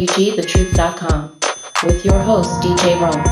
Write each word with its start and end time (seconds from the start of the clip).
KCWGTheTruth.com 0.00 1.36
with 1.84 2.06
your 2.06 2.18
host, 2.20 2.50
DJ 2.62 2.98
Rome. 2.98 3.22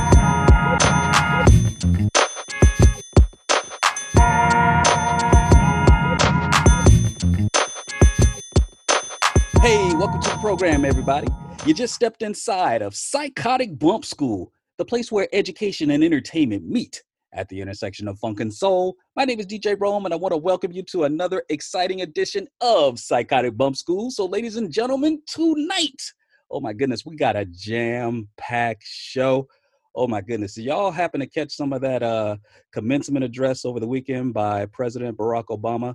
Hey, 9.62 9.94
welcome 9.94 10.20
to 10.20 10.28
the 10.28 10.36
program, 10.42 10.84
everybody. 10.84 11.28
You 11.64 11.72
just 11.72 11.94
stepped 11.94 12.20
inside 12.20 12.82
of 12.82 12.94
Psychotic 12.94 13.78
Bump 13.78 14.04
School, 14.04 14.52
the 14.76 14.84
place 14.84 15.10
where 15.10 15.26
education 15.32 15.90
and 15.92 16.04
entertainment 16.04 16.68
meet 16.68 17.02
at 17.32 17.48
the 17.48 17.62
intersection 17.62 18.08
of 18.08 18.18
funk 18.18 18.40
and 18.40 18.52
soul. 18.52 18.94
My 19.16 19.24
name 19.24 19.40
is 19.40 19.46
DJ 19.46 19.74
Rome, 19.80 20.04
and 20.04 20.12
I 20.12 20.18
want 20.18 20.32
to 20.32 20.38
welcome 20.38 20.72
you 20.72 20.82
to 20.82 21.04
another 21.04 21.44
exciting 21.48 22.02
edition 22.02 22.46
of 22.60 22.98
Psychotic 22.98 23.56
Bump 23.56 23.76
School. 23.76 24.10
So, 24.10 24.26
ladies 24.26 24.56
and 24.56 24.70
gentlemen, 24.70 25.22
tonight, 25.26 26.02
oh 26.50 26.60
my 26.60 26.72
goodness, 26.72 27.04
we 27.04 27.16
got 27.16 27.36
a 27.36 27.44
jam 27.44 28.28
packed 28.36 28.84
show. 28.86 29.46
Oh 29.94 30.06
my 30.06 30.20
goodness. 30.20 30.54
So 30.54 30.60
y'all 30.60 30.90
happen 30.90 31.20
to 31.20 31.26
catch 31.26 31.52
some 31.52 31.72
of 31.72 31.80
that 31.82 32.02
uh, 32.02 32.36
commencement 32.72 33.24
address 33.24 33.64
over 33.64 33.80
the 33.80 33.86
weekend 33.86 34.34
by 34.34 34.66
President 34.66 35.16
Barack 35.16 35.46
Obama? 35.46 35.94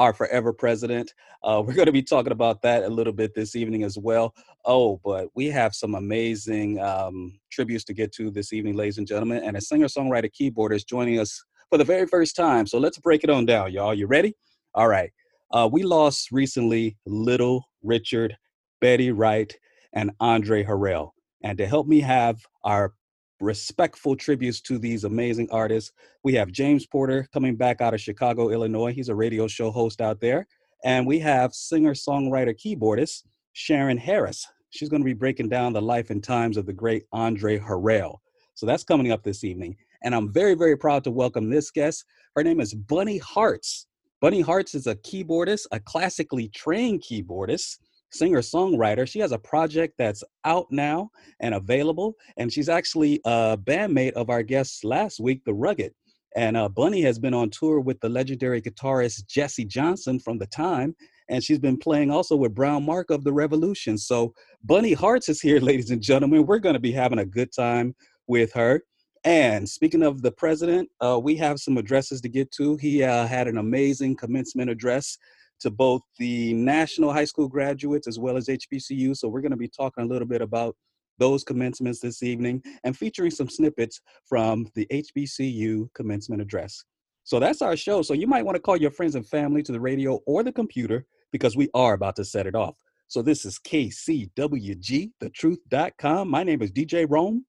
our 0.00 0.14
forever 0.14 0.52
president. 0.52 1.12
Uh, 1.44 1.62
we're 1.64 1.74
going 1.74 1.86
to 1.86 1.92
be 1.92 2.02
talking 2.02 2.32
about 2.32 2.62
that 2.62 2.84
a 2.84 2.88
little 2.88 3.12
bit 3.12 3.34
this 3.34 3.54
evening 3.54 3.84
as 3.84 3.98
well. 3.98 4.34
Oh, 4.64 4.98
but 5.04 5.28
we 5.34 5.46
have 5.48 5.74
some 5.74 5.94
amazing 5.94 6.80
um, 6.80 7.38
tributes 7.52 7.84
to 7.84 7.94
get 7.94 8.10
to 8.12 8.30
this 8.30 8.54
evening, 8.54 8.76
ladies 8.76 8.96
and 8.96 9.06
gentlemen. 9.06 9.42
And 9.44 9.58
a 9.58 9.60
singer 9.60 9.86
songwriter 9.86 10.30
keyboardist 10.32 10.86
joining 10.86 11.20
us 11.20 11.44
for 11.68 11.76
the 11.76 11.84
very 11.84 12.06
first 12.06 12.34
time. 12.34 12.66
So 12.66 12.78
let's 12.78 12.98
break 12.98 13.24
it 13.24 13.30
on 13.30 13.44
down, 13.44 13.72
y'all. 13.72 13.94
You 13.94 14.06
ready? 14.06 14.34
All 14.74 14.88
right. 14.88 15.10
Uh, 15.52 15.68
we 15.70 15.82
lost 15.82 16.30
recently 16.32 16.96
Little 17.04 17.66
Richard, 17.82 18.36
Betty 18.80 19.10
Wright, 19.10 19.54
and 19.92 20.10
Andre 20.20 20.64
Harrell. 20.64 21.10
And 21.42 21.56
to 21.58 21.66
help 21.66 21.86
me 21.86 22.00
have 22.00 22.40
our 22.64 22.92
respectful 23.40 24.14
tributes 24.14 24.60
to 24.60 24.78
these 24.78 25.04
amazing 25.04 25.48
artists. 25.50 25.92
We 26.22 26.34
have 26.34 26.52
James 26.52 26.86
Porter 26.86 27.26
coming 27.32 27.56
back 27.56 27.80
out 27.80 27.94
of 27.94 28.00
Chicago, 28.00 28.50
Illinois. 28.50 28.92
He's 28.92 29.08
a 29.08 29.14
radio 29.14 29.46
show 29.46 29.70
host 29.70 30.00
out 30.00 30.20
there. 30.20 30.46
And 30.84 31.06
we 31.06 31.18
have 31.20 31.54
singer, 31.54 31.94
songwriter, 31.94 32.54
keyboardist 32.54 33.24
Charyn 33.54 33.98
Harris. 33.98 34.46
She's 34.70 34.88
going 34.88 35.02
to 35.02 35.06
be 35.06 35.14
breaking 35.14 35.48
down 35.48 35.72
the 35.72 35.82
life 35.82 36.10
and 36.10 36.22
times 36.22 36.56
of 36.56 36.66
the 36.66 36.72
great 36.72 37.04
Andre 37.12 37.58
Harrell. 37.58 38.18
So 38.54 38.66
that's 38.66 38.84
coming 38.84 39.10
up 39.10 39.22
this 39.22 39.42
evening. 39.42 39.76
And 40.02 40.14
I'm 40.14 40.32
very, 40.32 40.54
very 40.54 40.76
proud 40.76 41.04
to 41.04 41.10
welcome 41.10 41.50
this 41.50 41.70
guest. 41.70 42.04
Her 42.36 42.44
name 42.44 42.60
is 42.60 42.74
Bunny 42.74 43.18
Hearts. 43.18 43.86
Bunny 44.20 44.42
Hearts 44.42 44.74
is 44.74 44.86
a 44.86 44.96
keyboardist, 44.96 45.66
a 45.72 45.80
classically 45.80 46.48
trained 46.48 47.02
keyboardist 47.02 47.78
singer 48.12 48.40
songwriter. 48.40 49.08
She 49.08 49.20
has 49.20 49.32
a 49.32 49.38
project 49.38 49.94
that's 49.98 50.24
out 50.44 50.66
now 50.70 51.10
and 51.40 51.54
available, 51.54 52.14
and 52.36 52.52
she's 52.52 52.68
actually 52.68 53.20
a 53.24 53.56
bandmate 53.56 54.12
of 54.12 54.30
our 54.30 54.42
guest 54.42 54.84
last 54.84 55.20
week, 55.20 55.42
The 55.44 55.54
Rugged. 55.54 55.92
And 56.36 56.56
uh, 56.56 56.68
Bunny 56.68 57.02
has 57.02 57.18
been 57.18 57.34
on 57.34 57.50
tour 57.50 57.80
with 57.80 58.00
the 58.00 58.08
legendary 58.08 58.62
guitarist 58.62 59.26
Jesse 59.26 59.64
Johnson 59.64 60.20
from 60.20 60.38
the 60.38 60.46
time, 60.46 60.94
and 61.28 61.42
she's 61.42 61.58
been 61.58 61.76
playing 61.76 62.10
also 62.10 62.36
with 62.36 62.54
Brown 62.54 62.84
Mark 62.84 63.10
of 63.10 63.24
the 63.24 63.32
Revolution. 63.32 63.98
So 63.98 64.32
Bunny 64.62 64.92
Hearts 64.92 65.28
is 65.28 65.40
here, 65.40 65.60
ladies 65.60 65.90
and 65.90 66.02
gentlemen. 66.02 66.46
We're 66.46 66.58
going 66.58 66.74
to 66.74 66.80
be 66.80 66.92
having 66.92 67.18
a 67.18 67.26
good 67.26 67.52
time 67.52 67.94
with 68.26 68.52
her. 68.52 68.82
And 69.24 69.68
speaking 69.68 70.02
of 70.02 70.22
the 70.22 70.32
president, 70.32 70.88
uh, 71.00 71.20
we 71.22 71.36
have 71.36 71.58
some 71.58 71.76
addresses 71.76 72.20
to 72.22 72.28
get 72.28 72.50
to. 72.52 72.76
He 72.76 73.02
uh, 73.02 73.26
had 73.26 73.48
an 73.48 73.58
amazing 73.58 74.16
commencement 74.16 74.70
address 74.70 75.18
to 75.60 75.70
both 75.70 76.02
the 76.18 76.52
national 76.54 77.12
high 77.12 77.24
school 77.24 77.48
graduates 77.48 78.08
as 78.08 78.18
well 78.18 78.36
as 78.36 78.46
HBCU. 78.46 79.16
So 79.16 79.28
we're 79.28 79.40
going 79.40 79.50
to 79.50 79.56
be 79.56 79.68
talking 79.68 80.04
a 80.04 80.06
little 80.06 80.28
bit 80.28 80.42
about 80.42 80.76
those 81.18 81.44
commencements 81.44 82.00
this 82.00 82.22
evening 82.22 82.62
and 82.82 82.96
featuring 82.96 83.30
some 83.30 83.48
snippets 83.48 84.00
from 84.28 84.66
the 84.74 84.86
HBCU 84.90 85.92
commencement 85.94 86.42
address. 86.42 86.82
So 87.24 87.38
that's 87.38 87.62
our 87.62 87.76
show. 87.76 88.02
So 88.02 88.14
you 88.14 88.26
might 88.26 88.44
want 88.44 88.56
to 88.56 88.60
call 88.60 88.76
your 88.76 88.90
friends 88.90 89.14
and 89.14 89.26
family 89.26 89.62
to 89.62 89.72
the 89.72 89.80
radio 89.80 90.20
or 90.26 90.42
the 90.42 90.52
computer 90.52 91.04
because 91.30 91.56
we 91.56 91.68
are 91.74 91.92
about 91.92 92.16
to 92.16 92.24
set 92.24 92.46
it 92.46 92.54
off. 92.54 92.76
So 93.08 93.22
this 93.22 93.44
is 93.44 93.58
KCWG, 93.58 95.12
thetruth.com. 95.22 96.28
My 96.30 96.42
name 96.42 96.62
is 96.62 96.72
DJ 96.72 97.06
Rome. 97.08 97.44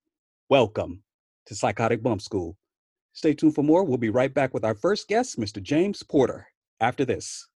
Welcome 0.50 1.04
to 1.46 1.56
Psychotic 1.56 2.04
Bump 2.04 2.22
School. 2.22 2.58
Stay 3.14 3.34
tuned 3.34 3.56
for 3.56 3.64
more. 3.64 3.84
We'll 3.84 3.98
be 3.98 4.10
right 4.10 4.34
back 4.34 4.54
with 4.54 4.66
our 4.66 4.76
first 4.76 5.08
guest, 5.08 5.40
Mr. 5.40 5.62
James 5.62 6.04
Porter, 6.04 6.48
after 6.80 7.06
this. 7.06 7.48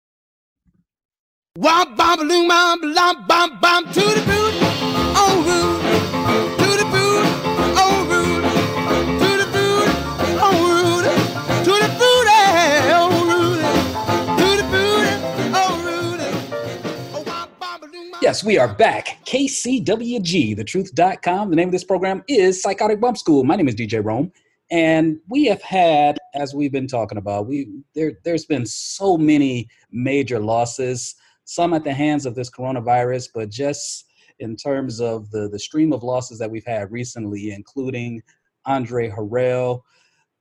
Yes, 18.21 18.43
we 18.43 18.57
are 18.57 18.67
back. 18.67 19.19
KCWG, 19.25 20.57
thetruth.com. 20.57 21.49
The 21.51 21.55
name 21.55 21.69
of 21.69 21.71
this 21.71 21.85
program 21.85 22.21
is 22.27 22.61
Psychotic 22.61 22.99
Bump 22.99 23.17
School. 23.17 23.45
My 23.45 23.55
name 23.55 23.69
is 23.69 23.75
DJ 23.75 24.03
Rome. 24.03 24.33
And 24.71 25.19
we 25.29 25.45
have 25.45 25.61
had, 25.61 26.17
as 26.33 26.53
we've 26.53 26.73
been 26.73 26.87
talking 26.87 27.17
about, 27.17 27.47
we 27.47 27.69
there 27.93 28.19
there's 28.25 28.45
been 28.45 28.65
so 28.65 29.15
many 29.17 29.69
major 29.93 30.39
losses 30.39 31.15
some 31.45 31.73
at 31.73 31.83
the 31.83 31.93
hands 31.93 32.25
of 32.25 32.35
this 32.35 32.49
coronavirus, 32.49 33.29
but 33.33 33.49
just 33.49 34.05
in 34.39 34.55
terms 34.55 34.99
of 34.99 35.31
the, 35.31 35.47
the 35.47 35.59
stream 35.59 35.93
of 35.93 36.03
losses 36.03 36.39
that 36.39 36.51
we've 36.51 36.65
had 36.65 36.91
recently, 36.91 37.51
including 37.51 38.21
Andre 38.65 39.09
Harrell, 39.09 39.81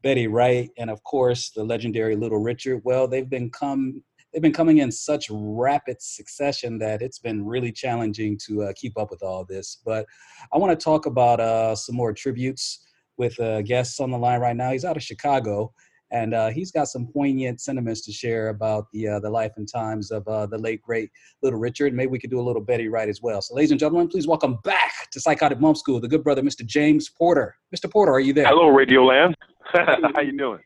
Betty 0.03 0.27
Wright, 0.27 0.71
and 0.77 0.91
of 0.91 1.03
course 1.05 1.51
the 1.51 1.63
legendary 1.63 2.17
Little 2.17 2.39
Richard. 2.39 2.81
Well, 2.85 3.07
they've 3.07 3.29
been 3.29 3.51
come 3.51 4.03
they've 4.33 4.43
been 4.43 4.53
coming 4.53 4.79
in 4.79 4.91
such 4.91 5.29
rapid 5.31 6.03
succession 6.03 6.77
that 6.79 7.03
it's 7.03 7.21
been 7.21 7.47
really 7.47 7.71
challenging 7.71 8.37
to 8.47 8.65
uh, 8.65 8.73
keep 8.75 8.99
up 8.99 9.11
with 9.11 9.23
all 9.23 9.45
this. 9.45 9.81
But 9.85 10.07
I 10.53 10.59
want 10.59 10.79
to 10.79 10.85
talk 10.85 11.07
about 11.07 11.39
uh, 11.39 11.77
some 11.77 11.95
more 11.95 12.13
tributes 12.13 12.85
with 13.17 13.39
uh, 13.39 13.63
guests 13.63 14.01
on 14.01 14.11
the 14.11 14.19
line 14.19 14.41
right 14.41 14.57
now. 14.57 14.73
He's 14.73 14.85
out 14.85 14.97
of 14.97 15.05
Chicago, 15.05 15.73
and 16.15 16.33
uh, 16.33 16.49
he's 16.51 16.71
got 16.71 16.87
some 16.87 17.09
poignant 17.09 17.61
sentiments 17.61 18.01
to 18.03 18.13
share 18.13 18.49
about 18.49 18.87
the 18.93 19.09
uh, 19.09 19.19
the 19.19 19.29
life 19.29 19.53
and 19.57 19.69
times 19.69 20.13
of 20.13 20.27
uh, 20.29 20.47
the 20.47 20.57
late 20.57 20.81
great 20.81 21.11
Little 21.43 21.59
Richard. 21.59 21.93
Maybe 21.93 22.11
we 22.11 22.21
could 22.21 22.31
do 22.31 22.41
a 22.41 22.47
little 22.49 22.63
Betty 22.63 22.89
Wright 22.89 23.09
as 23.09 23.21
well. 23.21 23.43
So, 23.43 23.55
ladies 23.55 23.73
and 23.73 23.81
gentlemen, 23.81 24.07
please 24.07 24.29
welcome 24.29 24.59
back 24.63 25.11
to 25.11 25.21
Psychotic 25.21 25.59
Bump 25.59 25.77
School 25.77 26.01
the 26.01 26.09
good 26.09 26.23
brother, 26.23 26.41
Mr. 26.41 26.65
James 26.65 27.11
Porter. 27.11 27.57
Mr. 27.75 27.91
Porter, 27.91 28.13
are 28.13 28.21
you 28.21 28.33
there? 28.33 28.47
Hello, 28.47 28.69
Radio 28.69 29.05
Land. 29.05 29.35
How 29.73 30.21
you 30.21 30.39
doing? 30.39 30.61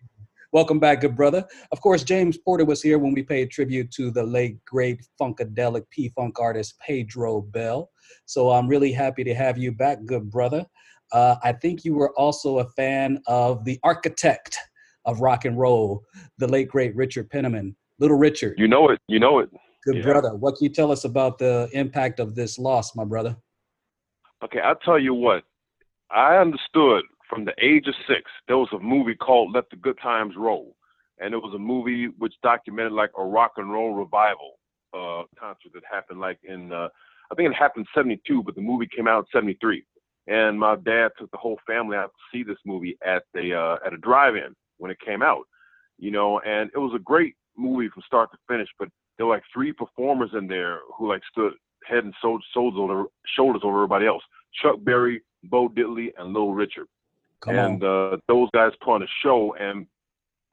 Welcome 0.53 0.79
back, 0.79 1.01
good 1.01 1.17
brother. 1.17 1.45
Of 1.73 1.81
course, 1.81 2.03
James 2.03 2.37
Porter 2.37 2.67
was 2.67 2.83
here 2.83 2.99
when 2.99 3.15
we 3.15 3.23
paid 3.23 3.51
tribute 3.51 3.91
to 3.93 4.11
the 4.11 4.23
late 4.23 4.63
great 4.67 5.07
funkadelic 5.21 5.85
P-funk 5.91 6.39
artist 6.39 6.79
Pedro 6.81 7.41
Bell. 7.41 7.91
So 8.27 8.51
I'm 8.51 8.69
really 8.69 8.93
happy 8.93 9.25
to 9.25 9.35
have 9.35 9.57
you 9.57 9.73
back, 9.73 10.05
good 10.05 10.31
brother. 10.31 10.67
Uh, 11.13 11.37
I 11.43 11.53
think 11.53 11.87
you 11.87 11.95
were 11.95 12.13
also 12.19 12.59
a 12.59 12.67
fan 12.71 13.21
of 13.27 13.65
the 13.65 13.79
architect 13.83 14.59
of 15.09 15.21
rock 15.21 15.47
and 15.47 15.59
roll, 15.59 16.05
the 16.37 16.47
late 16.47 16.69
great 16.69 16.95
Richard 16.95 17.31
Penniman, 17.31 17.75
Little 17.99 18.19
Richard. 18.19 18.59
You 18.59 18.69
know 18.69 18.91
it. 18.91 19.01
You 19.09 19.19
know 19.19 19.41
it. 19.41 19.51
Good 19.85 19.97
yeah. 19.97 20.03
brother. 20.03 20.35
What 20.35 20.57
can 20.57 20.65
you 20.65 20.71
tell 20.71 20.93
us 20.93 21.05
about 21.05 21.39
the 21.39 21.69
impact 21.73 22.21
of 22.21 22.35
this 22.35 22.59
loss, 22.59 22.95
my 22.95 23.05
brother? 23.05 23.37
Okay, 24.45 24.61
I'll 24.61 24.77
tell 24.77 24.99
you 24.99 25.15
what. 25.15 25.45
I 26.11 26.37
understood 26.37 27.05
from 27.29 27.45
the 27.45 27.55
age 27.61 27.87
of 27.89 27.95
six, 28.07 28.31
there 28.47 28.59
was 28.59 28.69
a 28.73 28.79
movie 28.79 29.15
called 29.15 29.53
Let 29.55 29.69
the 29.71 29.77
Good 29.77 29.99
Times 30.03 30.35
Roll. 30.37 30.77
And 31.21 31.35
it 31.35 31.39
was 31.39 31.55
a 31.55 31.59
movie 31.59 32.07
which 32.19 32.35
documented 32.43 32.93
like 32.93 33.11
a 33.19 33.25
rock 33.25 33.53
and 33.57 33.73
roll 33.73 33.95
revival 33.95 34.59
uh, 34.95 35.25
concert 35.39 35.73
that 35.75 35.83
happened 35.91 36.21
like 36.21 36.39
in, 36.45 36.73
uh, 36.73 36.89
I 37.31 37.35
think 37.35 37.51
it 37.51 37.57
happened 37.57 37.87
in 37.97 38.01
72, 38.01 38.43
but 38.45 38.55
the 38.55 38.61
movie 38.61 38.89
came 38.95 39.09
out 39.09 39.21
in 39.21 39.41
73. 39.41 39.85
And 40.29 40.59
my 40.61 40.77
dad 40.77 41.11
took 41.19 41.31
the 41.31 41.39
whole 41.39 41.59
family 41.67 41.97
out 41.97 42.13
to 42.13 42.37
see 42.37 42.45
this 42.45 42.59
movie 42.65 42.99
at 43.05 43.25
the 43.33 43.55
uh, 43.55 43.77
at 43.85 43.95
a 43.95 43.97
drive-in 43.97 44.55
when 44.79 44.91
it 44.91 44.99
came 45.05 45.23
out, 45.23 45.45
you 45.99 46.11
know, 46.11 46.41
and 46.41 46.71
it 46.75 46.79
was 46.79 46.93
a 46.95 46.99
great 46.99 47.35
movie 47.57 47.89
from 47.89 48.03
start 48.07 48.31
to 48.33 48.39
finish. 48.49 48.69
But 48.79 48.89
there 49.17 49.27
were 49.27 49.35
like 49.35 49.45
three 49.53 49.73
performers 49.73 50.31
in 50.37 50.47
there 50.47 50.81
who 50.97 51.09
like 51.09 51.23
stood 51.31 51.53
head 51.85 52.05
and 52.05 52.15
shoulders 52.21 52.45
over, 52.55 53.05
shoulders 53.37 53.63
over 53.65 53.79
everybody 53.79 54.07
else: 54.07 54.23
Chuck 54.63 54.77
Berry, 54.83 55.23
Bo 55.45 55.69
Diddley, 55.69 56.13
and 56.19 56.29
Little 56.29 56.55
Richard. 56.55 56.87
Come 57.41 57.55
and 57.57 57.85
uh, 57.85 58.17
those 58.27 58.49
guys 58.53 58.73
put 58.83 58.95
on 58.95 59.03
a 59.03 59.07
show. 59.23 59.55
And 59.59 59.87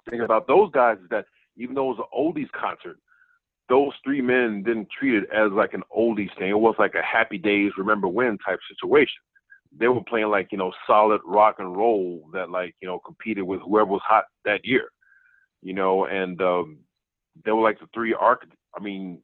thing 0.09 0.21
about 0.21 0.47
those 0.47 0.71
guys 0.71 0.97
is 0.99 1.09
that 1.09 1.25
even 1.57 1.75
though 1.75 1.91
it 1.91 1.97
was 1.97 2.07
an 2.11 2.19
oldies 2.19 2.51
concert, 2.51 2.97
those 3.69 3.93
three 4.03 4.21
men 4.21 4.61
didn't 4.63 4.89
treat 4.97 5.15
it 5.15 5.29
as 5.33 5.51
like 5.51 5.73
an 5.73 5.83
oldies 5.95 6.35
thing. 6.37 6.49
It 6.49 6.59
was 6.59 6.75
like 6.77 6.93
a 6.93 7.01
happy 7.01 7.37
days, 7.37 7.71
remember 7.77 8.07
when 8.07 8.37
type 8.39 8.59
situation. 8.69 9.21
They 9.77 9.87
were 9.87 10.03
playing 10.07 10.29
like 10.29 10.49
you 10.51 10.57
know 10.57 10.71
solid 10.87 11.21
rock 11.25 11.55
and 11.59 11.75
roll 11.75 12.27
that 12.33 12.49
like 12.49 12.75
you 12.81 12.87
know 12.87 12.99
competed 12.99 13.43
with 13.43 13.61
whoever 13.61 13.91
was 13.91 14.01
hot 14.05 14.25
that 14.45 14.61
year, 14.63 14.89
you 15.61 15.73
know, 15.73 16.05
and 16.05 16.41
um, 16.41 16.79
they 17.43 17.51
were 17.51 17.63
like 17.63 17.79
the 17.79 17.87
three 17.93 18.13
arch. 18.13 18.43
I 18.77 18.81
mean, 18.81 19.21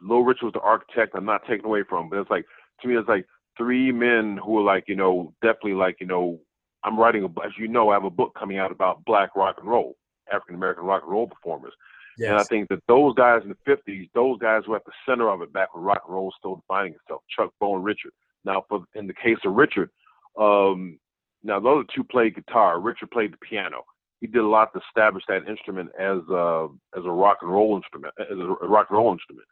Little 0.00 0.24
Rich 0.24 0.38
was 0.42 0.52
the 0.52 0.60
architect. 0.60 1.14
I'm 1.14 1.24
not 1.24 1.42
taking 1.48 1.66
away 1.66 1.82
from, 1.88 2.04
him, 2.04 2.10
but 2.10 2.18
it's 2.18 2.30
like 2.30 2.46
to 2.82 2.88
me, 2.88 2.96
it's 2.96 3.08
like 3.08 3.26
three 3.56 3.92
men 3.92 4.38
who 4.44 4.58
are 4.58 4.64
like 4.64 4.84
you 4.86 4.96
know 4.96 5.32
definitely 5.42 5.74
like 5.74 5.96
you 6.00 6.06
know 6.06 6.40
I'm 6.84 6.98
writing 6.98 7.24
a 7.24 7.46
as 7.46 7.52
you 7.58 7.68
know 7.68 7.90
I 7.90 7.94
have 7.94 8.04
a 8.04 8.10
book 8.10 8.34
coming 8.38 8.58
out 8.58 8.72
about 8.72 9.04
black 9.04 9.34
rock 9.36 9.56
and 9.58 9.68
roll, 9.68 9.96
African 10.32 10.54
American 10.54 10.84
rock 10.84 11.02
and 11.02 11.12
roll 11.12 11.26
performers. 11.26 11.72
Yes. 12.18 12.30
And 12.30 12.38
I 12.38 12.44
think 12.44 12.68
that 12.68 12.82
those 12.86 13.14
guys 13.14 13.40
in 13.44 13.48
the 13.48 13.70
50s, 13.70 14.10
those 14.14 14.38
guys 14.40 14.62
were 14.66 14.76
at 14.76 14.84
the 14.84 14.92
center 15.08 15.30
of 15.30 15.40
it 15.42 15.52
back 15.52 15.74
when 15.74 15.84
rock 15.84 16.02
and 16.06 16.14
roll 16.14 16.26
was 16.26 16.34
still 16.38 16.56
defining 16.56 16.92
itself. 16.92 17.22
Chuck, 17.34 17.50
Bo, 17.58 17.76
and 17.76 17.84
Richard. 17.84 18.12
Now, 18.44 18.64
for 18.68 18.84
in 18.94 19.06
the 19.06 19.14
case 19.14 19.38
of 19.44 19.54
Richard, 19.54 19.90
um, 20.38 20.98
now 21.42 21.60
the 21.60 21.68
other 21.68 21.84
two 21.94 22.04
played 22.04 22.34
guitar. 22.34 22.80
Richard 22.80 23.10
played 23.10 23.32
the 23.32 23.38
piano. 23.38 23.82
He 24.20 24.26
did 24.26 24.42
a 24.42 24.46
lot 24.46 24.72
to 24.74 24.80
establish 24.88 25.24
that 25.28 25.48
instrument 25.48 25.90
as 25.98 26.18
a 26.30 26.68
as 26.96 27.04
a 27.04 27.10
rock 27.10 27.38
and 27.42 27.50
roll 27.50 27.76
instrument, 27.76 28.12
as 28.20 28.38
a 28.38 28.66
rock 28.66 28.88
and 28.90 28.98
roll 28.98 29.12
instrument. 29.12 29.46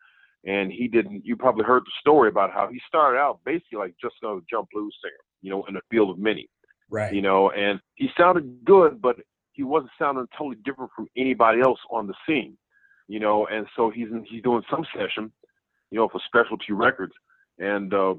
And 0.44 0.70
he 0.70 0.88
didn't. 0.88 1.24
You 1.24 1.36
probably 1.36 1.64
heard 1.64 1.82
the 1.82 1.92
story 2.00 2.28
about 2.28 2.52
how 2.52 2.68
he 2.70 2.80
started 2.86 3.18
out 3.18 3.40
basically 3.44 3.78
like 3.78 3.94
just 4.00 4.14
a 4.22 4.38
jump 4.48 4.68
blues 4.72 4.94
singer, 5.02 5.16
you 5.42 5.50
know, 5.50 5.64
in 5.66 5.74
the 5.74 5.80
field 5.90 6.10
of 6.10 6.18
many. 6.18 6.48
Right. 6.90 7.12
You 7.12 7.22
know, 7.22 7.50
and 7.50 7.80
he 7.96 8.08
sounded 8.16 8.64
good, 8.64 9.02
but 9.02 9.16
he 9.52 9.62
wasn't 9.64 9.90
sounding 9.98 10.26
totally 10.36 10.56
different 10.64 10.90
from 10.94 11.08
anybody 11.16 11.60
else 11.60 11.80
on 11.90 12.06
the 12.06 12.14
scene. 12.26 12.56
You 13.08 13.20
know, 13.20 13.46
and 13.46 13.66
so 13.74 13.90
he's 13.90 14.08
he's 14.30 14.42
doing 14.42 14.62
some 14.70 14.84
session, 14.94 15.32
you 15.90 15.98
know, 15.98 16.08
for 16.08 16.20
specialty 16.26 16.72
records, 16.72 17.14
and 17.58 17.92
uh, 17.94 18.14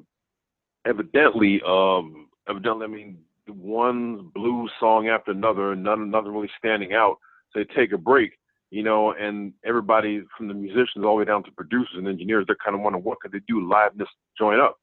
evidently, 0.90 1.62
um, 1.68 2.28
evidently, 2.50 2.86
I 2.86 2.90
mean, 2.90 3.18
one 3.48 4.30
blues 4.34 4.72
song 4.80 5.08
after 5.08 5.32
another, 5.32 5.76
none, 5.76 6.12
nothing 6.12 6.34
really 6.34 6.50
standing 6.58 6.94
out. 6.94 7.18
So 7.52 7.60
they 7.60 7.66
take 7.76 7.94
a 7.94 7.98
break, 7.98 8.38
you 8.72 8.84
know, 8.84 9.14
and 9.14 9.54
everybody 9.66 10.24
from 10.38 10.48
the 10.48 10.54
musicians 10.54 11.04
all 11.04 11.16
the 11.16 11.20
way 11.20 11.26
down 11.26 11.44
to 11.44 11.52
producers 11.52 11.96
and 11.96 12.08
engineers, 12.08 12.46
they're 12.48 12.58
kind 12.64 12.76
of 12.76 12.82
wondering 12.82 13.04
what 13.04 13.20
could 13.20 13.32
they 13.32 13.42
do 13.48 13.68
live 13.68 13.98
this 13.98 14.08
join 14.38 14.60
up. 14.60 14.78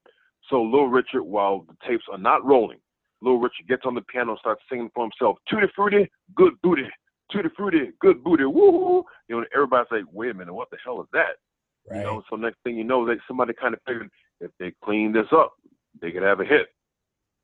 So 0.51 0.63
Little 0.63 0.89
Richard, 0.89 1.23
while 1.23 1.67
the 1.69 1.77
tapes 1.87 2.05
are 2.11 2.19
not 2.19 2.45
rolling, 2.45 2.79
Little 3.21 3.41
Richard 3.41 3.69
gets 3.69 3.83
on 3.85 3.95
the 3.95 4.03
piano 4.03 4.33
and 4.33 4.39
starts 4.39 4.63
singing 4.71 4.91
for 4.95 5.05
himself, 5.05 5.39
Tutti 5.51 5.67
Frutti, 5.75 6.09
good 6.35 6.55
booty, 6.63 6.89
Tutti 7.33 7.49
Frutti, 7.57 7.91
good 8.01 8.23
booty, 8.23 8.45
woo! 8.45 9.05
You 9.29 9.41
know, 9.41 9.45
everybody's 9.55 9.91
like, 9.91 10.05
wait 10.13 10.31
a 10.31 10.35
minute, 10.35 10.55
what 10.55 10.71
the 10.71 10.77
hell 10.85 11.01
is 11.01 11.09
that? 11.13 11.37
Right. 11.89 12.01
You 12.01 12.05
know, 12.05 12.23
so 12.29 12.37
next 12.37 12.59
thing 12.65 12.77
you 12.77 12.85
know, 12.85 13.07
that 13.07 13.19
somebody 13.27 13.55
kind 13.61 13.75
of 13.75 13.81
figured 13.87 14.11
if 14.41 14.51
they 14.59 14.73
clean 14.85 15.13
this 15.13 15.27
up, 15.33 15.55
they 16.01 16.11
could 16.11 16.23
have 16.23 16.41
a 16.41 16.45
hit, 16.45 16.69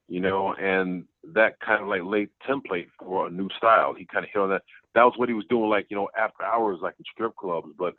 you 0.09 0.21
know, 0.21 0.55
and 0.55 1.05
that 1.35 1.59
kind 1.61 1.83
of 1.83 1.89
like 1.89 2.03
laid 2.05 2.29
template 2.49 2.89
for 2.99 3.27
a 3.27 3.31
new 3.31 3.49
style. 3.57 3.95
He 3.95 4.07
kind 4.07 4.25
of 4.25 4.31
hit 4.33 4.41
on 4.41 4.51
that. 4.51 4.63
That 4.95 5.05
was 5.05 5.15
what 5.17 5.29
he 5.29 5.35
was 5.35 5.47
doing, 5.49 5.71
like 5.71 5.87
you 5.89 5.97
know, 5.97 6.09
after 6.19 6.45
hours, 6.45 6.79
like 6.83 6.95
in 6.99 7.05
strip 7.13 7.35
clubs. 7.37 7.69
But 7.79 7.95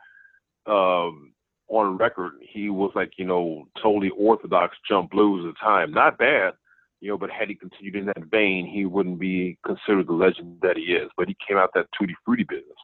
um, 0.70 1.32
on 1.68 1.96
record, 1.96 2.32
he 2.40 2.70
was 2.70 2.92
like 2.94 3.12
you 3.16 3.24
know, 3.24 3.66
totally 3.82 4.10
orthodox 4.16 4.76
jump 4.88 5.10
blues 5.10 5.44
at 5.46 5.54
the 5.54 5.66
time. 5.66 5.92
Not 5.92 6.18
bad, 6.18 6.54
you 7.00 7.10
know, 7.10 7.18
but 7.18 7.30
had 7.30 7.48
he 7.48 7.54
continued 7.54 7.96
in 7.96 8.06
that 8.06 8.30
vein, 8.30 8.66
he 8.66 8.84
wouldn't 8.84 9.18
be 9.18 9.58
considered 9.66 10.06
the 10.06 10.12
legend 10.12 10.58
that 10.62 10.76
he 10.76 10.94
is. 10.94 11.10
But 11.16 11.28
he 11.28 11.36
came 11.46 11.56
out 11.56 11.70
that 11.74 11.86
tutti 11.98 12.14
frutti 12.24 12.44
business, 12.44 12.76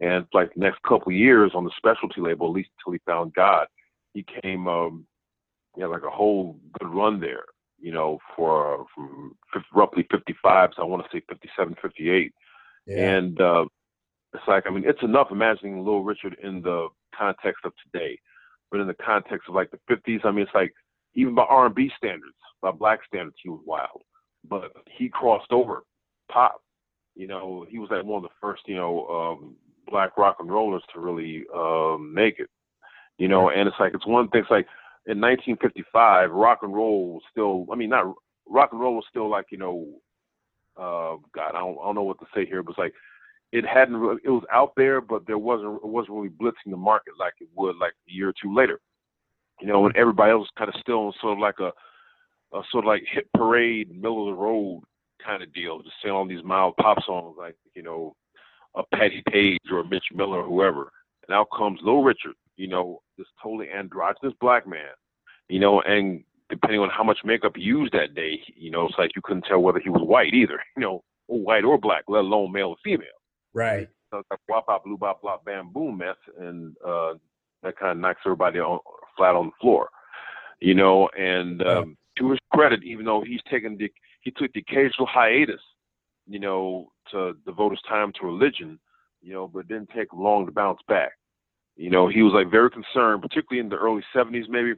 and 0.00 0.26
like 0.32 0.54
the 0.54 0.60
next 0.60 0.82
couple 0.82 1.12
years 1.12 1.52
on 1.54 1.64
the 1.64 1.72
specialty 1.76 2.20
label, 2.20 2.46
at 2.46 2.52
least 2.52 2.70
until 2.78 2.94
he 2.94 3.00
found 3.04 3.34
God, 3.34 3.66
he 4.14 4.24
came 4.42 4.66
um, 4.68 5.06
he 5.80 5.82
had 5.82 5.90
like 5.90 6.04
a 6.04 6.10
whole 6.10 6.58
good 6.78 6.92
run 6.92 7.20
there, 7.20 7.44
you 7.78 7.90
know, 7.90 8.18
for 8.36 8.84
from 8.94 9.34
50, 9.54 9.66
roughly 9.74 10.06
55 10.10 10.70
so 10.76 10.82
I 10.82 10.84
want 10.84 11.02
to 11.02 11.08
say 11.16 11.22
57, 11.28 11.74
58. 11.80 12.32
Yeah. 12.86 12.96
And 12.96 13.40
uh, 13.40 13.64
it's 14.34 14.42
like, 14.46 14.64
I 14.66 14.70
mean, 14.70 14.84
it's 14.86 15.02
enough 15.02 15.28
imagining 15.30 15.78
Little 15.78 16.04
Richard 16.04 16.36
in 16.42 16.60
the 16.60 16.88
context 17.16 17.64
of 17.64 17.72
today, 17.82 18.18
but 18.70 18.80
in 18.80 18.86
the 18.86 18.94
context 18.94 19.48
of 19.48 19.54
like 19.54 19.70
the 19.70 19.80
50s, 19.90 20.24
I 20.24 20.30
mean, 20.30 20.42
it's 20.42 20.54
like 20.54 20.72
even 21.14 21.34
by 21.34 21.44
R&B 21.44 21.90
standards, 21.96 22.36
by 22.60 22.72
black 22.72 23.00
standards, 23.06 23.36
he 23.42 23.48
was 23.48 23.62
wild. 23.64 24.02
But 24.48 24.72
he 24.86 25.08
crossed 25.08 25.50
over 25.50 25.82
pop. 26.30 26.60
You 27.14 27.26
know, 27.26 27.66
he 27.68 27.78
was 27.78 27.88
like 27.90 28.04
one 28.04 28.22
of 28.24 28.30
the 28.30 28.36
first, 28.40 28.62
you 28.66 28.76
know, 28.76 29.06
um, 29.08 29.56
black 29.88 30.16
rock 30.18 30.36
and 30.40 30.50
rollers 30.50 30.82
to 30.92 31.00
really 31.00 31.44
uh, 31.54 31.96
make 31.98 32.38
it. 32.38 32.48
You 33.18 33.28
know, 33.28 33.50
and 33.50 33.68
it's 33.68 33.76
like 33.78 33.92
it's 33.94 34.06
one 34.06 34.28
thing. 34.28 34.40
It's 34.40 34.50
like 34.50 34.66
in 35.06 35.20
1955, 35.20 36.30
rock 36.30 36.60
and 36.62 36.74
roll 36.74 37.14
was 37.14 37.22
still, 37.30 37.66
I 37.72 37.76
mean, 37.76 37.90
not 37.90 38.14
rock 38.46 38.70
and 38.72 38.80
roll 38.80 38.96
was 38.96 39.04
still 39.08 39.30
like, 39.30 39.46
you 39.50 39.58
know, 39.58 39.86
uh, 40.76 41.16
God, 41.34 41.54
I 41.54 41.60
don't, 41.60 41.78
I 41.80 41.84
don't 41.84 41.94
know 41.94 42.02
what 42.02 42.18
to 42.20 42.26
say 42.34 42.46
here, 42.46 42.62
but 42.62 42.70
it's 42.72 42.78
like 42.78 42.94
it 43.52 43.66
hadn't, 43.66 43.96
it 44.24 44.30
was 44.30 44.44
out 44.52 44.72
there, 44.76 45.00
but 45.00 45.26
there 45.26 45.38
wasn't, 45.38 45.76
it 45.76 45.88
wasn't 45.88 46.12
really 46.12 46.28
blitzing 46.28 46.70
the 46.70 46.76
market 46.76 47.14
like 47.18 47.34
it 47.40 47.48
would 47.56 47.76
like 47.76 47.94
a 48.08 48.12
year 48.12 48.28
or 48.28 48.34
two 48.40 48.54
later. 48.54 48.80
You 49.60 49.66
know, 49.66 49.80
when 49.80 49.96
everybody 49.96 50.30
else 50.32 50.42
was 50.42 50.50
kind 50.56 50.68
of 50.68 50.80
still 50.80 51.14
sort 51.20 51.34
of 51.34 51.38
like 51.38 51.58
a, 51.60 51.72
a 52.56 52.62
sort 52.70 52.84
of 52.84 52.88
like 52.88 53.02
hit 53.10 53.28
parade, 53.34 53.90
middle 53.90 54.28
of 54.28 54.34
the 54.34 54.42
road 54.42 54.82
kind 55.24 55.42
of 55.42 55.52
deal, 55.52 55.82
just 55.82 55.96
saying 56.02 56.14
all 56.14 56.26
these 56.26 56.44
mild 56.44 56.76
pop 56.76 57.02
songs 57.04 57.36
like, 57.38 57.56
you 57.74 57.82
know, 57.82 58.14
a 58.74 58.82
Patti 58.94 59.22
Page 59.28 59.60
or 59.70 59.80
a 59.80 59.88
Mitch 59.88 60.04
Miller 60.14 60.42
or 60.42 60.48
whoever. 60.48 60.92
And 61.26 61.34
out 61.34 61.48
comes 61.56 61.80
Little 61.82 62.02
Richard, 62.02 62.34
you 62.60 62.68
know, 62.68 63.00
this 63.16 63.26
totally 63.42 63.68
androgynous 63.70 64.34
black 64.38 64.66
man, 64.66 64.92
you 65.48 65.58
know, 65.58 65.80
and 65.80 66.22
depending 66.50 66.80
on 66.80 66.90
how 66.90 67.02
much 67.02 67.18
makeup 67.24 67.52
he 67.56 67.62
used 67.62 67.94
that 67.94 68.14
day, 68.14 68.38
you 68.54 68.70
know, 68.70 68.84
it's 68.84 68.98
like 68.98 69.12
you 69.16 69.22
couldn't 69.24 69.46
tell 69.48 69.60
whether 69.60 69.80
he 69.80 69.88
was 69.88 70.02
white 70.06 70.34
either, 70.34 70.60
you 70.76 70.82
know, 70.82 71.02
or 71.26 71.40
white 71.40 71.64
or 71.64 71.78
black, 71.78 72.04
let 72.06 72.20
alone 72.20 72.52
male 72.52 72.68
or 72.68 72.76
female. 72.84 73.08
Right. 73.54 73.88
So 74.10 74.18
it's 74.18 74.28
like 74.30 74.40
wop 74.46 74.66
bop 74.66 74.84
blue 74.84 74.98
bop 74.98 75.22
blop 75.22 75.44
bam 75.44 75.72
boom 75.72 75.98
mess, 75.98 76.16
and 76.38 76.76
uh, 76.86 77.14
that 77.62 77.78
kind 77.78 77.92
of 77.92 77.98
knocks 77.98 78.20
everybody 78.26 78.58
on, 78.58 78.78
flat 79.16 79.34
on 79.34 79.46
the 79.46 79.52
floor, 79.60 79.88
you 80.60 80.74
know. 80.74 81.08
And 81.16 81.62
um, 81.66 81.96
to 82.18 82.30
his 82.30 82.40
credit, 82.52 82.82
even 82.84 83.06
though 83.06 83.24
he's 83.26 83.40
taken 83.50 83.78
the 83.78 83.90
he 84.20 84.32
took 84.32 84.52
the 84.52 84.60
occasional 84.60 85.06
hiatus, 85.06 85.62
you 86.28 86.40
know, 86.40 86.90
to 87.12 87.34
devote 87.46 87.70
his 87.70 87.80
time 87.88 88.12
to 88.20 88.26
religion, 88.26 88.78
you 89.22 89.32
know, 89.32 89.48
but 89.48 89.68
didn't 89.68 89.90
take 89.96 90.12
long 90.12 90.44
to 90.44 90.52
bounce 90.52 90.80
back. 90.88 91.12
You 91.80 91.88
know, 91.88 92.08
he 92.08 92.22
was 92.22 92.34
like 92.34 92.50
very 92.50 92.68
concerned, 92.70 93.22
particularly 93.22 93.64
in 93.64 93.70
the 93.70 93.76
early 93.76 94.02
'70s, 94.14 94.50
maybe 94.50 94.74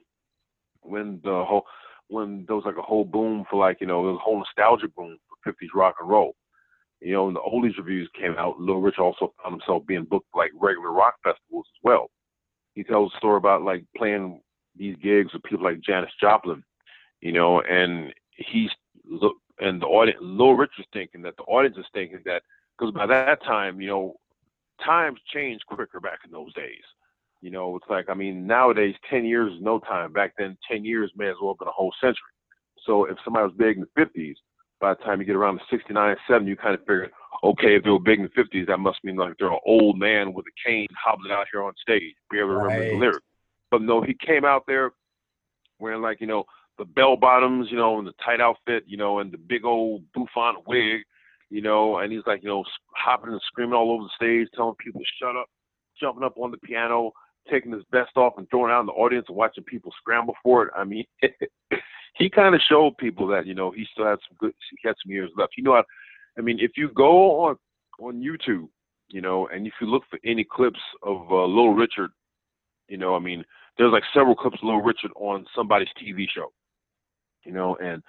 when 0.83 1.21
the 1.25 1.45
whole 1.45 1.67
when 2.07 2.45
there 2.47 2.55
was 2.55 2.65
like 2.65 2.77
a 2.77 2.83
whole 2.83 3.05
boom 3.05 3.45
for 3.51 3.59
like 3.59 3.81
you 3.81 3.89
know 3.89 4.03
there 4.05 4.13
was 4.13 4.21
a 4.21 4.25
whole 4.25 4.39
nostalgia 4.39 4.87
boom 4.97 5.19
for 5.43 5.53
'50s 5.53 5.75
rock 5.75 5.97
and 6.01 6.09
roll. 6.09 6.37
You 7.01 7.13
know, 7.15 7.27
and 7.27 7.35
the 7.35 7.41
oldies 7.41 7.77
revues 7.77 8.09
came 8.17 8.37
out. 8.39 8.61
Little 8.61 8.81
Rich 8.81 9.01
also 9.01 9.35
found 9.43 9.55
himself 9.55 9.85
being 9.85 10.05
booked 10.05 10.29
like 10.37 10.53
regular 10.55 10.93
rock 10.93 11.15
festivals 11.25 11.67
as 11.75 11.81
well. 11.83 12.09
He 12.75 12.85
tells 12.85 13.13
a 13.13 13.17
story 13.17 13.37
about 13.37 13.63
like 13.63 13.85
playing 13.97 14.41
these 14.77 14.95
gigs 15.03 15.33
with 15.33 15.43
people 15.43 15.65
like 15.65 15.81
Janis 15.81 16.13
Joplin, 16.21 16.63
you 17.21 17.33
know, 17.33 17.63
and 17.63 18.15
he's 18.37 18.71
look 19.05 19.35
and 19.59 19.83
the 19.83 19.87
audience. 19.87 20.21
Little 20.23 20.55
Rich 20.55 20.79
is 20.79 20.87
thinking 20.93 21.23
that 21.23 21.37
the 21.37 21.43
audience 21.45 21.77
is 21.77 21.87
thinking 21.93 22.21
that 22.27 22.45
because 22.79 22.95
by 22.95 23.07
that 23.07 23.43
time, 23.43 23.81
you 23.81 23.89
know, 23.89 24.15
times 24.85 25.19
changed 25.33 25.65
quicker 25.67 26.01
back 26.01 26.21
in 26.25 26.31
those 26.31 26.53
days. 26.55 26.83
You 27.41 27.51
know, 27.51 27.77
it's 27.77 27.91
like 27.91 28.09
I 28.09 28.15
mean 28.15 28.47
nowadays 28.47 28.95
ten 29.11 29.25
years 29.25 29.53
is 29.53 29.63
no 29.63 29.79
time. 29.79 30.13
Back 30.13 30.35
then 30.39 30.57
ten 30.71 30.85
years 30.85 31.11
may 31.17 31.29
as 31.29 31.37
well 31.41 31.53
have 31.53 31.59
been 31.59 31.69
a 31.69 31.73
whole 31.73 31.93
century. 32.01 32.17
So 32.87 33.05
if 33.05 33.17
somebody 33.25 33.45
was 33.45 33.55
big 33.57 33.77
in 33.77 33.83
the 33.83 33.89
fifties, 34.05 34.37
by 34.83 34.95
the 34.95 35.03
time 35.05 35.21
you 35.21 35.25
get 35.25 35.37
around 35.37 35.59
to 35.59 35.65
69, 35.71 36.17
70, 36.29 36.51
you 36.51 36.57
kind 36.57 36.75
of 36.75 36.81
figure, 36.81 37.09
okay, 37.45 37.77
if 37.77 37.85
they 37.85 37.91
were 37.91 38.01
big 38.01 38.19
in 38.19 38.25
the 38.25 38.43
50s, 38.43 38.67
that 38.67 38.79
must 38.79 38.99
mean 39.05 39.15
like 39.15 39.35
they're 39.39 39.53
an 39.53 39.59
old 39.65 39.97
man 39.97 40.35
with 40.35 40.45
a 40.47 40.69
cane 40.69 40.89
hobbling 41.03 41.31
out 41.31 41.47
here 41.53 41.63
on 41.63 41.73
stage, 41.81 42.15
be 42.31 42.41
able 42.41 42.49
to 42.49 42.55
right. 42.57 42.75
remember 42.75 42.91
the 42.91 42.99
lyrics. 42.99 43.27
But 43.71 43.83
no, 43.83 44.03
he 44.03 44.15
came 44.15 44.45
out 44.45 44.65
there 44.67 44.91
wearing 45.79 46.03
like, 46.03 46.21
you 46.21 46.27
know, 46.27 46.45
the 46.79 46.85
bell 46.85 47.17
bottoms, 47.17 47.69
you 47.71 47.77
know, 47.77 47.99
and 47.99 48.07
the 48.07 48.13
tight 48.25 48.41
outfit, 48.41 48.83
you 48.87 48.97
know, 48.97 49.21
and 49.21 49.31
the 49.31 49.39
big 49.39 49.65
old 49.65 50.03
bouffant 50.15 50.67
wig, 50.67 51.03
you 51.53 51.61
know, 51.61 51.99
and 51.99 52.11
he's 52.11 52.23
like, 52.27 52.43
you 52.43 52.49
know, 52.49 52.65
hopping 52.97 53.31
and 53.31 53.41
screaming 53.47 53.75
all 53.75 53.93
over 53.93 54.05
the 54.05 54.11
stage, 54.17 54.49
telling 54.57 54.75
people 54.77 55.03
to 55.03 55.07
shut 55.21 55.37
up, 55.37 55.51
jumping 56.01 56.25
up 56.25 56.39
on 56.39 56.51
the 56.51 56.57
piano, 56.57 57.13
taking 57.51 57.73
his 57.73 57.85
best 57.93 58.17
off 58.17 58.33
and 58.39 58.49
throwing 58.49 58.71
it 58.71 58.75
out 58.75 58.81
in 58.81 58.87
the 58.87 58.93
audience 58.93 59.27
and 59.29 59.37
watching 59.37 59.63
people 59.65 59.93
scramble 59.99 60.35
for 60.43 60.65
it. 60.65 60.73
I 60.75 60.85
mean, 60.85 61.05
he 62.15 62.31
kind 62.31 62.55
of 62.55 62.61
showed 62.67 62.97
people 62.97 63.27
that 63.27 63.47
you 63.47 63.53
know 63.53 63.71
he 63.71 63.85
still 63.93 64.07
had 64.07 64.19
some 64.27 64.37
good, 64.39 64.55
he 64.71 64.89
had 64.89 64.95
some 65.05 65.13
years 65.13 65.31
left. 65.37 65.53
You 65.59 65.65
know, 65.65 65.75
I, 65.75 65.83
I 66.39 66.41
mean, 66.41 66.57
if 66.59 66.71
you 66.79 66.89
go 66.89 67.45
on 67.45 67.57
on 68.01 68.23
YouTube, 68.23 68.69
you 69.11 69.21
know, 69.21 69.47
and 69.49 69.67
if 69.67 69.75
you 69.79 69.89
look 69.89 70.05
for 70.09 70.19
any 70.25 70.47
clips 70.51 70.81
of 71.03 71.31
uh, 71.31 71.45
Little 71.45 71.75
Richard, 71.75 72.13
you 72.89 72.97
know, 72.97 73.15
I 73.15 73.19
mean, 73.19 73.45
there's 73.77 73.93
like 73.93 74.05
several 74.15 74.35
clips 74.35 74.57
of 74.63 74.65
Little 74.65 74.81
Richard 74.81 75.11
on 75.17 75.45
somebody's 75.55 75.93
TV 76.03 76.25
show, 76.35 76.51
you 77.45 77.53
know, 77.53 77.77
and 77.77 78.03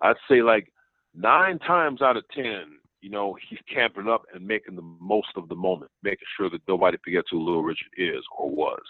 I'd 0.00 0.14
say 0.30 0.42
like 0.42 0.72
nine 1.12 1.58
times 1.58 2.00
out 2.00 2.16
of 2.16 2.22
ten, 2.32 2.78
you 3.04 3.10
know, 3.10 3.36
he's 3.50 3.58
camping 3.72 4.08
up 4.08 4.22
and 4.32 4.46
making 4.46 4.76
the 4.76 4.82
most 4.98 5.28
of 5.36 5.46
the 5.50 5.54
moment, 5.54 5.90
making 6.02 6.26
sure 6.38 6.48
that 6.48 6.62
nobody 6.66 6.96
forgets 7.04 7.28
who 7.30 7.44
Little 7.44 7.62
Richard 7.62 7.90
is 7.98 8.24
or 8.38 8.50
was. 8.50 8.80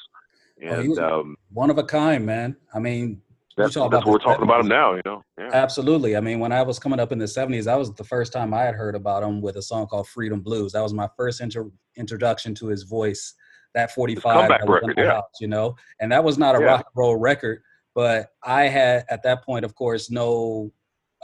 And 0.63 0.97
oh, 0.97 1.21
um, 1.21 1.37
one 1.53 1.69
of 1.69 1.79
a 1.79 1.83
kind, 1.83 2.25
man. 2.25 2.57
I 2.73 2.79
mean, 2.79 3.21
That's, 3.57 3.75
that's 3.75 3.91
what 3.91 4.07
we're 4.07 4.19
talking 4.19 4.43
70s. 4.43 4.45
about 4.45 4.61
him 4.61 4.69
now, 4.69 4.95
you 4.95 5.03
know. 5.05 5.25
Yeah. 5.37 5.51
Absolutely. 5.53 6.17
I 6.17 6.21
mean, 6.21 6.39
when 6.39 6.53
I 6.53 6.63
was 6.63 6.79
coming 6.79 7.01
up 7.01 7.11
in 7.11 7.19
the 7.19 7.25
'70s, 7.25 7.65
that 7.65 7.77
was 7.77 7.93
the 7.93 8.05
first 8.05 8.33
time 8.33 8.55
I 8.55 8.63
had 8.63 8.77
heard 8.77 8.95
about 8.95 9.25
him 9.25 9.41
with 9.43 9.57
a 9.57 9.63
song 9.63 9.89
called 9.89 10.07
"Freedom 10.07 10.41
Blues." 10.41 10.71
That 10.73 10.83
was 10.83 10.95
my 10.95 11.09
first 11.17 11.41
inter- 11.41 11.73
introduction 11.97 12.55
to 12.57 12.69
his 12.69 12.85
voice. 12.85 13.35
That 13.75 13.91
45 13.91 14.49
that 14.49 14.69
record, 14.69 14.95
yeah. 14.97 15.15
House, 15.15 15.25
you 15.41 15.49
know, 15.49 15.75
and 16.01 16.13
that 16.13 16.23
was 16.23 16.39
not 16.39 16.55
a 16.55 16.61
yeah. 16.61 16.67
rock 16.67 16.87
and 16.87 16.95
roll 16.95 17.17
record, 17.17 17.63
but 17.97 18.29
I 18.45 18.69
had 18.69 19.07
at 19.11 19.25
that 19.25 19.45
point, 19.45 19.65
of 19.65 19.75
course, 19.75 20.09
no 20.09 20.71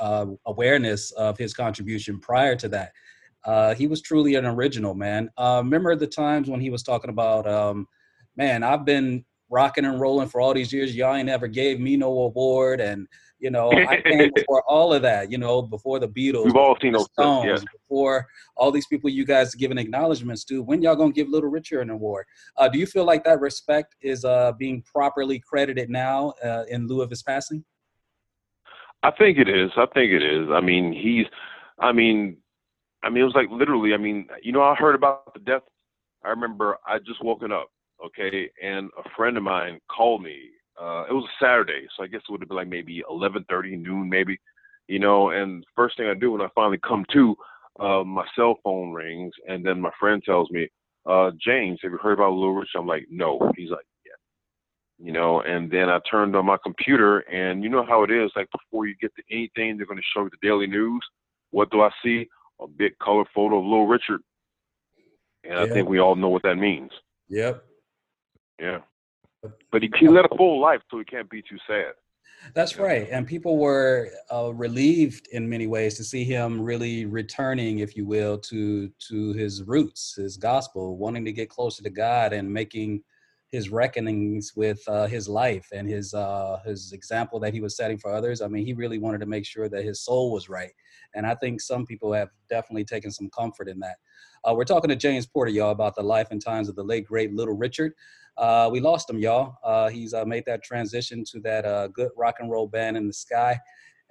uh, 0.00 0.26
awareness 0.47 1.12
of 1.12 1.38
his 1.38 1.54
contribution 1.54 2.19
prior 2.19 2.57
to 2.57 2.69
that. 2.69 2.92
Uh, 3.45 3.75
he 3.75 3.87
was 3.87 4.02
truly 4.02 4.35
an 4.35 4.45
original, 4.45 4.95
man. 4.95 5.30
Uh, 5.37 5.61
remember 5.62 5.95
the 5.97 6.07
times 6.07 6.49
when 6.49 6.61
he 6.61 6.71
was 6.71 6.83
talking 6.83 7.11
about, 7.11 7.47
um, 7.47 7.87
man, 8.37 8.62
I've 8.62 8.85
been 8.85 9.25
rocking 9.49 9.85
and 9.85 10.00
rolling 10.00 10.28
for 10.28 10.40
all 10.40 10.54
these 10.54 10.73
years. 10.73 10.95
Y'all 10.95 11.14
ain't 11.14 11.28
ever 11.28 11.49
gave 11.49 11.80
me 11.80 11.97
no 11.97 12.07
award, 12.23 12.80
and 12.80 13.07
you 13.38 13.50
know, 13.50 13.73
I 13.73 14.00
came 14.02 14.30
before 14.35 14.62
all 14.69 14.92
of 14.92 15.02
that. 15.02 15.30
You 15.30 15.38
know, 15.38 15.62
before 15.62 15.99
the 15.99 16.09
Beatles, 16.09 16.45
we've 16.45 16.57
all 16.57 16.76
seen 16.80 16.92
those 16.92 17.09
Stones, 17.12 17.47
yes. 17.47 17.64
before 17.73 18.26
all 18.57 18.71
these 18.71 18.87
people 18.87 19.11
you 19.11 19.25
guys 19.25 19.54
giving 19.54 19.78
acknowledgments 19.78 20.45
to. 20.45 20.62
When 20.62 20.83
y'all 20.83 20.97
gonna 20.97 21.12
give 21.12 21.28
Little 21.28 21.50
Richard 21.50 21.80
an 21.80 21.90
award? 21.90 22.26
Uh, 22.57 22.69
do 22.69 22.78
you 22.78 22.87
feel 22.87 23.04
like 23.04 23.25
that 23.25 23.40
respect 23.40 23.97
is 24.02 24.25
uh, 24.25 24.52
being 24.59 24.83
properly 24.83 25.40
credited 25.40 25.88
now 25.88 26.35
uh, 26.45 26.64
in 26.69 26.87
lieu 26.87 27.00
of 27.02 27.11
his 27.11 27.23
passing? 27.23 27.64
I 29.02 29.11
think 29.12 29.38
it 29.38 29.49
is. 29.49 29.71
I 29.76 29.87
think 29.95 30.12
it 30.12 30.23
is. 30.23 30.49
I 30.52 30.61
mean, 30.61 30.92
he's. 30.92 31.26
I 31.78 31.92
mean, 31.92 32.37
I 33.02 33.09
mean, 33.11 33.23
it 33.23 33.25
was 33.26 33.35
like 33.35 33.49
literally. 33.50 33.95
I 33.95 33.97
mean, 33.97 34.28
you 34.42 34.52
know, 34.52 34.62
I 34.62 34.75
heard 34.75 34.95
about 34.95 35.33
the 35.35 35.40
death. 35.40 35.62
I 36.25 36.28
remember 36.30 36.76
I 36.87 36.99
just 36.99 37.25
woken 37.25 37.50
up, 37.52 37.71
okay, 38.04 38.50
and 38.62 38.90
a 38.99 39.09
friend 39.16 39.37
of 39.37 39.42
mine 39.42 39.80
called 39.90 40.23
me. 40.23 40.38
Uh, 40.80 41.04
it 41.09 41.12
was 41.12 41.25
a 41.25 41.45
Saturday, 41.45 41.87
so 41.97 42.04
I 42.04 42.09
guess 42.09 42.21
it 42.28 42.33
would 42.33 42.40
have 42.42 42.49
been 42.49 42.57
like 42.59 42.69
maybe 42.69 43.02
11:30 43.11 43.76
noon, 43.76 44.09
maybe, 44.09 44.38
you 44.88 44.99
know. 44.99 45.30
And 45.30 45.64
first 45.75 45.97
thing 45.97 46.09
I 46.09 46.14
do 46.14 46.33
when 46.33 46.42
I 46.42 46.49
finally 46.54 46.78
come 46.87 47.04
to, 47.12 47.37
uh, 47.80 48.04
my 48.04 48.26
cell 48.37 48.57
phone 48.64 48.92
rings, 48.92 49.33
and 49.49 49.64
then 49.64 49.80
my 49.80 49.90
friend 49.99 50.23
tells 50.25 50.50
me, 50.50 50.69
uh, 51.07 51.30
"James, 51.42 51.80
have 51.83 51.92
you 51.92 51.99
heard 51.99 52.14
about 52.14 52.33
Little 52.35 52.54
Rich?" 52.54 52.71
I'm 52.76 52.87
like, 52.87 53.07
"No." 53.11 53.50
He's 53.57 53.71
like, 53.71 53.87
you 55.02 55.12
know, 55.12 55.40
and 55.42 55.71
then 55.71 55.88
I 55.88 55.99
turned 56.11 56.37
on 56.37 56.47
my 56.47 56.59
computer 56.62 57.21
and 57.21 57.62
you 57.62 57.69
know 57.71 57.85
how 57.85 58.02
it 58.02 58.11
is, 58.11 58.30
like 58.37 58.49
before 58.50 58.87
you 58.87 58.95
get 59.00 59.14
to 59.16 59.23
anything, 59.30 59.76
they're 59.76 59.87
gonna 59.87 60.00
show 60.14 60.25
you 60.25 60.30
the 60.30 60.47
daily 60.47 60.66
news. 60.66 61.02
What 61.50 61.71
do 61.71 61.83
I 61.83 61.90
see? 62.02 62.28
A 62.61 62.66
big 62.66 62.99
color 62.99 63.25
photo 63.35 63.59
of 63.59 63.64
Little 63.64 63.87
Richard. 63.87 64.21
And 65.45 65.59
I 65.59 65.66
think 65.66 65.88
we 65.88 65.99
all 66.00 66.16
know 66.16 66.28
what 66.28 66.42
that 66.42 66.57
means. 66.57 66.90
Yep. 67.28 67.64
Yeah. 68.61 68.80
But 69.73 69.83
he, 69.83 69.90
he 69.99 70.07
led 70.07 70.26
a 70.26 70.37
full 70.37 70.61
life, 70.61 70.83
so 70.90 70.99
he 70.99 71.04
can't 71.04 71.30
be 71.30 71.40
too 71.40 71.57
sad. 71.66 71.95
That's 72.54 72.78
right. 72.78 73.09
And 73.11 73.26
people 73.26 73.59
were 73.59 74.11
uh, 74.33 74.52
relieved 74.54 75.28
in 75.33 75.49
many 75.49 75.66
ways 75.66 75.97
to 75.97 76.04
see 76.04 76.25
him 76.25 76.61
really 76.61 77.07
returning, 77.07 77.80
if 77.80 77.97
you 77.97 78.07
will, 78.07 78.38
to 78.38 78.90
to 79.09 79.33
his 79.33 79.62
roots, 79.62 80.14
his 80.16 80.37
gospel, 80.37 80.97
wanting 80.97 81.25
to 81.25 81.33
get 81.33 81.49
closer 81.49 81.83
to 81.83 81.90
God 81.90 82.33
and 82.33 82.52
making 82.52 83.02
his 83.50 83.71
reckonings 83.71 84.52
with 84.54 84.80
uh, 84.87 85.07
his 85.07 85.28
life 85.28 85.69
and 85.73 85.88
his 85.88 86.14
uh, 86.14 86.61
his 86.64 86.92
example 86.92 87.40
that 87.40 87.52
he 87.52 87.61
was 87.61 87.76
setting 87.76 87.99
for 87.99 88.12
others. 88.12 88.40
I 88.40 88.49
mean, 88.49 88.64
he 88.64 88.73
really 88.73 88.99
wanted 88.99 89.19
to 89.21 89.26
make 89.26 89.45
sure 89.45 89.69
that 89.69 89.85
his 89.85 90.00
soul 90.00 90.33
was 90.33 90.49
right, 90.49 90.73
and 91.14 91.26
I 91.26 91.35
think 91.35 91.61
some 91.61 91.85
people 91.85 92.12
have 92.12 92.28
definitely 92.49 92.85
taken 92.85 93.11
some 93.11 93.28
comfort 93.30 93.69
in 93.69 93.80
that. 93.80 93.97
Uh, 94.45 94.54
we're 94.54 94.64
talking 94.64 94.88
to 94.88 94.97
James 94.97 95.26
Porter, 95.26 95.50
y'all, 95.50 95.71
about 95.71 95.95
the 95.95 96.02
life 96.02 96.28
and 96.30 96.40
times 96.40 96.69
of 96.69 96.76
the 96.76 96.85
late 96.85 97.07
great 97.07 97.35
Little 97.35 97.57
Richard. 97.57 97.92
Uh, 98.38 98.71
we 98.73 98.80
lost 98.80 99.11
him, 99.11 99.19
y'all. 99.19 99.57
Uh, 99.62 99.88
he's 99.88 100.14
uh, 100.14 100.25
made 100.25 100.45
that 100.47 100.62
transition 100.62 101.25
to 101.25 101.40
that 101.40 101.92
good 101.92 102.11
rock 102.16 102.37
and 102.38 102.50
roll 102.50 102.66
band 102.66 102.97
in 102.97 103.07
the 103.07 103.12
sky 103.12 103.59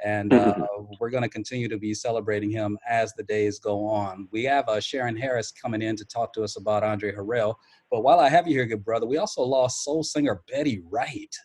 and 0.03 0.33
uh, 0.33 0.55
we're 0.99 1.09
going 1.09 1.23
to 1.23 1.29
continue 1.29 1.67
to 1.67 1.77
be 1.77 1.93
celebrating 1.93 2.49
him 2.49 2.77
as 2.87 3.13
the 3.13 3.23
days 3.23 3.59
go 3.59 3.85
on. 3.85 4.27
We 4.31 4.43
have 4.45 4.67
uh, 4.67 4.77
Charyn 4.77 5.19
Harris 5.19 5.51
coming 5.51 5.81
in 5.81 5.95
to 5.97 6.05
talk 6.05 6.33
to 6.33 6.43
us 6.43 6.57
about 6.57 6.83
Andre 6.83 7.13
Harrell. 7.13 7.55
But 7.91 8.01
while 8.01 8.19
I 8.19 8.29
have 8.29 8.47
you 8.47 8.55
here, 8.55 8.65
good 8.65 8.83
brother, 8.83 9.05
we 9.05 9.17
also 9.17 9.41
lost 9.41 9.83
soul 9.83 10.03
singer 10.03 10.41
Betty 10.51 10.81
Wright. 10.89 11.35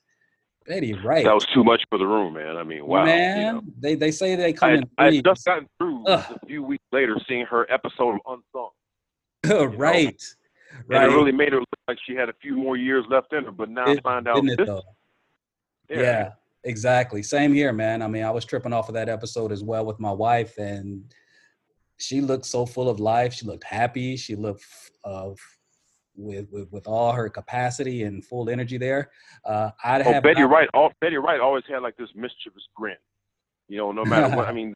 Betty 0.66 0.94
Wright. 0.94 1.24
That 1.24 1.34
was 1.34 1.46
too 1.46 1.64
much 1.64 1.82
for 1.88 1.98
the 1.98 2.06
room, 2.06 2.34
man. 2.34 2.56
I 2.56 2.64
mean, 2.64 2.86
wow. 2.86 3.04
Man, 3.04 3.38
you 3.38 3.52
know. 3.52 3.62
they 3.78 3.94
they 3.94 4.10
say 4.10 4.34
they 4.34 4.52
come 4.52 4.70
I, 4.70 4.74
in. 4.74 4.84
I 4.98 5.20
just 5.20 5.44
gotten 5.44 5.68
through 5.78 6.06
Ugh. 6.06 6.38
a 6.42 6.46
few 6.46 6.62
weeks 6.62 6.84
later 6.92 7.16
seeing 7.28 7.46
her 7.46 7.70
episode 7.70 8.18
of 8.26 8.40
Unsung. 8.54 9.72
right. 9.78 10.06
Know? 10.06 10.80
Right. 10.88 11.04
And 11.04 11.12
it 11.12 11.16
really 11.16 11.32
made 11.32 11.52
her 11.52 11.60
look 11.60 11.68
like 11.86 11.98
she 12.06 12.14
had 12.14 12.28
a 12.28 12.34
few 12.42 12.56
more 12.56 12.76
years 12.76 13.04
left 13.08 13.32
in 13.32 13.44
her. 13.44 13.52
But 13.52 13.70
now 13.70 13.86
it, 13.86 13.98
I 13.98 14.02
find 14.02 14.26
out 14.26 14.42
this. 14.44 14.68
yeah. 15.88 16.00
yeah 16.00 16.30
Exactly. 16.64 17.22
Same 17.22 17.52
here, 17.52 17.72
man. 17.72 18.00
I 18.00 18.08
mean, 18.08 18.24
I 18.24 18.30
was 18.30 18.44
tripping 18.44 18.72
off 18.72 18.88
of 18.88 18.94
that 18.94 19.10
episode 19.10 19.52
as 19.52 19.62
well 19.62 19.84
with 19.84 20.00
my 20.00 20.10
wife, 20.10 20.56
and 20.56 21.04
she 21.98 22.22
looked 22.22 22.46
so 22.46 22.64
full 22.64 22.88
of 22.88 23.00
life. 23.00 23.34
She 23.34 23.44
looked 23.44 23.64
happy. 23.64 24.16
She 24.16 24.34
looked 24.34 24.64
uh, 25.04 25.30
with, 26.16 26.50
with 26.50 26.70
with 26.72 26.86
all 26.86 27.12
her 27.12 27.28
capacity 27.28 28.04
and 28.04 28.24
full 28.24 28.48
energy 28.48 28.78
there. 28.78 29.10
Uh, 29.44 29.70
I'd 29.84 30.02
oh, 30.02 30.12
have 30.12 30.22
Betty 30.22 30.42
not- 30.42 30.50
Wright. 30.50 30.68
All, 30.74 30.92
Betty 31.00 31.16
Wright 31.16 31.40
always 31.40 31.64
had 31.68 31.78
like 31.78 31.96
this 31.96 32.10
mischievous 32.14 32.66
grin. 32.74 32.96
You 33.68 33.78
know, 33.78 33.92
no 33.92 34.04
matter 34.04 34.34
what. 34.36 34.48
I 34.48 34.52
mean, 34.58 34.74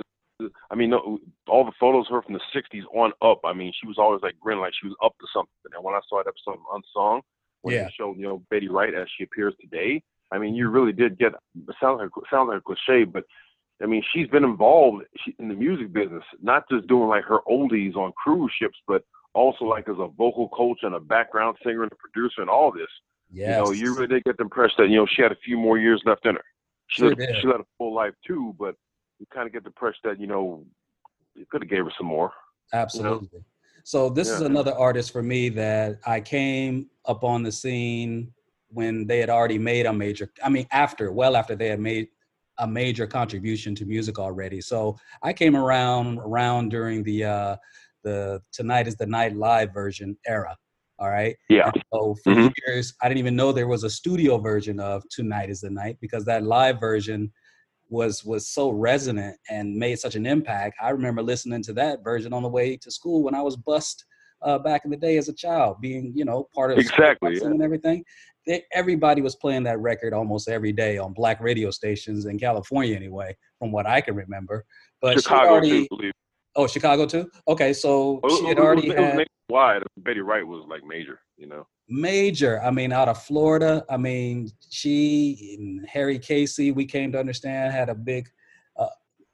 I 0.70 0.74
mean, 0.74 0.92
all 0.92 1.64
the 1.64 1.72
photos 1.78 2.06
of 2.06 2.12
her 2.12 2.22
from 2.22 2.34
the 2.34 2.40
'60s 2.54 2.84
on 2.94 3.12
up. 3.22 3.40
I 3.44 3.52
mean, 3.52 3.72
she 3.80 3.86
was 3.86 3.96
always 3.98 4.22
like 4.22 4.38
grinning, 4.40 4.62
like 4.62 4.72
she 4.80 4.88
was 4.88 4.96
up 5.04 5.14
to 5.20 5.26
something. 5.32 5.50
And 5.74 5.84
when 5.84 5.94
I 5.94 6.00
saw 6.08 6.22
that 6.22 6.28
episode 6.28 6.60
of 6.60 6.74
Unsung, 6.74 7.22
when 7.62 7.74
yeah. 7.74 7.84
they 7.84 7.90
showed 7.96 8.16
you 8.16 8.26
know 8.26 8.42
Betty 8.50 8.68
Wright 8.68 8.94
as 8.94 9.06
she 9.16 9.24
appears 9.24 9.54
today, 9.60 10.02
I 10.32 10.38
mean, 10.38 10.54
you 10.54 10.68
really 10.68 10.92
did 10.92 11.18
get 11.18 11.32
sound 11.80 11.98
like 11.98 12.10
sound 12.30 12.48
like 12.48 12.58
a 12.58 12.60
cliche, 12.60 13.04
but 13.04 13.24
I 13.82 13.86
mean, 13.86 14.02
she's 14.12 14.28
been 14.28 14.44
involved 14.44 15.04
in 15.38 15.48
the 15.48 15.54
music 15.54 15.92
business, 15.92 16.24
not 16.42 16.68
just 16.70 16.88
doing 16.88 17.08
like 17.08 17.24
her 17.24 17.38
oldies 17.48 17.94
on 17.96 18.12
cruise 18.12 18.52
ships, 18.60 18.76
but 18.86 19.04
also 19.34 19.64
like 19.64 19.88
as 19.88 19.96
a 19.98 20.08
vocal 20.08 20.48
coach 20.50 20.78
and 20.82 20.94
a 20.94 21.00
background 21.00 21.56
singer 21.64 21.82
and 21.82 21.92
a 21.92 21.96
producer 21.96 22.40
and 22.40 22.50
all 22.50 22.72
this. 22.72 22.88
Yes. 23.30 23.58
You 23.58 23.64
know, 23.64 23.70
you 23.72 23.94
really 23.94 24.06
did 24.06 24.24
get 24.24 24.36
the 24.38 24.44
impression 24.44 24.74
that 24.78 24.88
you 24.88 24.96
know 24.96 25.06
she 25.06 25.22
had 25.22 25.32
a 25.32 25.38
few 25.44 25.58
more 25.58 25.78
years 25.78 26.02
left 26.06 26.26
in 26.26 26.34
her. 26.34 26.44
She 26.88 27.02
sure 27.02 27.14
led, 27.14 27.36
she 27.40 27.46
led 27.46 27.60
a 27.60 27.66
full 27.76 27.94
life 27.94 28.14
too, 28.26 28.54
but 28.58 28.74
you 29.18 29.26
kind 29.32 29.46
of 29.46 29.52
get 29.52 29.64
the 29.64 29.68
impression 29.68 30.00
that 30.04 30.20
you 30.20 30.26
know 30.26 30.64
you 31.34 31.44
could 31.50 31.62
have 31.62 31.70
gave 31.70 31.84
her 31.84 31.92
some 31.96 32.06
more. 32.06 32.32
Absolutely. 32.72 33.28
You 33.32 33.38
know? 33.38 33.44
So 33.84 34.10
this 34.10 34.28
yeah. 34.28 34.34
is 34.34 34.40
another 34.42 34.74
artist 34.74 35.12
for 35.12 35.22
me 35.22 35.48
that 35.50 35.98
I 36.06 36.20
came 36.20 36.88
up 37.06 37.24
on 37.24 37.42
the 37.42 37.52
scene 37.52 38.32
when 38.70 39.06
they 39.06 39.18
had 39.18 39.30
already 39.30 39.58
made 39.58 39.86
a 39.86 39.92
major 39.92 40.30
i 40.44 40.48
mean 40.48 40.66
after 40.70 41.10
well 41.12 41.36
after 41.36 41.54
they 41.54 41.68
had 41.68 41.80
made 41.80 42.08
a 42.58 42.66
major 42.66 43.06
contribution 43.06 43.74
to 43.74 43.84
music 43.84 44.18
already 44.18 44.60
so 44.60 44.96
i 45.22 45.32
came 45.32 45.56
around 45.56 46.18
around 46.18 46.68
during 46.70 47.02
the 47.02 47.24
uh 47.24 47.56
the 48.04 48.40
tonight 48.52 48.86
is 48.86 48.96
the 48.96 49.06
night 49.06 49.36
live 49.36 49.72
version 49.72 50.16
era 50.26 50.56
all 50.98 51.10
right 51.10 51.36
yeah 51.48 51.70
and 51.74 51.84
so 51.92 52.14
for 52.22 52.32
mm-hmm. 52.32 52.48
years 52.66 52.94
i 53.02 53.08
didn't 53.08 53.18
even 53.18 53.36
know 53.36 53.52
there 53.52 53.68
was 53.68 53.84
a 53.84 53.90
studio 53.90 54.38
version 54.38 54.80
of 54.80 55.02
tonight 55.10 55.50
is 55.50 55.60
the 55.60 55.70
night 55.70 55.96
because 56.00 56.24
that 56.24 56.42
live 56.42 56.80
version 56.80 57.32
was 57.90 58.24
was 58.24 58.48
so 58.48 58.70
resonant 58.70 59.36
and 59.50 59.74
made 59.74 59.98
such 59.98 60.14
an 60.14 60.26
impact 60.26 60.76
i 60.82 60.90
remember 60.90 61.22
listening 61.22 61.62
to 61.62 61.72
that 61.72 62.02
version 62.04 62.32
on 62.32 62.42
the 62.42 62.48
way 62.48 62.76
to 62.76 62.90
school 62.90 63.22
when 63.22 63.34
i 63.34 63.42
was 63.42 63.56
bust 63.56 64.04
uh, 64.42 64.58
back 64.58 64.84
in 64.84 64.90
the 64.92 64.96
day 64.96 65.16
as 65.16 65.28
a 65.28 65.32
child, 65.32 65.80
being 65.80 66.12
you 66.14 66.24
know 66.24 66.48
part 66.54 66.70
of 66.70 66.78
exactly 66.78 67.36
yeah. 67.36 67.46
and 67.46 67.62
everything 67.62 68.04
they, 68.46 68.64
everybody 68.72 69.20
was 69.20 69.36
playing 69.36 69.64
that 69.64 69.78
record 69.78 70.14
almost 70.14 70.48
every 70.48 70.72
day 70.72 70.96
on 70.96 71.12
black 71.12 71.40
radio 71.40 71.70
stations 71.70 72.24
in 72.24 72.38
California, 72.38 72.96
anyway, 72.96 73.36
from 73.58 73.70
what 73.70 73.86
I 73.86 74.00
can 74.00 74.14
remember. 74.14 74.64
But 75.02 75.20
Chicago, 75.20 75.50
already, 75.50 75.86
too, 75.88 76.10
oh, 76.58 76.66
Chicago 76.66 77.06
too. 77.06 77.30
Okay, 77.46 77.72
so 77.72 78.20
she 78.38 78.46
had 78.46 78.58
already 78.58 78.88
it 78.88 78.98
was, 78.98 78.98
had 78.98 79.26
wide. 79.48 79.82
Betty 79.98 80.20
Wright 80.20 80.46
was 80.46 80.64
like 80.68 80.84
major, 80.84 81.20
you 81.36 81.46
know. 81.46 81.66
Major. 81.88 82.60
I 82.60 82.70
mean, 82.70 82.92
out 82.92 83.08
of 83.08 83.22
Florida. 83.22 83.84
I 83.88 83.96
mean, 83.96 84.50
she 84.68 85.56
and 85.58 85.88
Harry 85.88 86.18
Casey. 86.18 86.72
We 86.72 86.84
came 86.84 87.12
to 87.12 87.20
understand 87.20 87.72
had 87.72 87.88
a 87.88 87.94
big 87.94 88.28
uh, 88.76 88.88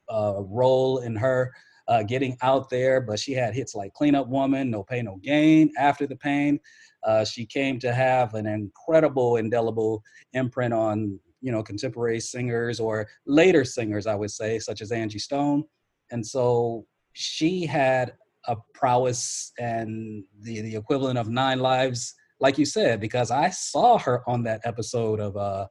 uh, 0.08 0.42
role 0.42 0.98
in 0.98 1.16
her 1.16 1.52
uh, 1.88 2.02
getting 2.04 2.36
out 2.42 2.70
there. 2.70 3.00
But 3.00 3.18
she 3.18 3.32
had 3.32 3.54
hits 3.54 3.74
like 3.74 3.92
"Clean 3.94 4.14
Up 4.14 4.28
Woman," 4.28 4.70
"No 4.70 4.84
Pain, 4.84 5.06
No 5.06 5.16
Gain," 5.16 5.72
"After 5.78 6.06
the 6.06 6.16
Pain." 6.16 6.60
Uh, 7.02 7.24
she 7.24 7.44
came 7.44 7.78
to 7.78 7.92
have 7.92 8.34
an 8.34 8.46
incredible, 8.46 9.36
indelible 9.36 10.02
imprint 10.32 10.72
on 10.72 11.18
you 11.40 11.50
know 11.50 11.62
contemporary 11.62 12.20
singers 12.20 12.78
or 12.78 13.08
later 13.26 13.64
singers, 13.64 14.06
I 14.06 14.14
would 14.14 14.30
say, 14.30 14.58
such 14.58 14.80
as 14.80 14.92
Angie 14.92 15.18
Stone. 15.18 15.64
And 16.10 16.24
so 16.24 16.86
she 17.14 17.66
had 17.66 18.12
a 18.46 18.56
prowess 18.74 19.52
and 19.58 20.22
the 20.42 20.60
the 20.60 20.76
equivalent 20.76 21.18
of 21.18 21.28
nine 21.28 21.60
lives, 21.60 22.14
like 22.40 22.58
you 22.58 22.64
said, 22.64 23.00
because 23.00 23.30
I 23.30 23.50
saw 23.50 23.98
her 23.98 24.22
on 24.28 24.42
that 24.44 24.60
episode 24.64 25.20
of 25.20 25.36
uh, 25.36 25.66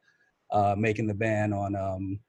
uh, 0.51 0.75
making 0.77 1.07
the 1.07 1.13
band 1.13 1.53
on 1.53 1.75
um, 1.75 2.19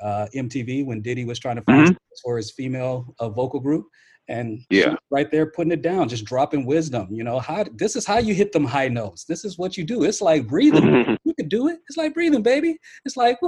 uh, 0.00 0.26
MTV 0.34 0.86
when 0.86 1.02
Diddy 1.02 1.24
was 1.24 1.38
trying 1.38 1.56
to 1.56 1.62
find 1.62 1.88
mm-hmm. 1.88 2.14
for 2.22 2.36
his 2.36 2.52
female 2.52 3.14
uh, 3.18 3.28
vocal 3.28 3.60
group 3.60 3.86
and 4.28 4.60
yeah 4.70 4.94
right 5.10 5.30
there 5.30 5.46
putting 5.46 5.72
it 5.72 5.80
down 5.80 6.06
just 6.06 6.26
dropping 6.26 6.66
wisdom 6.66 7.08
you 7.10 7.24
know 7.24 7.38
how 7.38 7.64
this 7.76 7.96
is 7.96 8.04
how 8.04 8.18
you 8.18 8.34
hit 8.34 8.52
them 8.52 8.66
high 8.66 8.86
notes 8.86 9.24
this 9.24 9.46
is 9.46 9.56
what 9.56 9.78
you 9.78 9.82
do 9.82 10.04
it's 10.04 10.20
like 10.20 10.46
breathing 10.46 11.16
you 11.30 11.34
could 11.34 11.48
do 11.48 11.68
it. 11.68 11.78
It's 11.88 11.96
like 11.96 12.12
breathing, 12.12 12.42
baby. 12.42 12.76
It's 13.04 13.16
like, 13.16 13.38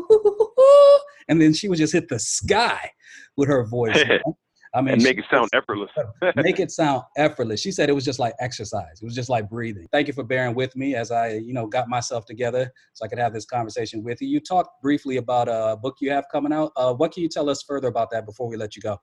and 1.29 1.41
then 1.41 1.53
she 1.53 1.69
would 1.69 1.79
just 1.79 1.93
hit 1.93 2.09
the 2.09 2.19
sky 2.19 2.91
with 3.37 3.49
her 3.49 3.67
voice. 3.67 3.99
I 4.75 4.81
mean, 4.81 4.95
and 4.95 5.03
make 5.03 5.19
it 5.19 5.27
sound 5.31 5.51
effortless. 5.53 5.91
make 6.37 6.59
it 6.59 6.71
sound 6.71 7.03
effortless. 7.19 7.61
She 7.61 7.71
said 7.71 7.91
it 7.91 7.93
was 7.93 8.05
just 8.05 8.19
like 8.19 8.33
exercise. 8.41 9.03
It 9.03 9.05
was 9.05 9.15
just 9.15 9.29
like 9.29 9.51
breathing. 9.51 9.87
Thank 9.93 10.07
you 10.07 10.15
for 10.15 10.25
bearing 10.25 10.55
with 10.55 10.75
me 10.77 10.95
as 10.95 11.11
I, 11.11 11.35
you 11.35 11.53
know, 11.53 11.67
got 11.67 11.89
myself 11.89 12.25
together 12.25 12.73
so 12.95 13.05
I 13.05 13.09
could 13.09 13.19
have 13.19 13.35
this 13.35 13.45
conversation 13.45 14.03
with 14.03 14.23
you. 14.23 14.29
You 14.29 14.41
talked 14.41 14.81
briefly 14.81 15.19
about 15.19 15.49
a 15.49 15.77
book 15.77 15.97
you 16.01 16.11
have 16.11 16.25
coming 16.33 16.53
out. 16.53 16.73
Uh, 16.77 16.95
what 16.95 17.13
can 17.13 17.23
you 17.23 17.29
tell 17.29 17.51
us 17.51 17.63
further 17.63 17.89
about 17.89 18.11
that 18.13 18.25
before 18.25 18.49
we 18.49 18.57
let 18.57 18.75
you 18.75 18.81
go? 18.81 18.99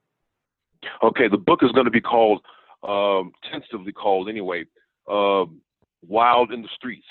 Okay, 1.03 1.27
the 1.27 1.37
book 1.37 1.59
is 1.61 1.71
going 1.73 1.85
to 1.85 1.91
be 1.91 2.01
called, 2.01 2.41
um, 2.87 3.31
tentatively 3.51 3.91
called 3.91 4.27
anyway, 4.27 4.63
uh, 5.11 5.45
"Wild 6.01 6.51
in 6.51 6.61
the 6.61 6.69
Streets: 6.75 7.05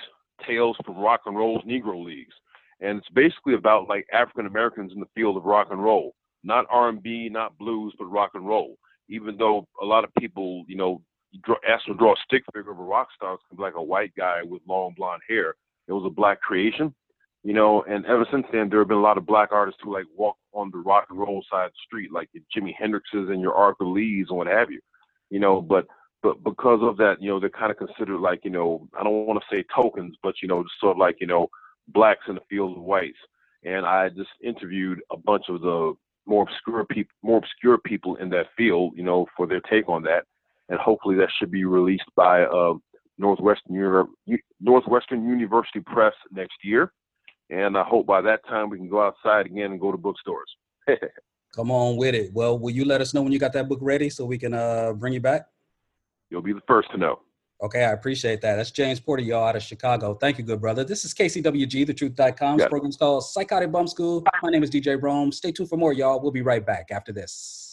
Tales 0.45 0.77
from 0.85 0.97
Rock 0.97 1.21
and 1.27 1.37
Roll's 1.37 1.63
Negro 1.65 2.03
Leagues," 2.03 2.35
and 2.81 2.99
it's 2.99 3.09
basically 3.11 3.55
about 3.55 3.87
like 3.87 4.07
African 4.13 4.47
Americans 4.47 4.93
in 4.95 5.01
the 5.01 5.09
field 5.15 5.37
of 5.37 5.45
rock 5.45 5.69
and 5.71 5.83
roll 5.83 6.15
not 6.43 6.67
R&B, 6.71 7.29
not 7.31 7.59
blues, 7.59 7.95
but 7.99 8.07
rock 8.07 8.31
and 8.35 8.47
roll. 8.47 8.77
Even 9.09 9.37
though 9.37 9.67
a 9.81 9.85
lot 9.85 10.05
of 10.05 10.15
people, 10.19 10.65
you 10.69 10.77
know, 10.77 11.01
draw, 11.45 11.57
ask 11.69 11.85
to 11.87 11.95
draw 11.95 12.13
a 12.13 12.17
stick 12.25 12.43
figure 12.55 12.71
of 12.71 12.79
a 12.79 12.83
rock 12.83 13.09
star, 13.15 13.35
it's 13.35 13.61
like 13.61 13.75
a 13.77 13.83
white 13.83 14.13
guy 14.17 14.43
with 14.43 14.63
long 14.67 14.95
blonde 14.97 15.23
hair. 15.29 15.55
It 15.87 15.93
was 15.93 16.05
a 16.07 16.11
black 16.11 16.41
creation, 16.41 16.95
you 17.43 17.55
know. 17.55 17.83
And 17.83 18.05
ever 18.07 18.27
since 18.31 18.47
then, 18.53 18.69
there 18.69 18.81
have 18.81 18.89
been 18.89 18.99
a 18.99 19.03
lot 19.03 19.19
of 19.19 19.27
black 19.27 19.51
artists 19.53 19.81
who 19.83 19.93
like 19.93 20.05
walk 20.15 20.37
on 20.53 20.71
the 20.71 20.79
rock 20.79 21.07
and 21.11 21.19
roll 21.19 21.43
side 21.51 21.67
of 21.67 21.73
the 21.73 21.79
street, 21.87 22.13
like 22.13 22.29
your 22.33 22.45
Jimi 22.55 22.75
Hendrixes 22.77 23.31
and 23.33 23.41
your 23.41 23.55
Arthur 23.55 23.87
Lees 23.87 24.27
and 24.29 24.39
what 24.39 24.47
have 24.47 24.71
you, 24.71 24.81
you 25.31 25.41
know. 25.41 25.63
But 25.63 25.87
but 26.23 26.43
because 26.43 26.81
of 26.83 26.97
that, 26.99 27.17
you 27.21 27.29
know, 27.31 27.39
they're 27.41 27.49
kind 27.49 27.71
of 27.71 27.79
considered 27.79 28.21
like, 28.21 28.41
you 28.45 28.51
know, 28.51 28.89
I 28.99 29.05
don't 29.05 29.27
want 29.27 29.41
to 29.41 29.57
say 29.57 29.65
tokens, 29.75 30.17
but 30.23 30.35
you 30.43 30.49
know, 30.49 30.63
just 30.63 30.81
sort 30.81 30.97
of 30.97 30.99
like, 30.99 31.17
you 31.21 31.27
know, 31.27 31.49
blacks 31.89 32.25
in 32.29 32.35
the 32.35 32.41
field 32.51 32.77
of 32.77 32.83
whites. 32.83 33.19
And 33.65 33.87
I 33.87 34.09
just 34.09 34.31
interviewed 34.43 35.01
a 35.11 35.17
bunch 35.17 35.45
of 35.49 35.61
the 35.61 35.95
more 36.29 36.43
obscure 36.43 36.85
people, 36.85 37.13
more 37.23 37.39
obscure 37.39 37.79
people 37.79 38.17
in 38.17 38.29
that 38.31 38.47
field, 38.57 38.93
you 38.95 39.03
know, 39.03 39.27
for 39.37 39.47
their 39.47 39.61
take 39.61 39.89
on 39.89 40.03
that, 40.03 40.25
and 40.69 40.79
hopefully 40.79 41.17
that 41.17 41.31
should 41.39 41.51
be 41.51 41.65
released 41.65 42.11
by 42.15 42.43
uh, 42.43 42.75
Northwestern 43.17 43.75
Uni- 43.75 44.43
Northwestern 44.61 45.27
University 45.27 45.81
Press 45.81 46.13
next 46.31 46.57
year, 46.63 46.93
and 47.51 47.77
I 47.77 47.83
hope 47.83 48.07
by 48.07 48.21
that 48.21 48.47
time 48.47 48.69
we 48.69 48.77
can 48.77 48.89
go 48.89 49.03
outside 49.03 49.47
again 49.47 49.73
and 49.73 49.81
go 49.81 49.91
to 49.91 49.99
bookstores. 49.99 50.55
Come 51.55 51.71
on 51.71 51.97
with 51.97 52.15
it. 52.15 52.31
Well, 52.33 52.59
will 52.59 52.71
you 52.71 52.85
let 52.85 53.01
us 53.01 53.15
know 53.15 53.23
when 53.23 53.33
you 53.33 53.39
got 53.39 53.55
that 53.55 53.69
book 53.69 53.79
ready 53.81 54.11
so 54.11 54.27
we 54.27 54.39
can 54.39 54.53
uh, 54.53 54.93
bring 54.93 55.15
you 55.15 55.21
back? 55.21 55.47
You'll 56.31 56.43
be 56.43 56.53
the 56.53 56.61
first 56.69 56.91
to 56.93 56.99
know. 56.99 57.21
Okay, 57.61 57.85
I 57.85 57.91
appreciate 57.91 58.41
that. 58.43 58.55
That's 58.55 58.71
James 58.71 59.01
Porter, 59.01 59.23
y'all, 59.23 59.45
out 59.45 59.57
of 59.57 59.63
Chicago. 59.63 60.15
Thank 60.15 60.39
you, 60.39 60.45
good 60.45 60.61
brother. 60.61 60.85
This 60.85 61.05
is 61.05 61.13
KCWG, 61.13 61.89
thetruth.com. 61.89 62.59
This 62.59 62.69
program's 62.69 62.97
called 62.97 63.25
Psychotic 63.25 63.73
Bump 63.73 63.89
School. 63.89 64.23
Ah. 64.27 64.39
My 64.45 64.51
name 64.51 64.63
is 64.63 64.71
DJ 64.71 65.01
Rome. 65.01 65.33
Stay 65.33 65.51
tuned 65.51 65.69
for 65.69 65.77
more, 65.77 65.93
y'all. 65.93 66.21
We'll 66.21 66.31
be 66.31 66.43
right 66.43 66.65
back 66.65 66.89
after 66.93 67.13
this. 67.13 67.68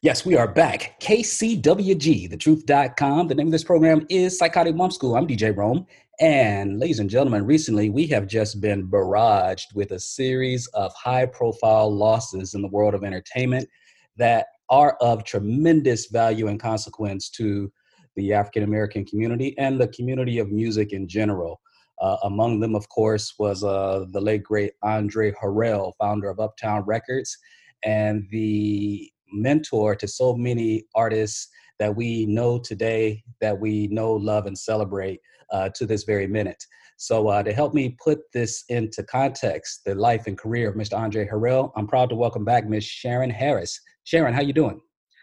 Yes, 0.00 0.24
we 0.24 0.36
are 0.36 0.46
back. 0.46 0.94
KCWG, 1.00 2.30
thetruth.com. 2.30 3.26
The 3.26 3.34
name 3.34 3.48
of 3.48 3.52
this 3.52 3.64
program 3.64 4.06
is 4.08 4.38
Psychotic 4.38 4.76
Bump 4.76 4.92
School. 4.92 5.16
I'm 5.16 5.26
DJ 5.26 5.56
Rome. 5.56 5.88
And 6.20 6.78
ladies 6.78 7.00
and 7.00 7.10
gentlemen, 7.10 7.44
recently 7.44 7.90
we 7.90 8.06
have 8.06 8.28
just 8.28 8.60
been 8.60 8.88
barraged 8.88 9.74
with 9.74 9.90
a 9.90 9.98
series 9.98 10.68
of 10.68 10.94
high 10.94 11.26
profile 11.26 11.92
losses 11.92 12.54
in 12.54 12.62
the 12.62 12.68
world 12.68 12.94
of 12.94 13.02
entertainment 13.02 13.68
that 14.16 14.46
are 14.70 14.96
of 15.00 15.24
tremendous 15.24 16.06
value 16.06 16.46
and 16.46 16.60
consequence 16.60 17.28
to 17.30 17.68
the 18.14 18.32
African 18.32 18.62
American 18.62 19.04
community 19.04 19.58
and 19.58 19.80
the 19.80 19.88
community 19.88 20.38
of 20.38 20.52
music 20.52 20.92
in 20.92 21.08
general. 21.08 21.60
Uh, 22.00 22.18
among 22.22 22.60
them, 22.60 22.76
of 22.76 22.88
course, 22.88 23.34
was 23.40 23.64
uh, 23.64 24.04
the 24.12 24.20
late 24.20 24.44
great 24.44 24.74
Andre 24.84 25.32
Harrell, 25.32 25.92
founder 25.98 26.28
of 26.30 26.38
Uptown 26.38 26.84
Records, 26.84 27.36
and 27.82 28.28
the 28.30 29.10
mentor 29.32 29.94
to 29.96 30.08
so 30.08 30.34
many 30.36 30.84
artists 30.94 31.48
that 31.78 31.94
we 31.94 32.26
know 32.26 32.58
today, 32.58 33.22
that 33.40 33.58
we 33.58 33.86
know, 33.88 34.12
love, 34.12 34.46
and 34.46 34.58
celebrate 34.58 35.20
uh, 35.52 35.68
to 35.74 35.86
this 35.86 36.04
very 36.04 36.26
minute. 36.26 36.62
So, 36.96 37.28
uh, 37.28 37.42
to 37.44 37.52
help 37.52 37.74
me 37.74 37.96
put 38.02 38.18
this 38.32 38.64
into 38.68 39.04
context, 39.04 39.82
the 39.84 39.94
life 39.94 40.26
and 40.26 40.36
career 40.36 40.68
of 40.68 40.74
Mr. 40.74 40.98
Andre 40.98 41.28
Harrell, 41.28 41.70
I'm 41.76 41.86
proud 41.86 42.08
to 42.08 42.16
welcome 42.16 42.44
back 42.44 42.68
Ms. 42.68 42.84
Charyn 42.84 43.32
Harris. 43.32 43.80
Charyn, 44.04 44.34
how 44.34 44.40
you 44.40 44.52
doing? 44.52 44.80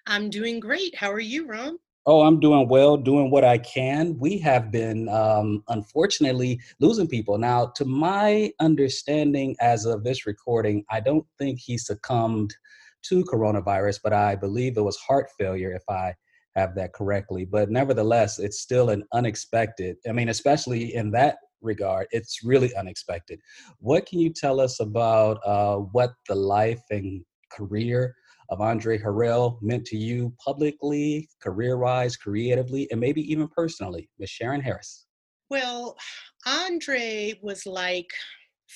I'm 0.08 0.30
doing 0.30 0.60
great. 0.60 0.96
How 0.96 1.12
are 1.12 1.20
you, 1.20 1.48
Ron? 1.48 1.78
Oh, 2.08 2.22
I'm 2.22 2.40
doing 2.40 2.70
well, 2.70 2.98
doing 2.98 3.32
what 3.32 3.44
I 3.44 3.58
can. 3.58 4.16
We 4.20 4.38
have 4.38 4.72
been, 4.72 5.10
um, 5.10 5.64
unfortunately, 5.70 6.62
losing 6.80 7.08
people. 7.08 7.40
Now, 7.40 7.66
to 7.76 7.84
my 7.84 8.54
understanding, 8.60 9.56
as 9.60 9.86
of 9.86 10.04
this 10.04 10.28
recording, 10.28 10.86
I 10.92 11.00
don't 11.00 11.26
think 11.40 11.60
he 11.60 11.80
succumbed 11.80 12.56
to 13.10 13.24
coronavirus, 13.24 14.00
but 14.04 14.14
I 14.14 14.36
believe 14.36 14.78
it 14.78 14.82
was 14.82 14.98
heart 14.98 15.28
failure, 15.40 15.74
if 15.74 15.84
I 15.90 16.14
have 16.56 16.76
that 16.76 16.94
correctly. 16.94 17.46
But 17.46 17.70
nevertheless, 17.70 18.40
it's 18.40 18.62
still 18.62 18.90
an 18.90 19.04
unexpected, 19.14 19.98
I 20.08 20.12
mean, 20.12 20.30
especially 20.30 20.96
in 20.96 21.12
that 21.12 21.38
regard, 21.62 22.08
it's 22.12 22.44
really 22.44 22.74
unexpected. 22.76 23.40
What 23.80 24.06
can 24.06 24.20
you 24.20 24.32
tell 24.32 24.60
us 24.60 24.80
about 24.80 25.40
uh, 25.46 25.78
what 25.78 26.14
the 26.28 26.36
life 26.36 26.82
and 26.92 27.24
career 27.52 28.16
of 28.50 28.62
Andre 28.62 28.98
Harrell 28.98 29.58
meant 29.62 29.86
to 29.86 29.98
you 29.98 30.34
publicly, 30.44 31.28
career 31.42 31.78
wise, 31.78 32.16
creatively, 32.16 32.88
and 32.92 33.00
maybe 33.00 33.22
even 33.32 33.48
personally? 33.48 34.10
Ms. 34.20 34.32
Charyn 34.42 34.62
Harris. 34.62 35.08
Well, 35.50 35.96
Andre 36.46 37.34
was 37.42 37.66
like, 37.66 38.10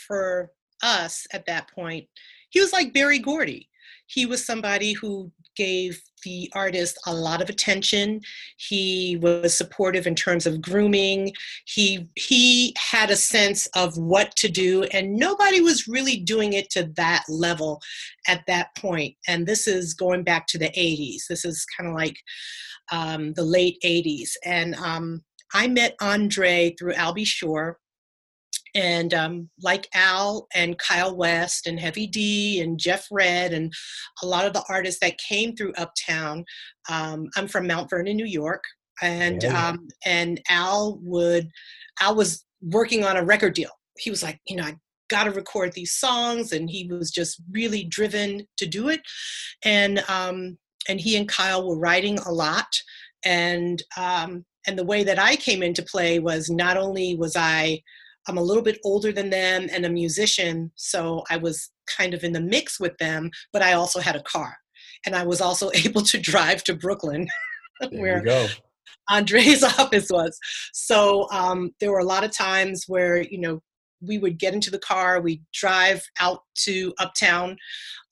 for 0.08 0.52
us 0.84 1.26
at 1.34 1.46
that 1.46 1.70
point, 1.72 2.06
he 2.50 2.60
was 2.60 2.74
like 2.74 2.94
Berry 2.94 3.20
Gordy 3.20 3.70
he 4.10 4.26
was 4.26 4.46
somebody 4.46 4.94
who 4.94 5.32
gave 5.56 6.02
the 6.24 6.52
artist 6.56 6.98
a 7.06 7.14
lot 7.14 7.42
of 7.42 7.50
attention. 7.50 8.22
He 8.58 9.18
was 9.22 9.58
supportive 9.58 10.08
in 10.08 10.16
terms 10.16 10.46
of 10.48 10.62
grooming. 10.62 11.32
He 11.66 12.10
he 12.16 12.74
had 12.78 13.12
a 13.12 13.16
sense 13.16 13.68
of 13.76 13.98
what 13.98 14.36
to 14.38 14.50
do, 14.50 14.84
and 14.84 15.16
nobody 15.16 15.62
was 15.62 15.88
really 15.88 16.18
doing 16.18 16.54
it 16.54 16.70
to 16.72 16.92
that 16.96 17.24
level 17.30 17.82
at 18.28 18.44
that 18.48 18.76
point. 18.78 19.16
And 19.28 19.46
this 19.46 19.68
is 19.68 19.94
going 19.94 20.24
back 20.24 20.48
to 20.48 20.58
the 20.58 20.70
80s. 20.70 21.28
This 21.30 21.46
is 21.46 21.66
kind 21.78 21.90
of 21.90 21.96
like 21.96 22.18
um, 22.92 23.34
the 23.34 23.44
late 23.44 23.78
80s. 23.86 24.32
And 24.44 24.76
um, 24.76 25.24
I 25.54 25.68
met 25.68 25.96
Andre 26.02 26.76
through 26.78 26.94
Al 26.94 27.14
B. 27.14 27.26
And 28.76 29.14
um, 29.14 29.50
like 29.62 29.88
Al 29.94 30.48
and 30.54 30.78
Kyle 30.78 31.16
West 31.16 31.68
and 31.68 31.80
Heavy 31.80 32.08
D 32.08 32.62
and 32.62 32.80
Jeff 32.80 33.08
Redd 33.12 33.54
and 33.54 33.74
a 34.22 34.28
lot 34.28 34.46
of 34.46 34.54
the 34.54 34.64
artists 34.70 35.00
that 35.02 35.18
came 35.18 35.56
through 35.56 35.74
Uptown. 35.78 36.46
Um, 36.90 37.30
I'm 37.36 37.48
from 37.48 37.68
Mount 37.68 37.90
Vernon, 37.90 38.16
New 38.16 38.26
York, 38.26 38.64
and 39.02 39.44
yeah. 39.44 39.70
um, 39.70 39.88
and 40.06 40.42
Al 40.50 41.00
would 41.02 41.50
Al 42.02 42.16
was 42.16 42.46
working 42.62 43.04
on 43.04 43.18
a 43.18 43.24
record 43.24 43.54
deal. 43.54 43.72
He 43.98 44.10
was 44.10 44.24
like, 44.24 44.40
you 44.48 44.56
know, 44.56 44.64
I 44.64 44.76
got 45.10 45.26
to 45.26 45.32
record 45.32 45.74
these 45.74 45.94
songs, 45.94 46.52
and 46.52 46.70
he 46.70 46.88
was 46.88 47.12
just 47.12 47.42
really 47.52 47.84
driven 47.84 48.48
to 48.58 48.66
do 48.66 48.90
it. 48.90 49.02
And 49.64 50.04
um, 50.08 50.58
and 50.88 51.00
he 51.00 51.18
and 51.18 51.28
Kyle 51.28 51.68
were 51.68 51.78
writing 51.78 52.20
a 52.20 52.32
lot, 52.32 52.68
and 53.26 53.82
um, 53.98 54.46
and 54.68 54.78
the 54.78 54.86
way 54.86 55.04
that 55.04 55.20
I 55.20 55.36
came 55.36 55.64
into 55.64 55.82
play 55.82 56.20
was 56.20 56.50
not 56.50 56.78
only 56.78 57.16
was 57.16 57.36
I 57.36 57.82
I'm 58.30 58.38
a 58.38 58.44
little 58.44 58.62
bit 58.62 58.80
older 58.84 59.12
than 59.12 59.32
them 59.32 59.68
and 59.72 59.86
a 59.86 59.90
musician, 59.90 60.72
so 60.76 61.24
I 61.32 61.38
was 61.38 61.72
kind 61.98 62.14
of 62.14 62.24
in 62.24 62.32
the 62.32 62.40
mix 62.40 62.80
with 62.80 62.96
them, 63.00 63.32
but 63.52 63.64
I 63.64 63.74
also 63.74 64.00
had 64.00 64.16
a 64.16 64.22
car. 64.22 64.56
And 65.06 65.16
I 65.16 65.26
was 65.26 65.42
also 65.42 65.72
able 65.86 66.04
to 66.04 66.20
drive 66.20 66.64
to 66.66 66.76
Brooklyn, 66.76 67.28
where 67.92 68.24
Andre's 69.10 69.64
office 69.80 70.10
was. 70.12 70.38
So 70.74 71.28
um, 71.32 71.72
there 71.80 71.92
were 71.92 72.00
a 72.00 72.06
lot 72.06 72.24
of 72.24 72.32
times 72.32 72.86
where, 72.88 73.22
you 73.22 73.40
know, 73.40 73.64
we 74.00 74.20
would 74.20 74.38
get 74.38 74.54
into 74.54 74.70
the 74.70 74.80
car, 74.80 75.20
we'd 75.20 75.44
drive 75.52 76.04
out 76.20 76.44
to 76.66 76.94
Uptown. 77.00 77.58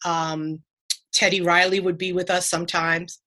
Um, 0.03 0.63
Teddy 1.13 1.41
Riley 1.41 1.79
would 1.79 1.97
be 1.97 2.11
with 2.11 2.31
us 2.31 2.49
sometimes. 2.49 3.19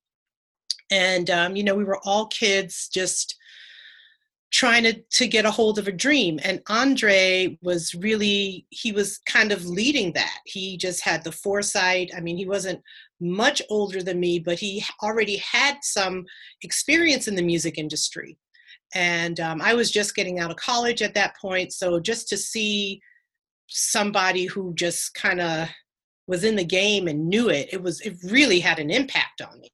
And, 0.91 1.31
um, 1.31 1.55
you 1.55 1.63
know, 1.63 1.77
we 1.77 1.85
were 1.85 2.01
all 2.05 2.27
kids 2.27 2.89
just 2.93 3.37
trying 4.51 4.83
to, 4.83 5.01
to 5.13 5.29
get 5.29 5.45
a 5.45 5.51
hold 5.51 5.79
of 5.79 5.87
a 5.87 5.93
dream. 5.93 6.41
And 6.43 6.61
Andre 6.69 7.57
was 7.63 7.95
really, 7.95 8.67
he 8.71 8.91
was 8.91 9.19
kind 9.27 9.53
of 9.53 9.65
leading 9.65 10.13
that. 10.15 10.39
He 10.45 10.77
just 10.77 11.05
had 11.05 11.23
the 11.23 11.33
foresight. 11.33 12.11
I 12.17 12.21
mean, 12.21 12.37
he 12.37 12.47
wasn't 12.47 12.81
much 13.21 13.63
older 13.71 14.03
than 14.03 14.19
me, 14.19 14.39
but 14.41 14.59
he 14.59 14.85
already 15.03 15.37
had 15.37 15.77
some 15.83 16.25
experience 16.63 17.29
in 17.29 17.37
the 17.37 17.43
music 17.43 17.79
industry. 17.79 18.37
And 18.93 19.39
um, 19.39 19.61
I 19.63 19.75
was 19.75 19.91
just 19.91 20.17
getting 20.17 20.41
out 20.41 20.51
of 20.51 20.57
college 20.57 21.01
at 21.01 21.15
that 21.15 21.37
point. 21.37 21.73
So 21.73 22.01
just 22.01 22.29
to 22.31 22.37
see 22.37 23.01
somebody 23.69 24.47
who 24.47 24.75
just 24.75 25.15
kind 25.15 25.41
of 25.41 25.69
was 26.27 26.43
in 26.43 26.57
the 26.57 26.65
game 26.65 27.07
and 27.07 27.29
knew 27.29 27.51
it, 27.51 27.69
it 27.73 27.81
was, 27.81 28.01
it 28.01 28.17
really 28.25 28.59
had 28.59 28.81
an 28.81 28.91
impact 28.91 29.43
on 29.43 29.61
me. 29.61 29.71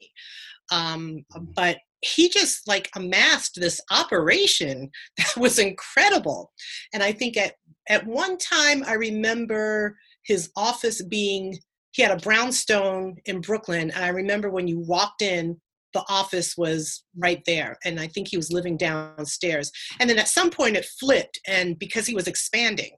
Um, 0.71 1.25
mm. 1.35 1.55
but 1.55 1.79
he 2.03 2.29
just 2.29 2.67
like 2.69 2.91
amassed 2.95 3.59
this 3.61 3.81
operation 3.91 4.91
that 5.19 5.37
was 5.37 5.59
incredible. 5.59 6.53
And 6.93 7.03
I 7.03 7.13
think 7.13 7.37
at, 7.37 7.55
at 7.89 8.07
one 8.07 8.39
time, 8.39 8.85
I 8.87 8.95
remember 8.95 9.97
his 10.25 10.51
office 10.57 11.03
being, 11.03 11.59
he 11.93 12.03
had 12.03 12.13
a 12.13 12.23
brownstone 12.23 13.17
in 13.27 13.41
Brooklyn. 13.41 13.91
And 13.91 14.05
I 14.05 14.09
remember 14.09 14.51
when 14.51 14.69
you 14.69 14.81
walked 14.81 15.23
in, 15.23 15.61
the 15.95 16.05
office 16.09 16.57
was 16.59 17.05
right 17.17 17.43
there. 17.47 17.79
And 17.85 17.99
I 17.99 18.09
think 18.09 18.29
he 18.29 18.37
was 18.37 18.53
living 18.53 18.77
downstairs. 18.77 19.71
And 19.99 20.11
then 20.11 20.19
at 20.19 20.29
some 20.29 20.51
point 20.51 20.77
it 20.77 20.85
flipped, 21.01 21.41
and 21.47 21.79
because 21.79 22.07
he 22.07 22.15
was 22.15 22.27
expanding. 22.27 22.91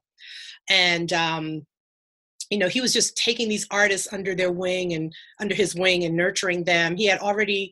And 0.69 1.13
um, 1.13 1.61
you 2.49 2.57
know 2.57 2.67
he 2.67 2.81
was 2.81 2.93
just 2.93 3.15
taking 3.15 3.47
these 3.47 3.67
artists 3.71 4.11
under 4.11 4.35
their 4.35 4.51
wing 4.51 4.93
and 4.93 5.13
under 5.39 5.55
his 5.55 5.75
wing 5.75 6.03
and 6.03 6.15
nurturing 6.15 6.63
them 6.63 6.95
he 6.95 7.05
had 7.05 7.19
already 7.19 7.71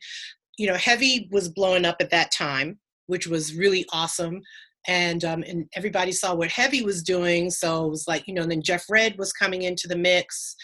you 0.58 0.68
know, 0.68 0.76
Heavy 0.76 1.30
was 1.32 1.50
blowing 1.50 1.86
up 1.86 1.98
at 2.00 2.10
that 2.10 2.32
time, 2.32 2.80
which 3.06 3.28
was 3.28 3.56
really 3.56 3.86
awesome. 3.94 4.42
And 4.88 5.24
um, 5.26 5.44
and 5.44 5.66
everybody 5.76 6.12
saw 6.12 6.34
what 6.34 6.50
Heavy 6.50 6.82
was 6.82 7.04
doing, 7.04 7.50
so 7.50 7.86
it 7.86 7.90
was 7.90 8.08
like 8.08 8.26
you 8.26 8.34
know. 8.34 8.46
then 8.46 8.62
Jeff 8.62 8.86
Redd 8.90 9.18
was 9.18 9.34
coming 9.34 9.64
into 9.64 9.88
the 9.88 9.98
mix. 9.98 10.56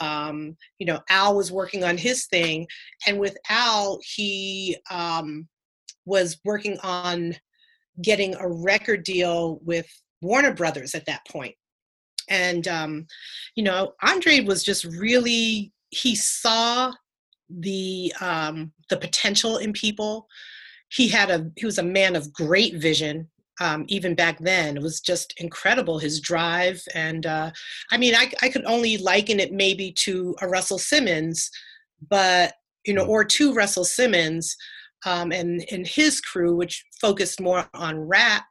Um, 0.00 0.56
you 0.78 0.86
know, 0.86 1.00
Al 1.08 1.34
was 1.34 1.50
working 1.50 1.82
on 1.82 1.96
his 1.96 2.26
thing, 2.26 2.66
and 3.06 3.18
with 3.18 3.38
Al, 3.48 3.98
he 4.02 4.76
um, 4.90 5.48
was 6.04 6.38
working 6.44 6.78
on 6.82 7.34
getting 8.02 8.34
a 8.34 8.48
record 8.48 9.02
deal 9.02 9.60
with 9.62 9.86
Warner 10.20 10.52
Brothers 10.52 10.94
at 10.94 11.06
that 11.06 11.26
point. 11.26 11.54
And 12.28 12.68
um, 12.68 13.06
you 13.56 13.64
know, 13.64 13.94
Andre 14.02 14.40
was 14.40 14.62
just 14.62 14.84
really 14.84 15.72
he 15.88 16.14
saw 16.14 16.92
the 17.58 18.12
um, 18.20 18.72
the 18.88 18.96
potential 18.96 19.58
in 19.58 19.72
people. 19.72 20.28
He 20.88 21.08
had 21.08 21.30
a 21.30 21.50
he 21.56 21.66
was 21.66 21.78
a 21.78 21.82
man 21.82 22.16
of 22.16 22.32
great 22.32 22.74
vision. 22.76 23.28
Um, 23.60 23.84
even 23.88 24.14
back 24.14 24.38
then, 24.38 24.76
it 24.76 24.82
was 24.82 25.00
just 25.00 25.34
incredible 25.36 25.98
his 25.98 26.20
drive, 26.20 26.82
and 26.94 27.26
uh, 27.26 27.50
I 27.92 27.98
mean, 27.98 28.14
I, 28.14 28.32
I 28.40 28.48
could 28.48 28.64
only 28.64 28.96
liken 28.96 29.38
it 29.38 29.52
maybe 29.52 29.92
to 29.98 30.34
a 30.40 30.48
Russell 30.48 30.78
Simmons, 30.78 31.50
but 32.08 32.54
you 32.86 32.94
know, 32.94 33.04
mm. 33.04 33.08
or 33.08 33.22
to 33.22 33.52
Russell 33.52 33.84
Simmons, 33.84 34.56
um, 35.04 35.30
and 35.30 35.62
and 35.70 35.86
his 35.86 36.20
crew, 36.22 36.56
which 36.56 36.84
focused 37.00 37.40
more 37.40 37.68
on 37.74 38.00
rap 38.00 38.44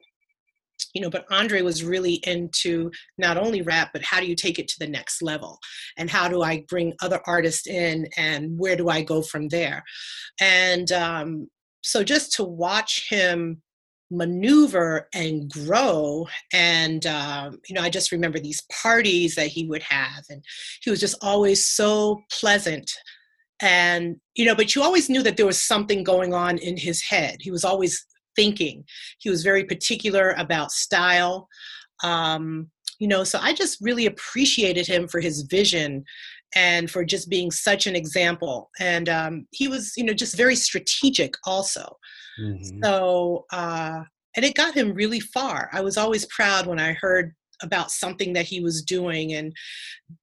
you 0.93 1.02
know 1.02 1.10
but 1.10 1.25
andre 1.32 1.62
was 1.62 1.84
really 1.84 2.15
into 2.25 2.91
not 3.17 3.38
only 3.38 3.62
rap 3.62 3.91
but 3.93 4.04
how 4.04 4.19
do 4.19 4.25
you 4.25 4.36
take 4.36 4.60
it 4.60 4.67
to 4.67 4.80
the 4.80 4.88
next 4.88 5.21
level? 5.21 5.60
And 5.97 6.10
how 6.10 6.28
do 6.28 6.41
i 6.41 6.63
bring 6.67 6.93
other 7.02 7.21
artists 7.25 7.67
in 7.67 8.08
and 8.17 8.58
where 8.58 8.75
do 8.75 8.89
i 8.89 9.02
go 9.02 9.21
from 9.21 9.47
there? 9.49 9.84
And 10.39 10.91
um, 10.91 11.49
so 11.82 12.04
just 12.04 12.34
to 12.34 12.43
watch 12.43 13.08
him 13.10 13.62
maneuver 14.12 15.08
and 15.13 15.52
grow 15.52 16.28
and 16.52 17.06
um, 17.06 17.60
you 17.67 17.75
know 17.75 17.82
i 17.82 17.89
just 17.91 18.12
remember 18.12 18.39
these 18.39 18.63
parties 18.82 19.36
that 19.36 19.47
he 19.47 19.67
would 19.67 19.84
have 19.84 20.23
and 20.32 20.43
he 20.82 20.89
was 20.89 20.99
just 20.99 21.17
always 21.21 21.67
so 21.67 22.21
pleasant. 22.32 22.89
And 23.62 24.15
you 24.36 24.45
know 24.45 24.56
but 24.56 24.73
you 24.73 24.82
always 24.82 25.10
knew 25.10 25.21
that 25.23 25.38
there 25.38 25.45
was 25.45 25.62
something 25.62 26.04
going 26.04 26.34
on 26.34 26.58
in 26.58 26.78
his 26.78 27.04
head. 27.04 27.38
He 27.41 27.52
was 27.52 27.65
always 27.65 28.06
thinking. 28.39 28.86
He 29.19 29.30
was 29.30 29.43
very 29.43 29.65
particular 29.65 30.34
about 30.38 30.71
style. 30.71 31.47
Um, 32.04 32.69
you 32.99 33.08
know, 33.08 33.23
so 33.25 33.38
I 33.41 33.54
just 33.54 33.78
really 33.82 34.06
appreciated 34.06 34.88
him 34.88 35.08
for 35.10 35.19
his 35.19 35.41
vision 35.41 36.04
and 36.56 36.89
for 36.89 37.04
just 37.04 37.30
being 37.30 37.52
such 37.52 37.86
an 37.86 37.95
example. 37.95 38.69
And 38.80 39.10
um, 39.10 39.47
he 39.52 39.67
was, 39.67 39.93
you 39.97 40.06
know, 40.06 40.13
just 40.13 40.38
very 40.38 40.56
strategic 40.56 41.34
also. 41.45 41.97
Mm-hmm. 42.41 42.80
So, 42.84 43.45
uh, 43.52 44.04
and 44.36 44.45
it 44.45 44.56
got 44.56 44.73
him 44.73 44.93
really 44.93 45.19
far. 45.19 45.69
I 45.73 45.82
was 45.82 45.97
always 45.97 46.25
proud 46.28 46.65
when 46.65 46.80
I 46.80 46.93
heard 46.93 47.34
about 47.62 47.91
something 47.91 48.32
that 48.34 48.45
he 48.45 48.62
was 48.62 48.84
doing, 48.84 49.34
and 49.34 49.52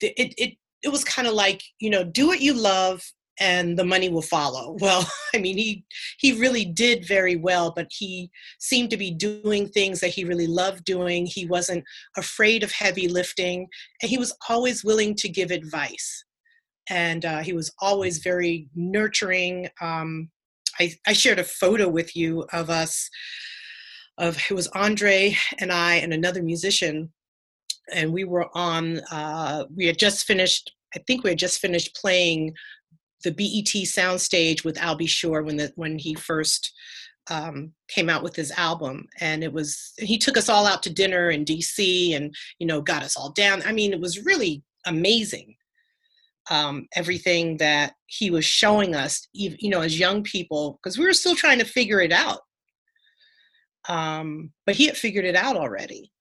it 0.01 0.33
it 0.39 0.55
it 0.83 0.89
was 0.89 1.05
kind 1.05 1.29
of 1.29 1.35
like, 1.35 1.61
you 1.81 1.91
know, 1.91 2.05
do 2.05 2.27
what 2.27 2.41
you 2.41 2.55
love 2.55 3.03
and 3.39 3.79
the 3.79 3.85
money 3.85 4.09
will 4.09 4.23
follow. 4.23 4.77
Well, 4.87 5.09
I 5.35 5.39
mean, 5.39 5.59
he 5.59 5.85
he 6.19 6.33
really 6.33 6.65
did 6.65 7.07
very 7.07 7.37
well, 7.37 7.73
but 7.75 7.89
he 7.91 8.31
seemed 8.59 8.91
to 8.91 8.97
be 8.97 9.11
doing 9.11 9.69
things 9.69 10.01
that 10.01 10.15
he 10.15 10.25
really 10.25 10.47
loved 10.47 10.85
doing. 10.85 11.27
He 11.27 11.47
wasn't 11.47 11.85
afraid 12.17 12.63
of 12.63 12.71
heavy 12.71 13.09
lifting, 13.09 13.67
and 14.01 14.11
he 14.11 14.19
was 14.19 14.35
always 14.49 14.85
willing 14.85 15.15
to 15.17 15.29
give 15.29 15.51
advice. 15.51 16.25
And 16.89 17.25
uh, 17.25 17.39
he 17.41 17.53
was 17.53 17.73
always 17.81 18.19
very 18.19 18.69
nurturing. 18.77 19.69
Um, 19.81 20.31
I, 20.79 20.93
I 21.07 21.13
shared 21.13 21.39
a 21.39 21.45
photo 21.45 21.89
with 21.89 22.15
you 22.15 22.47
of 22.53 22.71
us. 22.71 23.09
Of 24.19 24.39
it 24.49 24.55
was 24.55 24.69
Andre 24.69 25.37
and 25.59 25.73
I 25.73 25.97
and 25.97 26.13
another 26.13 26.43
musician, 26.43 27.13
and 27.93 28.13
we 28.13 28.25
were 28.25 28.49
on. 28.55 29.01
Uh, 29.11 29.65
we 29.75 29.87
had 29.87 29.99
just 29.99 30.27
finished. 30.27 30.73
I 30.95 31.01
think 31.07 31.25
we 31.25 31.31
had 31.31 31.39
just 31.39 31.61
finished 31.61 31.99
playing 32.01 32.55
the 33.25 33.31
BET 33.31 33.73
soundstage 33.85 34.65
with 34.65 34.79
Al 34.79 34.97
B. 34.97 35.07
Sure 35.07 35.43
when 35.43 35.57
the 35.57 35.73
when 35.77 35.99
he 35.99 36.15
first 36.15 36.73
um, 37.31 37.73
came 37.89 38.09
out 38.09 38.23
with 38.23 38.37
his 38.37 38.51
album, 38.53 39.07
and 39.21 39.43
it 39.43 39.53
was 39.53 39.93
he 39.99 40.19
took 40.19 40.37
us 40.37 40.49
all 40.49 40.67
out 40.67 40.83
to 40.85 40.93
dinner 40.93 41.31
in 41.31 41.45
D.C. 41.45 42.15
and 42.15 42.35
you 42.59 42.67
know 42.67 42.81
got 42.81 43.03
us 43.03 43.17
all 43.17 43.31
down. 43.31 43.63
I 43.65 43.73
mean, 43.73 43.93
it 43.93 44.01
was 44.01 44.25
really 44.25 44.63
amazing. 44.87 45.57
Um, 46.49 46.87
everything 46.95 47.57
that 47.57 47.95
he 48.07 48.31
was 48.31 48.45
showing 48.45 48.95
us, 48.95 49.27
you 49.33 49.69
know, 49.69 49.81
as 49.81 49.99
young 49.99 50.23
people, 50.23 50.79
because 50.81 50.97
we 50.97 51.05
were 51.05 51.13
still 51.13 51.35
trying 51.35 51.59
to 51.59 51.65
figure 51.65 52.01
it 52.01 52.13
out. 52.13 52.39
Um, 53.89 54.53
but 54.65 54.77
he 54.77 54.87
had 54.87 54.97
figured 54.97 55.25
it 55.25 55.35
out 55.35 55.57
already. 55.57 56.13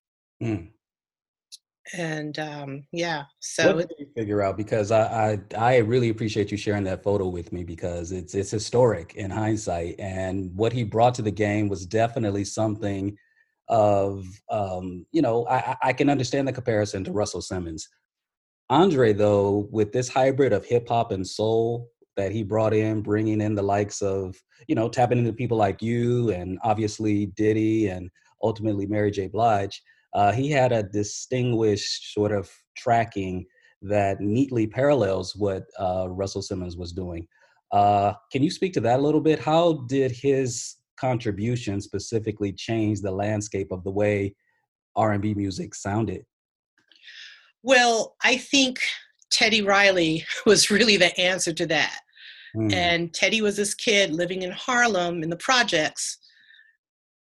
Mm 0.42 0.70
and 1.94 2.40
um, 2.40 2.84
yeah 2.92 3.24
so 3.40 3.76
what 3.76 3.90
did 3.90 4.00
you 4.00 4.08
figure 4.16 4.42
out? 4.42 4.58
Because 4.58 4.92
I, 4.92 5.34
I 5.34 5.40
i 5.58 5.78
really 5.78 6.10
appreciate 6.10 6.52
you 6.52 6.58
sharing 6.58 6.84
that 6.86 7.04
photo 7.04 7.28
with 7.28 7.52
me 7.52 7.64
because 7.64 8.12
it's 8.12 8.34
it's 8.34 8.52
historic 8.52 9.16
in 9.16 9.30
hindsight 9.30 9.96
and 10.00 10.56
what 10.56 10.74
he 10.74 10.84
brought 10.84 11.14
to 11.16 11.22
the 11.22 11.32
game 11.32 11.70
was 11.70 11.86
definitely 11.86 12.44
something 12.44 13.18
of 13.68 14.26
um, 14.50 15.06
you 15.12 15.22
know 15.22 15.48
I, 15.48 15.76
I 15.82 15.94
can 15.94 16.10
understand 16.10 16.48
the 16.48 16.54
comparison 16.54 17.04
to 17.04 17.12
russell 17.12 17.42
simmons. 17.42 17.88
Andre 18.70 19.14
though 19.14 19.68
with 19.72 19.92
this 19.92 20.10
hybrid 20.10 20.54
of 20.54 20.66
hip-hop 20.66 21.12
and 21.12 21.26
soul 21.26 21.90
that 22.18 22.32
he 22.32 22.44
brought 22.44 22.74
in 22.74 23.02
bringing 23.02 23.42
in 23.42 23.56
the 23.56 23.62
likes 23.62 24.02
of 24.02 24.36
you 24.68 24.76
know 24.76 24.90
tapping 24.90 25.20
into 25.20 25.34
people 25.34 25.58
like 25.58 25.82
you 25.82 26.32
and 26.32 26.58
obviously 26.64 27.28
diddy 27.28 27.88
and 27.90 28.10
ultimately 28.42 28.86
mary 28.88 29.12
j. 29.12 29.28
Blige 29.28 29.82
uh, 30.16 30.32
he 30.32 30.50
had 30.50 30.72
a 30.72 30.82
distinguished 30.82 32.14
sort 32.14 32.32
of 32.32 32.50
tracking 32.78 33.46
that 33.82 34.22
neatly 34.22 34.66
parallels 34.66 35.36
what 35.36 35.66
uh, 35.78 36.08
Russell 36.10 36.42
Simmons 36.42 36.78
was 36.78 36.94
doing. 36.94 37.28
Uh, 37.74 38.14
can 38.32 38.42
you 38.42 38.50
speak 38.50 38.72
to 38.74 38.80
that 38.80 39.00
a 39.00 39.04
little 39.04 39.20
bit? 39.20 39.40
How 39.40 39.86
did 39.90 40.12
his 40.12 40.78
contribution 40.98 41.82
specifically 41.82 42.54
change 42.54 43.02
the 43.02 43.12
landscape 43.12 43.68
of 43.72 43.84
the 43.84 43.92
way 43.92 44.34
R&B 44.96 45.34
music 45.34 45.76
sounded? 45.76 46.24
Well, 47.62 48.16
I 48.24 48.38
think 48.38 48.80
Teddy 49.32 49.62
Riley 49.62 50.24
was 50.46 50.72
really 50.72 50.96
the 50.96 51.18
answer 51.20 51.52
to 51.52 51.66
that. 51.66 52.00
Mm. 52.56 52.74
And 52.74 53.14
Teddy 53.14 53.42
was 53.42 53.58
this 53.58 53.76
kid 53.76 54.14
living 54.14 54.44
in 54.44 54.52
Harlem 54.52 55.24
in 55.24 55.30
the 55.30 55.36
projects 55.36 56.20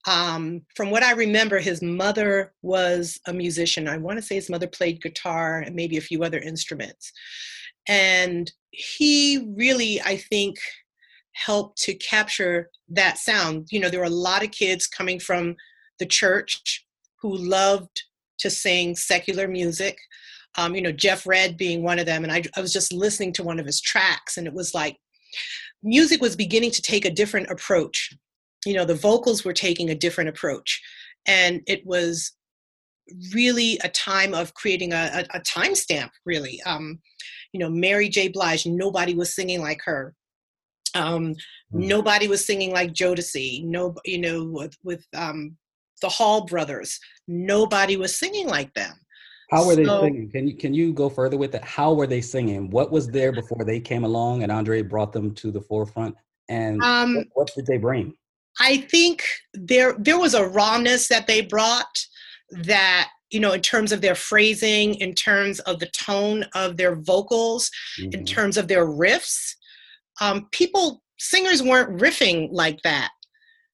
um, 0.05 0.61
from 0.75 0.89
what 0.89 1.03
I 1.03 1.13
remember, 1.13 1.59
his 1.59 1.81
mother 1.81 2.53
was 2.61 3.19
a 3.27 3.33
musician. 3.33 3.87
I 3.87 3.97
want 3.97 4.17
to 4.17 4.23
say 4.23 4.35
his 4.35 4.49
mother 4.49 4.67
played 4.67 5.01
guitar 5.01 5.59
and 5.59 5.75
maybe 5.75 5.97
a 5.97 6.01
few 6.01 6.23
other 6.23 6.39
instruments. 6.39 7.11
And 7.87 8.51
he 8.71 9.53
really, 9.57 10.01
I 10.01 10.17
think, 10.17 10.57
helped 11.33 11.81
to 11.83 11.93
capture 11.95 12.69
that 12.89 13.17
sound. 13.17 13.67
You 13.71 13.79
know, 13.79 13.89
there 13.89 13.99
were 13.99 14.05
a 14.05 14.09
lot 14.09 14.43
of 14.43 14.51
kids 14.51 14.87
coming 14.87 15.19
from 15.19 15.55
the 15.99 16.05
church 16.05 16.85
who 17.21 17.35
loved 17.35 18.03
to 18.39 18.49
sing 18.49 18.95
secular 18.95 19.47
music. 19.47 19.97
Um, 20.57 20.75
you 20.75 20.81
know, 20.81 20.91
Jeff 20.91 21.25
Redd 21.25 21.57
being 21.57 21.81
one 21.81 21.97
of 21.97 22.05
them. 22.05 22.23
And 22.23 22.31
I, 22.31 22.43
I 22.55 22.61
was 22.61 22.73
just 22.73 22.93
listening 22.93 23.33
to 23.33 23.43
one 23.43 23.59
of 23.59 23.65
his 23.65 23.81
tracks, 23.81 24.37
and 24.37 24.45
it 24.45 24.53
was 24.53 24.73
like 24.73 24.97
music 25.81 26.21
was 26.21 26.35
beginning 26.35 26.71
to 26.71 26.81
take 26.81 27.05
a 27.05 27.11
different 27.11 27.49
approach 27.49 28.13
you 28.65 28.73
know, 28.73 28.85
the 28.85 28.95
vocals 28.95 29.43
were 29.43 29.53
taking 29.53 29.89
a 29.89 29.95
different 29.95 30.29
approach. 30.29 30.81
And 31.25 31.61
it 31.67 31.85
was 31.85 32.31
really 33.33 33.79
a 33.83 33.89
time 33.89 34.33
of 34.33 34.53
creating 34.53 34.93
a, 34.93 35.25
a, 35.33 35.37
a 35.37 35.41
timestamp, 35.41 36.09
really. 36.25 36.61
Um, 36.65 36.99
you 37.51 37.59
know, 37.59 37.69
Mary 37.69 38.09
J. 38.09 38.29
Blige, 38.29 38.65
nobody 38.65 39.13
was 39.13 39.35
singing 39.35 39.61
like 39.61 39.81
her. 39.85 40.13
Um, 40.95 41.29
mm. 41.29 41.35
Nobody 41.71 42.27
was 42.27 42.45
singing 42.45 42.71
like 42.71 42.93
Jodeci. 42.93 43.63
No, 43.63 43.95
you 44.05 44.19
know, 44.19 44.45
with, 44.45 44.75
with 44.83 45.05
um, 45.15 45.57
the 46.01 46.09
Hall 46.09 46.45
brothers, 46.45 46.99
nobody 47.27 47.97
was 47.97 48.15
singing 48.15 48.47
like 48.47 48.73
them. 48.73 48.93
How 49.51 49.65
were 49.65 49.75
they 49.75 49.85
singing? 49.85 50.31
Can 50.31 50.47
you 50.47 50.55
can 50.55 50.73
you 50.73 50.93
go 50.93 51.09
further 51.09 51.37
with 51.37 51.51
that? 51.51 51.63
How 51.63 51.93
were 51.93 52.07
they 52.07 52.21
singing? 52.21 52.71
What 52.71 52.91
was 52.91 53.07
there 53.07 53.31
before 53.31 53.63
they 53.63 53.79
came 53.79 54.03
along 54.03 54.41
and 54.41 54.51
Andre 54.51 54.81
brought 54.81 55.13
them 55.13 55.33
to 55.35 55.51
the 55.51 55.61
forefront? 55.61 56.15
And 56.49 56.81
um, 56.81 57.15
what, 57.15 57.27
what 57.33 57.51
did 57.55 57.67
they 57.67 57.77
bring? 57.77 58.15
I 58.59 58.77
think 58.77 59.23
there 59.53 59.95
there 59.97 60.19
was 60.19 60.33
a 60.33 60.47
rawness 60.47 61.07
that 61.07 61.27
they 61.27 61.41
brought 61.41 62.05
that 62.51 63.09
you 63.33 63.39
know 63.39 63.51
in 63.51 63.61
terms 63.61 63.91
of 63.91 64.01
their 64.01 64.15
phrasing 64.15 64.95
in 64.95 65.13
terms 65.13 65.59
of 65.61 65.79
the 65.79 65.87
tone 65.87 66.45
of 66.53 66.77
their 66.77 66.95
vocals 66.95 67.69
mm-hmm. 67.99 68.11
in 68.13 68.25
terms 68.25 68.57
of 68.57 68.67
their 68.67 68.85
riffs 68.85 69.55
um, 70.21 70.47
people 70.51 71.01
singers 71.19 71.63
weren't 71.63 71.99
riffing 71.99 72.47
like 72.51 72.79
that 72.83 73.09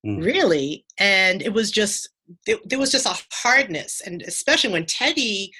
mm. 0.05 0.23
really 0.23 0.85
and 0.97 1.41
it 1.41 1.53
was 1.53 1.71
just 1.71 2.09
there 2.45 2.79
was 2.79 2.91
just 2.91 3.05
a 3.05 3.25
hardness 3.33 4.01
and 4.05 4.21
especially 4.21 4.71
when 4.71 4.85
teddy 4.85 5.51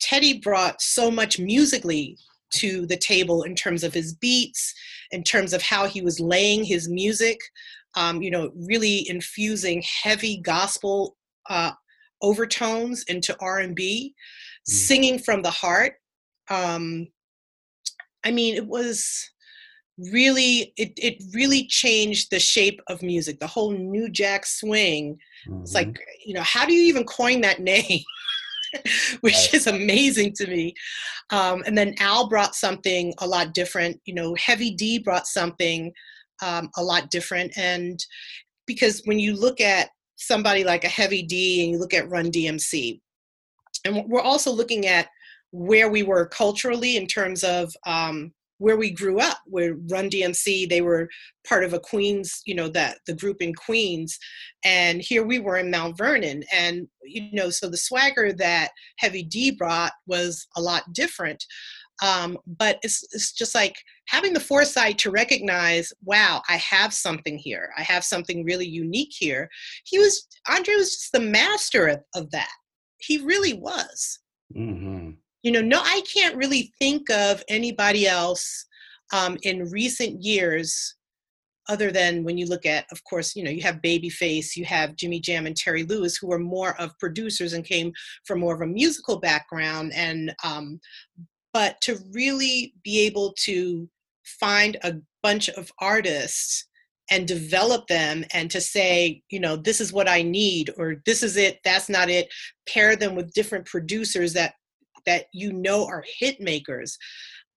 teddy 0.00 0.38
brought 0.38 0.80
so 0.80 1.10
much 1.10 1.38
musically 1.38 2.16
to 2.52 2.86
the 2.86 2.96
table 2.96 3.42
in 3.42 3.54
terms 3.54 3.84
of 3.84 3.92
his 3.92 4.14
beats 4.14 4.72
in 5.10 5.22
terms 5.22 5.52
of 5.52 5.62
how 5.62 5.86
he 5.86 6.00
was 6.00 6.20
laying 6.20 6.64
his 6.64 6.88
music 6.88 7.38
um, 7.94 8.22
you 8.22 8.30
know 8.30 8.50
really 8.54 9.08
infusing 9.08 9.82
heavy 10.02 10.38
gospel 10.38 11.16
uh, 11.48 11.72
overtones 12.22 13.02
into 13.04 13.36
r&b 13.40 14.14
mm. 14.14 14.70
singing 14.70 15.18
from 15.18 15.42
the 15.42 15.50
heart 15.50 15.94
um, 16.50 17.06
i 18.24 18.30
mean 18.30 18.54
it 18.54 18.66
was 18.66 19.30
really 20.12 20.72
it, 20.76 20.92
it 20.96 21.22
really 21.34 21.66
changed 21.66 22.30
the 22.30 22.38
shape 22.38 22.80
of 22.88 23.02
music 23.02 23.38
the 23.38 23.46
whole 23.46 23.72
new 23.72 24.08
jack 24.08 24.46
swing 24.46 25.18
mm-hmm. 25.48 25.60
it's 25.60 25.74
like 25.74 25.98
you 26.24 26.32
know 26.32 26.42
how 26.42 26.64
do 26.64 26.72
you 26.72 26.82
even 26.82 27.04
coin 27.04 27.40
that 27.40 27.60
name 27.60 28.00
which 29.20 29.52
is 29.52 29.66
amazing 29.66 30.32
to 30.32 30.46
me 30.46 30.72
um, 31.30 31.62
and 31.66 31.76
then 31.76 31.94
al 31.98 32.28
brought 32.28 32.54
something 32.54 33.12
a 33.18 33.26
lot 33.26 33.52
different 33.52 34.00
you 34.04 34.14
know 34.14 34.34
heavy 34.36 34.70
d 34.70 34.98
brought 34.98 35.26
something 35.26 35.92
um, 36.42 36.70
a 36.76 36.82
lot 36.82 37.10
different. 37.10 37.52
And 37.56 37.98
because 38.66 39.02
when 39.04 39.18
you 39.18 39.34
look 39.34 39.60
at 39.60 39.90
somebody 40.16 40.64
like 40.64 40.84
a 40.84 40.88
heavy 40.88 41.22
d 41.22 41.62
and 41.62 41.72
you 41.72 41.78
look 41.78 41.94
at 41.94 42.08
run 42.10 42.30
dmc 42.30 43.00
and 43.84 44.04
we're 44.06 44.20
also 44.20 44.52
looking 44.52 44.86
at 44.86 45.08
where 45.52 45.90
we 45.90 46.02
were 46.02 46.26
culturally 46.26 46.96
in 46.96 47.06
terms 47.06 47.42
of 47.42 47.72
um, 47.86 48.32
where 48.58 48.76
we 48.76 48.90
grew 48.90 49.18
up. 49.18 49.38
Where 49.46 49.74
run 49.90 50.10
dmc 50.10 50.68
they 50.68 50.80
were 50.80 51.08
part 51.48 51.64
of 51.64 51.72
a 51.72 51.80
queens 51.80 52.42
you 52.44 52.54
know 52.54 52.68
that 52.68 52.98
the 53.06 53.14
group 53.14 53.38
in 53.40 53.54
queens 53.54 54.18
and 54.64 55.00
here 55.00 55.24
we 55.24 55.38
were 55.38 55.56
in 55.56 55.70
mount 55.70 55.96
vernon. 55.96 56.44
And 56.52 56.86
you 57.02 57.32
know 57.32 57.50
so 57.50 57.68
the 57.68 57.76
swagger 57.76 58.32
that 58.34 58.70
heavy 58.98 59.22
d 59.22 59.50
brought 59.50 59.92
was 60.06 60.46
a 60.56 60.60
lot 60.60 60.92
different 60.92 61.44
um, 62.02 62.38
but 62.46 62.78
it's, 62.82 63.02
it's 63.12 63.32
just 63.32 63.54
like 63.54 63.76
having 64.06 64.32
the 64.32 64.40
foresight 64.40 64.98
to 64.98 65.10
recognize 65.10 65.92
wow 66.04 66.42
i 66.48 66.56
have 66.56 66.92
something 66.92 67.38
here. 67.38 67.70
I 67.76 67.82
have 67.82 68.04
something 68.04 68.44
really 68.44 68.66
unique 68.66 69.12
here. 69.16 69.48
He 69.84 69.98
was 69.98 70.26
andre 70.48 70.74
was 70.74 70.90
just 70.90 71.12
the 71.12 71.20
master 71.20 71.88
of, 71.88 72.00
of 72.14 72.30
that. 72.30 72.52
He 72.98 73.18
really 73.18 73.54
was. 73.54 74.18
Mm-hmm. 74.56 75.10
You 75.42 75.52
know 75.52 75.62
no 75.62 75.80
i 75.82 76.02
can't 76.12 76.36
really 76.36 76.72
think 76.78 77.08
of 77.10 77.42
anybody 77.48 78.06
else 78.06 78.66
um, 79.12 79.38
in 79.42 79.70
recent 79.70 80.22
years 80.22 80.96
other 81.68 81.90
than 81.92 82.24
when 82.24 82.36
you 82.36 82.46
look 82.46 82.66
at 82.66 82.84
of 82.90 83.02
course 83.04 83.36
you 83.36 83.44
know 83.44 83.50
you 83.50 83.62
have 83.62 83.76
babyface 83.76 84.56
you 84.56 84.64
have 84.64 84.96
jimmy 84.96 85.20
jam 85.20 85.46
and 85.46 85.56
terry 85.56 85.84
lewis 85.84 86.16
who 86.16 86.26
were 86.26 86.38
more 86.38 86.78
of 86.80 86.98
producers 86.98 87.52
and 87.52 87.64
came 87.64 87.92
from 88.26 88.40
more 88.40 88.54
of 88.54 88.60
a 88.60 88.66
musical 88.66 89.18
background 89.20 89.92
and 89.94 90.34
um, 90.44 90.80
but 91.52 91.80
to 91.82 91.98
really 92.12 92.74
be 92.82 93.00
able 93.00 93.34
to 93.44 93.88
find 94.24 94.76
a 94.82 94.94
bunch 95.22 95.48
of 95.50 95.70
artists 95.80 96.66
and 97.12 97.26
develop 97.26 97.88
them 97.88 98.24
and 98.32 98.50
to 98.50 98.60
say 98.60 99.20
you 99.30 99.40
know 99.40 99.56
this 99.56 99.80
is 99.80 99.92
what 99.92 100.08
i 100.08 100.22
need 100.22 100.70
or 100.76 101.02
this 101.06 101.22
is 101.22 101.36
it 101.36 101.58
that's 101.64 101.88
not 101.88 102.08
it 102.08 102.28
pair 102.68 102.94
them 102.94 103.16
with 103.16 103.32
different 103.32 103.66
producers 103.66 104.32
that 104.32 104.54
that 105.06 105.26
you 105.32 105.52
know 105.52 105.86
are 105.86 106.04
hit 106.18 106.40
makers. 106.40 106.96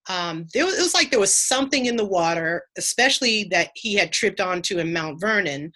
Um, 0.10 0.48
there 0.54 0.66
was, 0.66 0.78
it 0.78 0.82
was 0.82 0.94
like 0.94 1.12
there 1.12 1.20
was 1.20 1.34
something 1.34 1.86
in 1.86 1.96
the 1.96 2.06
water, 2.06 2.64
especially 2.78 3.46
that 3.52 3.70
he 3.76 3.96
had 3.96 4.12
tripped 4.12 4.42
onto 4.42 4.80
in 4.80 4.92
Mount 4.92 5.22
Vernon, 5.22 5.72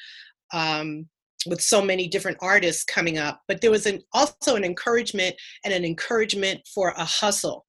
um, 0.54 1.08
with 1.46 1.62
so 1.62 1.82
many 1.82 2.08
different 2.08 2.38
artists 2.42 2.84
coming 2.84 3.18
up. 3.18 3.42
But 3.48 3.62
there 3.62 3.72
was 3.72 3.86
an, 3.86 4.02
also 4.14 4.56
an 4.56 4.66
encouragement 4.66 5.36
and 5.64 5.74
an 5.74 5.86
encouragement 5.86 6.62
for 6.74 6.90
a 6.98 7.06
hustle 7.06 7.66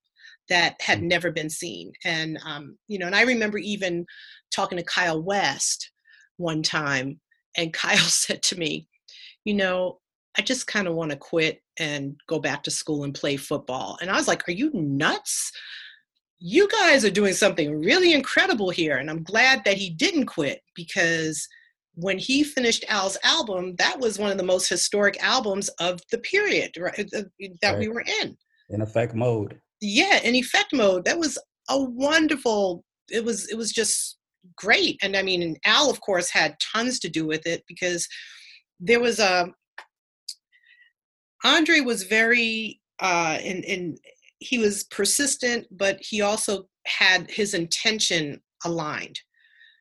that 0.48 0.80
had 0.80 1.00
mm. 1.00 1.04
never 1.08 1.30
been 1.30 1.50
seen. 1.50 1.92
And 2.04 2.38
um, 2.44 2.76
you 2.87 2.98
know, 2.98 3.06
and 3.06 3.16
I 3.16 3.22
remember 3.22 3.58
even 3.58 4.06
talking 4.54 4.78
to 4.78 4.84
Kyle 4.84 5.22
West 5.22 5.90
one 6.37 6.62
time, 6.62 7.20
and 7.56 7.72
Kyle 7.72 7.96
said 7.96 8.42
to 8.44 8.58
me, 8.58 8.88
"You 9.44 9.54
know, 9.54 9.98
I 10.38 10.42
just 10.42 10.66
kind 10.66 10.87
of 10.87 10.94
want 10.94 11.11
to 11.11 11.16
quit 11.16 11.61
and 11.78 12.16
go 12.28 12.38
back 12.38 12.62
to 12.62 12.70
school 12.70 13.04
and 13.04 13.14
play 13.14 13.37
football. 13.37 13.98
And 14.00 14.11
I 14.11 14.14
was 14.14 14.28
like, 14.28 14.48
Are 14.48 14.52
you 14.52 14.70
nuts? 14.72 15.52
You 16.38 16.68
guys 16.68 17.04
are 17.04 17.11
doing 17.11 17.32
something 17.32 17.80
really 17.80 18.12
incredible 18.12 18.70
here. 18.70 18.98
And 18.98 19.11
I'm 19.11 19.24
glad 19.24 19.64
that 19.64 19.76
he 19.76 19.90
didn't 19.90 20.26
quit 20.26 20.61
because 20.76 21.46
when 21.94 22.16
he 22.16 22.44
finished 22.44 22.84
Al's 22.88 23.18
album, 23.24 23.74
that 23.76 23.98
was 23.98 24.20
one 24.20 24.30
of 24.30 24.37
the 24.37 24.44
most 24.44 24.68
historic 24.68 25.20
albums 25.20 25.68
of 25.80 26.00
the 26.12 26.18
period 26.18 26.70
right, 26.78 27.11
that 27.11 27.30
right. 27.64 27.78
we 27.78 27.88
were 27.88 28.04
in. 28.22 28.37
In 28.70 28.82
effect 28.82 29.14
mode. 29.14 29.61
Yeah, 29.80 30.20
in 30.22 30.34
effect 30.34 30.72
mode. 30.72 31.04
That 31.04 31.18
was 31.18 31.38
a 31.68 31.80
wonderful, 31.80 32.84
it 33.10 33.24
was 33.24 33.48
it 33.48 33.56
was 33.56 33.72
just 33.72 34.18
great. 34.56 34.98
And 35.02 35.16
I 35.16 35.22
mean, 35.22 35.56
Al, 35.64 35.90
of 35.90 36.00
course, 36.00 36.30
had 36.30 36.56
tons 36.60 36.98
to 37.00 37.08
do 37.08 37.26
with 37.26 37.46
it 37.46 37.64
because 37.68 38.08
there 38.80 39.00
was 39.00 39.18
a 39.18 39.52
Andre 41.44 41.80
was 41.80 42.02
very 42.02 42.80
uh, 43.00 43.38
and 43.42 43.64
and 43.64 43.98
he 44.40 44.58
was 44.58 44.84
persistent, 44.84 45.66
but 45.70 45.98
he 46.00 46.20
also 46.20 46.68
had 46.86 47.30
his 47.30 47.54
intention 47.54 48.40
aligned. 48.64 49.20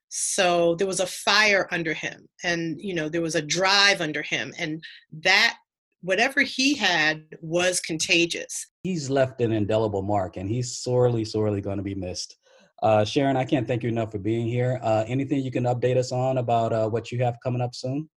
So 0.10 0.76
there 0.76 0.88
was 0.88 1.00
a 1.00 1.08
fire 1.08 1.68
under 1.72 1.94
him, 1.94 2.28
and 2.44 2.80
you 2.80 2.94
know 2.94 3.10
there 3.10 3.22
was 3.22 3.36
a 3.36 3.42
drive 3.42 4.02
under 4.02 4.22
him, 4.22 4.54
and 4.58 4.84
that 5.24 5.58
whatever 6.02 6.42
he 6.42 6.76
had 6.76 7.24
was 7.42 7.80
contagious. 7.80 8.68
He's 8.88 9.10
left 9.10 9.42
an 9.42 9.52
indelible 9.52 10.02
mark, 10.02 10.38
and 10.38 10.50
he's 10.50 10.78
sorely, 10.78 11.26
sorely 11.26 11.60
going 11.60 11.76
to 11.76 11.84
be 11.84 11.94
missed. 11.94 12.38
Uh, 12.82 13.00
Charyn, 13.00 13.36
I 13.36 13.44
can't 13.44 13.68
thank 13.68 13.84
you 13.84 13.90
enough 13.90 14.14
for 14.14 14.18
being 14.18 14.48
here. 14.48 14.80
Uh, 14.82 15.04
anything 15.10 15.42
you 15.42 15.52
can 15.52 15.66
update 15.66 15.98
us 15.98 16.14
on 16.14 16.38
about 16.38 16.72
uh, 16.72 16.88
what 16.88 17.12
you 17.12 17.22
have 17.22 17.36
coming 17.44 17.62
up 17.62 17.76
soon? 17.76 18.10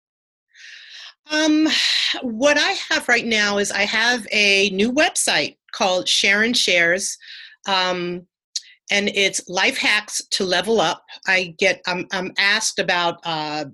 Um, 1.28 1.66
what 2.22 2.56
I 2.56 2.76
have 2.88 3.08
right 3.08 3.26
now 3.26 3.58
is 3.58 3.72
I 3.72 3.82
have 3.82 4.24
a 4.30 4.70
new 4.70 4.92
website 4.92 5.56
called 5.72 6.06
Sharon 6.06 6.54
Shares. 6.54 7.18
Um, 7.66 8.28
and 8.92 9.08
it's 9.08 9.48
life 9.48 9.76
hacks 9.76 10.22
to 10.30 10.44
level 10.44 10.80
up. 10.80 11.02
I 11.26 11.56
get 11.58 11.82
I'm, 11.88 12.06
I'm 12.12 12.32
asked 12.38 12.78
about 12.78 13.18
uh, 13.24 13.64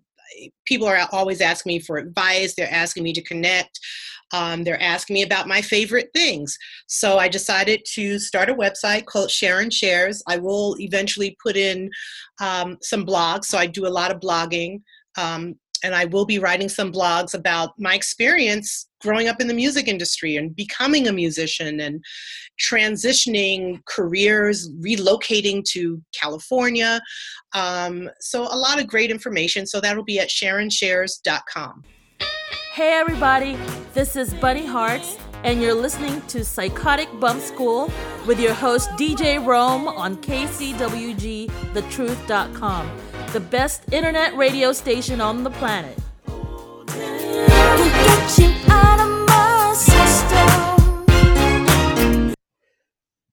people 0.65 0.87
are 0.87 1.07
always 1.13 1.43
asking 1.43 1.75
me 1.75 1.79
for 1.79 1.99
advice. 1.99 2.55
They're 2.55 2.73
asking 2.73 3.03
me 3.03 3.13
to 3.13 3.23
connect. 3.23 3.79
Um, 4.33 4.65
they're 4.65 4.83
asking 4.83 5.15
me 5.15 5.23
about 5.23 5.49
my 5.49 5.63
favorite 5.63 6.11
things. 6.15 6.59
So 6.89 7.19
I 7.19 7.29
decided 7.29 7.85
to 7.95 8.19
start 8.19 8.51
a 8.51 8.55
website 8.55 9.07
called 9.07 9.31
Sharon 9.31 9.71
Shares. 9.71 10.23
I 10.27 10.37
will 10.37 10.77
eventually 10.81 11.37
put 11.43 11.57
in 11.57 11.91
um, 12.41 12.79
some 12.83 13.07
blogs. 13.07 13.45
So 13.45 13.59
I 13.59 13.67
do 13.67 13.87
a 13.87 13.89
lot 13.89 14.11
of 14.11 14.21
blogging. 14.21 14.83
Um, 15.17 15.57
and 15.85 15.95
I 15.95 16.07
will 16.07 16.25
be 16.25 16.39
writing 16.39 16.69
some 16.69 16.93
blogs 16.93 17.35
about 17.35 17.71
my 17.79 17.95
experience 17.95 18.89
growing 19.01 19.29
up 19.29 19.41
in 19.41 19.47
the 19.47 19.55
music 19.55 19.89
industry 19.89 20.37
and 20.37 20.57
becoming 20.57 21.07
a 21.07 21.13
musician 21.13 21.81
and 21.81 22.03
transitioning 22.61 23.85
careers, 23.87 24.71
relocating 24.81 25.63
to 25.73 26.03
California. 26.19 27.01
Um, 27.55 28.11
so, 28.21 28.43
a 28.43 28.57
lot 28.57 28.81
of 28.81 28.87
great 28.87 29.11
information. 29.11 29.67
So, 29.67 29.81
that'll 29.81 30.05
be 30.05 30.19
at 30.19 30.29
SharonShares.com. 30.29 31.85
Hey, 32.77 32.93
everybody, 32.93 33.57
this 33.95 34.17
is 34.17 34.35
Bunny 34.35 34.67
Hearts, 34.67 35.17
and 35.45 35.63
you're 35.63 35.73
listening 35.73 36.21
to 36.29 36.45
Psychotic 36.45 37.09
Bump 37.19 37.41
School 37.41 37.91
with 38.27 38.39
your 38.39 38.53
host, 38.53 38.91
DJ 38.99 39.43
Rome, 39.43 39.89
on 39.89 40.19
KCWG, 40.19 41.49
TheTruth.com 41.73 42.91
the 43.33 43.41
best 43.41 43.91
internet 43.93 44.37
radio 44.37 44.73
station 44.73 45.23
on 45.23 45.43
the 45.43 45.51
planet. 45.53 45.99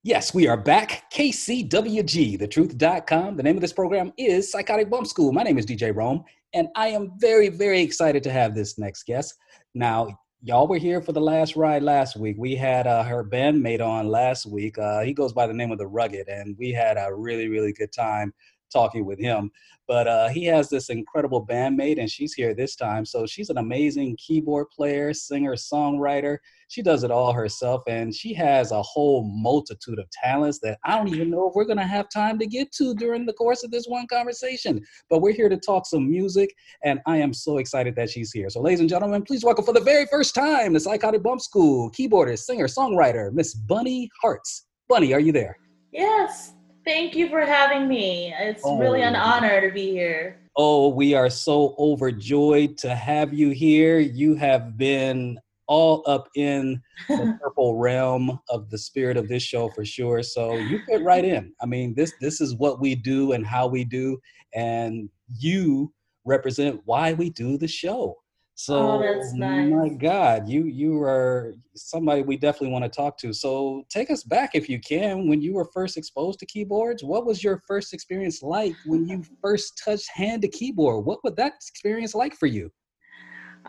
Yes, 0.05 0.33
we 0.33 0.47
are 0.47 0.57
back. 0.57 1.11
KCWG, 1.13 2.39
thetruth.com. 2.39 3.35
The 3.35 3.43
name 3.43 3.55
of 3.55 3.61
this 3.61 3.73
program 3.73 4.13
is 4.17 4.49
Psychotic 4.49 4.89
Bump 4.89 5.07
School. 5.07 5.31
My 5.31 5.43
name 5.43 5.57
is 5.57 5.65
DJ 5.65 5.93
Rome, 5.93 6.23
and 6.53 6.67
I 6.75 6.89
am 6.89 7.11
very, 7.17 7.49
very 7.49 7.81
excited 7.81 8.23
to 8.23 8.31
have 8.31 8.53
this 8.53 8.77
next 8.77 9.03
guest. 9.03 9.35
Now, 9.73 10.19
y'all 10.41 10.67
were 10.67 10.77
here 10.77 11.01
for 11.01 11.11
the 11.11 11.21
last 11.21 11.55
ride 11.55 11.83
last 11.83 12.15
week. 12.15 12.35
We 12.37 12.55
had 12.55 12.85
uh, 12.85 13.03
her 13.03 13.23
bandmate 13.23 13.81
on 13.81 14.07
last 14.07 14.45
week. 14.45 14.77
Uh, 14.77 15.01
he 15.01 15.13
goes 15.13 15.33
by 15.33 15.47
the 15.47 15.53
name 15.53 15.71
of 15.71 15.77
The 15.77 15.87
Rugged, 15.87 16.27
and 16.27 16.55
we 16.57 16.71
had 16.71 16.97
a 16.97 17.13
really, 17.13 17.47
really 17.47 17.73
good 17.73 17.91
time 17.91 18.33
talking 18.71 19.05
with 19.05 19.19
him. 19.19 19.51
But 19.87 20.07
uh, 20.07 20.29
he 20.29 20.45
has 20.45 20.69
this 20.69 20.89
incredible 20.89 21.45
bandmate, 21.45 21.99
and 21.99 22.09
she's 22.09 22.33
here 22.33 22.53
this 22.53 22.75
time. 22.75 23.05
So 23.05 23.25
she's 23.25 23.49
an 23.49 23.57
amazing 23.57 24.17
keyboard 24.17 24.69
player, 24.69 25.13
singer, 25.13 25.55
songwriter. 25.55 26.37
She 26.73 26.81
does 26.81 27.03
it 27.03 27.11
all 27.11 27.31
herself, 27.31 27.83
and 27.87 28.11
she 28.11 28.33
has 28.33 28.71
a 28.71 28.81
whole 28.81 29.29
multitude 29.31 29.99
of 29.99 30.09
talents 30.09 30.57
that 30.63 30.79
I 30.83 30.97
don't 30.97 31.07
even 31.09 31.29
know 31.29 31.47
if 31.47 31.53
we're 31.53 31.65
going 31.65 31.77
to 31.77 31.83
have 31.83 32.09
time 32.09 32.39
to 32.39 32.47
get 32.47 32.71
to 32.71 32.95
during 32.95 33.27
the 33.27 33.33
course 33.33 33.63
of 33.63 33.69
this 33.69 33.85
one 33.85 34.07
conversation. 34.07 34.83
But 35.07 35.21
we're 35.21 35.35
here 35.35 35.49
to 35.49 35.57
talk 35.57 35.85
some 35.85 36.09
music, 36.09 36.51
and 36.83 36.99
I 37.05 37.17
am 37.17 37.31
so 37.31 37.59
excited 37.59 37.95
that 37.97 38.09
she's 38.09 38.31
here. 38.31 38.49
So, 38.49 38.59
ladies 38.59 38.79
and 38.79 38.89
gentlemen, 38.89 39.21
please 39.21 39.43
welcome 39.43 39.63
for 39.63 39.73
the 39.73 39.81
very 39.81 40.07
first 40.07 40.33
time 40.33 40.73
the 40.73 40.79
Psychotic 40.79 41.21
Bump 41.21 41.41
School 41.41 41.91
keyboardist, 41.91 42.39
singer, 42.39 42.65
songwriter, 42.65 43.31
Miss 43.31 43.53
Bunny 43.53 44.09
Hearts. 44.19 44.65
Bunny, 44.89 45.13
are 45.13 45.19
you 45.19 45.31
there? 45.31 45.59
Yes. 45.91 46.53
Thank 46.85 47.13
you 47.15 47.29
for 47.29 47.41
having 47.41 47.87
me. 47.87 48.33
It's 48.39 48.63
oh. 48.65 48.79
really 48.79 49.03
an 49.03 49.15
honor 49.15 49.61
to 49.61 49.71
be 49.71 49.91
here. 49.91 50.39
Oh, 50.57 50.87
we 50.87 51.13
are 51.13 51.29
so 51.29 51.75
overjoyed 51.77 52.79
to 52.79 52.95
have 52.95 53.31
you 53.31 53.51
here. 53.51 53.99
You 53.99 54.33
have 54.33 54.75
been 54.75 55.37
all 55.67 56.03
up 56.07 56.29
in 56.35 56.81
the 57.09 57.37
purple 57.41 57.77
realm 57.77 58.39
of 58.49 58.69
the 58.69 58.77
spirit 58.77 59.17
of 59.17 59.27
this 59.27 59.43
show 59.43 59.69
for 59.69 59.85
sure. 59.85 60.23
So 60.23 60.59
you 60.59 60.79
fit 60.89 61.01
right 61.03 61.25
in. 61.25 61.53
I 61.61 61.65
mean, 61.65 61.93
this 61.95 62.13
this 62.19 62.41
is 62.41 62.55
what 62.55 62.79
we 62.79 62.95
do 62.95 63.33
and 63.33 63.45
how 63.45 63.67
we 63.67 63.83
do, 63.83 64.19
and 64.53 65.09
you 65.37 65.93
represent 66.25 66.81
why 66.85 67.13
we 67.13 67.29
do 67.29 67.57
the 67.57 67.67
show. 67.67 68.17
So, 68.55 69.03
oh, 69.03 69.31
nice. 69.35 69.71
my 69.71 69.89
God, 69.89 70.47
you 70.47 70.65
you 70.65 71.01
are 71.01 71.53
somebody 71.75 72.21
we 72.21 72.37
definitely 72.37 72.69
want 72.69 72.85
to 72.85 72.89
talk 72.89 73.17
to. 73.19 73.33
So, 73.33 73.83
take 73.89 74.11
us 74.11 74.23
back 74.23 74.51
if 74.53 74.69
you 74.69 74.79
can 74.79 75.27
when 75.27 75.41
you 75.41 75.53
were 75.55 75.67
first 75.73 75.97
exposed 75.97 76.39
to 76.39 76.45
keyboards. 76.45 77.03
What 77.03 77.25
was 77.25 77.43
your 77.43 77.63
first 77.67 77.93
experience 77.93 78.43
like 78.43 78.75
when 78.85 79.07
you 79.07 79.23
first 79.41 79.81
touched 79.83 80.07
hand 80.13 80.43
to 80.43 80.47
keyboard? 80.47 81.03
What 81.05 81.23
was 81.23 81.33
that 81.35 81.53
experience 81.55 82.13
like 82.13 82.35
for 82.35 82.45
you? 82.45 82.71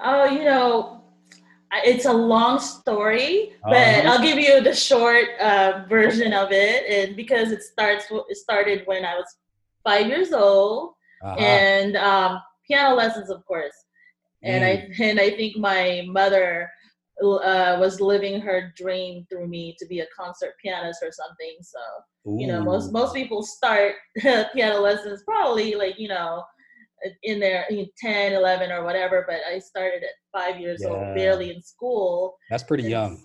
Oh, 0.05 0.27
you 0.27 0.45
know, 0.45 1.04
it's 1.85 2.05
a 2.05 2.13
long 2.13 2.61
story, 2.61 3.53
but 3.63 3.77
uh-huh. 3.77 4.09
I'll 4.09 4.23
give 4.23 4.39
you 4.39 4.61
the 4.61 4.75
short 4.75 5.27
uh, 5.41 5.85
version 5.89 6.33
of 6.33 6.53
it. 6.53 6.85
And 6.89 7.17
because 7.17 7.51
it 7.51 7.63
starts, 7.63 8.07
it 8.29 8.37
started 8.37 8.83
when 8.87 9.05
I 9.05 9.15
was 9.15 9.27
five 9.83 10.07
years 10.07 10.33
old, 10.33 10.95
uh-huh. 11.23 11.37
and 11.37 11.97
um, 11.97 12.41
piano 12.67 12.95
lessons, 12.95 13.31
of 13.31 13.45
course 13.47 13.75
and 14.45 14.63
mm. 14.63 14.67
I 15.01 15.03
and 15.03 15.19
I 15.19 15.31
think 15.31 15.57
my 15.57 16.05
mother 16.07 16.71
uh, 17.23 17.77
was 17.81 18.01
living 18.01 18.41
her 18.41 18.73
dream 18.77 19.27
through 19.29 19.49
me 19.49 19.75
to 19.79 19.87
be 19.87 20.01
a 20.01 20.07
concert 20.17 20.55
pianist 20.63 21.01
or 21.03 21.11
something. 21.11 21.57
So 21.63 22.31
Ooh. 22.31 22.41
you 22.41 22.47
know, 22.47 22.63
most 22.63 22.93
most 22.93 23.15
people 23.15 23.43
start 23.43 23.95
piano 24.55 24.81
lessons 24.81 25.23
probably 25.25 25.75
like 25.75 25.99
you 25.99 26.09
know 26.09 26.45
in 27.23 27.41
their 27.41 27.67
10 27.99 28.33
11 28.33 28.71
or 28.71 28.85
whatever 28.85 29.25
but 29.29 29.41
i 29.51 29.59
started 29.59 30.03
at 30.03 30.11
five 30.33 30.61
years 30.61 30.81
yeah. 30.83 30.89
old 30.89 31.15
barely 31.15 31.51
in 31.51 31.63
school 31.63 32.37
that's 32.51 32.63
pretty 32.63 32.85
young 32.85 33.23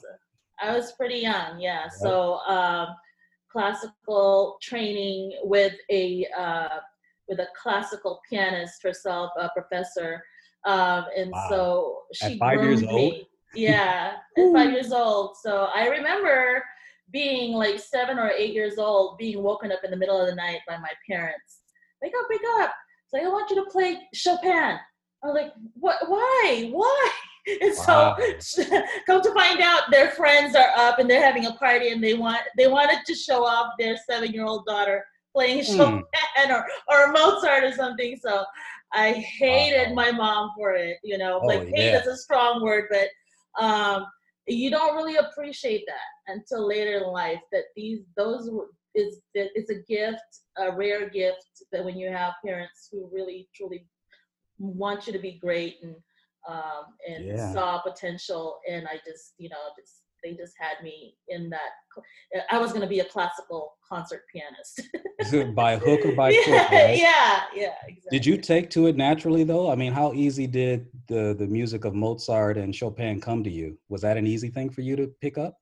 i 0.62 0.76
was 0.76 0.92
pretty 0.94 1.20
young 1.20 1.60
yeah 1.60 1.84
yep. 1.84 1.92
so 1.92 2.36
um, 2.48 2.88
classical 3.52 4.58
training 4.62 5.32
with 5.44 5.74
a 5.92 6.28
uh, 6.38 6.80
with 7.28 7.40
a 7.40 7.48
classical 7.62 8.20
pianist 8.30 8.84
herself 8.84 9.32
a 9.38 9.50
professor 9.50 10.22
um, 10.66 11.06
and 11.16 11.32
wow. 11.32 11.48
so 11.50 11.98
she 12.14 12.34
at 12.34 12.40
five 12.40 12.62
years 12.62 12.82
me. 12.82 12.88
old. 12.90 13.14
Yeah, 13.56 14.12
at 14.38 14.54
five 14.54 14.70
years 14.70 14.92
old. 14.92 15.36
So 15.42 15.70
I 15.74 15.88
remember 15.88 16.64
being 17.12 17.54
like 17.54 17.80
seven 17.80 18.20
or 18.20 18.30
eight 18.30 18.54
years 18.54 18.78
old, 18.78 19.18
being 19.18 19.42
woken 19.42 19.72
up 19.72 19.80
in 19.84 19.90
the 19.90 19.98
middle 19.98 20.22
of 20.22 20.28
the 20.28 20.36
night 20.36 20.60
by 20.68 20.78
my 20.78 20.92
parents. 21.10 21.62
Wake 22.00 22.14
up, 22.16 22.28
wake 22.30 22.42
up! 22.60 22.76
So 23.10 23.20
I 23.20 23.28
want 23.28 23.50
you 23.50 23.56
to 23.64 23.70
play 23.70 23.98
Chopin. 24.14 24.78
I'm 25.24 25.34
like, 25.34 25.52
what? 25.74 25.98
Why? 26.08 26.70
Why? 26.72 27.12
And 27.62 27.74
so, 27.74 28.16
come 29.08 29.24
to 29.24 29.34
find 29.34 29.60
out, 29.60 29.90
their 29.90 30.12
friends 30.12 30.56
are 30.56 30.70
up 30.76 31.00
and 31.00 31.10
they're 31.10 31.24
having 31.24 31.48
a 31.48 31.54
party, 31.54 31.90
and 31.90 32.04
they 32.04 32.14
want 32.14 32.42
they 32.58 32.68
wanted 32.68 33.00
to 33.08 33.16
show 33.16 33.44
off 33.44 33.74
their 33.80 33.98
seven 34.08 34.34
year 34.34 34.46
old 34.46 34.68
daughter 34.68 35.04
playing 35.34 35.66
hmm. 35.66 35.78
Chopin 35.78 36.52
or 36.52 36.66
or 36.88 37.12
Mozart 37.12 37.64
or 37.64 37.72
something. 37.72 38.18
So 38.22 38.44
I 38.94 39.14
hated 39.14 39.96
my 39.96 40.12
mom 40.12 40.52
for 40.56 40.74
it. 40.74 40.98
You 41.04 41.18
know, 41.18 41.40
oh, 41.42 41.48
like 41.48 41.68
hate 41.70 41.92
yeah. 41.92 42.02
is 42.02 42.08
a 42.08 42.18
strong 42.18 42.62
word, 42.62 42.86
but 42.92 43.08
um, 43.60 44.06
you 44.48 44.70
don't 44.70 44.96
really 44.96 45.16
appreciate 45.16 45.86
that 45.88 46.34
until 46.34 46.68
later 46.68 46.98
in 46.98 47.04
life. 47.04 47.40
That 47.52 47.64
these 47.76 48.02
those 48.16 48.50
is 48.96 49.22
it's 49.34 49.70
a 49.70 49.82
gift, 49.88 50.22
a 50.58 50.76
rare 50.76 51.10
gift 51.10 51.64
that 51.72 51.84
when 51.84 51.98
you 51.98 52.10
have 52.10 52.34
parents 52.46 52.90
who 52.92 53.10
really 53.12 53.48
truly 53.56 53.88
want 54.58 55.08
you 55.08 55.14
to 55.14 55.20
be 55.20 55.40
great 55.42 55.78
and 55.84 55.96
um, 56.48 56.86
and 57.08 57.26
yeah. 57.26 57.54
saw 57.54 57.82
potential, 57.82 58.60
and 58.70 58.88
I 58.88 58.96
just 59.06 59.34
you 59.38 59.50
know 59.50 59.58
just 59.78 60.04
they 60.24 60.34
just 60.34 60.54
had 60.60 60.84
me 60.84 61.16
in 61.28 61.50
that. 61.50 61.70
I 62.52 62.58
was 62.58 62.72
going 62.72 62.82
to 62.82 62.88
be 62.88 63.00
a 63.00 63.06
classical 63.06 63.74
concert 63.88 64.24
pianist. 64.34 65.56
by 65.56 65.78
hook 65.86 66.06
or 66.06 66.14
by 66.14 66.30
yeah, 66.30 66.44
crook, 66.44 66.72
right? 66.72 66.98
Yeah, 66.98 67.42
yeah, 67.56 67.74
exactly. 67.88 68.10
Did 68.12 68.26
you 68.26 68.38
take 68.38 68.70
to 68.72 68.88
it 68.88 68.96
naturally 68.96 69.44
though? 69.44 69.72
I 69.72 69.76
mean, 69.76 69.94
how 69.94 70.14
easy 70.14 70.48
did 70.48 70.88
the 71.08 71.36
the 71.38 71.48
music 71.48 71.86
of 71.86 71.94
Mozart 71.94 72.58
and 72.58 72.76
Chopin 72.76 73.22
come 73.22 73.44
to 73.44 73.50
you? 73.50 73.78
Was 73.90 74.02
that 74.02 74.18
an 74.18 74.28
easy 74.28 74.50
thing 74.50 74.70
for 74.70 74.82
you 74.82 74.96
to 74.96 75.08
pick 75.22 75.38
up? 75.38 75.58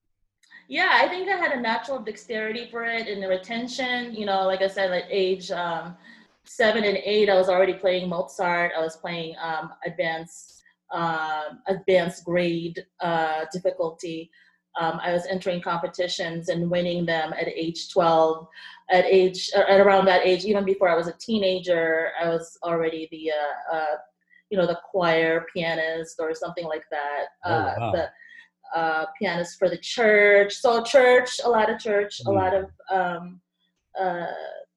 Yeah, 0.67 0.99
I 1.01 1.07
think 1.07 1.29
I 1.29 1.37
had 1.37 1.53
a 1.53 1.61
natural 1.61 1.99
dexterity 1.99 2.67
for 2.69 2.83
it 2.83 3.07
and 3.07 3.23
the 3.23 3.27
retention. 3.27 4.13
You 4.13 4.25
know, 4.25 4.45
like 4.45 4.61
I 4.61 4.67
said, 4.67 4.91
at 4.91 5.05
age 5.09 5.49
um, 5.49 5.95
seven 6.43 6.83
and 6.83 6.97
eight, 6.97 7.29
I 7.29 7.35
was 7.35 7.47
already 7.47 7.73
playing 7.73 8.09
Mozart. 8.09 8.73
I 8.77 8.81
was 8.81 8.97
playing 8.97 9.35
um, 9.41 9.71
advanced 9.85 10.57
uh, 10.91 11.49
advanced 11.67 12.23
grade 12.23 12.85
uh, 13.01 13.45
difficulty. 13.51 14.29
Um, 14.79 14.99
I 15.01 15.11
was 15.11 15.25
entering 15.25 15.61
competitions 15.61 16.49
and 16.49 16.69
winning 16.69 17.05
them 17.05 17.33
at 17.33 17.47
age 17.47 17.89
12. 17.91 18.47
At 18.91 19.05
age, 19.05 19.49
at 19.53 19.81
around 19.81 20.05
that 20.05 20.25
age, 20.25 20.45
even 20.45 20.63
before 20.63 20.87
I 20.87 20.95
was 20.95 21.07
a 21.07 21.13
teenager, 21.19 22.11
I 22.21 22.29
was 22.29 22.57
already 22.63 23.07
the, 23.11 23.31
uh, 23.31 23.75
uh, 23.75 23.95
you 24.49 24.57
know, 24.57 24.67
the 24.67 24.79
choir 24.89 25.45
pianist 25.53 26.17
or 26.19 26.33
something 26.33 26.65
like 26.65 26.85
that. 26.91 27.25
Oh, 27.43 27.51
uh, 27.51 27.75
wow. 27.79 27.91
The 27.91 28.09
uh, 28.75 29.05
pianist 29.19 29.57
for 29.57 29.69
the 29.69 29.77
church. 29.77 30.53
So 30.53 30.83
church, 30.83 31.39
a 31.43 31.49
lot 31.49 31.69
of 31.69 31.79
church, 31.79 32.21
mm. 32.23 32.27
a 32.27 32.31
lot 32.31 32.53
of 32.53 32.69
um, 32.91 33.41
uh, 33.99 34.27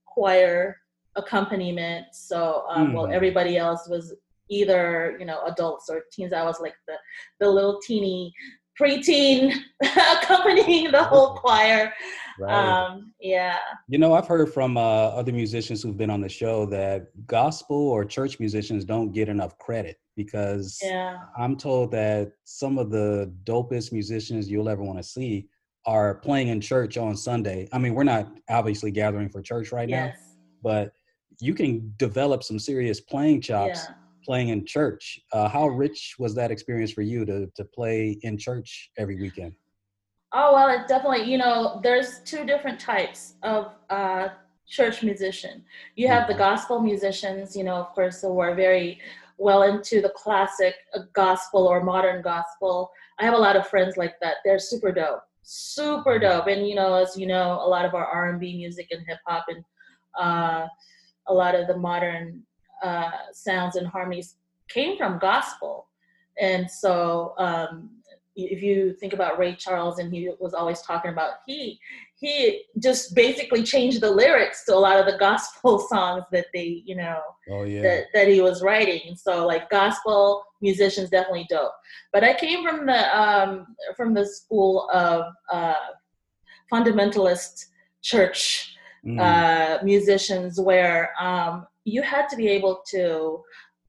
choir 0.07 0.77
accompaniment. 1.17 2.07
So, 2.13 2.65
um, 2.69 2.89
mm. 2.89 2.95
well, 2.95 3.13
everybody 3.13 3.57
else 3.57 3.89
was 3.89 4.15
either 4.49 5.17
you 5.19 5.27
know 5.27 5.45
adults 5.47 5.89
or 5.89 6.03
teens. 6.13 6.33
I 6.33 6.45
was 6.45 6.61
like 6.61 6.75
the 6.87 6.95
the 7.41 7.49
little 7.49 7.81
teeny 7.81 8.33
preteen 8.81 9.55
accompanying 10.23 10.91
the 10.91 11.05
whole 11.05 11.35
choir. 11.35 11.93
Right. 12.39 12.53
Um, 12.53 13.13
yeah. 13.21 13.59
You 13.89 13.99
know, 13.99 14.15
I've 14.15 14.27
heard 14.27 14.53
from 14.53 14.77
uh, 14.77 14.81
other 14.81 15.33
musicians 15.33 15.83
who've 15.83 15.97
been 15.97 16.09
on 16.09 16.23
the 16.23 16.29
show 16.29 16.65
that 16.67 17.09
gospel 17.27 17.77
or 17.77 18.05
church 18.05 18.41
musicians 18.41 18.85
don't 18.85 19.13
get 19.13 19.29
enough 19.29 19.59
credit 19.59 19.99
because 20.25 20.79
yeah. 20.83 21.19
I'm 21.39 21.57
told 21.57 21.91
that 21.93 22.33
some 22.45 22.79
of 22.79 22.91
the 22.91 23.33
dopest 23.45 23.93
musicians 23.93 24.51
you'll 24.51 24.69
ever 24.69 24.83
want 24.83 24.99
to 24.99 25.05
see 25.05 25.49
are 25.87 26.17
playing 26.17 26.49
in 26.49 26.61
church 26.61 26.99
on 26.99 27.17
Sunday. 27.17 27.69
I 27.73 27.79
mean, 27.79 27.95
we're 27.95 28.05
not 28.05 28.31
obviously 28.49 28.91
gathering 28.91 29.29
for 29.29 29.41
church 29.43 29.73
right 29.73 29.89
yes. 29.89 30.17
now, 30.17 30.23
but 30.63 30.93
you 31.41 31.55
can 31.55 31.95
develop 31.97 32.43
some 32.43 32.59
serious 32.59 33.01
playing 33.01 33.41
chops 33.41 33.87
yeah 33.89 33.95
playing 34.25 34.49
in 34.49 34.65
church. 34.65 35.21
Uh, 35.33 35.49
how 35.49 35.67
rich 35.67 36.17
was 36.19 36.35
that 36.35 36.51
experience 36.51 36.93
for 36.93 37.03
you 37.03 37.25
to 37.25 37.47
to 37.57 37.65
play 37.65 38.19
in 38.23 38.39
church 38.39 38.91
every 38.97 39.17
weekend? 39.17 39.53
Oh 40.33 40.55
well, 40.55 40.69
it 40.69 40.87
definitely. 40.87 41.31
You 41.31 41.39
know, 41.39 41.81
there's 41.83 42.21
two 42.25 42.45
different 42.45 42.79
types 42.79 43.35
of 43.43 43.73
uh, 43.89 44.29
church 44.69 45.03
musician. 45.03 45.65
You 45.97 46.09
have 46.09 46.29
the 46.29 46.35
mm-hmm. 46.35 46.43
gospel 46.43 46.81
musicians, 46.81 47.57
you 47.57 47.65
know, 47.65 47.75
of 47.75 47.89
course, 47.93 48.23
who 48.23 48.39
are 48.39 48.55
very 48.55 49.01
well 49.41 49.63
into 49.63 50.03
the 50.03 50.11
classic 50.11 50.75
gospel 51.15 51.67
or 51.67 51.83
modern 51.83 52.23
gospel. 52.23 52.91
I 53.19 53.25
have 53.25 53.35
a 53.35 53.39
lot 53.39 53.57
of 53.57 53.67
friends 53.67 53.97
like 53.97 54.15
that. 54.21 54.37
They're 54.45 54.59
super 54.59 54.93
dope, 54.93 55.23
super 55.43 56.19
mm-hmm. 56.19 56.39
dope. 56.39 56.47
And 56.47 56.69
you 56.69 56.75
know, 56.75 56.95
as 56.95 57.17
you 57.17 57.27
know, 57.27 57.59
a 57.61 57.69
lot 57.69 57.87
of 57.87 57.95
our 57.95 58.05
R 58.05 58.29
and 58.29 58.39
B 58.39 58.57
music 58.57 58.89
and 58.91 59.05
hip 59.09 59.19
hop 59.27 59.47
and 59.49 59.65
uh, 60.21 60.67
a 61.27 61.35
lot 61.35 61.55
of 61.55 61.67
the 61.67 61.77
modern 61.77 62.43
uh, 62.85 63.11
sounds 63.33 63.77
and 63.77 63.87
harmonies 63.87 64.37
came 64.69 64.97
from 64.99 65.19
gospel. 65.19 65.89
And 66.39 66.71
so 66.71 67.35
um, 67.39 67.91
if 68.37 68.63
you 68.63 68.95
think 68.95 69.15
about 69.15 69.39
Ray 69.39 69.55
Charles, 69.55 69.99
and 69.99 70.13
he 70.13 70.31
was 70.39 70.55
always 70.55 70.83
talking 70.83 71.11
about 71.11 71.33
he 71.47 71.79
he 72.21 72.65
just 72.83 73.15
basically 73.15 73.63
changed 73.63 74.01
the 74.03 74.11
lyrics 74.11 74.65
to 74.67 74.75
a 74.75 74.77
lot 74.87 74.99
of 75.01 75.07
the 75.07 75.19
gospel 75.19 75.79
songs 75.93 76.25
that 76.33 76.47
they 76.55 76.83
you 76.85 76.97
know 76.97 77.19
Oh 77.51 77.65
yeah. 77.65 77.83
that, 77.83 78.05
that 78.15 78.29
he 78.29 78.41
was 78.41 78.63
writing. 78.63 79.17
So 79.17 79.47
like 79.47 79.71
gospel 79.71 80.45
musicians 80.61 81.11
definitely 81.11 81.47
dope. 81.49 81.73
But 82.13 82.23
I 82.23 82.35
came 82.35 82.63
from 82.63 82.87
the 82.87 83.01
um, 83.21 83.67
from 83.97 84.15
the 84.15 84.27
school 84.27 84.89
of 84.93 85.25
uh, 85.53 85.75
fundamentalist 86.73 87.67
church 88.03 88.77
Mm. 89.07 89.19
uh, 89.19 89.83
musicians 89.83 90.61
where 90.61 91.15
um, 91.19 91.67
you 91.85 92.03
had 92.03 92.29
to 92.29 92.37
be 92.37 92.49
able 92.49 92.83
to 92.91 93.43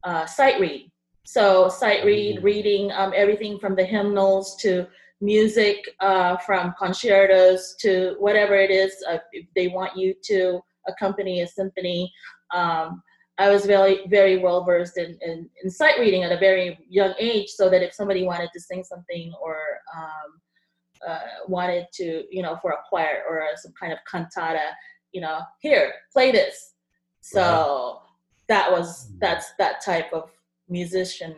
uh, 0.06 0.26
sight 0.26 0.58
read. 0.58 0.90
So 1.26 1.68
sight 1.68 2.06
read, 2.06 2.38
Mhm. 2.38 2.44
reading 2.44 2.92
um, 2.94 3.12
everything 3.14 3.60
from 3.60 3.76
the 3.76 3.84
hymnals 3.84 4.56
to 4.62 4.88
music, 5.22 5.78
uh, 6.00 6.38
from 6.38 6.74
concertos 6.78 7.76
to 7.80 8.16
whatever 8.20 8.56
it 8.56 8.72
is. 8.72 8.94
Uh, 9.10 9.20
if 9.32 9.46
they 9.56 9.68
want 9.68 9.96
you 9.96 10.14
to 10.24 10.60
accompany 10.88 11.42
a 11.42 11.48
symphony. 11.48 12.12
Um, 12.54 13.02
I 13.38 13.50
was 13.50 13.66
very, 13.66 14.06
very 14.08 14.38
well 14.38 14.64
versed 14.64 14.98
in, 14.98 15.18
in, 15.22 15.50
in 15.64 15.70
sight 15.70 16.00
reading 16.00 16.24
at 16.24 16.32
a 16.32 16.38
very 16.38 16.78
young 16.90 17.14
age, 17.18 17.50
so 17.50 17.70
that 17.70 17.82
if 17.82 17.94
somebody 17.94 18.24
wanted 18.24 18.50
to 18.54 18.60
sing 18.60 18.84
something 18.84 19.34
or 19.42 19.58
um, 19.96 20.42
uh, 21.08 21.20
wanted 21.48 21.88
to, 21.94 22.24
you 22.30 22.44
know, 22.44 22.58
for 22.62 22.72
a 22.72 22.78
choir 22.88 23.24
or 23.28 23.44
some 23.56 23.74
kind 23.80 23.94
of 23.94 24.00
cantata, 24.12 24.76
you 25.12 25.22
know, 25.22 25.40
here, 25.60 25.94
play 26.14 26.32
this. 26.32 26.74
So 27.22 28.02
that 28.48 28.72
was 28.72 29.12
that's 29.20 29.54
that 29.58 29.84
type 29.84 30.12
of 30.14 30.30
musicianship 30.70 31.36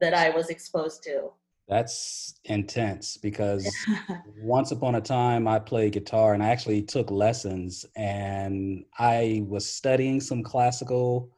that 0.00 0.14
I 0.14 0.30
was 0.30 0.50
exposed 0.50 1.02
to. 1.04 1.30
That's 1.70 2.34
intense 2.46 3.16
because 3.16 3.86
once 4.36 4.72
upon 4.72 4.96
a 4.96 5.00
time 5.00 5.46
I 5.46 5.60
played 5.60 5.92
guitar 5.92 6.34
and 6.34 6.42
I 6.42 6.48
actually 6.48 6.82
took 6.82 7.10
lessons 7.12 7.86
and 7.96 8.84
I 8.98 9.44
was 9.46 9.70
studying 9.70 10.20
some 10.20 10.42
classical 10.42 11.30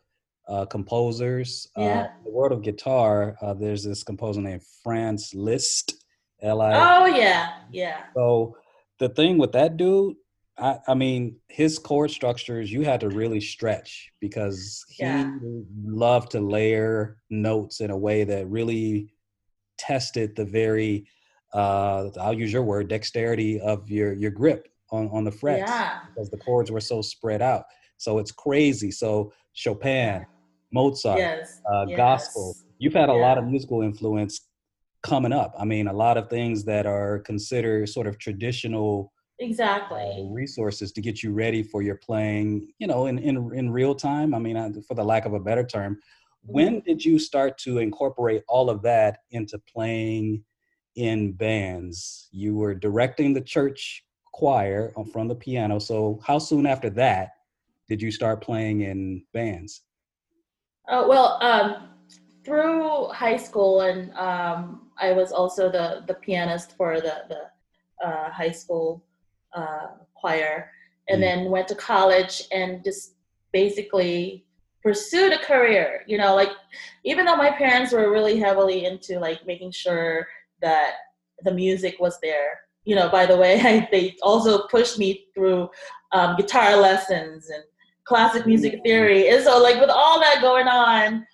uh, 0.48 0.64
composers. 0.64 1.68
Uh, 1.76 1.82
Yeah. 1.82 2.00
in 2.18 2.24
the 2.24 2.30
world 2.30 2.52
of 2.52 2.62
guitar, 2.62 3.36
uh, 3.42 3.52
there's 3.54 3.84
this 3.84 4.02
composer 4.02 4.40
named 4.40 4.62
Franz 4.82 5.32
Liszt. 5.34 6.02
L-I- 6.40 6.72
oh 6.74 7.06
yeah, 7.06 7.50
yeah, 7.70 7.98
So 8.16 8.56
the 8.98 9.10
thing 9.10 9.36
with 9.38 9.52
that 9.52 9.76
dude, 9.76 10.16
I, 10.58 10.78
I 10.88 10.94
mean, 10.94 11.36
his 11.48 11.78
chord 11.78 12.10
structures 12.10 12.72
you 12.72 12.82
had 12.82 13.00
to 13.00 13.10
really 13.10 13.40
stretch 13.40 14.10
because 14.20 14.84
he 14.88 15.04
Yeah. 15.06 15.38
loved 15.84 16.30
to 16.32 16.40
layer 16.40 17.18
notes 17.30 17.80
in 17.80 17.90
a 17.90 17.96
way 17.96 18.24
that 18.24 18.48
really 18.48 19.12
tested 19.82 20.36
the 20.36 20.44
very, 20.44 21.06
uh, 21.52 22.10
I'll 22.20 22.38
use 22.44 22.52
your 22.52 22.62
word, 22.62 22.88
dexterity 22.88 23.60
of 23.60 23.90
your 23.90 24.12
your 24.14 24.30
grip 24.30 24.68
on 24.90 25.08
on 25.12 25.24
the 25.24 25.32
frets 25.32 25.70
yeah, 25.70 26.00
because 26.08 26.30
the 26.30 26.38
chords 26.38 26.70
were 26.70 26.80
so 26.92 27.02
spread 27.02 27.42
out. 27.42 27.64
So 27.96 28.18
it's 28.18 28.32
crazy. 28.32 28.90
So 28.90 29.32
Chopin, 29.52 30.26
Mozart, 30.72 31.18
yes, 31.18 31.60
uh, 31.70 31.86
yes. 31.88 31.96
gospel. 31.96 32.56
You've 32.78 32.94
had 32.94 33.08
a 33.08 33.18
lot 33.26 33.38
of 33.38 33.44
musical 33.44 33.82
influence 33.82 34.40
coming 35.02 35.32
up. 35.32 35.54
I 35.58 35.64
mean, 35.64 35.88
a 35.88 35.92
lot 35.92 36.16
of 36.16 36.30
things 36.30 36.64
that 36.64 36.86
are 36.86 37.18
considered 37.20 37.88
sort 37.88 38.06
of 38.06 38.18
traditional 38.18 39.12
uh, 39.40 39.44
exactly. 39.44 40.28
resources 40.30 40.92
to 40.92 41.00
get 41.00 41.22
you 41.22 41.32
ready 41.32 41.62
for 41.62 41.82
your 41.82 41.96
playing, 41.96 42.72
you 42.78 42.86
know, 42.86 43.06
in, 43.06 43.18
in, 43.18 43.50
in 43.54 43.70
real 43.70 43.94
time. 43.94 44.34
I 44.34 44.38
mean, 44.38 44.82
for 44.82 44.94
the 44.94 45.04
lack 45.04 45.26
of 45.26 45.34
a 45.34 45.40
better 45.40 45.64
term, 45.64 45.98
when 46.44 46.80
did 46.80 47.04
you 47.04 47.18
start 47.18 47.58
to 47.58 47.78
incorporate 47.78 48.42
all 48.48 48.68
of 48.70 48.82
that 48.82 49.18
into 49.30 49.58
playing 49.72 50.44
in 50.96 51.32
bands? 51.32 52.28
You 52.32 52.54
were 52.56 52.74
directing 52.74 53.32
the 53.32 53.40
church 53.40 54.04
choir 54.32 54.92
from 55.12 55.28
the 55.28 55.34
piano. 55.34 55.78
So, 55.78 56.20
how 56.26 56.38
soon 56.38 56.66
after 56.66 56.90
that 56.90 57.30
did 57.88 58.02
you 58.02 58.10
start 58.10 58.42
playing 58.42 58.80
in 58.80 59.24
bands? 59.32 59.82
Oh 60.88 61.08
well, 61.08 61.38
um, 61.42 61.88
through 62.44 63.08
high 63.08 63.36
school, 63.36 63.82
and 63.82 64.12
um, 64.16 64.90
I 64.98 65.12
was 65.12 65.30
also 65.32 65.70
the 65.70 66.02
the 66.06 66.14
pianist 66.14 66.76
for 66.76 67.00
the 67.00 67.22
the 67.28 68.06
uh, 68.06 68.30
high 68.30 68.50
school 68.50 69.04
uh, 69.54 69.88
choir, 70.14 70.70
and 71.08 71.18
Mm. 71.18 71.20
then 71.20 71.50
went 71.50 71.68
to 71.68 71.74
college 71.76 72.42
and 72.50 72.82
just 72.84 73.14
basically 73.52 74.46
pursued 74.82 75.32
a 75.32 75.38
career. 75.38 76.02
You 76.06 76.18
know, 76.18 76.34
like 76.34 76.50
even 77.04 77.24
though 77.26 77.36
my 77.36 77.50
parents 77.50 77.92
were 77.92 78.10
really 78.10 78.38
heavily 78.38 78.84
into 78.84 79.18
like 79.18 79.46
making 79.46 79.70
sure 79.72 80.26
that 80.60 80.92
the 81.44 81.52
music 81.52 81.96
was 82.00 82.18
there. 82.22 82.60
You 82.84 82.96
know, 82.96 83.08
by 83.08 83.26
the 83.26 83.36
way, 83.36 83.60
I, 83.64 83.88
they 83.90 84.16
also 84.22 84.66
pushed 84.68 84.98
me 84.98 85.26
through 85.34 85.68
um, 86.12 86.36
guitar 86.36 86.76
lessons 86.76 87.48
and 87.50 87.62
classic 88.04 88.46
music 88.46 88.74
Mm. 88.74 88.82
theory. 88.82 89.28
And 89.28 89.42
so, 89.42 89.62
like, 89.62 89.80
with 89.80 89.90
all 89.90 90.20
that 90.20 90.40
going 90.40 90.68
on, 90.68 91.26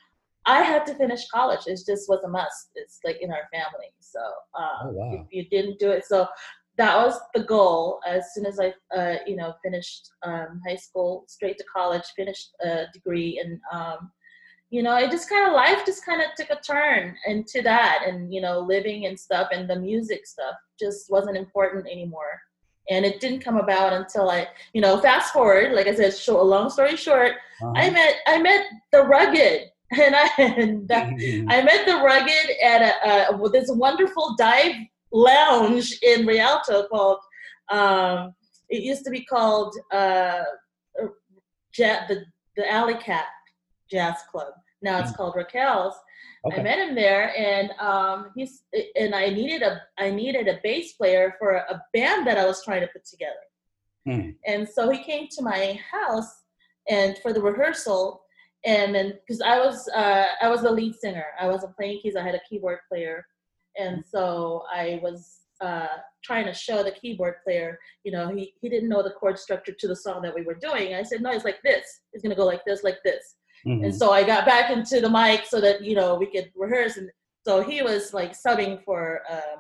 I 0.47 0.63
had 0.63 0.87
to 0.87 0.95
finish 0.95 1.27
college. 1.29 1.61
It 1.67 1.81
just 1.87 2.09
was 2.09 2.23
a 2.25 2.29
must. 2.29 2.71
It's 2.75 3.01
like 3.05 3.19
in 3.21 3.31
our 3.31 3.49
family. 3.53 3.93
So, 4.01 4.21
um, 4.59 4.69
Oh, 4.85 4.91
wow. 4.93 5.13
if 5.13 5.27
you 5.31 5.49
didn't 5.51 5.79
do 5.79 5.91
it, 5.91 6.05
so 6.07 6.27
that 6.79 6.97
was 6.97 7.21
the 7.35 7.43
goal. 7.43 8.01
As 8.07 8.33
soon 8.33 8.47
as 8.47 8.59
I, 8.61 8.73
uh, 8.97 9.17
you 9.27 9.37
know, 9.37 9.55
finished 9.63 10.11
um, 10.23 10.61
high 10.67 10.77
school, 10.77 11.25
straight 11.27 11.59
to 11.59 11.65
college, 11.65 12.05
finished 12.17 12.51
a 12.65 12.85
degree, 12.95 13.43
and 13.45 13.61
um, 13.73 14.11
you 14.71 14.83
know, 14.83 14.97
it 14.97 15.11
just 15.11 15.29
kind 15.29 15.49
of 15.49 15.55
life 15.55 15.85
just 15.85 16.07
kind 16.07 16.23
of 16.23 16.29
took 16.37 16.51
a 16.51 16.61
turn 16.61 17.17
into 17.27 17.63
that, 17.63 18.05
and 18.07 18.33
you 18.33 18.41
know, 18.41 18.61
living 18.61 19.07
and 19.07 19.19
stuff, 19.19 19.49
and 19.53 19.69
the 19.69 19.77
music 19.79 20.25
stuff 20.27 20.55
just 20.79 21.11
wasn't 21.11 21.37
important 21.37 21.87
anymore. 21.87 22.41
And 22.91 23.05
it 23.05 23.21
didn't 23.21 23.41
come 23.41 23.59
about 23.59 23.93
until 23.93 24.31
I, 24.31 24.49
you 24.73 24.81
know, 24.81 24.99
fast 25.01 25.33
forward, 25.35 25.73
like 25.73 25.89
I 25.89 25.95
said, 25.95 26.17
show, 26.17 26.41
a 26.41 26.43
long 26.43 26.71
story 26.71 26.97
short, 26.97 27.33
Uh-huh. 27.61 27.73
I 27.75 27.91
met 27.91 28.15
I 28.29 28.41
met 28.41 28.67
the 28.93 29.03
rugged, 29.03 29.63
and 30.01 30.15
I 30.15 30.29
and 30.39 30.93
I 31.51 31.63
met 31.63 31.87
the 31.87 31.97
rugged 32.05 32.47
at 32.63 32.83
a, 32.83 33.35
uh, 33.35 33.49
this 33.49 33.69
wonderful 33.69 34.37
dive 34.39 34.77
lounge 35.13 35.99
in 36.03 36.27
Rialto 36.27 36.87
called. 36.89 37.19
Um, 37.71 38.35
it 38.69 38.83
used 38.83 39.05
to 39.05 39.11
be 39.11 39.25
called 39.25 39.75
uh, 39.93 40.43
ja- 41.77 42.07
the 42.09 42.25
the 42.57 42.71
Alley 42.71 42.95
Cat 42.95 43.27
Jazz 43.91 44.17
Club. 44.31 44.53
Now 44.83 45.01
it's 45.01 45.13
called 45.13 45.35
Raquel's. 45.37 45.95
I 46.53 46.63
met 46.63 46.79
him 46.79 46.95
there, 46.95 47.37
and 47.37 47.71
um, 47.81 48.31
he's 48.35 48.63
and 48.97 49.15
I 49.15 49.29
needed 49.31 49.63
a 49.63 49.83
I 49.99 50.11
needed 50.11 50.49
a 50.49 50.61
bass 50.63 50.93
player 50.93 51.35
for 51.39 51.57
a 51.57 51.83
band 51.93 52.27
that 52.27 52.39
I 52.39 52.47
was 52.47 52.65
trying 52.65 52.81
to 52.83 52.87
put 52.89 53.05
together. 53.05 53.35
Hmm. 54.07 54.31
And 54.47 54.69
so 54.69 54.89
he 54.91 55.03
came 55.03 55.29
to 55.33 55.43
my 55.43 55.79
house 55.91 56.43
and 56.89 57.19
for 57.19 57.33
the 57.33 57.43
rehearsal, 57.43 58.23
and 58.65 58.95
then 58.95 59.15
because 59.27 59.41
I 59.41 59.59
was 59.59 59.89
uh, 59.89 60.27
I 60.41 60.49
was 60.49 60.63
the 60.63 60.71
lead 60.71 60.95
singer, 60.95 61.27
I 61.41 61.49
wasn't 61.49 61.77
playing 61.77 62.01
keys. 62.03 62.17
I 62.17 62.23
had 62.23 62.35
a 62.35 62.41
keyboard 62.49 62.79
player, 62.89 63.27
and 63.79 64.05
so 64.05 64.63
I 64.73 65.01
was 65.03 65.41
uh, 65.61 65.87
trying 66.25 66.47
to 66.47 66.55
show 66.55 66.83
the 66.83 66.93
keyboard 66.93 67.37
player. 67.45 67.79
You 68.05 68.13
know, 68.13 68.29
he 68.29 68.55
he 68.61 68.69
didn't 68.69 68.89
know 68.89 69.03
the 69.03 69.11
chord 69.11 69.39
structure 69.39 69.73
to 69.79 69.89
the 69.89 69.97
song 69.97 70.23
that 70.23 70.35
we 70.35 70.43
were 70.43 70.55
doing. 70.55 70.95
I 70.95 71.03
said, 71.03 71.21
no, 71.23 71.31
it's 71.31 71.45
like 71.45 71.63
this. 71.65 71.85
It's 72.13 72.23
gonna 72.23 72.35
go 72.37 72.47
like 72.47 72.65
this, 72.65 72.83
like 72.85 72.99
this. 73.05 73.37
Mhm. 73.67 73.85
And 73.85 73.95
so 73.95 74.13
I 74.13 74.23
got 74.25 74.47
back 74.47 74.71
into 74.71 75.01
the 75.01 75.11
mic 75.11 75.45
so 75.47 75.61
that 75.61 75.83
you 75.83 75.95
know 75.95 76.15
we 76.15 76.27
could 76.31 76.51
rehearse. 76.55 76.97
And 76.97 77.11
so 77.47 77.63
he 77.63 77.83
was 77.83 78.15
like 78.15 78.33
subbing 78.33 78.83
for 78.85 79.23
uh, 79.31 79.57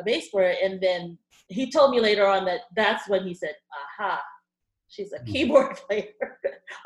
a 0.00 0.04
bass 0.04 0.28
player, 0.30 0.54
and 0.62 0.80
then 0.80 1.18
he 1.48 1.70
told 1.70 1.90
me 1.92 2.00
later 2.00 2.26
on 2.26 2.44
that 2.44 2.62
that's 2.76 3.08
when 3.08 3.26
he 3.26 3.32
said, 3.34 3.54
"Aha, 3.98 4.22
she's 4.88 5.12
a 5.12 5.18
Hmm. 5.20 5.32
keyboard 5.32 5.76
player." 5.88 6.12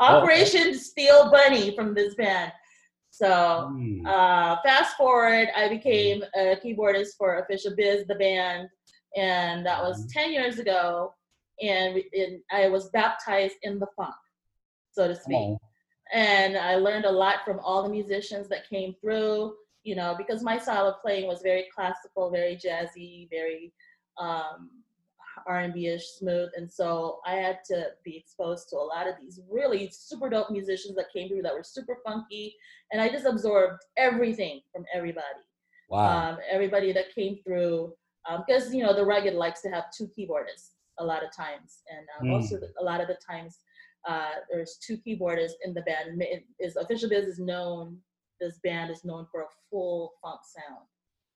Oh, 0.00 0.18
Operation 0.18 0.74
Steel 0.74 1.30
Bunny 1.30 1.74
from 1.74 1.94
this 1.94 2.14
band. 2.14 2.52
So 3.12 3.68
Mm. 3.70 4.06
uh, 4.06 4.56
fast 4.62 4.96
forward, 4.96 5.48
I 5.54 5.68
became 5.68 6.24
a 6.34 6.56
keyboardist 6.56 7.14
for 7.18 7.40
Official 7.40 7.76
Biz, 7.76 8.06
the 8.06 8.14
band, 8.14 8.68
and 9.14 9.64
that 9.66 9.82
was 9.82 10.06
Mhm. 10.06 10.12
10 10.12 10.32
years 10.32 10.58
ago. 10.58 11.14
And, 11.60 12.02
I 12.50 12.68
was 12.68 12.88
baptized 12.90 13.58
in 13.62 13.78
the 13.78 13.86
funk, 13.96 14.14
so 14.90 15.06
to 15.06 15.14
speak 15.14 15.36
on. 15.36 15.58
and 16.12 16.56
I 16.58 16.74
learned 16.76 17.04
a 17.06 17.10
lot 17.10 17.44
from 17.44 17.58
all 17.60 17.82
the 17.82 17.88
musicians 17.88 18.48
that 18.48 18.68
came 18.68 18.94
through. 19.00 19.56
You 19.84 19.94
know, 19.96 20.14
because 20.16 20.42
my 20.42 20.58
style 20.58 20.86
of 20.86 21.00
playing 21.02 21.26
was 21.26 21.42
very 21.42 21.68
classical, 21.74 22.30
very 22.30 22.56
jazzy, 22.56 23.28
very 23.30 23.72
um, 24.16 24.81
R&B-ish, 25.46 26.04
smooth, 26.18 26.50
and 26.56 26.70
so 26.70 27.20
I 27.26 27.34
had 27.36 27.58
to 27.66 27.88
be 28.04 28.16
exposed 28.16 28.68
to 28.70 28.76
a 28.76 28.86
lot 28.94 29.08
of 29.08 29.14
these 29.20 29.40
really 29.50 29.90
super 29.92 30.28
dope 30.28 30.50
musicians 30.50 30.94
that 30.96 31.06
came 31.14 31.28
through 31.28 31.42
that 31.42 31.54
were 31.54 31.64
super 31.64 31.98
funky, 32.04 32.54
and 32.90 33.00
I 33.00 33.08
just 33.08 33.24
absorbed 33.26 33.82
everything 33.96 34.60
from 34.72 34.84
everybody. 34.94 35.44
Wow. 35.88 36.30
Um, 36.32 36.38
everybody 36.50 36.92
that 36.92 37.14
came 37.14 37.38
through, 37.44 37.92
because 38.46 38.74
you 38.74 38.82
know 38.82 38.94
the 38.94 39.04
rugged 39.04 39.34
likes 39.34 39.60
to 39.62 39.70
have 39.70 39.84
two 39.96 40.08
keyboardists 40.16 40.70
a 40.98 41.04
lot 41.04 41.22
of 41.24 41.34
times, 41.34 41.82
and 41.90 42.06
um, 42.18 42.28
Mm. 42.28 42.34
also 42.34 42.58
a 42.80 42.84
lot 42.84 43.00
of 43.00 43.08
the 43.08 43.16
times 43.26 43.58
uh, 44.08 44.32
there's 44.50 44.78
two 44.84 44.96
keyboardists 44.98 45.52
in 45.64 45.74
the 45.74 45.82
band. 45.82 46.20
It 46.22 46.44
Is 46.58 46.76
official 46.76 47.08
biz 47.08 47.26
is 47.26 47.38
known. 47.38 47.98
This 48.40 48.58
band 48.64 48.90
is 48.90 49.04
known 49.04 49.26
for 49.30 49.42
a 49.42 49.46
full 49.70 50.14
funk 50.22 50.40
sound. 50.44 50.86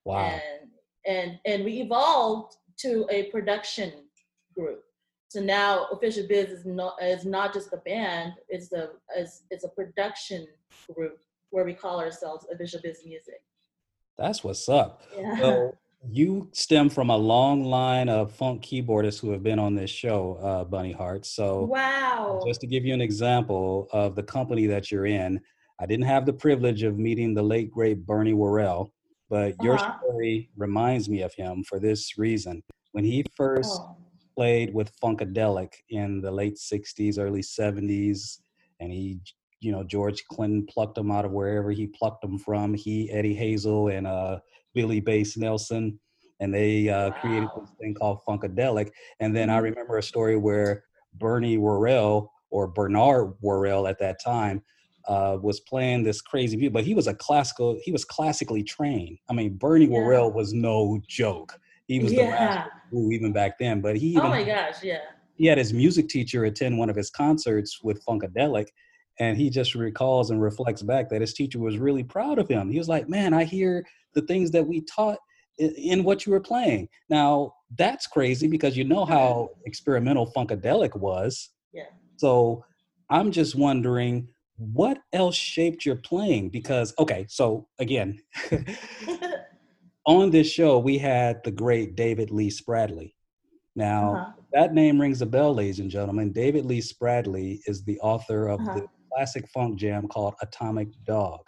Wow. 0.03 0.19
And 0.25 0.69
and 1.05 1.39
and 1.45 1.63
we 1.63 1.81
evolved 1.81 2.57
to 2.79 3.07
a 3.09 3.23
production 3.31 3.91
group. 4.55 4.83
So 5.29 5.41
now 5.41 5.87
official 5.91 6.25
biz 6.27 6.49
is 6.49 6.65
not 6.65 6.95
is 7.01 7.25
not 7.25 7.53
just 7.53 7.73
a 7.73 7.77
band. 7.77 8.33
It's 8.47 8.71
a 8.71 8.89
it's, 9.15 9.43
it's 9.51 9.65
a 9.65 9.69
production 9.69 10.47
group 10.93 11.19
where 11.49 11.65
we 11.65 11.73
call 11.73 11.99
ourselves 11.99 12.45
official 12.51 12.79
biz 12.81 13.01
music. 13.05 13.41
That's 14.17 14.43
what's 14.43 14.67
up. 14.69 15.03
Yeah. 15.15 15.37
So 15.37 15.77
you 16.09 16.49
stem 16.53 16.89
from 16.89 17.09
a 17.09 17.17
long 17.17 17.65
line 17.65 18.09
of 18.09 18.31
funk 18.31 18.63
keyboardists 18.63 19.19
who 19.19 19.31
have 19.31 19.43
been 19.43 19.59
on 19.59 19.75
this 19.75 19.89
show, 19.89 20.35
uh, 20.41 20.63
Bunny 20.63 20.93
Heart. 20.93 21.25
So 21.25 21.63
wow. 21.63 22.41
just 22.45 22.61
to 22.61 22.67
give 22.67 22.85
you 22.85 22.93
an 22.93 23.01
example 23.01 23.87
of 23.91 24.15
the 24.15 24.23
company 24.23 24.65
that 24.67 24.91
you're 24.91 25.07
in, 25.07 25.41
I 25.79 25.85
didn't 25.85 26.05
have 26.05 26.25
the 26.25 26.33
privilege 26.33 26.83
of 26.83 26.97
meeting 26.97 27.33
the 27.33 27.43
late 27.43 27.71
great 27.71 28.05
Bernie 28.05 28.33
Worrell, 28.33 28.93
but 29.29 29.61
your 29.61 29.77
Uh-huh. 29.77 29.93
story 29.99 30.49
reminds 30.55 31.09
me 31.09 31.21
of 31.21 31.33
him 31.33 31.63
for 31.63 31.79
this 31.79 32.17
reason. 32.17 32.63
When 32.91 33.03
he 33.03 33.23
first 33.35 33.81
Oh. 33.81 33.95
played 34.35 34.73
with 34.73 34.91
Funkadelic 34.99 35.73
in 35.89 36.21
the 36.21 36.31
late 36.31 36.57
60s, 36.57 37.17
early 37.17 37.41
70s, 37.41 38.41
and 38.79 38.91
he, 38.91 39.19
you 39.59 39.71
know, 39.71 39.83
George 39.83 40.23
Clinton 40.27 40.65
plucked 40.67 40.97
him 40.97 41.11
out 41.11 41.25
of 41.25 41.31
wherever 41.31 41.71
he 41.71 41.87
plucked 41.87 42.23
him 42.23 42.37
from. 42.37 42.73
He, 42.73 43.09
Eddie 43.11 43.33
Hazel, 43.33 43.87
and 43.89 44.05
uh, 44.05 44.39
Billy 44.73 44.99
Bass 44.99 45.35
Nelson, 45.37 45.99
and 46.39 46.53
they 46.53 46.87
uh, 46.89 47.11
created 47.11 47.49
this 47.59 47.71
thing 47.79 47.95
called 47.95 48.19
Funkadelic. 48.27 48.91
And 49.19 49.35
then 49.35 49.49
I 49.49 49.57
Mhm. 49.57 49.63
remember 49.63 49.97
a 49.97 50.03
story 50.03 50.37
where 50.37 50.83
Bernie 51.15 51.57
Worrell, 51.57 52.31
or 52.51 52.67
Bernard 52.67 53.33
Worrell 53.41 53.87
at 53.87 53.99
that 53.99 54.23
time, 54.23 54.63
uh, 55.07 55.37
was 55.41 55.59
playing 55.61 56.03
this 56.03 56.21
crazy 56.21 56.57
music, 56.57 56.73
but 56.73 56.83
he 56.83 56.93
was 56.93 57.07
a 57.07 57.13
classical, 57.13 57.79
he 57.81 57.91
was 57.91 58.03
classically 58.03 58.63
trained. 58.63 59.17
I 59.29 59.33
mean, 59.33 59.55
Bernie 59.55 59.85
Yeah. 59.85 59.91
Worrell 59.91 60.31
was 60.31 60.53
no 60.53 60.99
joke. 61.07 61.57
He 61.87 61.99
was 61.99 62.11
the 62.11 62.17
yeah. 62.17 62.29
master 62.29 62.71
who 62.91 63.11
even 63.11 63.31
back 63.31 63.57
then. 63.57 63.79
But 63.81 63.95
he 63.95 64.07
even 64.09 64.25
Oh 64.25 64.29
my 64.29 64.43
gosh, 64.43 64.83
yeah. 64.83 64.99
he 65.35 65.45
had 65.45 65.57
his 65.57 65.73
music 65.73 66.09
teacher 66.09 66.43
attend 66.45 66.77
one 66.77 66.89
of 66.89 66.95
his 66.95 67.09
concerts 67.09 67.81
with 67.81 68.03
Funkadelic, 68.05 68.67
and 69.19 69.37
he 69.37 69.49
just 69.49 69.73
recalls 69.73 70.29
and 70.29 70.41
reflects 70.41 70.81
back 70.81 71.09
that 71.09 71.21
his 71.21 71.33
teacher 71.33 71.59
was 71.59 71.77
really 71.77 72.03
proud 72.03 72.37
of 72.39 72.47
him. 72.49 72.69
He 72.69 72.77
was 72.77 72.89
like, 72.89 73.07
"Man, 73.07 73.33
I 73.33 73.45
hear 73.45 73.85
the 74.13 74.21
things 74.23 74.51
that 74.51 74.67
we 74.67 74.81
taught 74.81 75.17
in 75.57 76.03
what 76.03 76.25
you 76.25 76.33
were 76.33 76.41
playing." 76.41 76.89
Now 77.09 77.53
that's 77.77 78.07
crazy 78.07 78.47
because 78.47 78.75
you 78.75 78.83
know 78.83 79.05
how 79.05 79.49
experimental 79.65 80.31
Funkadelic 80.35 80.95
was. 80.95 81.49
Yeah. 81.73 81.83
So 82.17 82.63
I'm 83.09 83.31
just 83.31 83.55
wondering 83.55 84.27
what 84.57 84.97
else 85.13 85.35
shaped 85.35 85.85
your 85.85 85.95
playing 85.97 86.49
because 86.49 86.93
okay 86.97 87.25
so 87.29 87.67
again 87.79 88.19
on 90.05 90.29
this 90.31 90.49
show 90.49 90.79
we 90.79 90.97
had 90.97 91.43
the 91.43 91.51
great 91.51 91.95
david 91.95 92.31
lee 92.31 92.49
spradley 92.49 93.13
now 93.75 94.13
Uh-huh. 94.15 94.31
that 94.53 94.73
name 94.73 94.99
rings 94.99 95.21
a 95.21 95.25
bell 95.25 95.53
ladies 95.53 95.79
and 95.79 95.91
gentlemen 95.91 96.31
david 96.31 96.65
lee 96.65 96.81
spradley 96.81 97.59
is 97.67 97.83
the 97.83 97.99
author 97.99 98.47
of 98.47 98.59
Uh-huh. 98.61 98.73
the 98.79 98.87
classic 99.13 99.47
funk 99.53 99.77
jam 99.79 100.07
called 100.07 100.33
atomic 100.41 100.89
dog 101.05 101.41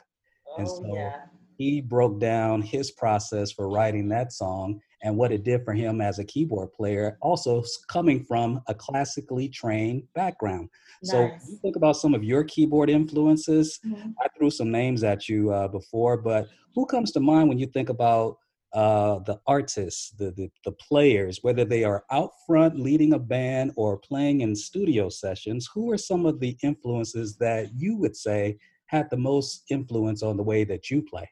And 0.57 0.68
Oh 0.68 0.82
so- 0.82 0.93
yeah. 0.95 1.16
he 1.57 1.82
broke 1.82 2.20
down 2.20 2.62
his 2.62 2.91
process 2.91 3.51
for 3.51 3.70
writing 3.70 4.07
that 4.10 4.32
song 4.32 4.80
and 5.04 5.16
what 5.16 5.32
it 5.32 5.43
did 5.43 5.64
for 5.64 5.74
him 5.74 6.02
as 6.02 6.20
a 6.20 6.24
keyboard 6.24 6.72
player 6.74 7.18
also 7.22 7.64
coming 7.88 8.24
from 8.24 8.62
a 8.68 8.74
classically 8.74 9.47
trained 9.47 10.04
background 10.14 10.70
so 11.04 11.32
you 11.47 11.58
think 11.62 11.76
about 11.76 11.95
some 11.95 12.14
of 12.14 12.24
your 12.24 12.43
keyboard 12.43 12.89
influences 12.89 13.80
Mhm. 13.86 14.16
I 14.22 14.28
threw 14.38 14.50
some 14.50 14.72
names 14.72 15.04
at 15.04 15.30
you 15.30 15.52
uh, 15.52 15.68
before, 15.68 16.18
but 16.18 16.50
who 16.76 16.86
comes 16.86 17.12
to 17.14 17.20
mind 17.20 17.50
when 17.50 17.60
you 17.60 17.68
think 17.68 17.89
about 17.89 18.38
uh, 18.74 19.20
the 19.20 19.39
artists, 19.47 20.12
the, 20.12 20.32
the 20.32 20.52
the 20.64 20.74
players, 20.74 21.39
whether 21.41 21.66
they 21.66 21.84
are 21.84 22.04
out 22.12 22.32
front 22.45 22.80
leading 22.80 23.14
a 23.14 23.20
band 23.20 23.72
or 23.76 23.97
playing 23.97 24.41
in 24.41 24.56
studio 24.56 25.10
sessions? 25.10 25.68
Who 25.74 25.91
are 25.91 25.97
some 25.97 26.26
of 26.26 26.39
the 26.39 26.56
influences 26.62 27.36
that 27.38 27.70
you 27.76 27.97
would 27.97 28.16
say 28.16 28.58
had 28.86 29.10
the 29.10 29.18
most 29.18 29.64
influence 29.70 30.22
on 30.22 30.38
the 30.38 30.43
way 30.43 30.64
that 30.66 30.91
you 30.91 31.02
play? 31.02 31.28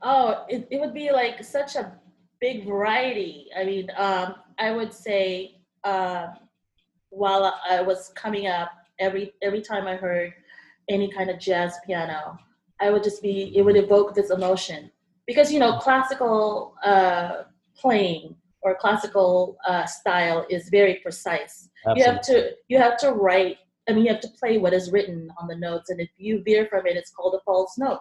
Oh, 0.00 0.46
it, 0.48 0.66
it 0.70 0.80
would 0.80 0.94
be 0.94 1.10
like 1.10 1.44
such 1.44 1.76
a 1.76 1.92
big 2.40 2.66
variety. 2.66 3.48
I 3.56 3.64
mean, 3.64 3.90
um, 3.96 4.34
I 4.58 4.70
would 4.72 4.92
say 4.92 5.56
uh, 5.84 6.28
while 7.10 7.54
I 7.68 7.82
was 7.82 8.12
coming 8.14 8.46
up, 8.46 8.70
every 8.98 9.32
every 9.42 9.60
time 9.60 9.86
I 9.86 9.96
heard 9.96 10.32
any 10.88 11.10
kind 11.10 11.30
of 11.30 11.38
jazz 11.38 11.78
piano, 11.86 12.38
I 12.80 12.90
would 12.90 13.02
just 13.02 13.22
be 13.22 13.52
it 13.56 13.62
would 13.62 13.76
evoke 13.76 14.14
this 14.14 14.30
emotion 14.30 14.90
because 15.26 15.52
you 15.52 15.58
know 15.58 15.78
classical 15.78 16.74
uh, 16.84 17.42
playing 17.76 18.36
or 18.62 18.74
classical 18.74 19.56
uh, 19.66 19.86
style 19.86 20.46
is 20.50 20.68
very 20.70 20.96
precise. 20.96 21.68
You 21.94 22.04
have 22.04 22.20
to 22.22 22.52
you 22.68 22.78
have 22.78 22.96
to 22.98 23.12
write. 23.12 23.58
I 23.88 23.92
mean, 23.92 24.04
you 24.04 24.12
have 24.12 24.22
to 24.22 24.28
play 24.40 24.58
what 24.58 24.74
is 24.74 24.90
written 24.90 25.30
on 25.38 25.46
the 25.46 25.56
notes, 25.56 25.90
and 25.90 26.00
if 26.00 26.08
you 26.16 26.42
veer 26.42 26.66
from 26.66 26.86
it, 26.86 26.96
it's 26.96 27.12
called 27.12 27.34
a 27.34 27.44
false 27.44 27.78
note. 27.78 28.00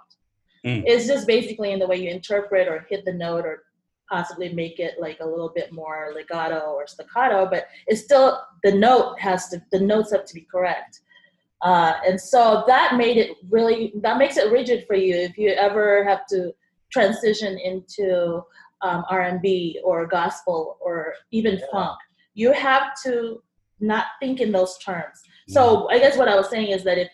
Mm. 0.66 0.84
It's 0.88 1.06
just 1.06 1.28
basically 1.28 1.72
in 1.72 1.78
the 1.78 1.86
way 1.86 1.98
you 1.98 2.10
interpret 2.10 2.68
or 2.68 2.88
hit 2.90 3.06
the 3.06 3.14
note 3.14 3.46
or 3.46 3.65
possibly 4.10 4.54
make 4.54 4.80
it 4.80 4.96
like 5.00 5.20
a 5.20 5.26
little 5.26 5.52
bit 5.54 5.72
more 5.72 6.12
legato 6.14 6.72
or 6.72 6.88
staccato, 6.88 7.48
but 7.50 7.66
it's 7.88 8.04
still 8.04 8.42
the 8.64 8.72
note 8.72 9.20
has 9.20 9.50
to 9.50 9.62
the 9.72 9.80
notes 9.80 10.12
have 10.12 10.26
to 10.26 10.34
be 10.34 10.48
correct. 10.52 11.02
Uh, 11.62 11.94
and 12.06 12.20
so 12.20 12.64
that 12.68 12.96
made 12.96 13.18
it 13.18 13.38
really 13.50 13.94
that 14.02 14.18
makes 14.18 14.38
it 14.38 14.52
rigid 14.52 14.86
for 14.86 14.96
you 14.96 15.16
if 15.16 15.38
you 15.38 15.50
ever 15.52 16.04
have 16.04 16.26
to 16.28 16.54
transition 16.92 17.58
into 17.58 18.42
um, 18.82 19.04
R&B 19.10 19.82
or 19.84 20.06
gospel 20.06 20.78
or 20.80 21.14
even 21.32 21.60
funk. 21.72 21.98
You 22.36 22.52
have 22.52 22.92
to 23.06 23.42
not 23.80 24.06
think 24.20 24.42
in 24.42 24.52
those 24.52 24.78
terms. 24.78 25.22
So 25.48 25.90
I 25.90 26.00
guess 26.00 26.18
what 26.18 26.28
I 26.28 26.36
was 26.36 26.50
saying 26.50 26.68
is 26.68 26.84
that 26.84 26.98
if 26.98 27.10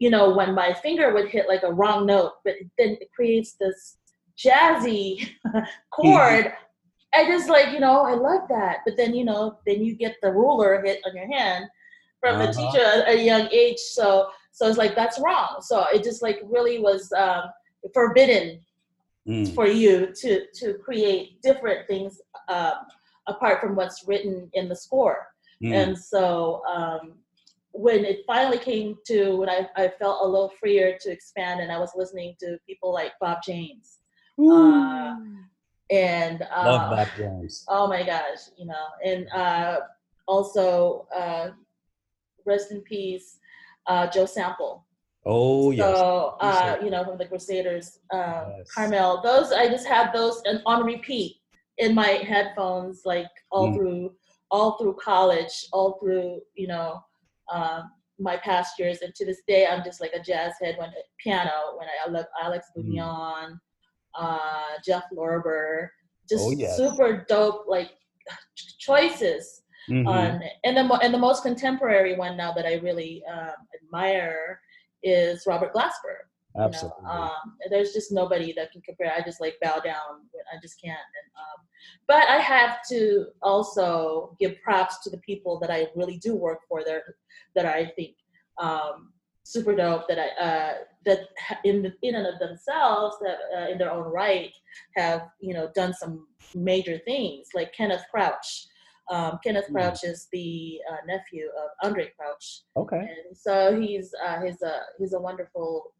you 0.00 0.10
know 0.10 0.34
when 0.34 0.54
my 0.54 0.72
finger 0.74 1.12
would 1.12 1.28
hit 1.28 1.48
like 1.48 1.62
a 1.62 1.72
wrong 1.72 2.06
note, 2.06 2.32
but 2.44 2.54
then 2.78 2.96
it 3.00 3.12
creates 3.14 3.52
this 3.60 3.98
jazzy 4.38 5.28
chord. 5.90 6.52
I 7.14 7.26
just 7.26 7.48
like 7.48 7.72
you 7.72 7.80
know 7.80 8.02
I 8.02 8.14
love 8.14 8.48
that, 8.48 8.78
but 8.84 8.96
then 8.96 9.14
you 9.14 9.24
know 9.24 9.58
then 9.66 9.84
you 9.84 9.94
get 9.94 10.16
the 10.22 10.32
ruler 10.32 10.82
hit 10.82 11.00
on 11.06 11.14
your 11.14 11.26
hand 11.32 11.66
from 12.20 12.38
the 12.38 12.48
Uh-huh. 12.48 12.72
teacher 12.72 12.84
at 12.84 13.08
a 13.08 13.22
young 13.22 13.48
age. 13.52 13.78
So 13.78 14.28
so 14.52 14.68
it's 14.68 14.78
like 14.78 14.94
that's 14.96 15.18
wrong. 15.20 15.58
So 15.60 15.84
it 15.92 16.02
just 16.02 16.22
like 16.22 16.40
really 16.44 16.78
was 16.78 17.12
um, 17.12 17.44
forbidden 17.92 18.60
Mm. 19.26 19.54
for 19.54 19.66
you 19.66 20.12
to 20.20 20.44
to 20.60 20.74
create 20.74 21.40
different 21.40 21.86
things 21.86 22.20
um, 22.48 22.74
apart 23.26 23.58
from 23.58 23.74
what's 23.74 24.06
written 24.06 24.50
in 24.52 24.68
the 24.68 24.76
score. 24.76 25.28
Mm. 25.62 25.72
And 25.72 25.98
so 25.98 26.62
um, 26.66 27.14
when 27.72 28.04
it 28.04 28.18
finally 28.26 28.58
came 28.58 28.98
to 29.06 29.36
when 29.38 29.48
I, 29.48 29.66
I 29.76 29.88
felt 29.98 30.20
a 30.22 30.28
little 30.28 30.52
freer 30.60 30.98
to 31.00 31.10
expand 31.10 31.60
and 31.60 31.72
I 31.72 31.78
was 31.78 31.92
listening 31.96 32.34
to 32.40 32.58
people 32.66 32.92
like 32.92 33.12
Bob 33.18 33.38
James 33.46 34.00
uh, 34.38 35.16
and 35.90 36.42
uh, 36.42 36.64
Love 36.64 36.90
Bob 36.90 37.08
Jones. 37.16 37.64
oh 37.68 37.86
my 37.86 38.02
gosh, 38.04 38.38
you 38.56 38.66
know, 38.66 38.86
and 39.04 39.28
uh, 39.30 39.80
also 40.26 41.06
uh, 41.14 41.50
rest 42.46 42.70
in 42.72 42.80
peace, 42.82 43.38
uh, 43.86 44.06
Joe 44.08 44.26
Sample. 44.26 44.86
Oh 45.26 45.70
yes. 45.70 45.86
So, 45.98 46.36
uh, 46.40 46.76
you 46.82 46.90
know, 46.90 47.04
from 47.04 47.18
the 47.18 47.26
Crusaders, 47.26 48.00
um, 48.12 48.52
Yes. 48.58 48.70
Carmel, 48.74 49.22
those, 49.22 49.52
I 49.52 49.68
just 49.68 49.86
have 49.86 50.12
those 50.12 50.42
and 50.44 50.60
on 50.66 50.84
repeat 50.84 51.36
in 51.78 51.94
my 51.94 52.08
headphones, 52.08 53.02
like 53.04 53.30
all 53.50 53.70
Mm. 53.70 53.74
through, 53.76 54.14
all 54.50 54.72
through 54.78 54.94
college, 54.94 55.66
all 55.72 55.98
through, 55.98 56.40
you 56.54 56.66
know, 56.66 57.02
um, 57.50 57.90
my 58.18 58.36
past 58.36 58.78
years. 58.78 59.00
And 59.02 59.14
to 59.14 59.24
this 59.24 59.42
day, 59.48 59.66
I'm 59.66 59.82
just 59.82 60.00
like 60.00 60.12
a 60.14 60.20
jazz 60.20 60.52
head 60.62 60.76
when 60.78 60.90
piano, 61.18 61.76
when 61.78 61.88
I, 61.88 62.06
I 62.06 62.10
love 62.10 62.26
Alex 62.42 62.66
Mm. 62.76 62.84
Uh, 64.18 64.78
Jeff 64.86 65.04
Lorber, 65.12 65.88
just 66.28 66.44
Oh, 66.44 66.50
yes. 66.52 66.76
super 66.76 67.24
dope, 67.28 67.66
like 67.68 67.90
choices 68.78 69.62
Mhm. 69.90 70.06
on 70.08 70.42
and 70.64 70.76
the 70.76 70.94
and 71.02 71.12
the 71.12 71.18
most 71.18 71.42
contemporary 71.42 72.16
one 72.16 72.36
now 72.36 72.52
that 72.52 72.64
I 72.66 72.74
really 72.74 73.22
um, 73.26 73.54
admire 73.82 74.60
is 75.02 75.46
Robert 75.46 75.74
Glasper. 75.74 76.16
you 76.54 76.60
know. 76.60 76.66
Absolutely. 76.66 77.04
um, 77.06 77.56
there's 77.68 77.92
just 77.92 78.12
nobody 78.12 78.52
that 78.52 78.70
can 78.70 78.80
compare. 78.82 79.12
I 79.12 79.20
just 79.22 79.40
like 79.40 79.56
bow 79.60 79.80
down. 79.80 80.28
I 80.52 80.56
just 80.62 80.80
can't. 80.80 80.96
And, 81.18 81.28
um, 81.42 81.66
but 82.06 82.22
I 82.28 82.38
have 82.38 82.78
to 82.90 83.26
also 83.42 84.36
give 84.38 84.62
props 84.62 85.02
to 85.02 85.10
the 85.10 85.18
people 85.18 85.58
that 85.58 85.70
I 85.72 85.88
really 85.96 86.16
do 86.18 86.36
work 86.36 86.60
for. 86.68 86.84
There, 86.84 87.02
that 87.56 87.66
I 87.66 87.86
think 87.96 88.14
um, 88.58 89.12
super 89.44 89.76
dope. 89.76 90.08
That 90.08 90.18
I 90.18 90.44
uh, 90.44 90.72
that 91.06 91.20
in 91.64 91.92
in 92.02 92.14
and 92.16 92.26
of 92.26 92.38
themselves, 92.40 93.16
that 93.22 93.36
uh, 93.56 93.70
in 93.70 93.78
their 93.78 93.92
own 93.92 94.10
right, 94.12 94.52
have 94.96 95.28
you 95.40 95.54
know 95.54 95.70
done 95.74 95.94
some 95.94 96.26
major 96.54 96.98
things 97.04 97.48
like 97.54 97.72
Kenneth 97.72 98.04
Crouch. 98.10 98.66
Um, 99.10 99.38
Kenneth 99.44 99.66
Mm. 99.68 99.74
Crouch 99.74 100.02
is 100.02 100.28
the 100.32 100.80
uh, 100.90 100.96
nephew 101.06 101.48
of 101.62 101.90
Andrae 101.92 102.08
Crouch, 102.18 102.62
Okay. 102.76 102.96
and 103.00 103.36
so 103.36 103.78
he's 103.78 104.14
uh, 104.26 104.40
he's 104.42 104.60
a 104.62 104.80
he's 104.98 105.12
a 105.12 105.20
wonderful 105.20 105.92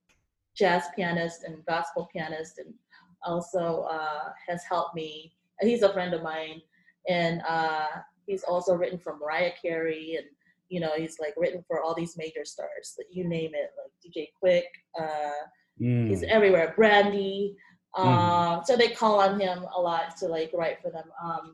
jazz 0.57 0.85
pianist 0.97 1.45
and 1.45 1.65
gospel 1.67 2.09
pianist, 2.13 2.59
and 2.59 2.73
also 3.25 3.83
uh, 3.91 4.31
has 4.49 4.65
helped 4.65 4.95
me. 4.95 5.35
He's 5.61 5.83
a 5.83 5.93
friend 5.93 6.15
of 6.15 6.23
mine, 6.23 6.63
and 7.09 7.43
uh, 7.47 7.89
he's 8.27 8.43
also 8.43 8.75
written 8.75 8.99
for 8.99 9.19
Mariah 9.19 9.53
Carey, 9.61 10.17
and 10.17 10.27
you 10.75 10.81
know 10.83 10.93
he's 11.03 11.17
like 11.25 11.35
written 11.43 11.61
for 11.69 11.77
all 11.83 11.95
these 11.95 12.15
major 12.23 12.45
stars, 12.45 12.87
like 12.99 13.11
you 13.17 13.25
name 13.37 13.53
it, 13.63 13.71
like 13.81 13.93
DJ 14.03 14.19
Quik. 14.41 14.69
Uh, 15.01 15.41
Mm. 15.81 16.09
He's 16.09 16.23
everywhere. 16.37 16.73
Brandy. 16.77 17.57
Um, 17.97 18.07
Mhm. 18.07 18.67
So 18.67 18.77
they 18.77 18.91
call 19.01 19.17
on 19.27 19.41
him 19.41 19.59
a 19.77 19.81
lot 19.89 20.17
to 20.19 20.25
like 20.37 20.51
write 20.55 20.79
for 20.83 20.91
them. 20.97 21.09
Um, 21.27 21.45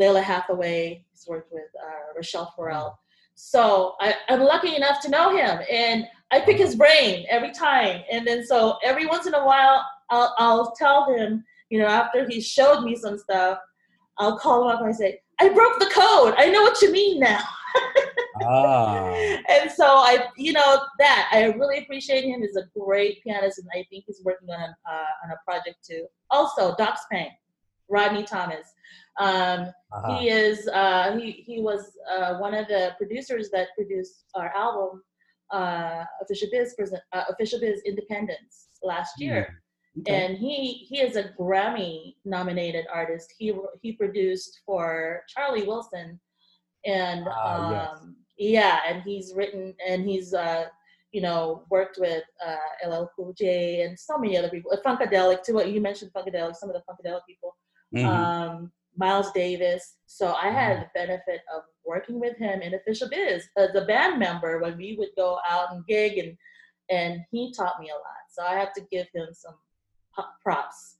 Lalah 0.00 0.22
Hathaway. 0.22 1.04
He's 1.10 1.26
worked 1.32 1.52
with 1.52 1.70
uh, 1.86 2.18
Rachelle 2.18 2.50
Ferrell. 2.56 2.98
So 3.34 3.60
I, 4.00 4.14
I'm 4.30 4.40
lucky 4.52 4.72
enough 4.80 4.98
to 5.02 5.10
know 5.10 5.26
him, 5.36 5.54
and 5.70 6.06
I 6.30 6.40
pick 6.40 6.56
his 6.66 6.74
brain 6.82 7.26
every 7.36 7.52
time. 7.52 7.96
And 8.10 8.26
then 8.26 8.40
so 8.50 8.78
every 8.90 9.06
once 9.14 9.26
in 9.26 9.34
a 9.34 9.44
while, 9.50 9.78
I'll 10.08 10.30
I'll 10.38 10.70
tell 10.82 11.00
him, 11.14 11.44
you 11.70 11.78
know, 11.80 11.90
after 12.02 12.26
he 12.30 12.40
showed 12.40 12.80
me 12.88 12.96
some 12.96 13.18
stuff, 13.18 13.58
I'll 14.16 14.38
call 14.38 14.62
him 14.62 14.68
up 14.74 14.80
and 14.80 14.88
I 14.88 14.92
say, 15.02 15.20
I 15.40 15.50
broke 15.50 15.78
the 15.78 15.90
code. 16.02 16.32
I 16.38 16.46
know 16.52 16.62
what 16.62 16.80
you 16.82 16.90
mean 16.90 17.20
now. 17.20 17.42
Ah. 18.44 19.14
and 19.48 19.70
so 19.70 19.84
I, 19.86 20.26
you 20.36 20.52
know, 20.52 20.80
that 20.98 21.28
I 21.32 21.44
really 21.46 21.78
appreciate 21.78 22.24
him. 22.24 22.40
He's 22.42 22.56
a 22.56 22.64
great 22.78 23.22
pianist, 23.24 23.58
and 23.58 23.68
I 23.72 23.84
think 23.90 24.04
he's 24.06 24.20
working 24.24 24.50
on 24.50 24.60
a, 24.60 24.74
uh, 24.90 25.24
on 25.24 25.30
a 25.30 25.36
project 25.44 25.78
too. 25.88 26.06
Also, 26.30 26.74
Doc 26.76 26.98
Pang, 27.10 27.30
Rodney 27.88 28.24
Thomas. 28.24 28.66
Um, 29.20 29.72
Uh-huh. 29.90 30.18
He 30.18 30.28
is. 30.28 30.68
Uh, 30.68 31.16
he 31.18 31.30
he 31.32 31.56
was 31.62 31.96
uh, 32.14 32.36
one 32.38 32.54
of 32.54 32.68
the 32.68 32.94
producers 32.98 33.48
that 33.54 33.68
produced 33.74 34.24
our 34.34 34.48
album, 34.54 35.02
uh, 35.50 36.04
Official 36.22 36.48
Biz 36.52 36.74
present, 36.74 37.02
uh, 37.14 37.24
Official 37.30 37.58
Biz 37.58 37.80
Independence 37.86 38.68
last 38.82 39.14
year 39.18 39.62
Okay. 40.00 40.14
and 40.24 40.36
he 40.38 40.86
he 40.88 41.00
is 41.00 41.16
a 41.16 41.24
Grammy 41.40 42.14
nominated 42.24 42.84
artist. 42.92 43.34
He 43.38 43.46
he 43.82 43.92
produced 43.92 44.60
for 44.66 45.22
Charlie 45.32 45.66
Wilson, 45.66 46.20
and 46.84 47.26
Ah, 47.26 47.70
yes. 47.72 48.06
Yeah, 48.38 48.80
and 48.86 49.02
he's 49.02 49.34
written 49.34 49.74
and 49.86 50.08
he's 50.08 50.34
uh, 50.34 50.66
you 51.12 51.20
know 51.20 51.64
worked 51.70 51.98
with 51.98 52.24
uh, 52.44 52.88
LL 52.88 53.10
Cool 53.16 53.34
J 53.36 53.82
and 53.82 53.98
so 53.98 54.18
many 54.18 54.36
other 54.36 54.48
people. 54.48 54.72
Uh, 54.72 54.76
Funkadelic 54.84 55.42
too. 55.42 55.60
You 55.66 55.80
mentioned 55.80 56.12
Funkadelic, 56.12 56.56
some 56.56 56.70
of 56.70 56.76
the 56.76 56.82
Funkadelic 56.88 57.20
people. 57.26 57.56
Mhm. 57.94 58.04
Um, 58.04 58.72
Miles 58.96 59.30
Davis. 59.32 59.96
So 60.06 60.34
I 60.34 60.50
had 60.50 60.80
the 60.80 60.90
benefit 60.94 61.40
of 61.54 61.62
working 61.86 62.18
with 62.20 62.36
him 62.36 62.60
in 62.62 62.74
Official 62.74 63.08
Biz 63.08 63.48
as 63.56 63.74
a 63.74 63.84
band 63.84 64.18
member 64.18 64.58
when 64.58 64.76
we 64.76 64.96
would 64.98 65.10
go 65.16 65.38
out 65.48 65.72
and 65.72 65.86
gig 65.86 66.18
and 66.18 66.36
and 66.90 67.20
he 67.30 67.52
taught 67.52 67.78
me 67.80 67.90
a 67.90 67.94
lot. 67.94 68.24
So 68.30 68.42
I 68.42 68.58
have 68.58 68.72
to 68.74 68.80
give 68.90 69.06
him 69.14 69.28
some 69.32 69.54
props. 70.42 70.96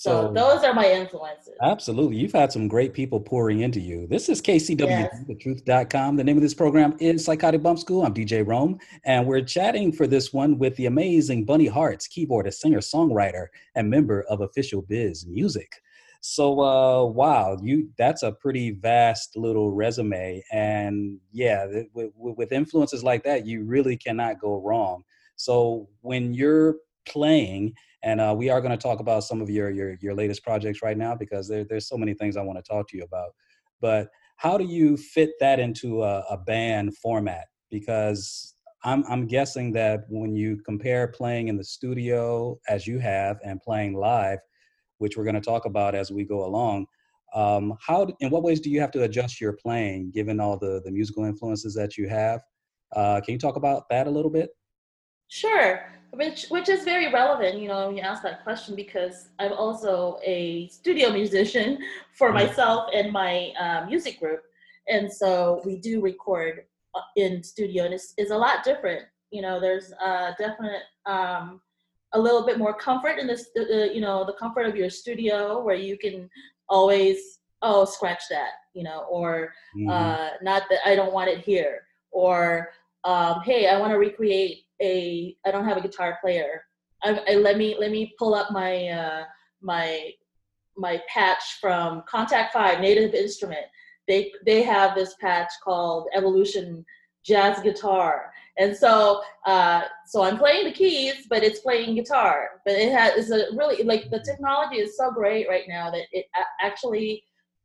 So, 0.00 0.28
So- 0.28 0.32
those 0.32 0.62
are 0.62 0.72
my 0.72 0.88
influences. 0.92 1.54
Absolutely. 1.60 2.18
You've 2.18 2.30
had 2.32 2.52
some 2.52 2.68
great 2.68 2.92
people 2.94 3.18
pouring 3.18 3.62
into 3.62 3.80
you. 3.80 4.06
This 4.06 4.28
is 4.28 4.40
KCW, 4.40 4.86
Yes. 5.10 5.24
thetruth.com. 5.28 6.14
The 6.14 6.22
name 6.22 6.36
of 6.36 6.42
this 6.42 6.54
program 6.54 6.96
is 7.00 7.24
Psychotic 7.24 7.64
Bump 7.64 7.80
School. 7.80 8.04
I'm 8.04 8.14
DJ 8.14 8.42
Rome, 8.46 8.78
and 9.04 9.26
we're 9.26 9.40
chatting 9.42 9.90
for 9.90 10.06
this 10.06 10.32
one 10.32 10.56
with 10.56 10.76
the 10.76 10.86
amazing 10.86 11.44
Bunny 11.46 11.66
Hearts, 11.66 12.06
keyboardist, 12.06 12.54
singer, 12.60 12.78
songwriter, 12.78 13.48
and 13.74 13.90
member 13.90 14.22
of 14.28 14.40
Official 14.40 14.82
Biz 14.82 15.26
Music. 15.26 15.72
So, 16.20 16.60
uh, 16.60 17.04
wow, 17.06 17.56
you 17.60 17.88
that's 17.98 18.22
a 18.22 18.30
pretty 18.30 18.70
vast 18.70 19.36
little 19.36 19.72
resume, 19.72 20.40
and 20.52 21.18
yeah, 21.32 21.66
with, 21.92 22.12
with 22.14 22.52
influences 22.52 23.02
like 23.02 23.24
that, 23.24 23.46
you 23.46 23.64
really 23.64 23.96
cannot 23.96 24.38
go 24.38 24.60
wrong. 24.60 25.02
So, 25.34 25.88
when 26.02 26.34
you're 26.34 26.76
playing 27.04 27.74
and 28.02 28.20
uh, 28.20 28.34
we 28.36 28.48
are 28.48 28.60
going 28.60 28.70
to 28.70 28.82
talk 28.82 29.00
about 29.00 29.24
some 29.24 29.40
of 29.40 29.50
your 29.50 29.70
your 29.70 29.96
your 30.00 30.14
latest 30.14 30.42
projects 30.42 30.82
right 30.82 30.96
now 30.96 31.14
because 31.14 31.48
there, 31.48 31.64
there's 31.64 31.88
so 31.88 31.96
many 31.96 32.14
things 32.14 32.36
I 32.36 32.42
want 32.42 32.58
to 32.58 32.68
talk 32.68 32.88
to 32.88 32.96
you 32.96 33.02
about. 33.02 33.30
But 33.80 34.08
how 34.36 34.56
do 34.56 34.64
you 34.64 34.96
fit 34.96 35.30
that 35.40 35.58
into 35.58 36.02
a, 36.02 36.20
a 36.30 36.36
band 36.36 36.96
format? 36.96 37.46
Because 37.70 38.54
I'm 38.84 39.04
I'm 39.08 39.26
guessing 39.26 39.72
that 39.72 40.04
when 40.08 40.34
you 40.34 40.58
compare 40.64 41.08
playing 41.08 41.48
in 41.48 41.56
the 41.56 41.64
studio 41.64 42.58
as 42.68 42.86
you 42.86 42.98
have 43.00 43.38
and 43.44 43.60
playing 43.60 43.94
live, 43.94 44.38
which 44.98 45.16
we're 45.16 45.24
going 45.24 45.34
to 45.34 45.40
talk 45.40 45.64
about 45.64 45.94
as 45.94 46.12
we 46.12 46.24
go 46.24 46.44
along, 46.44 46.86
um, 47.34 47.74
how 47.84 48.06
in 48.20 48.30
what 48.30 48.44
ways 48.44 48.60
do 48.60 48.70
you 48.70 48.80
have 48.80 48.92
to 48.92 49.02
adjust 49.02 49.40
your 49.40 49.54
playing 49.54 50.12
given 50.12 50.38
all 50.38 50.56
the 50.56 50.80
the 50.84 50.90
musical 50.92 51.24
influences 51.24 51.74
that 51.74 51.96
you 51.96 52.08
have? 52.08 52.40
Uh, 52.94 53.20
can 53.20 53.32
you 53.32 53.38
talk 53.38 53.56
about 53.56 53.88
that 53.90 54.06
a 54.06 54.10
little 54.10 54.30
bit? 54.30 54.50
Sure, 55.26 55.84
which 56.12 56.46
which 56.48 56.68
is 56.68 56.84
very 56.84 57.12
relevant, 57.12 57.58
you 57.58 57.68
know, 57.68 57.86
when 57.86 57.96
you 57.96 58.02
ask 58.02 58.22
that 58.22 58.42
question 58.42 58.74
because 58.74 59.28
I'm 59.38 59.52
also 59.52 60.18
a 60.24 60.68
studio 60.68 61.10
musician 61.10 61.78
for 62.18 62.32
myself 62.32 62.90
and 62.94 63.12
my 63.12 63.52
uh, 63.60 63.86
music 63.86 64.18
group, 64.18 64.42
and 64.88 65.12
so 65.12 65.60
we 65.64 65.76
do 65.76 66.00
record 66.00 66.64
uh, 66.94 67.00
in 67.16 67.42
studio, 67.42 67.84
and 67.84 67.94
it's, 67.94 68.14
it's 68.16 68.30
a 68.30 68.36
lot 68.36 68.64
different. 68.64 69.04
You 69.30 69.42
know, 69.42 69.60
there's 69.60 69.92
a 69.92 70.34
definite 70.38 70.82
um, 71.06 71.60
a 72.12 72.18
little 72.18 72.44
bit 72.46 72.56
more 72.58 72.72
comfort 72.72 73.18
in 73.18 73.26
this, 73.26 73.50
uh, 73.58 73.62
uh, 73.62 73.84
you 73.84 74.00
know, 74.00 74.24
the 74.24 74.32
comfort 74.32 74.64
of 74.66 74.74
your 74.76 74.88
studio 74.88 75.62
where 75.62 75.76
you 75.76 75.98
can 75.98 76.30
always 76.70 77.38
oh 77.60 77.84
scratch 77.84 78.22
that, 78.30 78.52
you 78.72 78.84
know, 78.84 79.00
or 79.10 79.52
Mhm. 79.76 79.90
uh, 79.90 80.30
not 80.42 80.62
that 80.70 80.78
I 80.86 80.94
don't 80.94 81.12
want 81.12 81.28
it 81.28 81.40
here, 81.40 81.82
or 82.10 82.72
um, 83.04 83.42
hey, 83.42 83.68
I 83.68 83.78
want 83.78 83.92
to 83.92 83.98
recreate 83.98 84.64
a. 84.80 85.36
I 85.46 85.50
don't 85.50 85.64
have 85.64 85.76
a 85.76 85.82
guitar 85.82 86.18
player. 86.20 86.62
I, 87.02 87.20
I 87.28 87.34
let 87.36 87.58
me 87.58 87.76
let 87.78 87.90
me 87.90 88.14
pull 88.18 88.34
up 88.34 88.50
my 88.50 88.88
uh, 88.88 89.24
my 89.62 90.10
my 90.76 91.00
patch 91.12 91.58
from 91.60 92.02
Kontakt 92.12 92.52
Five 92.52 92.80
Native 92.80 93.14
Instrument. 93.14 93.66
They 94.06 94.32
they 94.46 94.62
have 94.62 94.94
this 94.94 95.14
patch 95.20 95.50
called 95.62 96.08
Evolution 96.14 96.84
Jazz 97.24 97.60
Guitar, 97.60 98.32
and 98.58 98.76
so 98.76 99.22
uh, 99.46 99.82
so 100.06 100.22
I'm 100.22 100.38
playing 100.38 100.64
the 100.64 100.72
keys, 100.72 101.26
but 101.28 101.42
it's 101.42 101.60
playing 101.60 101.94
guitar. 101.94 102.60
But 102.64 102.74
it 102.74 102.92
has 102.92 103.14
it's 103.16 103.30
a 103.30 103.54
really 103.56 103.82
like 103.84 104.10
the 104.10 104.20
technology 104.20 104.76
is 104.76 104.96
so 104.96 105.10
great 105.10 105.48
right 105.48 105.64
now 105.68 105.90
that 105.90 106.06
it 106.12 106.26
actually 106.60 107.22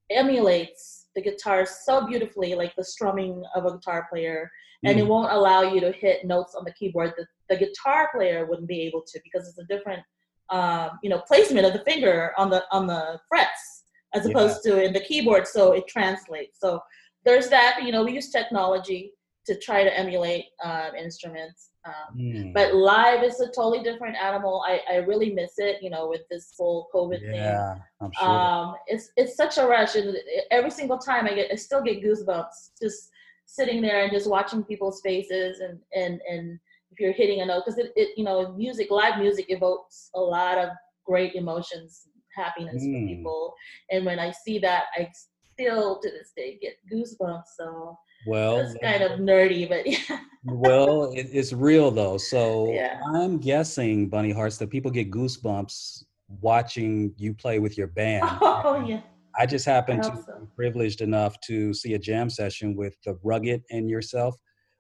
emulates 0.10 1.08
the 1.16 1.22
guitar 1.22 1.66
so 1.66 2.06
beautifully, 2.08 2.56
like 2.56 2.76
the 2.76 2.84
strumming 2.84 3.44
of 3.56 3.66
a 3.66 3.72
guitar 3.72 4.08
player, 4.12 4.52
and 4.86 5.00
it 5.00 5.08
won't 5.08 5.32
allow 5.32 5.62
you 5.62 5.80
to 5.82 5.92
hit 5.92 6.26
notes 6.26 6.56
on 6.56 6.64
the 6.66 6.74
keyboard 6.74 7.14
that 7.18 7.28
the 7.50 7.58
guitar 7.58 8.10
player 8.14 8.46
wouldn't 8.46 8.68
be 8.68 8.82
able 8.82 9.02
to 9.08 9.20
because 9.24 9.48
it's 9.48 9.58
a 9.60 9.66
different, 9.66 10.02
um, 10.50 11.00
you 11.04 11.10
know, 11.10 11.20
placement 11.28 11.66
of 11.66 11.74
the 11.74 11.84
finger 11.90 12.34
on 12.38 12.50
the 12.50 12.64
on 12.72 12.88
the 12.88 13.20
frets 13.30 13.84
as 14.14 14.26
Yeah. 14.26 14.32
opposed 14.32 14.64
to 14.64 14.84
in 14.84 14.94
the 14.94 15.00
keyboard, 15.00 15.48
so 15.48 15.72
it 15.74 15.88
translates. 15.88 16.60
So 16.60 16.82
there's 17.26 17.50
that. 17.50 17.80
You 17.84 17.92
know, 17.92 18.04
we 18.04 18.14
use 18.14 18.30
technology 18.30 19.14
to 19.46 19.60
try 19.60 19.84
to 19.84 19.98
emulate 19.98 20.46
um, 20.64 20.96
instruments. 20.96 21.70
Um, 21.86 22.18
Mm. 22.18 22.54
but 22.54 22.74
live 22.76 23.24
is 23.24 23.42
a 23.42 23.48
totally 23.48 23.84
different 23.84 24.16
animal. 24.16 24.64
I, 24.66 24.80
I 24.90 24.96
really 24.98 25.32
miss 25.34 25.54
it, 25.58 25.82
you 25.84 25.90
know, 25.90 26.08
with 26.08 26.22
this 26.30 26.54
whole 26.58 26.88
COVID 26.94 27.20
thing 27.20 27.34
yeah, 27.34 27.76
I'm 28.00 28.12
sure. 28.14 28.28
um 28.30 28.76
it's 28.88 29.12
it's 29.18 29.36
such 29.36 29.58
a 29.58 29.66
rush 29.66 29.96
and 29.96 30.16
every 30.52 30.70
single 30.70 30.98
time 30.98 31.26
i 31.26 31.34
get 31.34 31.52
i 31.52 31.56
still 31.56 31.82
get 31.82 32.02
goosebumps 32.04 32.58
just 32.82 33.10
sitting 33.54 33.82
there 33.82 34.04
and 34.04 34.12
just 34.12 34.28
watching 34.30 34.64
people's 34.64 35.00
faces 35.02 35.60
and 35.60 35.78
and 35.96 36.20
and 36.30 36.60
if 36.92 37.00
you're 37.00 37.14
hitting 37.14 37.42
a 37.42 37.46
note 37.46 37.64
because 37.66 37.78
it, 37.78 37.92
it 37.96 38.10
you 38.18 38.24
know 38.24 38.52
music 38.54 38.90
live 38.90 39.20
music 39.20 39.46
evokes 39.50 40.10
a 40.16 40.20
lot 40.20 40.58
of 40.58 40.70
great 41.06 41.36
emotions 41.36 42.08
happiness 42.36 42.84
Mm. 42.84 42.94
for 42.94 43.08
people 43.16 43.54
and 43.92 44.06
when 44.08 44.18
i 44.20 44.32
see 44.32 44.58
that 44.58 44.86
i 44.98 45.08
still 45.54 46.00
to 46.02 46.10
this 46.10 46.32
day 46.36 46.58
get 46.60 46.74
goosebumps 46.92 47.50
so 47.56 47.98
well, 48.26 48.58
it's 48.58 48.74
kind 48.82 49.04
of 49.04 49.20
nerdy 49.20 49.68
but 49.70 49.86
yeah 49.96 50.20
well, 50.46 51.12
it, 51.14 51.28
it's 51.32 51.54
real 51.54 51.90
though. 51.92 52.18
So 52.18 52.74
Yeah. 52.74 53.00
I'm 53.14 53.38
guessing, 53.38 54.10
Bunny 54.10 54.32
Hearts, 54.32 54.58
that 54.58 54.70
people 54.70 54.92
get 54.92 55.10
goosebumps 55.10 56.04
watching 56.42 57.14
you 57.18 57.34
play 57.34 57.60
with 57.60 57.78
your 57.78 57.88
band. 57.88 58.28
oh 58.42 58.84
yeah 58.86 59.02
I 59.38 59.46
just 59.46 59.66
happened 59.66 60.04
to 60.04 60.12
so. 60.12 60.34
be 60.42 60.48
privileged 60.56 61.02
enough 61.02 61.40
to 61.48 61.74
see 61.74 61.94
a 61.94 62.00
jam 62.00 62.30
session 62.30 62.76
with 62.76 62.96
the 63.06 63.18
Rugged 63.24 63.64
and 63.72 63.90
yourself 63.90 64.36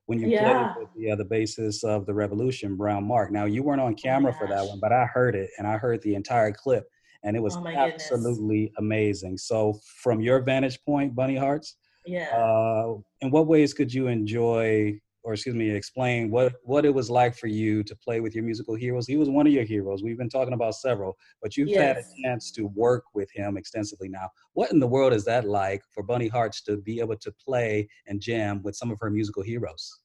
when 0.05 0.19
you 0.19 0.29
Yeah. 0.29 0.39
played 0.43 0.67
with 0.75 0.89
the, 0.95 1.11
uh, 1.11 1.15
the 1.15 1.25
basis 1.25 1.83
of 1.83 2.05
the 2.05 2.13
Revolution, 2.13 2.75
Brown 2.75 3.05
Mark. 3.05 3.31
Now 3.31 3.45
you 3.45 3.63
weren't 3.63 3.81
on 3.81 3.95
camera 3.95 4.33
for 4.33 4.47
that 4.47 4.67
one, 4.67 4.79
but 4.79 4.91
I 4.91 5.05
heard 5.05 5.35
it 5.35 5.49
and 5.57 5.67
I 5.67 5.77
heard 5.77 6.01
the 6.01 6.15
entire 6.15 6.51
clip, 6.51 6.85
and 7.23 7.35
it 7.35 7.39
was 7.41 7.57
Oh 7.57 7.61
my 7.61 7.71
goodness. 7.75 8.09
absolutely 8.09 8.71
amazing. 8.77 9.37
So 9.37 9.79
from 10.01 10.21
your 10.21 10.41
vantage 10.41 10.79
point, 10.85 11.15
Bunny 11.15 11.37
Hearts, 11.37 11.77
yeah 12.05 12.25
uh, 12.35 12.95
in 13.21 13.31
what 13.31 13.47
ways 13.47 13.73
could 13.73 13.93
you 13.93 14.07
enjoy 14.07 14.99
or 15.23 15.33
excuse 15.33 15.55
me, 15.55 15.69
explain 15.69 16.29
what 16.29 16.53
what 16.63 16.85
it 16.85 16.93
was 16.93 17.09
like 17.09 17.35
for 17.35 17.47
you 17.47 17.83
to 17.83 17.95
play 17.95 18.19
with 18.19 18.35
your 18.35 18.43
musical 18.43 18.75
heroes. 18.75 19.07
He 19.07 19.17
was 19.17 19.29
one 19.29 19.47
of 19.47 19.53
your 19.53 19.63
heroes. 19.63 20.03
We've 20.03 20.17
been 20.17 20.29
talking 20.29 20.53
about 20.53 20.75
several, 20.75 21.17
but 21.41 21.55
you've 21.57 21.75
had 21.75 21.97
a 21.97 22.03
chance 22.23 22.51
to 22.51 22.67
work 22.67 23.05
with 23.13 23.29
him 23.33 23.57
extensively 23.57 24.09
now. 24.09 24.29
What 24.53 24.71
in 24.71 24.79
the 24.79 24.87
world 24.87 25.13
is 25.13 25.25
that 25.25 25.45
like 25.45 25.81
for 25.91 26.03
Bunny 26.03 26.27
Hearts 26.27 26.61
to 26.63 26.77
be 26.77 26.99
able 26.99 27.17
to 27.17 27.31
play 27.31 27.87
and 28.07 28.21
jam 28.21 28.61
with 28.63 28.75
some 28.75 28.91
of 28.91 28.97
her 28.99 29.09
musical 29.09 29.43
heroes? 29.43 29.99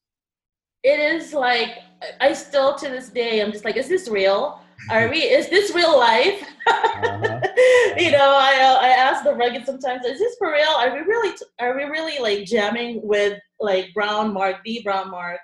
it 0.85 1.01
is 1.01 1.35
like 1.35 1.79
I 2.21 2.33
still 2.33 2.75
to 2.77 2.89
this 2.89 3.09
day 3.09 3.41
I'm 3.41 3.53
just 3.53 3.65
like, 3.65 3.77
is 3.77 3.89
this 3.89 4.09
real? 4.09 4.61
Are 4.91 5.09
we? 5.09 5.19
Is 5.19 5.49
this 5.49 5.75
real 5.75 5.99
life? 5.99 6.43
Uh-huh. 6.67 7.41
you 7.97 8.11
know, 8.11 8.37
I 8.41 8.79
I 8.81 8.89
ask 8.89 9.25
the 9.25 9.35
rugged 9.35 9.67
sometimes, 9.67 10.05
is 10.05 10.19
this 10.19 10.37
for 10.39 10.53
real? 10.53 10.69
Are 10.69 10.93
we 10.93 11.01
really 11.01 11.37
are 11.59 11.77
we 11.77 11.85
really 11.85 12.19
like 12.19 12.47
jamming 12.47 13.01
with 13.03 13.39
like 13.61 13.93
Brown 13.95 14.33
Mark, 14.33 14.57
the 14.65 14.81
Brown 14.85 15.11
Mark 15.11 15.41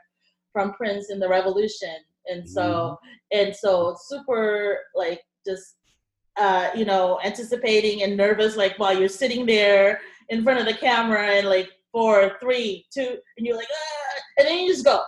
from 0.53 0.73
Prince 0.75 1.11
in 1.11 1.19
the 1.19 1.29
Revolution? 1.29 1.97
And 2.27 2.49
so 2.49 2.99
and 3.33 3.55
so 3.55 3.97
super 4.09 4.79
like 4.95 5.21
just 5.47 5.77
uh, 6.37 6.71
you 6.75 6.85
know, 6.85 7.21
anticipating 7.25 8.03
and 8.03 8.17
nervous 8.17 8.57
like 8.57 8.79
while 8.79 8.99
you're 8.99 9.09
sitting 9.09 9.47
there 9.47 10.01
in 10.31 10.43
front 10.43 10.59
of 10.59 10.67
the 10.67 10.75
camera 10.75 11.27
and 11.27 11.49
like 11.49 11.71
four, 11.93 12.37
three, 12.41 12.87
two, 12.93 13.17
and 13.37 13.47
you're 13.47 13.57
like, 13.57 13.69
ah, 13.71 14.21
and 14.39 14.49
then 14.49 14.59
you 14.59 14.69
just 14.69 14.85
go. 14.85 15.01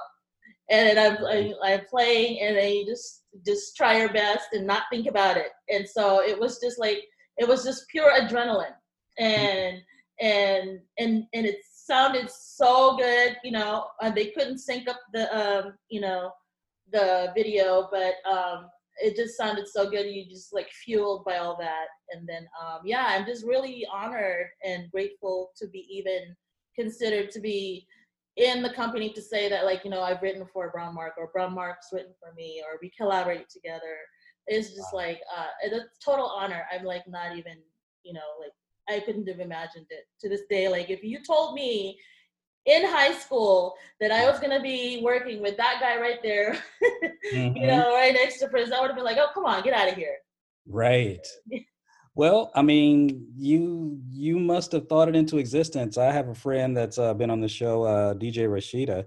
And 0.69 0.99
I'm, 0.99 1.25
I'm, 1.25 1.53
I'm 1.63 1.85
playing, 1.87 2.41
and 2.41 2.57
then 2.57 2.73
you 2.73 2.87
just 2.87 3.23
just 3.45 3.77
try 3.77 3.99
your 3.99 4.13
best 4.13 4.49
and 4.53 4.67
not 4.67 4.85
think 4.91 5.07
about 5.07 5.37
it. 5.37 5.51
And 5.69 5.89
so 5.89 6.21
it 6.21 6.39
was 6.39 6.59
just 6.61 6.79
like 6.79 7.05
it 7.39 7.47
was 7.47 7.65
just 7.65 7.89
pure 7.89 8.11
adrenaline, 8.11 8.75
and 9.19 9.79
and 10.21 10.81
and 10.99 11.25
and 11.33 11.47
it 11.47 11.59
sounded 11.73 12.29
so 12.31 12.97
good. 12.97 13.37
You 13.45 13.53
know, 13.53 13.87
uh, 14.03 14.11
they 14.11 14.27
couldn't 14.27 14.59
sync 14.59 14.89
up 14.89 15.01
the 15.13 15.35
um, 15.37 15.75
you 15.89 16.01
know 16.01 16.31
the 16.93 17.33
video, 17.35 17.89
but 17.91 18.15
um, 18.31 18.67
it 19.03 19.17
just 19.17 19.37
sounded 19.37 19.69
so 19.69 19.91
good. 19.91 20.07
You 20.07 20.25
just 20.29 20.53
like 20.53 20.69
fueled 20.85 21.25
by 21.25 21.37
all 21.37 21.57
that, 21.61 21.87
and 22.11 22.29
then 22.29 22.47
um, 22.61 22.81
yeah, 22.85 23.07
I'm 23.09 23.27
just 23.27 23.45
really 23.45 23.87
honored 23.93 24.47
and 24.65 24.91
grateful 24.91 25.51
to 25.59 25.69
be 25.69 25.87
even 25.91 26.35
considered 26.79 27.31
to 27.31 27.41
be 27.41 27.87
in 28.37 28.63
the 28.63 28.71
company 28.71 29.11
to 29.13 29.23
say 29.23 29.49
that 29.49 29.65
like 29.65 29.85
you 29.85 29.91
know 29.91 30.03
I've 30.03 30.23
written 30.23 30.47
for 30.53 30.71
Brown 30.71 30.95
Mark 30.95 31.15
or 31.17 31.31
Brown 31.33 31.55
Mark's 31.55 31.89
written 31.93 32.13
for 32.21 32.33
me 32.35 32.63
or 32.65 32.79
we 32.83 32.91
collaborate 32.91 33.49
together. 33.49 33.97
is 34.49 34.75
just 34.75 34.93
like 34.95 35.21
uh, 35.37 35.47
it's 35.63 35.75
a 35.75 35.85
total 36.05 36.27
honor. 36.27 36.65
I'm 36.73 36.85
like 36.85 37.07
not 37.09 37.37
even 37.37 37.57
you 38.03 38.13
know 38.13 38.29
like 38.41 38.53
I 38.89 39.05
couldn't 39.05 39.27
have 39.29 39.41
imagined 39.41 39.87
it 39.91 40.05
to 40.21 40.29
this 40.29 40.43
day. 40.51 40.69
Like 40.69 40.91
if 40.91 41.03
you 41.03 41.19
told 41.25 41.55
me 41.55 41.99
in 42.67 42.85
high 42.85 43.13
school 43.15 43.75
that 44.01 44.11
I 44.13 44.29
was 44.31 44.39
gonna 44.41 44.61
be 44.63 45.01
working 45.03 45.41
with 45.41 45.57
that 45.57 45.79
guy 45.81 46.01
right 46.01 46.23
there, 46.23 46.57
Mhm. 47.33 47.57
you 47.61 47.67
know, 47.67 47.95
right 47.95 48.13
next 48.13 48.39
to 48.41 48.49
Prince, 48.49 48.71
I 48.73 48.81
would 48.81 48.89
have 48.89 48.97
been 48.97 49.05
like, 49.05 49.19
oh 49.19 49.29
come 49.35 49.47
on, 49.47 49.63
get 49.63 49.73
out 49.75 49.89
of 49.89 49.95
here. 49.95 50.17
Right. 50.69 51.27
Well, 52.17 52.51
I 52.55 52.63
mean, 52.63 53.27
you 53.37 54.01
you 54.11 54.39
must 54.39 54.73
have 54.73 54.89
thought 54.89 55.11
it 55.11 55.15
into 55.15 55.37
existence. 55.37 55.99
I 55.99 56.11
have 56.11 56.29
a 56.29 56.35
friend 56.35 56.75
that's 56.75 56.99
uh, 56.99 57.13
been 57.13 57.29
on 57.29 57.43
the 57.43 57.49
show, 57.49 57.83
uh, 57.83 58.15
DJ 58.15 58.49
Rashida. 58.49 59.05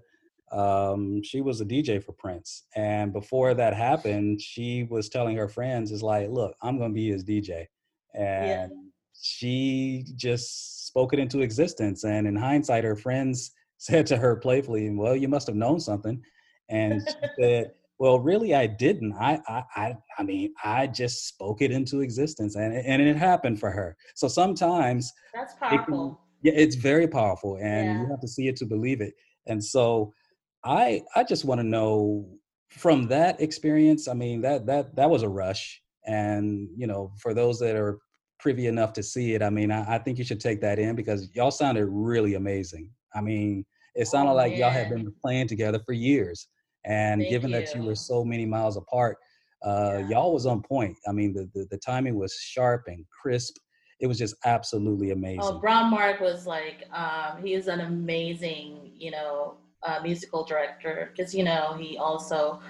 Um, 0.56 1.24
she 1.24 1.42
was 1.42 1.60
a 1.60 1.66
DJ 1.66 2.04
for 2.04 2.12
Prince, 2.12 2.66
and 2.76 3.12
before 3.12 3.56
that 3.56 3.74
happened, 3.74 4.40
she 4.40 4.84
was 4.92 5.10
telling 5.10 5.36
her 5.38 5.50
friends, 5.50 5.92
"Is 5.92 6.04
like, 6.04 6.30
look, 6.30 6.56
I'm 6.62 6.78
going 6.78 6.92
to 6.92 6.94
be 6.94 7.10
his 7.10 7.24
DJ," 7.24 7.66
and 8.14 8.72
she 9.20 10.06
just 10.16 10.86
spoke 10.86 11.12
it 11.12 11.18
into 11.18 11.42
existence. 11.42 12.04
And 12.04 12.28
in 12.28 12.36
hindsight, 12.36 12.84
her 12.84 12.96
friends 12.96 13.52
said 13.80 14.06
to 14.08 14.18
her 14.18 14.36
playfully, 14.36 14.88
"Well, 14.92 15.16
you 15.16 15.28
must 15.28 15.48
have 15.48 15.56
known 15.56 15.80
something," 15.80 16.24
and 16.70 17.02
she 17.08 17.28
said. 17.42 17.72
Well, 18.00 18.20
really, 18.20 18.56
I 18.56 18.66
didn't. 18.66 19.14
I, 19.14 19.42
I, 19.48 19.64
I, 19.76 19.96
I 20.18 20.24
mean, 20.24 20.54
I 20.64 20.88
just 20.88 21.28
spoke 21.28 21.62
it 21.62 21.70
into 21.72 22.00
existence, 22.00 22.56
and 22.56 22.74
it- 22.74 22.86
and 22.88 23.02
it 23.02 23.18
happened 23.18 23.60
for 23.60 23.70
her. 23.72 23.98
So 24.16 24.28
sometimes, 24.28 25.12
That's 25.34 25.54
it 25.54 25.60
can- 25.60 25.78
powerful. 25.78 26.22
yeah, 26.42 26.54
it's 26.56 26.76
very 26.76 27.08
powerful, 27.08 27.58
and 27.62 28.00
you 28.02 28.08
have 28.10 28.22
to 28.22 28.28
see 28.28 28.48
it 28.48 28.56
to 28.58 28.66
believe 28.66 29.02
it. 29.02 29.14
And 29.48 29.64
so, 29.64 30.14
I, 30.64 31.04
I 31.16 31.24
just 31.24 31.44
want 31.46 31.60
to 31.60 31.68
know 31.68 32.26
from 32.70 33.08
that 33.08 33.42
experience. 33.42 34.08
I 34.08 34.14
mean, 34.14 34.42
that 34.42 34.66
that 34.68 34.96
that 34.96 35.10
was 35.10 35.24
a 35.24 35.30
rush, 35.30 35.82
and 36.06 36.70
you 36.78 36.88
know, 36.88 37.12
for 37.22 37.34
those 37.34 37.60
that 37.60 37.76
are 37.76 38.00
privy 38.40 38.68
enough 38.68 38.94
to 38.94 39.04
see 39.04 39.34
it, 39.34 39.42
I 39.44 39.50
mean, 39.50 39.72
I, 39.72 39.96
I 39.96 39.98
think 39.98 40.18
you 40.18 40.24
should 40.24 40.40
take 40.40 40.62
that 40.62 40.80
in 40.80 40.96
because 40.96 41.30
y'all 41.36 41.52
sounded 41.52 41.88
really 41.88 42.36
amazing. 42.36 42.90
I 43.14 43.20
mean, 43.20 43.66
it 43.96 44.08
oh, 44.08 44.12
sounded 44.12 44.32
Oh, 44.32 44.36
like 44.36 44.56
y'all 44.56 44.70
had 44.70 44.90
been 44.90 45.12
playing 45.22 45.48
together 45.50 45.82
for 45.86 45.92
years. 45.92 46.48
And 46.86 47.22
Thank 47.22 47.30
given 47.30 47.52
that 47.52 47.74
you 47.74 47.82
you. 47.82 47.88
were 47.88 47.96
so 47.96 48.24
many 48.24 48.46
miles 48.46 48.78
apart, 48.78 49.18
uh, 49.66 49.98
Yeah. 50.00 50.10
y'all 50.10 50.34
was 50.34 50.46
on 50.46 50.62
point. 50.62 50.96
I 51.08 51.12
mean, 51.12 51.34
the, 51.34 51.50
the 51.54 51.68
the 51.70 51.78
timing 51.78 52.16
was 52.16 52.34
sharp 52.34 52.84
and 52.88 53.06
crisp. 53.22 53.58
It 54.00 54.08
was 54.08 54.18
just 54.18 54.36
absolutely 54.46 55.12
amazing. 55.12 55.42
Oh, 55.42 55.60
Brown 55.60 55.92
Mark 55.92 56.22
was 56.22 56.48
like, 56.48 56.86
um, 56.94 57.44
he 57.44 57.54
is 57.54 57.68
an 57.68 57.82
amazing, 57.82 58.92
you 58.96 59.12
know, 59.12 59.56
uh, 59.84 60.00
musical 60.02 60.46
director 60.46 61.12
because, 61.12 61.36
you 61.36 61.44
know, 61.44 61.76
he 61.78 61.98
also 61.98 62.62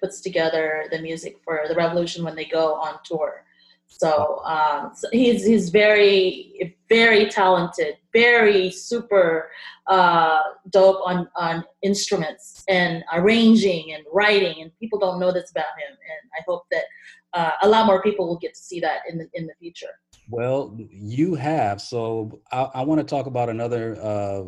puts 0.00 0.20
together 0.20 0.84
the 0.90 1.00
music 1.00 1.38
for 1.44 1.62
the 1.68 1.74
Revolution 1.74 2.24
when 2.24 2.36
they 2.36 2.44
go 2.44 2.74
on 2.74 2.98
tour. 3.04 3.44
So, 3.88 4.42
um, 4.44 4.92
so 4.94 5.08
he's 5.12 5.44
he's 5.44 5.70
very 5.70 6.76
very 6.88 7.26
talented, 7.26 7.96
very 8.12 8.70
super 8.70 9.50
uh, 9.86 10.40
dope 10.70 11.00
on 11.04 11.28
on 11.36 11.64
instruments 11.82 12.64
and 12.68 13.04
arranging 13.12 13.92
and 13.94 14.04
writing, 14.12 14.60
and 14.60 14.70
people 14.78 14.98
don't 14.98 15.18
know 15.18 15.32
this 15.32 15.50
about 15.50 15.64
him. 15.78 15.92
And 15.92 16.30
I 16.38 16.42
hope 16.46 16.64
that 16.70 16.84
uh, 17.32 17.52
a 17.62 17.68
lot 17.68 17.86
more 17.86 18.02
people 18.02 18.26
will 18.26 18.38
get 18.38 18.54
to 18.54 18.60
see 18.60 18.80
that 18.80 19.00
in 19.08 19.18
the 19.18 19.28
in 19.34 19.46
the 19.46 19.54
future. 19.58 19.94
Well, 20.28 20.76
you 20.90 21.34
have. 21.34 21.80
So 21.80 22.40
I, 22.52 22.68
I 22.74 22.82
want 22.82 23.00
to 23.00 23.04
talk 23.04 23.26
about 23.26 23.48
another 23.48 23.96
uh, 24.02 24.42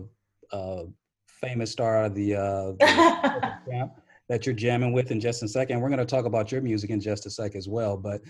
uh, 0.55 0.85
famous 1.27 1.71
star 1.71 2.05
of 2.05 2.15
the, 2.15 2.35
uh, 2.35 2.73
the 2.81 3.53
camp 3.71 3.93
that 4.29 4.45
you're 4.45 4.55
jamming 4.55 4.93
with 4.93 5.11
in 5.11 5.21
just 5.21 5.43
a 5.43 5.49
second. 5.49 5.81
We're 5.81 5.89
going 5.89 5.99
to 6.01 6.05
talk 6.05 6.25
about 6.25 6.51
your 6.51 6.61
music 6.61 6.91
in 6.91 7.01
just 7.01 7.27
a 7.27 7.31
sec 7.31 7.55
as 7.55 7.69
well. 7.69 7.97
But 7.97 8.23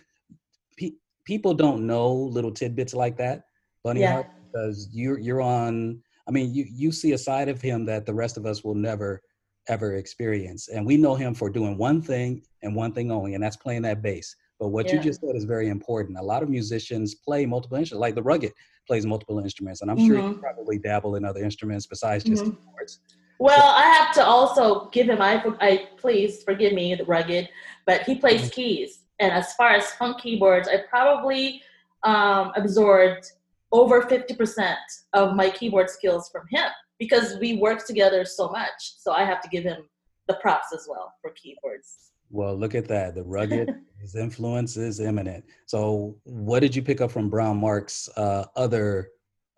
pe- 0.78 0.92
people 1.24 1.52
don't 1.52 1.86
know 1.86 2.12
little 2.12 2.52
tidbits 2.52 2.94
like 2.94 3.16
that, 3.18 3.42
Bunny 3.84 4.00
Yeah. 4.00 4.12
Heart, 4.12 4.26
because 4.52 4.88
you're 4.92 5.18
you're 5.18 5.42
on. 5.42 6.00
I 6.26 6.30
mean, 6.30 6.54
you 6.54 6.64
you 6.68 6.92
see 6.92 7.12
a 7.12 7.18
side 7.18 7.48
of 7.48 7.60
him 7.60 7.84
that 7.86 8.06
the 8.06 8.14
rest 8.14 8.36
of 8.36 8.46
us 8.46 8.64
will 8.64 8.74
never 8.74 9.20
ever 9.68 9.94
experience, 9.96 10.68
and 10.68 10.86
we 10.86 10.96
know 10.96 11.14
him 11.14 11.34
for 11.34 11.50
doing 11.50 11.76
one 11.76 12.00
thing 12.00 12.42
and 12.62 12.74
one 12.74 12.92
thing 12.92 13.10
only, 13.10 13.34
and 13.34 13.42
that's 13.42 13.56
playing 13.56 13.82
that 13.82 14.00
bass. 14.00 14.34
But 14.58 14.68
what 14.68 14.90
you 14.90 14.98
just 14.98 15.20
said 15.20 15.36
is 15.36 15.44
very 15.44 15.68
important. 15.68 16.18
A 16.18 16.22
lot 16.22 16.42
of 16.42 16.48
musicians 16.48 17.14
play 17.14 17.44
multiple 17.46 17.76
instruments, 17.76 18.00
like 18.00 18.14
the 18.14 18.22
Rugged 18.22 18.52
plays 18.86 19.04
multiple 19.06 19.38
instruments, 19.38 19.82
and 19.82 19.90
I'm 19.90 19.98
sure 19.98 20.16
you 20.16 20.38
probably 20.40 20.78
dabble 20.78 21.14
in 21.16 21.24
other 21.24 21.44
instruments 21.44 21.86
besides 21.86 22.24
just 22.24 22.44
Mhm. 22.44 22.56
keyboards. 22.56 23.00
Well, 23.38 23.70
I 23.76 23.82
have 23.82 24.12
to 24.14 24.24
also 24.24 24.88
give 24.90 25.08
him. 25.08 25.20
I, 25.22 25.44
I 25.60 25.88
please 25.96 26.42
forgive 26.42 26.72
me, 26.72 26.94
the 26.96 27.04
rugged, 27.04 27.48
but 27.86 28.02
he 28.02 28.16
plays 28.16 28.40
Mm-hmm. 28.42 28.50
keys. 28.50 29.00
And 29.20 29.32
as 29.32 29.54
far 29.54 29.70
as 29.70 29.90
funk 29.92 30.20
keyboards, 30.20 30.68
I 30.68 30.78
probably 30.88 31.62
um, 32.04 32.52
absorbed 32.56 33.32
over 33.72 34.02
fifty 34.02 34.34
percent 34.34 34.78
of 35.12 35.34
my 35.34 35.50
keyboard 35.50 35.90
skills 35.90 36.30
from 36.30 36.46
him 36.50 36.70
because 36.98 37.36
we 37.40 37.56
work 37.56 37.86
together 37.86 38.24
so 38.24 38.48
much. 38.48 38.94
So 38.98 39.12
I 39.12 39.24
have 39.24 39.40
to 39.42 39.48
give 39.48 39.64
him 39.64 39.88
the 40.26 40.34
props 40.34 40.72
as 40.72 40.86
well 40.88 41.14
for 41.20 41.30
keyboards. 41.32 42.12
Well, 42.30 42.54
look 42.54 42.74
at 42.74 42.86
that. 42.88 43.14
The 43.14 43.22
rugged, 43.22 43.74
his 44.00 44.14
influence 44.26 44.76
is 44.76 45.00
imminent. 45.00 45.44
So, 45.66 46.16
what 46.24 46.60
did 46.60 46.76
you 46.76 46.82
pick 46.82 47.00
up 47.00 47.10
from 47.10 47.30
Brown 47.30 47.58
Mark's 47.58 48.08
uh, 48.16 48.44
other 48.54 49.10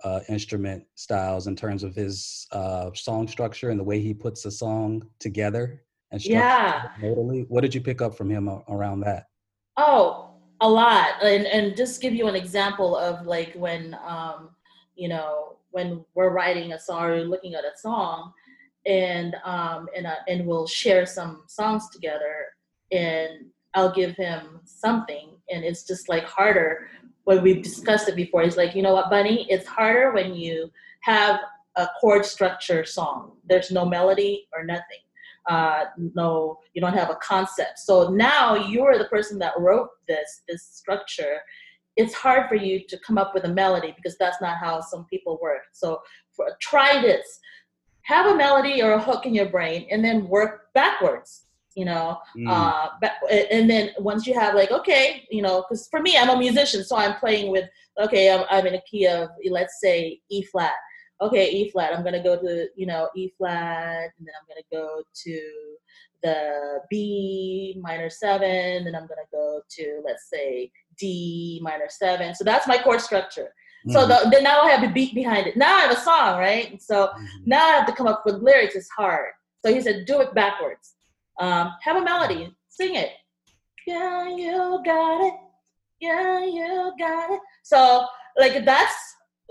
uh, 0.04 0.20
instrument 0.28 0.84
styles 0.94 1.46
in 1.46 1.56
terms 1.56 1.82
of 1.82 1.94
his 1.94 2.46
uh, 2.52 2.90
song 2.94 3.28
structure 3.28 3.70
and 3.70 3.78
the 3.78 3.84
way 3.84 4.00
he 4.00 4.14
puts 4.14 4.44
a 4.44 4.50
song 4.50 5.02
together 5.18 5.82
and 6.10 6.24
Yeah. 6.24 6.88
What 7.00 7.60
did 7.60 7.74
you 7.74 7.80
pick 7.80 8.00
up 8.00 8.16
from 8.16 8.30
him 8.30 8.48
around 8.68 9.00
that? 9.00 9.26
Oh, 9.82 10.34
a 10.60 10.68
lot. 10.68 11.22
And 11.22 11.46
and 11.46 11.74
just 11.74 12.02
give 12.02 12.12
you 12.14 12.26
an 12.26 12.36
example 12.36 12.94
of 12.94 13.26
like 13.26 13.54
when 13.54 13.96
um, 14.06 14.50
you 14.94 15.08
know, 15.08 15.56
when 15.70 16.04
we're 16.14 16.28
writing 16.30 16.74
a 16.74 16.78
song 16.78 17.04
or 17.04 17.24
looking 17.24 17.54
at 17.54 17.64
a 17.64 17.72
song 17.78 18.32
and 18.84 19.36
um 19.44 19.88
and 19.96 20.06
uh, 20.06 20.16
and 20.28 20.46
we'll 20.46 20.66
share 20.66 21.06
some 21.06 21.44
songs 21.46 21.88
together 21.90 22.48
and 22.92 23.46
I'll 23.74 23.92
give 23.92 24.16
him 24.16 24.60
something 24.64 25.30
and 25.50 25.64
it's 25.64 25.84
just 25.86 26.08
like 26.10 26.24
harder 26.24 26.88
when 27.24 27.42
we've 27.42 27.62
discussed 27.62 28.08
it 28.08 28.16
before. 28.16 28.42
He's 28.42 28.58
like, 28.58 28.74
you 28.74 28.82
know 28.82 28.92
what, 28.92 29.08
Bunny, 29.08 29.46
it's 29.50 29.66
harder 29.66 30.12
when 30.12 30.34
you 30.34 30.70
have 31.00 31.40
a 31.76 31.88
chord 32.00 32.26
structure 32.26 32.84
song. 32.84 33.32
There's 33.48 33.70
no 33.70 33.86
melody 33.86 34.46
or 34.54 34.64
nothing 34.64 35.00
uh, 35.54 35.82
no, 36.20 36.30
you 36.74 36.80
don't 36.84 36.98
have 37.02 37.10
a 37.16 37.18
concept. 37.32 37.76
So 37.88 37.94
now 38.30 38.44
you're 38.72 38.96
the 39.02 39.10
person 39.16 39.36
that 39.42 39.54
wrote 39.64 39.90
this 40.10 40.30
this 40.48 40.62
structure. 40.80 41.34
It's 42.00 42.14
hard 42.24 42.42
for 42.50 42.58
you 42.66 42.74
to 42.90 42.96
come 43.06 43.18
up 43.22 43.30
with 43.34 43.44
a 43.50 43.52
melody 43.62 43.90
because 43.98 44.16
that's 44.22 44.40
not 44.46 44.56
how 44.64 44.74
some 44.92 45.04
people 45.12 45.34
work. 45.48 45.64
So 45.82 45.88
for, 46.36 46.46
try 46.70 46.90
this. 47.08 47.26
have 48.14 48.26
a 48.32 48.36
melody 48.44 48.76
or 48.84 48.90
a 48.98 49.02
hook 49.08 49.22
in 49.28 49.34
your 49.40 49.50
brain 49.56 49.80
and 49.92 50.00
then 50.06 50.16
work 50.38 50.52
backwards 50.80 51.30
you 51.80 51.84
know 51.90 52.06
Mm. 52.36 52.48
uh 52.54 52.86
and 53.58 53.64
then 53.72 53.84
once 54.10 54.22
you 54.28 54.34
have 54.42 54.52
like 54.60 54.70
okay 54.78 55.04
you 55.36 55.42
know 55.46 55.56
because 55.62 55.82
for 55.92 56.00
me 56.06 56.12
i'm 56.20 56.32
a 56.36 56.38
musician 56.46 56.80
so 56.88 56.94
i'm 57.02 57.14
playing 57.24 57.46
with 57.54 57.66
okay 58.04 58.24
I'm, 58.34 58.42
I'm 58.54 58.66
in 58.70 58.74
a 58.80 58.84
key 58.90 59.04
of 59.16 59.24
let's 59.58 59.76
say 59.84 59.96
e 60.36 60.38
flat 60.50 60.76
okay 61.20 61.50
e 61.50 61.70
flat 61.70 61.92
i'm 61.94 62.02
gonna 62.04 62.22
go 62.22 62.36
to 62.40 62.68
you 62.76 62.86
know 62.86 63.08
e 63.16 63.30
flat 63.36 64.10
and 64.16 64.26
then 64.26 64.34
i'm 64.38 64.46
gonna 64.48 64.68
go 64.72 65.02
to 65.14 65.40
the 66.22 66.80
b 66.90 67.78
minor 67.80 68.10
seven 68.10 68.84
then 68.84 68.94
i'm 68.94 69.06
gonna 69.06 69.30
go 69.32 69.60
to 69.70 70.00
let's 70.04 70.28
say 70.32 70.70
d 70.98 71.60
minor 71.62 71.88
seven 71.88 72.34
so 72.34 72.44
that's 72.44 72.66
my 72.66 72.78
chord 72.78 73.00
structure 73.00 73.52
so 73.88 74.00
Mhm. 74.00 74.08
the, 74.08 74.30
then 74.30 74.42
now 74.42 74.60
i 74.60 74.70
have 74.70 74.82
the 74.82 74.88
beat 74.98 75.14
behind 75.14 75.46
it 75.46 75.56
now 75.56 75.76
i 75.76 75.80
have 75.80 75.90
a 75.90 76.00
song 76.00 76.38
right 76.38 76.70
And 76.70 76.80
so 76.90 76.96
Mhm. 77.08 77.46
now 77.46 77.64
I 77.66 77.72
have 77.78 77.86
to 77.86 77.92
come 77.98 78.06
up 78.06 78.22
with 78.26 78.36
lyrics. 78.48 78.74
It's 78.76 78.90
hard. 78.90 79.30
So 79.62 79.72
he 79.74 79.80
said, 79.80 80.04
do 80.06 80.20
it 80.24 80.30
backwards. 80.34 80.86
Um, 81.44 81.66
have 81.86 81.96
a 81.96 82.04
melody. 82.10 82.42
Sing 82.68 82.94
it. 82.94 83.12
Yeah, 83.86 84.28
you 84.42 84.80
got 84.84 85.18
it. 85.28 85.34
Yeah, 86.00 86.44
you 86.44 86.92
got 86.98 87.30
it. 87.36 87.40
So 87.62 87.78
like 88.42 88.54
that's 88.64 88.98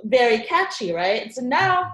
very 0.04 0.39
catchy, 0.43 0.91
right? 0.91 1.34
So 1.34 1.41
now 1.41 1.91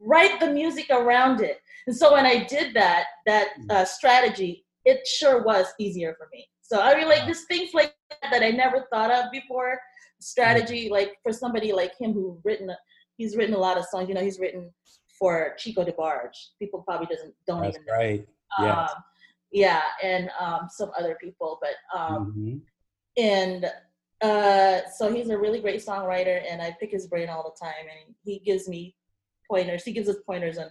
write 0.00 0.40
the 0.40 0.50
music 0.50 0.86
around 0.90 1.40
it. 1.40 1.60
And 1.86 1.96
so 1.96 2.12
when 2.12 2.26
I 2.26 2.44
did 2.44 2.74
that, 2.74 3.04
that 3.26 3.48
uh, 3.70 3.84
strategy, 3.84 4.64
it 4.84 5.06
sure 5.06 5.42
was 5.42 5.66
easier 5.78 6.14
for 6.18 6.28
me. 6.32 6.46
So 6.62 6.80
I 6.80 6.94
mean, 6.94 7.08
like 7.08 7.24
there's 7.24 7.44
things 7.46 7.72
like 7.74 7.94
that 8.22 8.30
that 8.30 8.42
I 8.42 8.50
never 8.50 8.86
thought 8.92 9.10
of 9.10 9.30
before. 9.32 9.78
Strategy, 10.20 10.88
like 10.90 11.14
for 11.22 11.32
somebody 11.32 11.72
like 11.72 11.92
him 11.98 12.12
who 12.12 12.40
written, 12.44 12.68
a- 12.70 12.78
he's 13.16 13.36
written 13.36 13.54
a 13.54 13.58
lot 13.58 13.78
of 13.78 13.84
songs. 13.86 14.08
You 14.08 14.14
know, 14.14 14.20
he's 14.22 14.38
written 14.40 14.70
for 15.18 15.54
Chico 15.58 15.84
DeBarge. 15.84 16.36
People 16.58 16.82
probably 16.82 17.06
doesn't 17.06 17.34
don't 17.46 17.62
That's 17.62 17.76
even 17.76 17.86
know. 17.86 17.92
right. 17.94 18.28
Yeah. 18.60 18.80
Um, 18.82 18.88
yeah, 19.52 19.82
and 20.02 20.30
um, 20.38 20.68
some 20.68 20.90
other 20.98 21.16
people, 21.20 21.58
but 21.62 21.98
um, 21.98 22.34
Mhm. 22.36 22.60
and 23.16 23.72
uh, 24.20 24.80
so 24.96 25.12
he's 25.12 25.30
a 25.30 25.38
really 25.38 25.60
great 25.60 25.84
songwriter, 25.84 26.42
and 26.48 26.60
I 26.60 26.76
pick 26.78 26.90
his 26.90 27.06
brain 27.06 27.28
all 27.28 27.42
the 27.44 27.64
time, 27.64 27.86
and 27.88 28.14
he 28.24 28.40
gives 28.40 28.68
me 28.68 28.96
pointers. 29.48 29.84
He 29.84 29.92
gives 29.92 30.08
us 30.08 30.16
pointers 30.26 30.58
on 30.58 30.70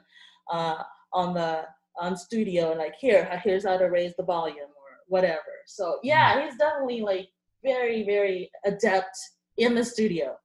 uh, 0.51 0.83
on 1.13 1.33
the 1.33 1.65
on 1.99 2.17
studio, 2.17 2.71
and 2.71 2.79
like 2.79 2.95
here, 2.99 3.41
here's 3.43 3.65
how 3.65 3.77
to 3.77 3.85
raise 3.85 4.15
the 4.15 4.23
volume 4.23 4.57
or 4.57 4.97
whatever. 5.07 5.41
So 5.65 5.99
yeah, 6.03 6.43
he's 6.43 6.57
definitely 6.57 7.01
like 7.01 7.29
very 7.63 8.03
very 8.03 8.51
adept 8.65 9.17
in 9.57 9.75
the 9.75 9.83
studio. 9.83 10.37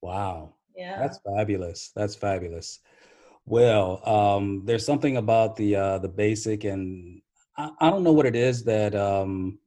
Wow. 0.00 0.54
Yeah. 0.76 0.98
That's 0.98 1.18
fabulous. 1.26 1.90
That's 1.96 2.14
fabulous. 2.14 2.78
Well, 3.46 4.00
um, 4.06 4.62
there's 4.64 4.86
something 4.86 5.16
about 5.16 5.56
the 5.56 5.74
uh, 5.74 5.98
the 5.98 6.08
basic, 6.08 6.64
and 6.64 7.20
I, 7.56 7.70
I 7.80 7.90
don't 7.90 8.04
know 8.04 8.12
what 8.12 8.26
it 8.26 8.36
is 8.36 8.62
that 8.64 8.94
um, 8.94 9.58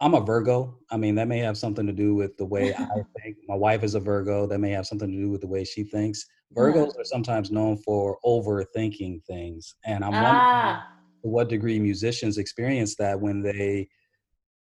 I'm 0.00 0.14
a 0.14 0.20
Virgo. 0.20 0.78
I 0.90 0.96
mean, 0.96 1.14
that 1.14 1.28
may 1.28 1.38
have 1.38 1.56
something 1.56 1.86
to 1.86 1.92
do 1.92 2.14
with 2.14 2.36
the 2.36 2.44
way 2.44 2.74
I 2.74 2.84
think. 3.22 3.36
My 3.48 3.54
wife 3.54 3.82
is 3.84 3.94
a 3.94 4.00
Virgo. 4.00 4.46
That 4.46 4.58
may 4.58 4.70
have 4.70 4.86
something 4.86 5.10
to 5.10 5.16
do 5.16 5.30
with 5.30 5.40
the 5.40 5.46
way 5.46 5.64
she 5.64 5.84
thinks. 5.84 6.26
Virgos 6.54 6.98
are 6.98 7.04
sometimes 7.04 7.50
known 7.50 7.76
for 7.78 8.18
overthinking 8.24 9.24
things, 9.24 9.74
and 9.84 10.04
I'm 10.04 10.12
wondering 10.12 10.38
ah, 10.40 10.86
to 11.22 11.28
what 11.28 11.48
degree 11.48 11.80
musicians 11.80 12.38
experience 12.38 12.94
that 12.96 13.20
when 13.20 13.42
they 13.42 13.88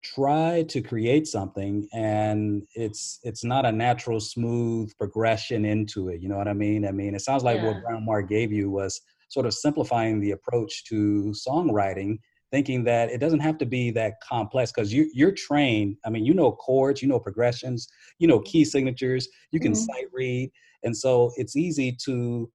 try 0.03 0.65
to 0.69 0.81
create 0.81 1.27
something 1.27 1.89
and 1.93 2.63
it's 2.75 3.19
it's 3.25 3.43
not 3.43 3.67
a 3.67 3.73
natural 3.73 4.21
smooth 4.21 4.93
progression 4.97 5.65
into 5.65 6.09
it 6.11 6.21
you 6.23 6.29
know 6.29 6.37
what 6.37 6.47
i 6.47 6.53
mean 6.53 6.87
i 6.87 6.93
mean 6.93 7.13
it 7.15 7.21
sounds 7.21 7.43
like 7.43 7.57
Yeah. 7.57 7.67
what 7.73 7.83
brown 7.83 8.05
mark 8.05 8.29
gave 8.29 8.53
you 8.53 8.71
was 8.71 9.01
sort 9.31 9.47
of 9.47 9.55
simplifying 9.55 10.21
the 10.21 10.31
approach 10.31 10.85
to 10.85 11.35
songwriting 11.47 12.19
thinking 12.51 12.85
that 12.85 13.11
it 13.11 13.19
doesn't 13.19 13.41
have 13.41 13.59
to 13.59 13.67
be 13.67 13.91
that 13.91 14.15
complex 14.21 14.73
because 14.73 14.93
you, 14.93 15.11
you're 15.13 15.33
trained 15.33 15.97
i 16.05 16.11
mean 16.11 16.25
you 16.25 16.35
know 16.35 16.53
chords 16.53 17.03
you 17.03 17.09
know 17.09 17.19
progressions 17.19 17.89
you 18.19 18.29
know 18.29 18.41
key 18.41 18.65
signatures 18.65 19.29
you 19.51 19.61
can 19.61 19.75
Mhm. 19.75 19.87
sight 19.87 20.07
read 20.13 20.51
and 20.83 20.97
so 20.97 21.33
it's 21.37 21.57
easy 21.57 21.93
to 22.05 22.51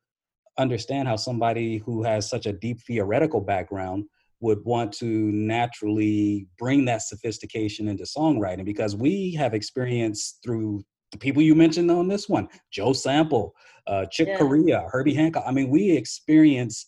understand 0.57 1.07
how 1.07 1.15
somebody 1.15 1.77
who 1.77 2.03
has 2.03 2.29
such 2.29 2.45
a 2.45 2.53
deep 2.53 2.79
theoretical 2.81 3.41
background 3.41 4.05
would 4.41 4.63
want 4.65 4.91
to 4.91 5.05
naturally 5.31 6.47
bring 6.57 6.85
that 6.85 7.01
sophistication 7.01 7.87
into 7.87 8.03
songwriting 8.03 8.65
because 8.65 8.95
we 8.95 9.33
have 9.33 9.53
experience 9.53 10.39
through 10.43 10.83
the 11.11 11.17
people 11.17 11.41
you 11.41 11.55
mentioned 11.55 11.89
on 11.91 12.07
this 12.07 12.27
one 12.29 12.47
joe 12.71 12.93
sample 12.93 13.53
uh, 13.87 14.05
chick 14.11 14.29
Yeah. 14.29 14.37
corea 14.37 14.87
herbie 14.91 15.13
hancock 15.13 15.43
i 15.45 15.51
mean 15.51 15.69
we 15.69 15.91
experience 15.91 16.85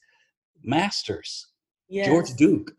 masters 0.64 1.48
yes. 1.90 2.08
george 2.08 2.34
duke 2.36 2.72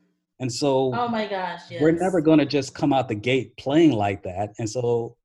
and 0.45 0.53
so 0.53 0.71
Oh 0.95 1.09
my 1.09 1.27
gosh, 1.27 1.63
yes. 1.71 1.81
we're 1.83 1.99
never 2.07 2.21
going 2.29 2.39
to 2.45 2.45
just 2.59 2.75
come 2.81 2.93
out 2.93 3.09
the 3.09 3.15
gate 3.31 3.49
playing 3.65 3.93
like 3.93 4.21
that 4.25 4.47
and 4.59 4.69
so 4.77 5.17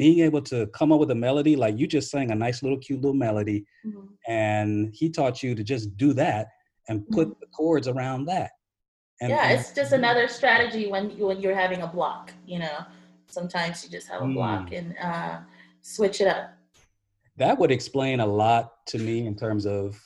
being 0.00 0.18
able 0.28 0.42
to 0.52 0.66
come 0.78 0.90
up 0.92 0.98
with 1.02 1.12
a 1.12 1.20
melody 1.26 1.54
like 1.64 1.78
you 1.80 1.86
just 1.86 2.10
sang 2.10 2.28
a 2.32 2.34
nice 2.46 2.58
little 2.64 2.78
cute 2.86 3.00
little 3.04 3.20
melody 3.28 3.58
Mhm. 3.86 4.08
and 4.26 4.92
he 5.00 5.06
taught 5.18 5.36
you 5.44 5.54
to 5.54 5.62
just 5.72 5.96
do 6.04 6.12
that 6.24 6.48
and 6.88 7.06
put 7.16 7.26
the 7.42 7.46
chords 7.58 7.86
around 7.94 8.20
that 8.32 8.50
and, 9.20 9.30
Mm-hmm. 9.30 9.38
yeah, 9.38 9.50
and- 9.50 9.60
it's 9.60 9.72
just 9.80 9.92
another 10.00 10.26
strategy 10.38 10.84
when 10.94 11.04
you 11.16 11.22
when 11.28 11.38
you're 11.42 11.60
having 11.64 11.82
a 11.82 11.90
block. 11.98 12.24
You 12.52 12.58
know, 12.64 12.78
sometimes 13.38 13.74
you 13.84 13.88
just 13.96 14.08
have 14.12 14.22
a 14.28 14.30
block 14.38 14.64
Mm. 14.70 14.78
and 14.78 14.88
uh, 15.10 15.34
switch 15.94 16.20
it 16.24 16.28
up. 16.36 16.44
That 17.36 17.58
would 17.58 17.70
explain 17.70 18.20
a 18.20 18.26
lot 18.26 18.86
to 18.88 18.98
me 18.98 19.26
in 19.26 19.34
terms 19.34 19.66
of 19.66 19.98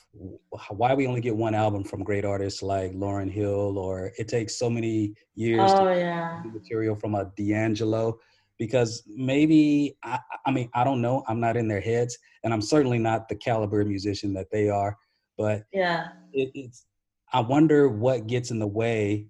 why 0.69 0.93
we 0.93 1.07
only 1.07 1.19
get 1.19 1.35
one 1.35 1.53
album 1.53 1.83
from 1.83 2.03
great 2.03 2.23
artists 2.23 2.63
like 2.63 2.93
Lauryn 2.93 3.29
Hill, 3.29 3.77
or 3.77 4.11
it 4.17 4.29
takes 4.29 4.57
so 4.57 4.69
many 4.69 5.13
years 5.35 5.73
Oh 5.75 5.83
to 5.83 5.99
yeah, 5.99 6.41
material 6.45 6.95
from 6.95 7.15
a 7.15 7.31
D'Angelo. 7.35 8.17
Because 8.57 9.03
maybe 9.07 9.97
I, 10.03 10.19
I 10.45 10.51
mean 10.51 10.69
I 10.73 10.83
don't 10.83 11.01
know. 11.01 11.23
I'm 11.27 11.39
not 11.39 11.57
in 11.57 11.67
their 11.67 11.81
heads, 11.81 12.17
and 12.43 12.53
I'm 12.53 12.61
certainly 12.61 12.97
not 12.97 13.27
the 13.27 13.35
caliber 13.35 13.83
musician 13.83 14.33
that 14.33 14.49
they 14.51 14.69
are. 14.69 14.97
But 15.37 15.65
yeah, 15.73 16.07
it, 16.33 16.49
it's 16.55 16.85
I 17.33 17.41
wonder 17.41 17.89
what 17.89 18.27
gets 18.27 18.51
in 18.51 18.59
the 18.59 18.67
way 18.67 19.27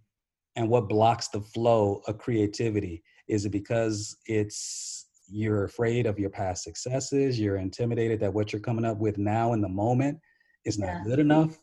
and 0.56 0.70
what 0.70 0.88
blocks 0.88 1.30
the 1.30 1.42
flow 1.42 2.02
of 2.08 2.20
creativity. 2.20 3.04
Is 3.28 3.46
it 3.46 3.50
because 3.50 4.16
it's 4.28 5.07
you're 5.30 5.66
afraid 5.66 6.06
of 6.06 6.18
your 6.20 6.30
past 6.30 6.64
successes, 6.64 7.40
you're 7.40 7.58
intimidated 7.58 8.20
that 8.22 8.34
what 8.34 8.52
you're 8.54 8.60
coming 8.62 8.86
up 8.86 8.98
with 8.98 9.18
now 9.18 9.54
in 9.54 9.62
the 9.62 9.70
moment 9.70 10.20
is 10.66 10.78
not 10.80 10.88
Yeah. 10.88 11.04
good 11.06 11.20
enough? 11.20 11.60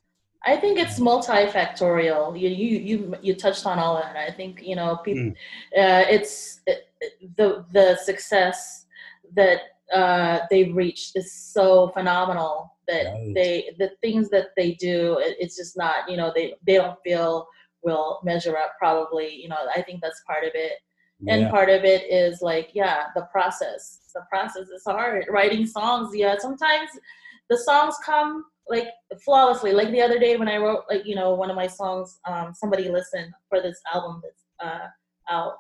I 0.46 0.56
think 0.58 0.78
it's 0.78 1.00
multifactorial. 1.00 2.38
You 2.38 2.48
you 2.50 2.78
you 2.78 3.14
you 3.22 3.34
touched 3.34 3.64
on 3.66 3.78
all 3.78 3.94
that. 3.96 4.14
I 4.16 4.30
think 4.30 4.62
you 4.62 4.76
know 4.76 4.96
people. 4.98 5.24
Mm. 5.24 5.32
Uh, 5.76 6.04
it's 6.10 6.60
it, 6.66 6.88
the 7.36 7.64
the 7.72 7.96
success 7.96 8.86
that 9.34 9.60
uh, 9.92 10.40
they've 10.50 10.74
reached 10.74 11.16
is 11.16 11.32
so 11.32 11.88
phenomenal 11.88 12.76
that 12.88 13.06
Right. 13.06 13.32
they 13.34 13.70
the 13.78 13.90
things 14.02 14.28
that 14.30 14.48
they 14.56 14.72
do. 14.72 15.18
It, 15.18 15.36
it's 15.40 15.56
just 15.56 15.76
not 15.78 16.10
you 16.10 16.16
know 16.18 16.30
they 16.34 16.54
they 16.66 16.74
don't 16.74 16.98
feel 17.02 17.48
will 17.82 18.20
measure 18.22 18.56
up. 18.56 18.72
Probably 18.78 19.34
you 19.34 19.48
know 19.48 19.56
I 19.74 19.80
think 19.82 20.00
that's 20.02 20.22
part 20.26 20.44
of 20.44 20.50
it. 20.54 20.72
And 21.28 21.42
Yeah. 21.42 21.50
part 21.50 21.70
of 21.70 21.84
it 21.84 22.02
is 22.10 22.42
like 22.42 22.70
yeah 22.74 23.04
the 23.14 23.22
process. 23.32 24.00
The 24.14 24.22
process 24.30 24.68
is 24.68 24.82
hard. 24.86 25.26
Writing 25.30 25.66
songs 25.66 26.10
yeah 26.14 26.36
sometimes 26.38 26.90
the 27.50 27.58
songs 27.58 27.96
come 28.04 28.44
like 28.68 28.88
flawlessly. 29.24 29.72
Like 29.72 29.90
the 29.90 30.02
other 30.02 30.18
day 30.18 30.36
when 30.36 30.48
i 30.48 30.56
wrote 30.56 30.84
like 30.90 31.04
you 31.06 31.14
know 31.14 31.34
one 31.34 31.50
of 31.50 31.56
my 31.56 31.66
songs 31.66 32.18
um, 32.28 32.52
somebody 32.54 32.88
listened 32.88 33.32
for 33.48 33.60
this 33.60 33.80
album 33.92 34.20
that's 34.22 34.44
uh, 34.64 34.88
out. 35.28 35.54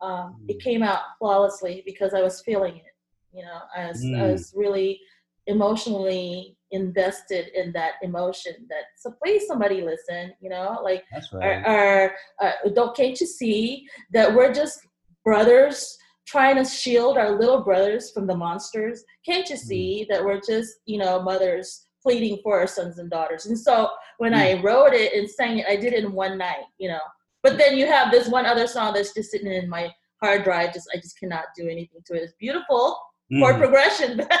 Um, 0.00 0.36
it 0.48 0.58
Mm. 0.58 0.62
came 0.62 0.82
out 0.82 1.00
flawlessly 1.18 1.82
because 1.86 2.12
i 2.12 2.20
was 2.22 2.42
feeling 2.42 2.76
it 2.76 2.92
you 3.32 3.42
know? 3.42 3.60
I 3.76 3.88
was, 3.88 4.02
I 4.04 4.22
Mm. 4.24 4.32
was 4.32 4.52
really 4.56 5.00
emotionally 5.46 6.56
invested 6.72 7.48
in 7.54 7.72
that 7.72 7.92
emotion 8.02 8.54
that 8.68 8.84
so 8.98 9.12
please 9.22 9.46
somebody 9.46 9.80
listen 9.82 10.34
you 10.40 10.50
know? 10.50 10.80
Like 10.82 11.04
That's 11.12 11.32
or, 11.32 11.52
or 11.66 12.14
uh, 12.42 12.52
don't 12.74 12.96
can't 12.96 13.18
you 13.20 13.26
see 13.26 13.86
that 14.12 14.34
we're 14.34 14.52
just 14.52 14.80
brothers 15.26 15.98
trying 16.26 16.56
to 16.56 16.64
shield 16.64 17.18
our 17.18 17.38
little 17.38 17.62
brothers 17.62 18.10
from 18.12 18.26
the 18.26 18.36
monsters. 18.36 19.04
Can't 19.26 19.48
you 19.50 19.56
see 19.56 20.06
that 20.08 20.24
we're 20.24 20.40
just 20.40 20.76
you 20.86 20.98
know 20.98 21.20
mothers 21.20 21.86
pleading 22.02 22.38
for 22.42 22.58
our 22.60 22.66
sons 22.68 22.98
and 22.98 23.10
daughters? 23.10 23.46
And 23.46 23.58
so 23.58 23.90
when 24.18 24.32
i 24.32 24.48
wrote 24.62 24.94
it 24.94 25.12
and 25.12 25.28
sang 25.28 25.58
it 25.58 25.66
i 25.68 25.76
did 25.76 25.92
it 25.92 26.04
in 26.04 26.12
one 26.12 26.38
night 26.38 26.64
you 26.78 26.88
know. 26.88 27.04
But 27.42 27.58
then 27.58 27.76
you 27.76 27.86
have 27.86 28.10
this 28.10 28.28
one 28.28 28.46
other 28.46 28.66
song 28.66 28.94
that's 28.94 29.12
just 29.14 29.30
sitting 29.30 29.52
in 29.52 29.68
my 29.68 29.92
hard 30.22 30.42
drive 30.44 30.72
just 30.72 30.88
i 30.94 30.96
just 30.96 31.18
cannot 31.18 31.46
do 31.58 31.64
anything 31.68 32.00
to 32.06 32.14
it. 32.14 32.22
It's 32.22 32.32
beautiful 32.40 32.98
chord 33.40 33.56
Mhm. 33.56 33.58
progression 33.58 34.16
but 34.22 34.40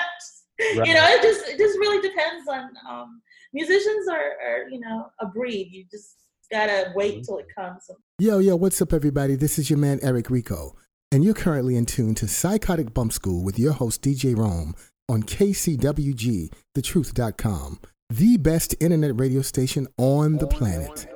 Right. 0.78 0.88
you 0.88 0.94
know 0.94 1.06
it 1.14 1.20
just 1.22 1.42
it 1.52 1.58
just 1.58 1.76
really 1.78 2.00
depends 2.08 2.48
on 2.48 2.70
um 2.88 3.20
musicians 3.52 4.08
are, 4.08 4.30
are 4.46 4.60
you 4.70 4.80
know 4.80 4.98
a 5.20 5.26
breed. 5.26 5.68
You 5.70 5.84
just 5.90 6.25
gotta 6.50 6.92
wait 6.94 7.14
mm-hmm. 7.14 7.22
till 7.22 7.38
it 7.38 7.46
comes 7.54 7.90
Yo, 8.18 8.38
yo, 8.38 8.56
what's 8.56 8.80
up, 8.80 8.94
everybody? 8.94 9.34
This 9.34 9.58
is 9.58 9.68
your 9.68 9.78
man, 9.78 9.98
Eric 10.02 10.30
Rico, 10.30 10.74
and 11.12 11.22
you're 11.22 11.34
currently 11.34 11.76
in 11.76 11.84
tune 11.84 12.14
to 12.14 12.26
Psychotic 12.26 12.94
Bump 12.94 13.12
School 13.12 13.44
with 13.44 13.58
your 13.58 13.72
host, 13.72 14.00
DJ 14.00 14.34
Rome, 14.34 14.74
on 15.08 15.22
KCWG, 15.22 16.50
thetruth.com. 16.74 17.80
the 18.08 18.36
best 18.38 18.74
internet 18.80 19.18
radio 19.20 19.42
station 19.42 19.86
on 19.98 20.36
the 20.36 20.46
planet. 20.46 21.15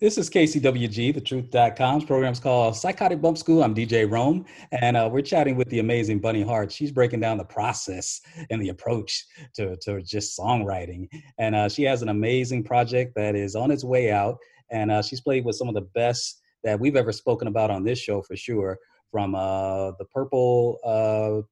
This 0.00 0.16
is 0.16 0.30
KCWG, 0.30 1.12
the 1.12 1.20
truth.com's 1.20 2.06
program's 2.06 2.40
called 2.40 2.74
Psychotic 2.74 3.20
Bump 3.20 3.36
School. 3.36 3.62
I'm 3.62 3.74
DJ 3.74 4.10
Rome, 4.10 4.46
and 4.72 4.96
uh, 4.96 5.10
we're 5.12 5.20
chatting 5.20 5.56
with 5.56 5.68
the 5.68 5.80
amazing 5.80 6.20
Bunny 6.20 6.40
Heart. 6.40 6.72
She's 6.72 6.90
breaking 6.90 7.20
down 7.20 7.36
the 7.36 7.44
process 7.44 8.22
and 8.48 8.62
the 8.62 8.70
approach 8.70 9.26
to, 9.56 9.76
to 9.82 10.00
just 10.00 10.38
songwriting. 10.38 11.06
And 11.36 11.54
uh, 11.54 11.68
she 11.68 11.82
has 11.82 12.00
an 12.00 12.08
amazing 12.08 12.64
project 12.64 13.14
that 13.16 13.36
is 13.36 13.54
on 13.54 13.70
its 13.70 13.84
way 13.84 14.10
out. 14.10 14.38
And 14.70 14.90
uh, 14.90 15.02
she's 15.02 15.20
played 15.20 15.44
with 15.44 15.56
some 15.56 15.68
of 15.68 15.74
the 15.74 15.86
best 15.94 16.40
that 16.64 16.80
we've 16.80 16.96
ever 16.96 17.12
spoken 17.12 17.48
about 17.48 17.70
on 17.70 17.84
this 17.84 17.98
show 17.98 18.22
for 18.22 18.36
sure, 18.36 18.78
from 19.10 19.34
uh, 19.34 19.90
the 19.98 20.06
Purple 20.14 20.78
uh, 20.82 21.46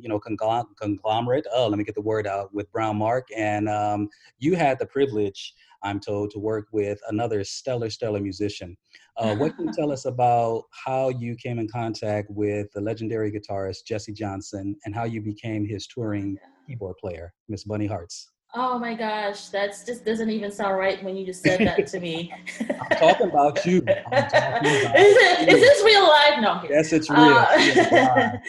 you 0.00 0.08
know 0.08 0.18
conglomerate 0.18 1.46
oh 1.54 1.68
let 1.68 1.78
me 1.78 1.84
get 1.84 1.94
the 1.94 2.00
word 2.00 2.26
out 2.26 2.52
with 2.54 2.70
BrownMark 2.72 3.22
and 3.36 3.68
um, 3.68 4.08
you 4.38 4.54
had 4.54 4.78
the 4.78 4.86
privilege 4.86 5.54
I'm 5.82 6.00
told, 6.00 6.30
to 6.32 6.38
work 6.38 6.66
with 6.72 7.00
another 7.08 7.42
stellar, 7.44 7.90
stellar 7.90 8.20
musician. 8.20 8.76
Uh, 9.16 9.34
what 9.36 9.56
can 9.56 9.66
you 9.66 9.72
tell 9.72 9.90
us 9.90 10.04
about 10.06 10.64
how 10.72 11.08
you 11.08 11.36
came 11.36 11.58
in 11.58 11.68
contact 11.68 12.28
with 12.30 12.70
the 12.72 12.80
legendary 12.80 13.32
guitarist 13.32 13.84
Jesse 13.86 14.12
Johnson 14.12 14.76
and 14.84 14.94
how 14.94 15.04
you 15.04 15.20
became 15.20 15.66
his 15.66 15.86
touring 15.86 16.36
keyboard 16.66 16.96
player, 16.98 17.32
Miss 17.48 17.64
Bunny 17.64 17.86
Hearts? 17.86 18.30
Oh 18.52 18.80
my 18.80 18.94
gosh, 18.94 19.48
that's 19.48 19.84
just 19.84 20.04
doesn't 20.04 20.28
even 20.28 20.50
sound 20.50 20.76
right 20.76 21.02
when 21.04 21.16
you 21.16 21.24
just 21.24 21.40
said 21.42 21.60
that 21.60 21.86
to 21.86 22.00
me. 22.00 22.32
I'm 22.60 22.98
talking 22.98 23.28
about 23.28 23.64
you. 23.64 23.80
Talking 23.80 24.02
about 24.06 24.64
is, 24.66 25.16
it, 25.16 25.48
is 25.48 25.60
this 25.60 25.84
real 25.84 26.02
life? 26.08 26.40
No. 26.40 26.60
Yes, 26.68 26.92
it's 26.92 27.08
real. 27.08 27.20
Uh, 27.20 27.46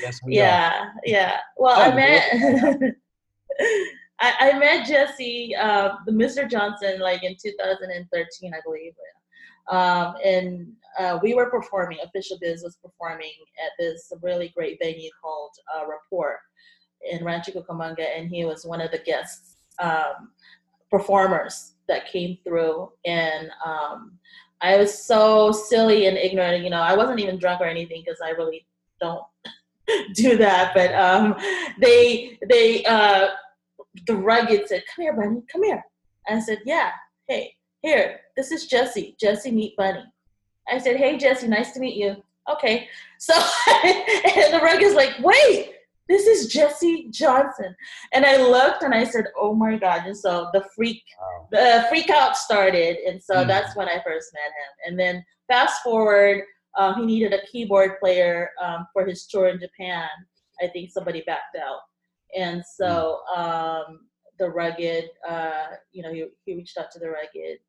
yes, 0.02 0.20
we 0.26 0.38
yeah, 0.38 0.72
are. 0.86 0.94
yeah. 1.06 1.38
Well, 1.56 1.78
Oh, 1.78 1.84
I 1.84 1.96
met 1.96 2.96
I, 4.22 4.34
I 4.40 4.60
met 4.60 4.88
Jesse, 4.88 5.56
uh, 5.56 5.96
the 6.08 6.12
Mr. 6.12 6.50
Johnson, 6.50 7.00
like 7.00 7.24
in 7.24 7.36
2013, 7.42 8.54
I 8.54 8.60
believe. 8.64 8.94
Um, 9.70 10.16
and 10.24 10.74
uh, 11.00 11.20
we 11.22 11.36
were 11.36 11.50
performing. 11.50 12.00
Official 12.04 12.38
Biz 12.42 12.64
was 12.64 12.78
performing 12.84 13.34
at 13.64 13.72
this 13.78 14.12
really 14.24 14.52
great 14.56 14.80
venue 14.82 15.10
called 15.22 15.52
uh, 15.76 15.86
Rapport 15.88 16.40
in 17.10 17.24
Rancho 17.24 17.52
Cucamonga, 17.52 18.06
and 18.16 18.30
he 18.30 18.46
was 18.46 18.66
one 18.66 18.82
of 18.82 18.92
the 18.92 19.00
guests 19.00 19.58
um, 19.82 20.32
performers 20.90 21.74
that 21.88 22.08
came 22.08 22.38
through. 22.44 22.92
And 23.06 23.50
um, 23.66 24.14
I 24.62 24.78
was 24.78 25.04
so 25.04 25.52
silly 25.52 26.06
and 26.06 26.18
ignorant. 26.18 26.64
You 26.64 26.70
know, 26.70 26.82
I 26.82 26.96
wasn't 26.96 27.20
even 27.20 27.38
drunk 27.38 27.62
or 27.62 27.66
anything 27.66 28.04
because 28.06 28.22
I 28.24 28.30
really 28.32 28.66
don't 29.02 29.24
do 30.14 30.38
that. 30.38 30.74
But 30.74 30.94
um, 30.94 31.36
they 31.80 32.38
they 32.48 32.86
uh, 32.86 33.30
the 34.08 34.16
rugged 34.16 34.68
said, 34.68 34.84
"Come 34.96 35.04
here, 35.04 35.14
Bunny. 35.14 35.42
Come 35.52 35.64
here." 35.64 35.84
I 36.28 36.40
said, 36.40 36.60
"Yeah. 36.66 36.92
Hey, 37.28 37.56
here. 37.82 38.22
This 38.38 38.52
is 38.52 38.68
Jesse. 38.68 39.16
Jesse, 39.20 39.52
meet 39.52 39.76
Bunny." 39.76 40.04
I 40.72 40.78
said, 40.78 40.98
"Hey, 40.98 41.18
Jesse. 41.18 41.48
Nice 41.48 41.72
to 41.72 41.80
meet 41.80 41.96
you." 41.96 42.16
Okay. 42.50 42.88
So 43.18 43.34
and 43.84 44.54
the 44.54 44.62
rugged's 44.62 44.96
like, 44.96 45.16
"Wait." 45.22 45.74
This 46.12 46.28
is 46.28 46.48
Jesse 46.52 47.08
Johnson, 47.10 47.74
and 48.12 48.26
I 48.26 48.36
looked 48.36 48.84
and 48.84 48.94
I 48.94 49.06
said, 49.06 49.28
"Oh 49.40 49.54
my 49.56 49.78
God!" 49.78 50.02
And 50.06 50.18
so 50.26 50.50
the 50.52 50.64
freak, 50.76 51.02
Wow. 51.18 51.48
the 51.56 51.86
freak 51.88 52.10
out 52.10 52.36
started, 52.36 52.98
and 53.08 53.24
so 53.24 53.36
Mm. 53.36 53.48
that's 53.48 53.78
when 53.78 53.88
I 53.88 53.98
first 54.04 54.28
met 54.34 54.52
him. 54.62 54.72
And 54.86 55.00
then 55.00 55.26
fast 55.48 55.82
forward, 55.84 56.44
um, 56.78 56.96
he 57.00 57.06
needed 57.06 57.32
a 57.34 57.46
keyboard 57.50 57.92
player 58.02 58.52
um, 58.60 58.88
for 58.92 59.06
his 59.06 59.26
tour 59.26 59.48
in 59.48 59.58
Japan. 59.66 60.10
I 60.62 60.68
think 60.68 60.92
somebody 60.92 61.22
backed 61.26 61.56
out, 61.56 61.80
and 62.46 62.62
so 62.80 63.22
um, 63.34 64.10
the 64.38 64.50
rugged, 64.50 65.06
uh, 65.26 65.68
you 65.94 66.04
know, 66.04 66.12
he, 66.12 66.26
he 66.46 66.56
reached 66.56 66.78
out 66.78 66.92
to 66.92 67.00
the 67.00 67.10
rugged, 67.10 67.60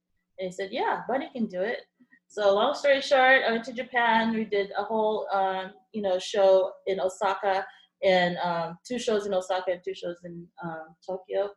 and 0.41 0.47
he 0.49 0.53
said, 0.53 0.71
"Yeah, 0.73 1.03
Bunny 1.09 1.31
can 1.33 1.47
do 1.47 1.61
it." 1.61 1.83
So 2.27 2.53
long 2.55 2.75
story 2.75 3.03
short, 3.03 3.43
I 3.47 3.53
went 3.53 3.65
to 3.67 3.73
Japan. 3.83 4.35
We 4.35 4.47
did 4.47 4.73
a 4.77 4.83
whole, 4.83 5.29
um, 5.33 5.65
you 5.93 6.03
know, 6.03 6.19
show 6.19 6.73
in 6.87 6.99
Osaka, 6.99 7.65
and 8.03 8.37
um, 8.39 8.79
two 8.87 8.99
shows 8.99 9.27
in 9.27 9.35
Osaka 9.35 9.73
and 9.73 9.81
two 9.85 9.95
shows 9.95 10.17
in 10.25 10.47
um, 10.63 10.95
Tokyo, 11.07 11.51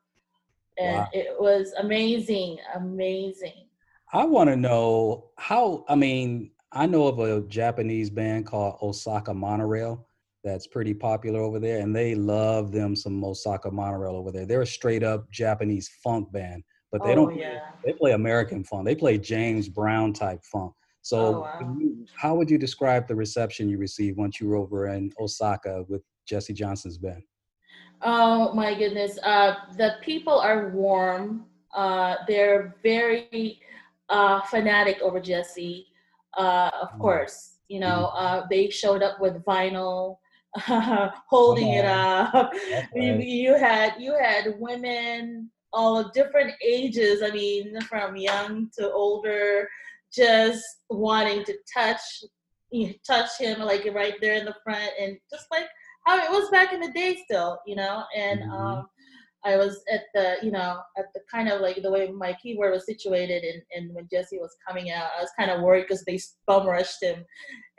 and 0.78 0.98
Wow. 0.98 1.10
it 1.14 1.36
was 1.40 1.74
amazing, 1.80 2.58
amazing. 2.76 3.68
I 4.14 4.24
want 4.26 4.50
to 4.50 4.56
know 4.56 5.32
how. 5.38 5.86
I 5.90 5.96
mean, 5.96 6.52
I 6.72 6.86
know 6.86 7.08
of 7.08 7.20
a 7.20 7.42
Japanese 7.48 8.10
band 8.10 8.46
called 8.46 8.78
Osaka 8.82 9.34
Monorail 9.34 10.08
that's 10.44 10.68
pretty 10.68 10.94
popular 10.94 11.40
over 11.42 11.60
there, 11.60 11.80
and 11.80 11.96
they 11.96 12.14
love 12.16 12.72
them 12.72 12.96
some 12.96 13.24
Osaka 13.24 13.72
Monorail 13.72 14.16
over 14.16 14.32
there. 14.32 14.46
They're 14.46 14.62
a 14.62 14.68
straight 14.68 15.04
up 15.04 15.30
Japanese 15.32 15.90
funk 16.04 16.32
band, 16.32 16.64
but 16.92 17.04
they 17.04 17.12
oh 17.14 17.16
don't. 17.16 17.36
yeah. 17.36 17.60
They 17.84 17.94
play 17.94 18.12
American 18.14 18.64
funk. 18.64 18.86
They 18.86 18.96
play 18.96 19.18
James 19.18 19.70
Brown 19.70 20.12
type 20.14 20.44
funk. 20.44 20.74
So, 21.04 21.18
Oh, 21.18 21.32
wow. 21.42 21.76
how 22.18 22.34
would 22.36 22.50
you 22.50 22.58
describe 22.58 23.08
the 23.08 23.16
reception 23.16 23.70
you 23.70 23.78
received 23.78 24.18
once 24.18 24.40
you 24.42 24.48
were 24.48 24.56
over 24.56 24.88
in 24.88 25.12
Osaka 25.20 25.84
with 25.88 26.02
Jesse 26.26 26.54
Johnson's 26.54 26.98
band? 26.98 27.24
Oh 28.02 28.54
my 28.54 28.78
goodness. 28.78 29.18
Uh, 29.24 29.56
the 29.78 29.96
people 30.02 30.38
are 30.40 30.70
warm. 30.70 31.46
Uh, 31.74 32.16
they're 32.28 32.76
very 32.84 33.60
uh, 34.10 34.42
fanatic 34.42 35.00
over 35.02 35.20
Jesse. 35.20 35.88
Uh, 36.38 36.70
of 36.82 36.90
Mm. 36.94 37.00
course, 37.00 37.58
you 37.70 37.80
know, 37.80 38.08
uh, 38.08 38.46
they 38.50 38.70
showed 38.70 39.02
up 39.02 39.20
with 39.20 39.44
vinyl, 39.46 40.18
holding 41.30 41.70
it 41.70 41.86
up. 41.86 42.52
That's 42.72 42.88
You, 42.96 43.16
you 43.20 43.56
had 43.56 43.96
you 44.00 44.16
had 44.20 44.56
women 44.60 45.50
all 45.74 45.98
of 46.00 46.14
different 46.14 46.54
ages. 46.64 47.22
I 47.24 47.32
mean, 47.32 47.80
from 47.82 48.16
young 48.16 48.70
to 48.78 48.92
older, 48.92 49.68
just 50.14 50.64
wanting 50.90 51.44
to 51.46 51.58
touch 51.74 52.02
you 52.72 52.94
touch 53.08 53.38
him 53.40 53.60
like 53.62 53.88
right 53.94 54.16
there 54.22 54.36
in 54.36 54.46
the 54.46 54.56
front, 54.64 54.92
and 55.00 55.18
just 55.32 55.46
like 55.52 55.68
it 56.08 56.32
was 56.32 56.50
back 56.50 56.74
in 56.74 56.80
the 56.80 56.92
day 56.92 57.18
still, 57.24 57.60
you 57.66 57.76
know. 57.76 58.04
And 58.16 58.42
Mhm. 58.42 58.50
um, 58.52 58.90
I 59.44 59.58
was 59.58 59.84
at 59.92 60.06
the, 60.14 60.38
you 60.42 60.52
know, 60.52 60.82
at 60.98 61.14
the 61.14 61.22
kind 61.32 61.50
of 61.50 61.62
like 61.62 61.82
the 61.82 61.92
way 61.92 62.10
my 62.10 62.34
keyboard 62.34 62.72
was 62.74 62.86
situated, 62.86 63.44
and, 63.44 63.62
and 63.76 63.94
when 63.96 64.08
Jesse 64.12 64.40
was 64.40 64.56
coming 64.68 64.92
out, 64.92 65.12
I 65.18 65.22
was 65.22 65.32
kind 65.38 65.52
of 65.52 65.62
worried 65.62 65.84
because 65.84 66.04
they 66.04 66.20
bum 66.48 66.68
rushed 66.68 67.02
him, 67.04 67.24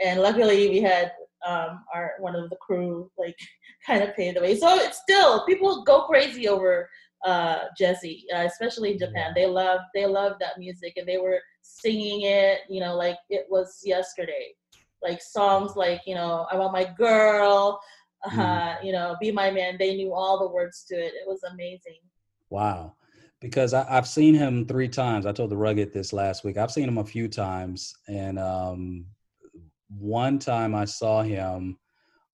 and 0.00 0.20
luckily 0.20 0.68
we 0.68 0.80
had 0.80 1.12
um, 1.46 1.84
our 1.94 2.12
one 2.20 2.36
of 2.36 2.50
the 2.50 2.56
crew 2.56 3.10
like 3.18 3.36
kind 3.86 4.02
of 4.02 4.14
paved 4.14 4.36
the 4.36 4.42
way. 4.42 4.56
So 4.56 4.76
it's 4.76 4.98
still 4.98 5.44
people 5.46 5.82
go 5.84 6.02
crazy 6.06 6.48
over 6.48 6.88
uh, 7.24 7.64
Jesse, 7.76 8.24
uh, 8.34 8.44
especially 8.44 8.92
in 8.92 8.98
Japan. 8.98 9.32
They 9.34 9.46
love 9.46 9.80
they 9.94 10.06
love 10.06 10.34
that 10.40 10.58
music, 10.58 10.94
and 10.96 11.06
they 11.06 11.18
were 11.18 11.40
singing 11.62 12.22
it, 12.22 12.60
you 12.68 12.80
know, 12.80 12.94
like 12.94 13.18
it 13.28 13.46
was 13.50 13.80
yesterday. 13.84 14.54
Like 15.02 15.20
songs 15.20 15.76
like 15.76 16.02
you 16.06 16.14
know, 16.14 16.46
I 16.50 16.56
want 16.56 16.72
my 16.72 16.84
girl, 16.96 17.80
uh, 18.26 18.76
Mhm. 18.76 18.84
you 18.84 18.92
know, 18.92 19.16
be 19.20 19.30
my 19.32 19.50
man. 19.50 19.76
They 19.78 19.96
knew 19.96 20.12
all 20.12 20.38
the 20.38 20.48
words 20.52 20.84
to 20.88 20.94
it. 20.94 21.14
It 21.14 21.26
was 21.26 21.42
amazing. 21.44 22.00
Wow. 22.50 22.94
Because 23.40 23.74
I, 23.74 23.86
I've 23.88 24.08
seen 24.08 24.34
him 24.34 24.66
three 24.66 24.88
times. 24.88 25.26
I 25.26 25.32
told 25.32 25.50
the 25.50 25.56
Rugged 25.56 25.92
this 25.92 26.12
last 26.12 26.44
week. 26.44 26.56
I've 26.56 26.70
seen 26.70 26.88
him 26.88 26.98
a 26.98 27.04
few 27.04 27.28
times. 27.28 27.94
And 28.08 28.38
um, 28.38 29.06
one 29.88 30.38
time 30.38 30.74
I 30.74 30.84
saw 30.84 31.22
him 31.22 31.78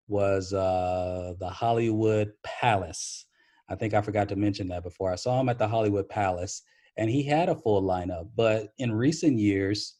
was 0.08 0.54
uh, 0.54 1.34
the 1.39 1.50
Hollywood 1.50 2.34
Palace. 2.44 3.26
I 3.70 3.76
think 3.76 3.94
I 3.94 4.02
forgot 4.02 4.30
to 4.30 4.36
mention 4.36 4.68
that 4.68 4.84
before. 4.84 5.12
I 5.12 5.16
saw 5.16 5.39
him 5.39 5.50
at 5.50 5.58
the 5.58 5.68
Hollywood 5.68 6.10
Palace 6.10 6.62
and 6.98 7.10
he 7.10 7.24
had 7.24 7.50
a 7.50 7.56
full 7.56 7.82
lineup. 7.82 8.30
But 8.36 8.74
in 8.78 8.92
recent 8.92 9.39
years, 9.39 9.96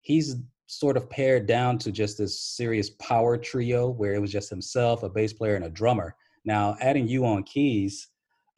he's 0.00 0.36
sort 0.66 0.96
of 0.96 1.10
pared 1.10 1.46
down 1.46 1.78
to 1.78 1.92
just 1.92 2.18
this 2.18 2.40
serious 2.40 2.90
power 2.90 3.36
trio 3.36 3.88
where 3.88 4.14
it 4.14 4.20
was 4.20 4.32
just 4.32 4.50
himself, 4.50 5.02
a 5.02 5.08
bass 5.08 5.32
player, 5.32 5.56
and 5.56 5.64
a 5.64 5.70
drummer. 5.70 6.14
Now, 6.44 6.76
adding 6.80 7.06
you 7.06 7.24
on 7.26 7.42
keys, 7.44 8.08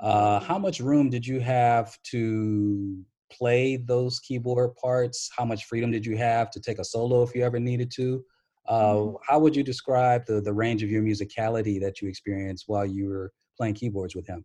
uh, 0.01 0.41
how 0.41 0.59
much 0.59 0.81
room 0.81 1.11
did 1.11 1.27
you 1.27 1.41
have 1.41 1.97
to 2.11 3.03
play 3.31 3.77
those 3.77 4.21
keyboard 4.21 4.75
parts? 4.77 5.31
How 5.37 5.45
much 5.45 5.65
freedom 5.65 5.91
did 5.91 6.07
you 6.07 6.17
have 6.17 6.51
to 6.53 6.61
take 6.61 6.79
a 6.79 6.85
solo 6.85 7.23
if 7.23 7.35
you 7.35 7.45
ever 7.45 7.59
needed 7.59 7.91
to? 7.97 8.25
Uh, 8.69 8.95
Mhm. 8.95 9.17
How 9.27 9.39
would 9.39 9.57
you 9.57 9.63
describe 9.63 10.27
the, 10.27 10.41
the 10.41 10.53
range 10.53 10.83
of 10.83 10.91
your 10.91 11.03
musicality 11.03 11.81
that 11.81 12.03
you 12.03 12.09
experienced 12.09 12.65
while 12.67 12.87
you 12.87 13.09
were 13.09 13.33
playing 13.57 13.75
keyboards 13.75 14.15
with 14.15 14.27
him? 14.27 14.45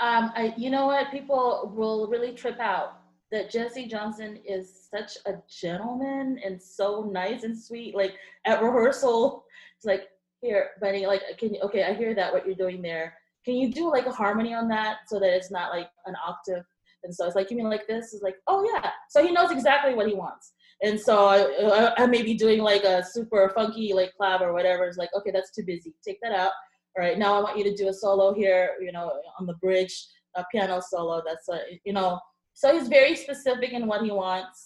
Um, 0.00 0.32
I, 0.34 0.54
you 0.56 0.70
know 0.70 0.86
what? 0.86 1.10
People 1.10 1.72
will 1.74 2.08
really 2.08 2.32
trip 2.32 2.58
out 2.58 2.99
that 3.32 3.50
Jesse 3.50 3.86
Johnson 3.86 4.38
is 4.44 4.88
such 4.90 5.16
a 5.26 5.34
gentleman 5.48 6.40
and 6.44 6.60
so 6.60 7.08
nice 7.12 7.44
and 7.44 7.56
sweet. 7.56 7.94
Like 7.94 8.14
at 8.44 8.62
rehearsal, 8.62 9.44
it's 9.76 9.86
like, 9.86 10.08
here, 10.42 10.70
buddy, 10.80 11.06
like, 11.06 11.22
can 11.38 11.54
you, 11.54 11.60
okay, 11.60 11.84
I 11.84 11.92
hear 11.92 12.14
that, 12.14 12.32
what 12.32 12.46
you're 12.46 12.54
doing 12.54 12.80
there. 12.82 13.14
Can 13.44 13.54
you 13.56 13.72
do 13.72 13.90
like 13.90 14.06
a 14.06 14.10
harmony 14.10 14.54
on 14.54 14.68
that 14.68 14.98
so 15.06 15.20
that 15.20 15.34
it's 15.34 15.50
not 15.50 15.70
like 15.70 15.88
an 16.06 16.14
octave? 16.26 16.64
And 17.04 17.14
so 17.14 17.26
it's 17.26 17.36
like, 17.36 17.50
you 17.50 17.56
mean 17.56 17.70
like 17.70 17.86
this? 17.86 18.12
Is 18.12 18.22
like, 18.22 18.36
oh 18.46 18.68
yeah. 18.74 18.90
So 19.08 19.24
he 19.24 19.32
knows 19.32 19.50
exactly 19.50 19.94
what 19.94 20.08
he 20.08 20.14
wants. 20.14 20.52
And 20.82 20.98
so 20.98 21.26
I, 21.26 21.40
I, 21.62 22.02
I 22.02 22.06
may 22.06 22.22
be 22.22 22.34
doing 22.34 22.60
like 22.60 22.84
a 22.84 23.04
super 23.04 23.50
funky 23.54 23.92
like 23.92 24.12
clav 24.20 24.40
or 24.40 24.52
whatever. 24.52 24.84
It's 24.84 24.98
like, 24.98 25.10
okay, 25.16 25.30
that's 25.30 25.54
too 25.54 25.64
busy. 25.64 25.94
Take 26.06 26.18
that 26.22 26.32
out. 26.32 26.52
all 26.96 27.04
right, 27.04 27.18
now 27.18 27.34
I 27.34 27.42
want 27.42 27.58
you 27.58 27.64
to 27.64 27.74
do 27.74 27.88
a 27.88 27.92
solo 27.92 28.34
here, 28.34 28.76
you 28.82 28.92
know, 28.92 29.12
on 29.38 29.46
the 29.46 29.54
bridge, 29.54 30.06
a 30.36 30.44
piano 30.50 30.80
solo. 30.80 31.22
That's 31.26 31.48
a, 31.48 31.60
you 31.84 31.92
know, 31.92 32.18
so 32.60 32.66
he's 32.74 32.88
very 32.88 33.14
specific 33.16 33.70
in 33.78 33.86
what 33.90 34.02
he 34.06 34.10
wants. 34.24 34.58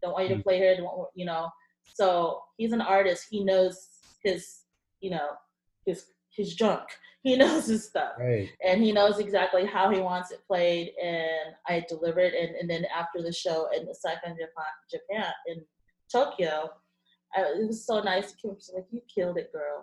Don't 0.00 0.14
want 0.14 0.24
you 0.28 0.34
to 0.36 0.40
Mm. 0.40 0.44
play 0.46 0.56
here, 0.62 0.74
don't 0.76 0.96
want- 1.00 1.10
you 1.20 1.26
know. 1.30 1.44
So 1.98 2.06
he's 2.58 2.72
an 2.72 2.80
artist. 2.80 3.22
He 3.34 3.44
knows 3.50 3.74
his, 4.24 4.42
you 5.04 5.10
know, 5.10 5.28
his 5.86 5.98
his 6.38 6.54
junk. 6.54 6.86
He 7.24 7.36
knows 7.36 7.66
his 7.66 7.82
stuff 7.90 8.14
Right. 8.18 8.48
and 8.66 8.82
he 8.82 8.90
knows 8.98 9.16
exactly 9.20 9.64
how 9.64 9.86
he 9.94 10.00
wants 10.00 10.28
it 10.34 10.40
played 10.50 10.86
and 11.00 11.48
i 11.68 11.74
delivered 11.94 12.32
and, 12.40 12.50
and 12.58 12.68
then 12.68 12.84
after 13.00 13.18
the 13.22 13.32
show 13.44 13.58
in 13.76 13.82
the 13.88 13.94
in 14.26 14.32
japan, 14.42 14.72
japan 14.94 15.32
in 15.50 15.58
tokyo 16.16 16.54
I, 17.36 17.42
it 17.60 17.66
was 17.68 17.86
so 17.90 17.96
nice 18.12 18.28
he 18.42 18.48
was 18.48 18.72
like 18.74 18.86
you 18.90 19.02
killed 19.14 19.38
it 19.42 19.52
girl 19.52 19.78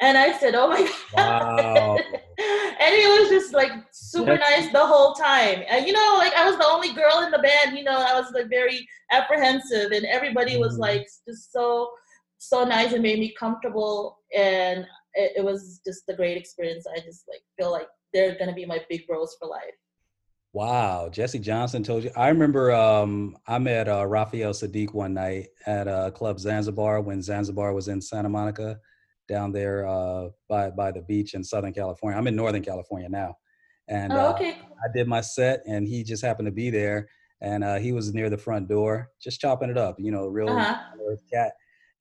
and 0.00 0.18
i 0.18 0.32
said 0.38 0.54
oh 0.54 0.68
my 0.68 0.80
god. 1.16 1.58
Wow. 1.66 1.96
and 2.80 2.94
he 2.94 3.06
was 3.06 3.28
just 3.28 3.52
like 3.54 3.70
super 3.92 4.36
nice 4.36 4.70
the 4.72 4.84
whole 4.84 5.14
time. 5.14 5.62
And 5.68 5.86
you 5.86 5.92
know 5.92 6.14
like 6.18 6.34
i 6.34 6.44
was 6.48 6.56
the 6.58 6.66
only 6.66 6.92
girl 6.92 7.20
in 7.24 7.30
the 7.30 7.38
band 7.38 7.76
you 7.78 7.84
know 7.84 7.96
i 7.96 8.18
was 8.18 8.30
like 8.32 8.48
very 8.50 8.86
apprehensive 9.12 9.92
and 9.92 10.04
everybody 10.06 10.56
was 10.58 10.74
Mhm. 10.76 10.80
like 10.80 11.06
just 11.28 11.52
so 11.52 11.90
so 12.38 12.64
nice 12.64 12.92
and 12.92 13.02
made 13.02 13.18
me 13.18 13.32
comfortable. 13.38 14.18
And 14.36 14.80
it, 15.14 15.32
it 15.36 15.44
was 15.44 15.80
just 15.86 16.02
a 16.10 16.14
great 16.14 16.36
experience. 16.36 16.84
I 16.94 17.00
just 17.00 17.24
like 17.28 17.40
feel 17.58 17.70
like 17.72 17.86
they're 18.12 18.36
gonna 18.38 18.52
be 18.52 18.66
my 18.66 18.80
big 18.90 19.06
bros 19.06 19.34
for 19.40 19.48
life. 19.48 19.62
Wow, 20.52 21.08
Jesse 21.08 21.38
Johnson 21.38 21.82
told 21.82 22.04
you. 22.04 22.10
I 22.14 22.28
remember 22.28 22.70
um, 22.72 23.36
I 23.46 23.58
met 23.58 23.88
uh, 23.88 24.06
Raphael 24.06 24.52
Saadiq 24.52 24.92
one 24.92 25.14
night 25.14 25.48
at 25.66 25.88
uh, 25.88 26.10
Club 26.10 26.38
Zanzibar 26.38 27.00
when 27.00 27.22
Zanzibar 27.22 27.72
was 27.72 27.88
in 27.88 28.00
Santa 28.00 28.28
Monica, 28.28 28.78
down 29.28 29.52
there 29.52 29.86
uh, 29.86 30.28
by 30.48 30.70
by 30.70 30.90
the 30.90 31.02
beach 31.02 31.34
in 31.34 31.44
Southern 31.44 31.72
California. 31.72 32.18
I'm 32.18 32.26
in 32.26 32.36
Northern 32.36 32.62
California 32.62 33.08
now, 33.08 33.36
and 33.88 34.12
oh 34.12 34.16
uh, 34.16 34.38
I 34.38 34.88
did 34.94 35.08
my 35.08 35.20
set, 35.20 35.62
and 35.66 35.86
he 35.86 36.02
just 36.02 36.24
happened 36.24 36.46
to 36.46 36.52
be 36.52 36.70
there, 36.70 37.08
and 37.40 37.64
uh, 37.64 37.76
he 37.76 37.92
was 37.92 38.12
near 38.14 38.30
the 38.30 38.38
front 38.38 38.68
door, 38.68 39.10
just 39.22 39.40
chopping 39.40 39.70
it 39.70 39.78
up. 39.78 39.96
You 39.98 40.10
know, 40.12 40.26
real 40.26 40.48
uh-huh. 40.50 41.16
cat. 41.32 41.52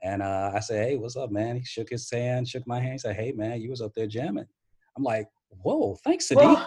And 0.02 0.22
uh, 0.22 0.52
I 0.54 0.60
said, 0.60 0.86
"Hey, 0.88 0.98
what's 0.98 1.16
up, 1.16 1.32
man?" 1.32 1.56
He 1.56 1.64
shook 1.64 1.90
his 1.90 2.10
hand, 2.12 2.48
shook 2.48 2.68
my 2.68 2.80
hand. 2.80 2.94
He 2.94 2.98
said, 3.00 3.16
"Hey, 3.16 3.32
man, 3.32 3.62
you 3.62 3.70
was 3.70 3.82
up 3.82 3.94
there 3.96 4.08
jamming." 4.08 4.46
I'm 4.98 5.04
like, 5.04 5.28
"Whoa, 5.50 5.98
thanks, 6.04 6.30
Saadiq." 6.30 6.60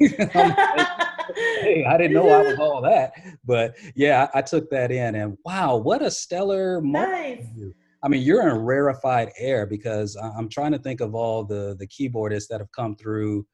Hey, 1.34 1.84
I 1.84 1.96
didn't 1.96 2.12
know 2.12 2.28
I 2.28 2.42
was 2.42 2.58
all 2.58 2.82
that, 2.82 3.14
but 3.44 3.76
yeah, 3.94 4.28
I, 4.34 4.40
I 4.40 4.42
took 4.42 4.68
that 4.70 4.92
in, 4.92 5.14
and 5.14 5.38
wow, 5.44 5.76
what 5.76 6.02
a 6.02 6.10
stellar 6.10 6.80
moment! 6.82 7.74
I 8.04 8.08
mean, 8.08 8.22
you're 8.22 8.48
in 8.48 8.58
rarefied 8.64 9.32
air 9.38 9.66
because 9.66 10.16
I'm 10.16 10.48
trying 10.48 10.72
to 10.72 10.78
think 10.78 11.00
of 11.00 11.14
all 11.14 11.44
the 11.44 11.76
the 11.78 11.88
keyboardists 11.88 12.48
that 12.50 12.60
have 12.60 12.72
come 12.72 12.96
through 12.96 13.46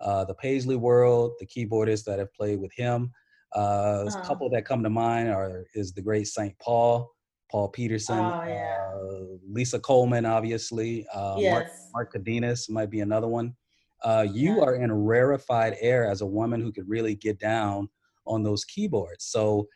uh, 0.00 0.24
the 0.26 0.34
Paisley 0.34 0.76
world, 0.76 1.32
the 1.40 1.46
keyboardists 1.46 2.04
that 2.04 2.18
have 2.20 2.32
played 2.34 2.60
with 2.60 2.72
him. 2.74 3.12
Uh, 3.54 4.06
Uh-huh. 4.06 4.22
A 4.22 4.26
couple 4.26 4.50
that 4.50 4.64
come 4.66 4.82
to 4.84 4.90
mind 4.90 5.28
are 5.30 5.66
is 5.74 5.92
the 5.92 6.02
great 6.02 6.26
Saint 6.28 6.58
Paul, 6.60 7.10
Paul 7.50 7.68
Peterson, 7.68 8.30
Oh, 8.30 8.44
yeah. 8.46 8.92
uh, 8.94 9.38
Lisa 9.50 9.80
Coleman, 9.80 10.26
obviously. 10.26 11.06
Uh, 11.14 11.40
Mark 11.42 11.66
yes 11.66 11.90
Mark 11.94 12.12
Cardenas 12.12 12.68
might 12.70 12.90
be 12.90 13.00
another 13.00 13.28
one. 13.28 13.54
Uh, 14.02 14.26
you 14.32 14.56
Yeah. 14.56 14.64
are 14.64 14.76
in 14.76 14.92
rarefied 14.92 15.76
air 15.80 16.08
as 16.10 16.22
a 16.22 16.26
woman 16.26 16.60
who 16.60 16.72
could 16.72 16.88
really 16.88 17.14
get 17.14 17.38
down 17.40 17.88
on 18.26 18.42
those 18.42 18.64
keyboards. 18.64 19.24
So 19.26 19.68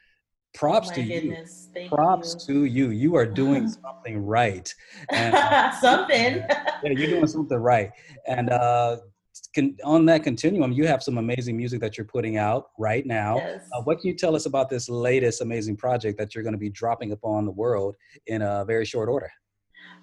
props 0.55 0.89
my 0.89 0.95
to 0.95 1.03
you. 1.03 1.45
thank 1.75 1.91
Props 1.93 2.47
you 2.49 2.55
to 2.55 2.65
you. 2.65 2.91
You 2.91 3.17
are 3.17 3.27
doing 3.27 3.69
something 3.83 4.25
right. 4.25 4.73
And 5.11 5.35
uh, 5.35 5.73
something 5.81 6.37
yeah, 6.37 6.79
you're 6.83 7.09
doing 7.09 7.27
something 7.27 7.59
right. 7.59 7.91
And 8.27 8.51
uh, 8.51 8.99
can, 9.53 9.77
on 9.85 10.07
that 10.07 10.23
continuum, 10.23 10.73
you 10.73 10.87
have 10.87 11.03
some 11.03 11.19
amazing 11.19 11.57
music 11.57 11.81
that 11.81 11.99
you're 11.99 12.07
putting 12.07 12.37
out 12.37 12.71
right 12.79 13.05
now. 13.05 13.37
yes. 13.37 13.69
Uh, 13.73 13.83
what 13.83 14.01
can 14.01 14.09
you 14.09 14.17
tell 14.17 14.35
us 14.37 14.47
about 14.47 14.71
this 14.71 14.89
latest 14.89 15.41
amazing 15.41 15.77
project 15.77 16.19
that 16.19 16.35
you're 16.35 16.45
going 16.45 16.55
to 16.55 16.59
be 16.59 16.71
dropping 16.71 17.13
upon 17.13 17.45
the 17.45 17.53
world 17.53 17.97
in 18.27 18.43
a 18.43 18.65
very 18.65 18.85
short 18.85 19.09
order? 19.09 19.31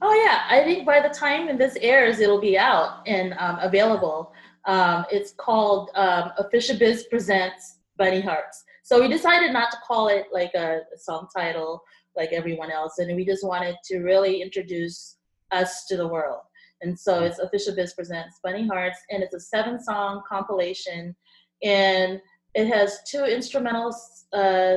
Oh 0.02 0.14
yeah, 0.14 0.46
I 0.50 0.64
think 0.64 0.86
by 0.86 1.00
the 1.00 1.14
time 1.14 1.58
this 1.58 1.78
airs, 1.80 2.20
it'll 2.20 2.42
be 2.42 2.58
out 2.58 3.08
and 3.08 3.36
um, 3.38 3.60
available. 3.60 4.34
Um, 4.66 5.06
it's 5.12 5.32
called 5.32 5.92
um, 5.96 6.32
Official 6.38 6.78
Biz 6.78 7.06
Presents 7.10 7.78
Bunny 7.98 8.20
Hearts. 8.20 8.64
So 8.92 9.00
we 9.00 9.08
decided 9.08 9.54
not 9.54 9.72
to 9.72 9.78
call 9.88 10.10
it 10.10 10.26
like 10.34 10.52
a, 10.54 10.82
a 10.94 10.98
song 10.98 11.30
title 11.34 11.82
like 12.18 12.34
everyone 12.34 12.70
else, 12.70 12.98
and 12.98 13.16
we 13.16 13.24
just 13.24 13.42
wanted 13.42 13.78
to 13.86 14.00
really 14.00 14.42
introduce 14.42 15.16
us 15.54 15.86
to 15.86 15.96
the 15.96 16.06
world. 16.06 16.42
And 16.82 17.00
so 17.00 17.24
it's 17.24 17.40
Official 17.40 17.74
Biz 17.74 17.94
Presents 17.94 18.42
Bunny 18.44 18.68
Hearts, 18.68 19.00
and 19.10 19.24
it's 19.24 19.34
a 19.34 19.40
seven-song 19.40 20.24
compilation, 20.28 21.16
and 21.64 22.20
it 22.54 22.68
has 22.68 23.00
two 23.10 23.24
instrumental 23.24 23.96
uh, 24.34 24.76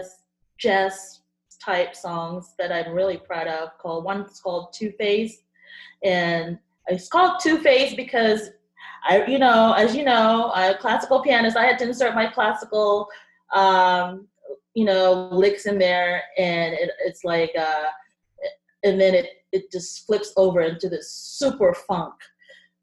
jazz 0.59 1.23
type 1.61 1.97
songs 1.97 2.55
that 2.57 2.71
I'm 2.71 2.93
really 2.93 3.17
proud 3.17 3.49
of. 3.49 3.71
Called 3.79 4.05
one's 4.05 4.39
called 4.39 4.73
Two 4.73 4.93
Face, 4.93 5.39
and 6.05 6.57
it's 6.87 7.09
called 7.09 7.41
Two 7.43 7.59
Face 7.59 7.95
because 7.97 8.51
I, 9.05 9.27
you 9.27 9.41
know, 9.41 9.73
as 9.73 9.97
you 9.97 10.05
know, 10.05 10.53
I'm 10.55 10.77
a 10.77 10.79
classical 10.79 11.21
pianist. 11.21 11.57
I 11.57 11.65
had 11.65 11.81
to 11.81 11.89
insert 11.89 12.15
my 12.15 12.29
classical, 12.29 13.09
um, 13.53 14.29
you 14.75 14.85
know, 14.85 15.29
licks 15.33 15.67
in 15.67 15.79
there, 15.79 16.23
and 16.39 16.75
it, 16.75 16.91
it's 17.05 17.25
like, 17.25 17.53
uh, 17.59 17.85
and 18.85 19.01
then 19.01 19.15
it 19.15 19.27
it 19.53 19.71
just 19.71 20.05
flips 20.07 20.33
over 20.37 20.61
into 20.63 20.89
this 20.89 21.13
super 21.13 21.73
funk, 21.75 22.15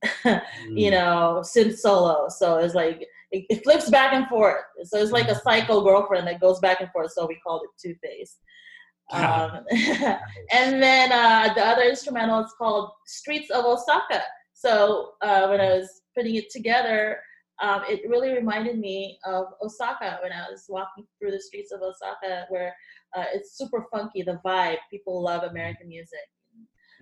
you 0.26 0.89
Mm. 0.89 0.91
know, 0.91 1.41
synth 1.43 1.78
solo. 1.78 2.30
So 2.30 2.57
it's 2.59 2.76
like 2.76 3.01
it, 3.32 3.45
it 3.49 3.64
flips 3.64 3.89
back 3.89 4.14
and 4.14 4.28
forth. 4.28 4.64
So 4.86 4.97
it's 4.97 5.12
like 5.12 5.28
a 5.28 5.36
psycho 5.36 5.82
girlfriend 5.82 6.28
that 6.28 6.39
goes 6.39 6.59
back 6.59 6.80
and 6.82 6.89
forth. 6.91 7.12
So 7.12 7.26
we 7.28 7.39
called 7.45 7.64
it 7.64 7.70
Two 7.82 7.95
Face. 7.95 8.38
Um, 9.12 9.66
and 10.51 10.82
then 10.82 11.12
uh, 11.12 11.53
the 11.53 11.66
other 11.66 11.84
instrumental 11.84 12.39
is 12.45 12.53
called 12.57 12.91
Streets 13.05 13.49
of 13.49 13.66
Osaka. 13.66 14.22
So 14.53 15.12
uh, 15.22 15.47
when 15.47 15.59
I 15.59 15.70
was 15.74 16.01
putting 16.16 16.36
it 16.36 16.49
together, 16.49 17.20
um, 17.62 17.84
it 17.88 18.01
really 18.09 18.34
reminded 18.34 18.80
me 18.80 19.20
of 19.26 19.45
Osaka 19.62 20.20
when 20.24 20.32
I 20.32 20.49
was 20.49 20.66
walking 20.68 21.05
through 21.20 21.32
the 21.32 21.39
streets 21.39 21.72
of 21.72 21.82
Osaka, 21.82 22.45
where 22.49 22.76
uh, 23.16 23.26
it's 23.34 23.57
super 23.57 23.86
funky, 23.91 24.24
the 24.24 24.39
vibe. 24.43 24.78
People 24.89 25.22
love 25.24 25.43
American 25.43 25.88
music, 25.88 26.28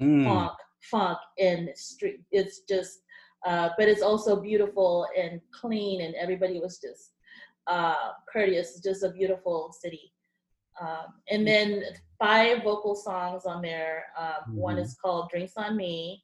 Mm. 0.02 0.24
funk, 0.26 0.54
funk, 0.92 1.18
and 1.38 1.70
street. 1.76 2.22
It's 2.32 2.62
just, 2.62 3.02
uh, 3.46 3.70
but 3.78 3.90
it's 3.90 4.02
also 4.02 4.40
beautiful 4.42 5.08
and 5.18 5.42
clean, 5.52 6.02
and 6.02 6.16
everybody 6.16 6.60
was 6.60 6.80
just 6.80 7.14
uh, 7.68 8.12
courteous. 8.32 8.72
It's 8.72 8.82
just 8.82 9.04
a 9.04 9.12
beautiful 9.12 9.74
city. 9.74 10.14
Um, 10.82 11.08
and 11.30 11.46
then 11.46 11.84
five 12.18 12.64
vocal 12.64 12.96
songs 12.96 13.46
on 13.46 13.62
there. 13.62 14.06
Um, 14.18 14.56
One 14.56 14.78
Mhm. 14.78 14.84
is 14.84 14.96
called 15.02 15.30
"Drinks 15.30 15.54
on 15.58 15.76
Me." 15.76 16.24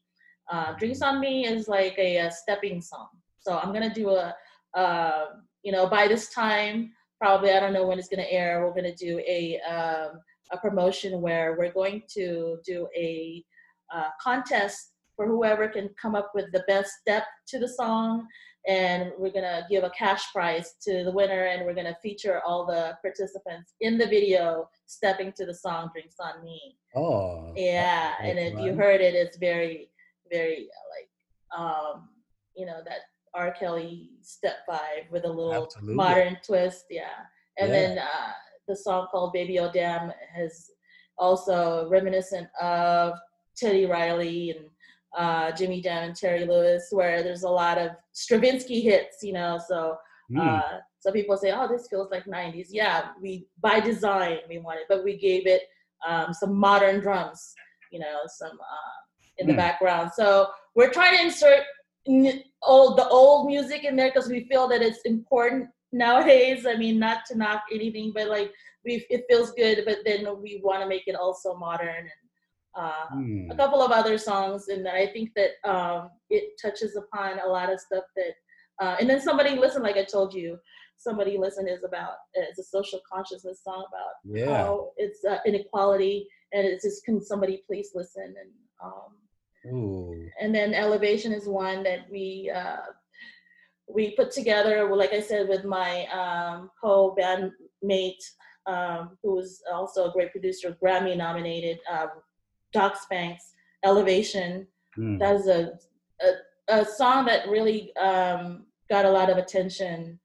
Uh, 0.49 0.73
"Drinks 0.79 1.01
on 1.01 1.19
Me" 1.19 1.45
is 1.45 1.67
like 1.67 1.97
a, 1.97 2.17
a 2.17 2.31
stepping 2.31 2.81
song. 2.81 3.09
So 3.45 3.57
I'm 3.57 3.71
gonna 3.71 3.93
do 3.93 4.09
a, 4.09 4.35
uh, 4.73 5.25
you 5.63 5.71
know, 5.71 5.87
by 5.87 6.07
this 6.07 6.29
time, 6.33 6.91
probably 7.21 7.51
I 7.51 7.59
don't 7.59 7.73
know 7.73 7.85
when 7.85 7.99
it's 7.99 8.07
gonna 8.07 8.25
air. 8.29 8.65
We're 8.65 8.73
gonna 8.73 8.95
do 8.95 9.19
a 9.19 9.59
um, 9.61 10.19
a 10.51 10.57
promotion 10.57 11.21
where 11.21 11.55
we're 11.57 11.71
going 11.71 12.01
to 12.15 12.57
do 12.65 12.87
a 12.97 13.43
uh, 13.93 14.09
contest 14.21 14.93
for 15.15 15.27
whoever 15.27 15.67
can 15.67 15.89
come 16.01 16.15
up 16.15 16.31
with 16.33 16.45
the 16.51 16.63
best 16.67 16.91
step 17.01 17.23
to 17.47 17.59
the 17.59 17.67
song 17.67 18.27
and 18.67 19.11
we're 19.19 19.31
gonna 19.31 19.65
give 19.69 19.83
a 19.83 19.91
cash 19.91 20.23
prize 20.33 20.73
to 20.81 21.03
the 21.03 21.11
winner 21.11 21.45
and 21.45 21.65
we're 21.65 21.73
gonna 21.73 21.95
feature 22.01 22.41
all 22.45 22.65
the 22.65 22.97
participants 23.01 23.73
in 23.81 23.97
the 23.97 24.07
video 24.07 24.67
stepping 24.87 25.31
to 25.31 25.45
the 25.45 25.53
song 25.53 25.89
drinks 25.93 26.15
on 26.19 26.43
me 26.43 26.59
Oh. 26.95 27.53
yeah 27.55 28.13
and 28.21 28.37
if 28.39 28.59
you 28.59 28.73
heard 28.73 29.01
it 29.01 29.13
it's 29.13 29.37
very 29.37 29.89
very 30.31 30.67
like 30.93 31.59
um 31.59 32.09
you 32.55 32.65
know 32.65 32.81
that 32.85 33.01
r 33.35 33.51
kelly 33.51 34.09
step 34.21 34.57
five 34.67 35.03
with 35.11 35.25
a 35.25 35.29
little 35.29 35.63
Absolutely. 35.65 35.95
modern 35.95 36.37
twist 36.43 36.85
yeah 36.89 37.17
and 37.57 37.69
Yeah. 37.71 37.75
then 37.75 37.97
uh 37.99 38.31
the 38.67 38.75
song 38.75 39.07
called 39.11 39.33
baby 39.33 39.59
oh 39.59 39.71
damn 39.71 40.11
has 40.33 40.71
also 41.17 41.87
reminiscent 41.89 42.47
of 42.61 43.13
teddy 43.55 43.85
riley 43.85 44.51
and 44.51 44.65
uh, 45.17 45.49
Jimmy 45.53 45.79
Jam 45.81 46.03
and 46.09 46.13
Terry 46.13 46.45
Lewis, 46.45 46.89
where 46.91 47.23
there's 47.23 47.43
a 47.43 47.49
lot 47.49 47.77
of 47.77 47.91
Stravinsky 48.11 48.81
hits, 48.81 49.23
you 49.23 49.31
know. 49.31 49.57
So, 49.65 49.97
Mm. 50.29 50.59
uh, 50.59 50.79
so 50.99 51.09
people 51.13 51.37
say, 51.37 51.51
"Oh, 51.53 51.69
this 51.69 51.87
feels 51.87 52.11
like 52.11 52.25
'90s." 52.25 52.67
Yeah, 52.71 53.11
we 53.21 53.47
by 53.61 53.79
design 53.79 54.39
we 54.49 54.57
wanted, 54.57 54.83
but 54.89 55.05
we 55.05 55.15
gave 55.17 55.47
it 55.47 55.61
um, 56.05 56.33
some 56.33 56.53
modern 56.53 56.99
drums, 56.99 57.55
you 57.91 57.99
know, 57.99 58.23
some 58.27 58.59
uh, 58.59 58.97
in 59.37 59.47
the 59.47 59.53
Mm. 59.53 59.57
background. 59.57 60.11
So 60.13 60.49
we're 60.75 60.89
trying 60.91 61.15
to 61.17 61.23
insert 61.23 61.63
old 62.61 62.97
the 62.97 63.07
old 63.07 63.47
music 63.47 63.83
in 63.83 63.95
there 63.95 64.11
because 64.13 64.29
we 64.29 64.45
feel 64.45 64.67
that 64.67 64.81
it's 64.81 65.01
important 65.01 65.69
nowadays. 65.91 66.65
I 66.65 66.75
mean, 66.75 66.99
not 66.99 67.25
to 67.27 67.37
knock 67.37 67.63
anything, 67.71 68.11
but 68.13 68.27
like 68.29 68.53
we 68.85 69.05
it 69.09 69.25
feels 69.29 69.51
good, 69.51 69.83
but 69.85 69.99
then 70.05 70.25
we 70.41 70.61
want 70.63 70.81
to 70.81 70.87
make 70.87 71.03
it 71.07 71.15
also 71.15 71.55
modern 71.55 71.97
and 71.97 72.09
uh, 72.77 73.05
Hmm. 73.09 73.49
a 73.51 73.55
couple 73.55 73.81
of 73.81 73.91
other 73.91 74.17
songs, 74.17 74.67
and 74.67 74.87
I 74.87 75.07
think 75.07 75.31
that 75.35 75.51
um, 75.63 76.09
it 76.29 76.59
touches 76.61 76.95
upon 76.95 77.39
a 77.39 77.47
lot 77.47 77.71
of 77.71 77.79
stuff 77.79 78.03
that. 78.15 78.33
Uh, 78.81 78.97
and 78.99 79.09
then 79.09 79.21
somebody 79.21 79.51
listen, 79.51 79.81
like 79.81 79.95
I 79.95 80.03
told 80.03 80.33
you, 80.33 80.57
somebody 80.97 81.37
listen 81.37 81.65
is 81.65 81.85
about 81.85 82.15
it's 82.33 82.59
a 82.59 82.63
social 82.63 82.99
consciousness 83.09 83.61
song 83.63 83.85
about 83.87 84.15
Yeah. 84.25 84.63
how 84.63 84.91
it's 84.97 85.23
uh, 85.23 85.37
inequality, 85.45 86.27
and 86.51 86.67
it's 86.67 86.83
just 86.83 87.05
can 87.05 87.21
somebody 87.21 87.63
please 87.67 87.91
listen 87.95 88.35
and. 88.39 88.51
Um, 88.83 89.15
Ooh. 89.67 90.29
and 90.39 90.53
then 90.53 90.73
elevation 90.73 91.31
is 91.31 91.47
one 91.47 91.83
that 91.83 92.09
we 92.11 92.51
uh, 92.53 92.77
we 93.87 94.11
put 94.15 94.31
together 94.31 94.87
well, 94.87 94.97
like 94.97 95.13
i 95.13 95.21
said 95.21 95.47
with 95.47 95.63
my 95.65 96.05
um, 96.07 96.69
co-bandmate 96.81 98.23
um, 98.67 99.17
who 99.21 99.39
is 99.39 99.61
also 99.71 100.09
a 100.09 100.11
great 100.11 100.31
producer 100.31 100.75
grammy 100.83 101.15
nominated 101.15 101.79
um, 101.91 102.09
doc 102.73 102.97
spanks 102.97 103.53
elevation 103.83 104.67
that 105.19 105.35
is 105.35 105.47
a, 105.47 105.73
a, 106.21 106.79
a 106.79 106.85
song 106.85 107.25
that 107.25 107.49
really 107.49 107.93
um, 107.97 108.65
got 108.89 109.03
a 109.05 109.09
lot 109.09 109.29
of 109.29 109.37
attention 109.37 110.19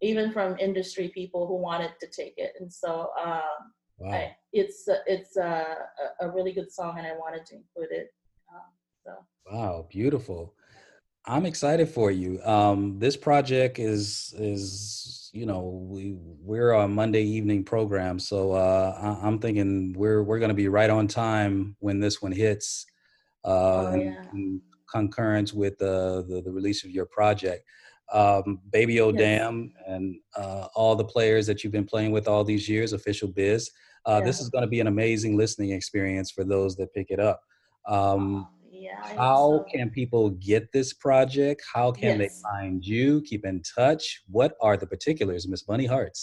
even 0.00 0.32
from 0.32 0.58
industry 0.58 1.08
people 1.08 1.46
who 1.46 1.56
wanted 1.56 1.90
to 2.00 2.06
take 2.06 2.34
it 2.36 2.52
and 2.60 2.72
so 2.72 3.10
um, 3.22 3.72
Wow. 3.98 4.10
I, 4.10 4.36
it's 4.52 4.88
it's 5.06 5.36
a, 5.36 5.76
a 6.20 6.28
really 6.30 6.52
good 6.52 6.72
song 6.72 6.96
and 6.98 7.06
i 7.06 7.12
wanted 7.16 7.46
to 7.46 7.56
include 7.56 7.92
it 7.92 8.12
so 9.04 9.12
Wow, 9.50 9.86
beautiful. 9.90 10.54
I'm 11.26 11.46
excited 11.46 11.88
for 11.88 12.10
you. 12.10 12.42
Um, 12.42 12.98
this 12.98 13.16
project 13.16 13.78
is 13.78 14.34
is 14.36 15.30
you 15.32 15.46
know 15.46 15.86
we 15.88 16.14
we're 16.18 16.72
a 16.72 16.88
Monday 16.88 17.22
evening 17.22 17.64
program, 17.64 18.18
so 18.18 18.52
uh, 18.52 19.18
I, 19.22 19.26
I'm 19.26 19.38
thinking 19.38 19.94
we're 19.96 20.22
we're 20.22 20.38
going 20.38 20.48
to 20.50 20.54
be 20.54 20.68
right 20.68 20.90
on 20.90 21.06
time 21.06 21.76
when 21.80 22.00
this 22.00 22.20
one 22.22 22.32
hits. 22.32 22.86
Uh, 23.44 23.90
Oh, 23.92 23.94
yeah. 23.96 24.22
in 24.34 24.60
concurrence 24.90 25.52
with 25.52 25.76
the, 25.78 26.24
the 26.28 26.42
the 26.42 26.50
release 26.50 26.84
of 26.84 26.90
your 26.90 27.06
project. 27.06 27.64
Um, 28.12 28.60
Baby 28.70 29.00
O 29.00 29.10
Yes. 29.12 29.40
And 29.86 30.16
uh, 30.36 30.68
all 30.74 30.94
the 30.94 31.04
players 31.04 31.46
that 31.46 31.64
you've 31.64 31.72
been 31.72 31.86
playing 31.86 32.12
with 32.12 32.28
all 32.28 32.44
these 32.44 32.68
years, 32.68 32.92
official 32.92 33.28
biz. 33.28 33.70
Uh, 34.04 34.20
This 34.20 34.40
is 34.40 34.48
going 34.50 34.62
to 34.62 34.68
be 34.68 34.80
an 34.80 34.86
amazing 34.86 35.36
listening 35.36 35.70
experience 35.70 36.30
for 36.30 36.44
those 36.44 36.76
that 36.76 36.92
pick 36.92 37.10
it 37.10 37.18
up. 37.20 37.40
Um, 37.88 38.46
yeah 38.84 39.00
how 39.24 39.44
so. 39.58 39.64
can 39.72 39.86
people 40.00 40.24
get 40.50 40.62
this 40.76 40.90
project? 41.06 41.60
How 41.74 41.88
can 41.92 42.18
Yes. 42.18 42.20
they 42.20 42.30
find 42.48 42.76
you? 42.92 43.08
Keep 43.30 43.42
in 43.50 43.56
touch. 43.78 44.04
What 44.36 44.50
are 44.66 44.76
the 44.82 44.88
particulars, 44.94 45.42
Miss 45.52 45.62
Bunny 45.70 45.86
Hearts? 45.94 46.20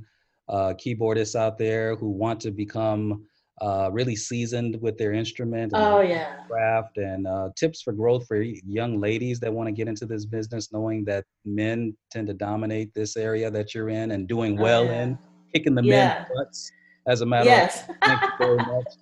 uh, 0.49 0.75
keyboardists 0.75 1.35
out 1.35 1.59
there 1.59 1.97
who 1.97 2.11
want 2.11 2.39
to 2.43 2.53
become 2.53 3.25
uh, 3.61 3.89
really 3.93 4.15
seasoned 4.15 4.81
with 4.81 4.99
their 4.99 5.13
instrument 5.13 5.73
and 5.73 5.83
oh 5.83 6.01
yeah. 6.01 6.45
craft, 6.49 6.99
and 6.99 7.27
uh, 7.27 7.49
tips 7.57 7.83
for 7.83 7.93
growth 7.93 8.27
for 8.27 8.41
young 8.41 9.01
ladies 9.01 9.41
that 9.41 9.53
want 9.53 9.67
to 9.67 9.73
get 9.73 9.89
into 9.89 10.07
this 10.07 10.27
business, 10.27 10.73
knowing 10.73 11.05
that 11.05 11.25
men 11.45 11.97
tend 12.11 12.27
to 12.29 12.35
dominate 12.35 12.93
this 12.95 13.17
area 13.17 13.51
that 13.51 13.75
you're 13.75 13.89
in 13.89 14.13
and 14.13 14.29
doing 14.29 14.59
Oh, 14.59 14.63
well 14.63 14.85
yeah. 14.85 15.03
in, 15.03 15.19
kicking 15.53 15.75
the 15.75 15.83
Yeah. 15.83 16.15
men's 16.15 16.29
butts. 16.37 16.73
As 17.07 17.21
a 17.21 17.27
matter 17.27 17.51
Yes. 17.51 17.89
of 17.89 17.97
Thank 18.05 18.21
you 18.23 18.29
very 18.39 18.59
much. 18.61 18.87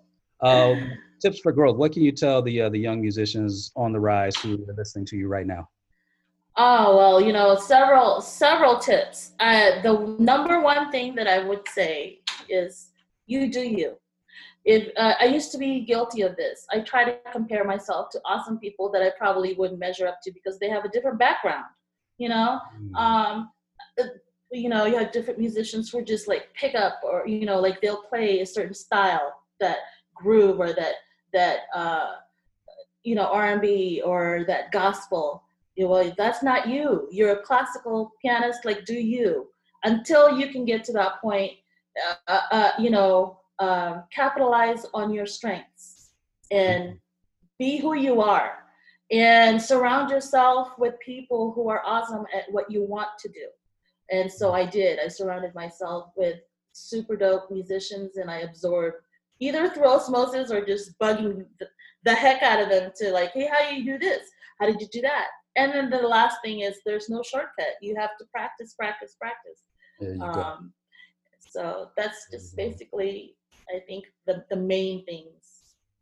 Um, 0.44 0.98
tips 1.20 1.38
for 1.38 1.52
growth. 1.52 1.76
What 1.76 1.92
can 1.92 2.02
you 2.02 2.10
tell 2.10 2.42
the 2.42 2.62
uh, 2.62 2.68
the 2.68 2.78
young 2.78 3.00
musicians 3.00 3.70
on 3.76 3.92
the 3.92 4.00
rise 4.00 4.34
who 4.34 4.54
are 4.54 4.74
listening 4.76 5.04
to 5.06 5.16
you 5.16 5.28
right 5.28 5.46
now? 5.46 5.68
Oh 6.56 6.96
well, 6.96 7.20
you 7.20 7.32
know, 7.32 7.54
several 7.54 8.20
several 8.20 8.76
tips. 8.78 9.34
Uh, 9.38 9.80
the 9.82 10.16
number 10.18 10.60
one 10.60 10.90
thing 10.90 11.14
that 11.14 11.28
I 11.28 11.38
would 11.38 11.68
say 11.68 12.22
is 12.48 12.90
you 13.26 13.52
do 13.52 13.60
you. 13.60 13.96
If 14.64 14.88
uh, 14.96 15.14
I 15.20 15.26
used 15.26 15.52
to 15.52 15.58
be 15.58 15.84
guilty 15.84 16.22
of 16.22 16.34
this, 16.34 16.66
I 16.72 16.80
try 16.80 17.04
to 17.04 17.16
compare 17.30 17.64
myself 17.64 18.10
to 18.10 18.20
awesome 18.24 18.58
people 18.58 18.90
that 18.90 19.02
I 19.02 19.10
probably 19.16 19.54
wouldn't 19.54 19.78
measure 19.78 20.08
up 20.08 20.18
to 20.24 20.32
because 20.32 20.58
they 20.58 20.68
have 20.68 20.84
a 20.84 20.88
different 20.88 21.20
background. 21.20 21.66
You 22.18 22.30
know, 22.30 22.58
Hmm. 22.76 22.96
um, 22.96 23.50
you 24.52 24.68
know, 24.68 24.84
you 24.84 24.98
have 24.98 25.12
different 25.12 25.38
musicians 25.38 25.90
who 25.90 25.98
are 25.98 26.04
just 26.04 26.28
like 26.28 26.52
pick 26.54 26.74
up 26.74 27.00
or 27.02 27.26
you 27.26 27.46
know, 27.46 27.58
like 27.58 27.80
they'll 27.80 28.02
play 28.02 28.40
a 28.40 28.46
certain 28.46 28.74
style 28.74 29.42
that 29.60 29.78
groove 30.14 30.60
or 30.60 30.72
that 30.74 30.94
that 31.32 31.60
uh, 31.74 32.12
you 33.02 33.14
know 33.14 33.26
R&B 33.26 34.02
or 34.04 34.44
that 34.46 34.70
gospel. 34.70 35.42
You 35.74 35.84
know, 35.84 35.90
well, 35.90 36.12
that's 36.18 36.42
not 36.42 36.68
you. 36.68 37.08
You're 37.10 37.32
a 37.32 37.42
classical 37.42 38.12
pianist. 38.20 38.66
Like, 38.66 38.84
do 38.84 38.94
you 38.94 39.48
until 39.84 40.38
you 40.38 40.48
can 40.48 40.66
get 40.66 40.84
to 40.84 40.92
that 40.92 41.20
point? 41.22 41.52
Uh, 42.10 42.14
uh, 42.28 42.40
uh, 42.50 42.70
you 42.78 42.90
know, 42.90 43.38
um, 43.58 44.04
capitalize 44.14 44.86
on 44.92 45.12
your 45.12 45.26
strengths 45.26 46.10
and 46.50 46.98
be 47.58 47.78
who 47.78 47.94
you 47.94 48.20
are, 48.20 48.64
and 49.10 49.60
surround 49.60 50.10
yourself 50.10 50.78
with 50.78 50.94
people 51.00 51.52
who 51.52 51.70
are 51.70 51.82
awesome 51.86 52.24
at 52.34 52.44
what 52.50 52.70
you 52.70 52.84
want 52.84 53.08
to 53.20 53.28
do. 53.28 53.46
And 54.12 54.30
so 54.30 54.52
I 54.52 54.66
did. 54.66 54.98
I 55.00 55.08
surrounded 55.08 55.54
myself 55.54 56.10
with 56.16 56.36
super 56.72 57.16
dope 57.16 57.50
musicians, 57.50 58.18
and 58.18 58.30
I 58.30 58.40
absorbed 58.40 58.96
either 59.40 59.70
through 59.70 59.88
osmosis 59.88 60.50
or 60.52 60.64
just 60.64 60.96
bugging 60.98 61.46
the, 62.04 62.14
heck 62.14 62.42
out 62.42 62.62
of 62.62 62.68
them 62.68 62.92
to 62.96 63.10
like, 63.10 63.32
hey, 63.32 63.48
how 63.50 63.68
do 63.68 63.74
you 63.74 63.84
do 63.84 63.98
this? 63.98 64.28
How 64.60 64.66
did 64.66 64.80
you 64.80 64.86
do 64.92 65.00
that? 65.00 65.28
And 65.56 65.72
then 65.72 65.90
the 65.90 66.06
last 66.06 66.36
thing 66.44 66.60
is 66.60 66.78
there's 66.84 67.08
no 67.08 67.22
shortcut. 67.22 67.74
You 67.80 67.96
have 67.96 68.10
to 68.18 68.26
practice, 68.32 68.74
practice, 68.74 69.16
practice. 69.18 69.62
There 69.98 70.12
you 70.12 70.18
go. 70.18 70.26
Um, 70.26 70.72
so 71.38 71.88
that's 71.96 72.26
just 72.30 72.56
go. 72.56 72.64
basically, 72.64 73.34
I 73.74 73.80
think, 73.86 74.04
the, 74.26 74.44
the 74.50 74.56
main 74.56 75.04
things. 75.04 75.42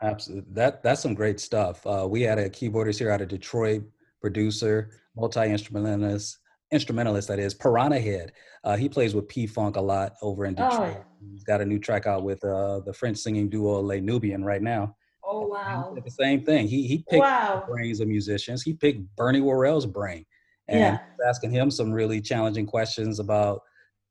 Absolutely. 0.03 0.53
That 0.53 0.83
that's 0.83 1.03
some 1.03 1.15
great 1.15 1.41
stuff. 1.41 1.87
Uh, 1.87 2.07
we 2.09 2.23
had 2.23 2.39
a 2.39 2.49
keyboardist 2.49 2.99
here 2.99 3.11
out 3.11 3.21
of 3.21 3.29
Detroit, 3.29 3.83
producer, 4.21 4.91
multi 5.15 5.51
instrumentalist, 5.51 6.39
instrumentalist 6.73 7.29
that 7.29 7.39
is 7.39 7.55
Piranha 7.55 7.99
Head. 8.01 8.33
Uh, 8.65 8.77
he 8.77 8.89
plays 8.89 9.15
with 9.15 9.29
P 9.29 9.47
Funk 9.47 9.77
a 9.77 9.81
lot 9.81 10.15
over 10.23 10.45
in 10.47 10.55
Oh, 10.59 10.69
Detroit. 10.71 10.97
yeah. 10.97 11.29
He's 11.33 11.45
got 11.45 11.61
a 11.61 11.65
new 11.65 11.79
track 11.79 12.07
out 12.07 12.23
with 12.23 12.43
uh, 12.45 12.81
the 12.81 12.93
French 12.93 13.19
singing 13.19 13.49
duo 13.49 13.81
Les 13.81 14.01
Nubian 14.01 14.45
right 14.45 14.63
now. 14.63 14.97
Oh, 15.25 15.47
wow. 15.47 15.95
the 16.05 16.11
same 16.11 16.43
thing. 16.45 16.67
He 16.67 16.87
he 16.87 16.99
picked 17.09 17.21
Wow. 17.23 17.65
brains 17.69 18.01
of 18.01 18.09
musicians. 18.09 18.63
He 18.63 18.73
picked 18.75 19.01
Bernie 19.17 19.41
Worrell's 19.41 19.87
brain, 19.87 20.25
and 20.69 20.81
Yeah. 20.81 20.99
asking 21.29 21.51
him 21.53 21.71
some 21.71 21.93
really 21.93 22.21
challenging 22.21 22.67
questions 22.67 23.19
about 23.21 23.63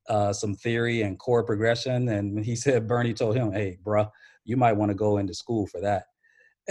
uh, 0.08 0.34
some 0.34 0.56
theory 0.56 1.04
and 1.04 1.20
chord 1.20 1.46
progression. 1.46 2.10
And 2.10 2.44
he 2.44 2.56
said 2.56 2.88
Bernie 2.88 3.14
told 3.14 3.36
him, 3.36 3.52
"Hey, 3.52 3.78
bruh, 3.84 4.10
you 4.46 4.56
might 4.58 4.74
want 4.74 4.90
to 4.90 4.96
go 4.96 5.18
into 5.18 5.34
school 5.34 5.68
for 5.68 5.82
that." 5.82 6.06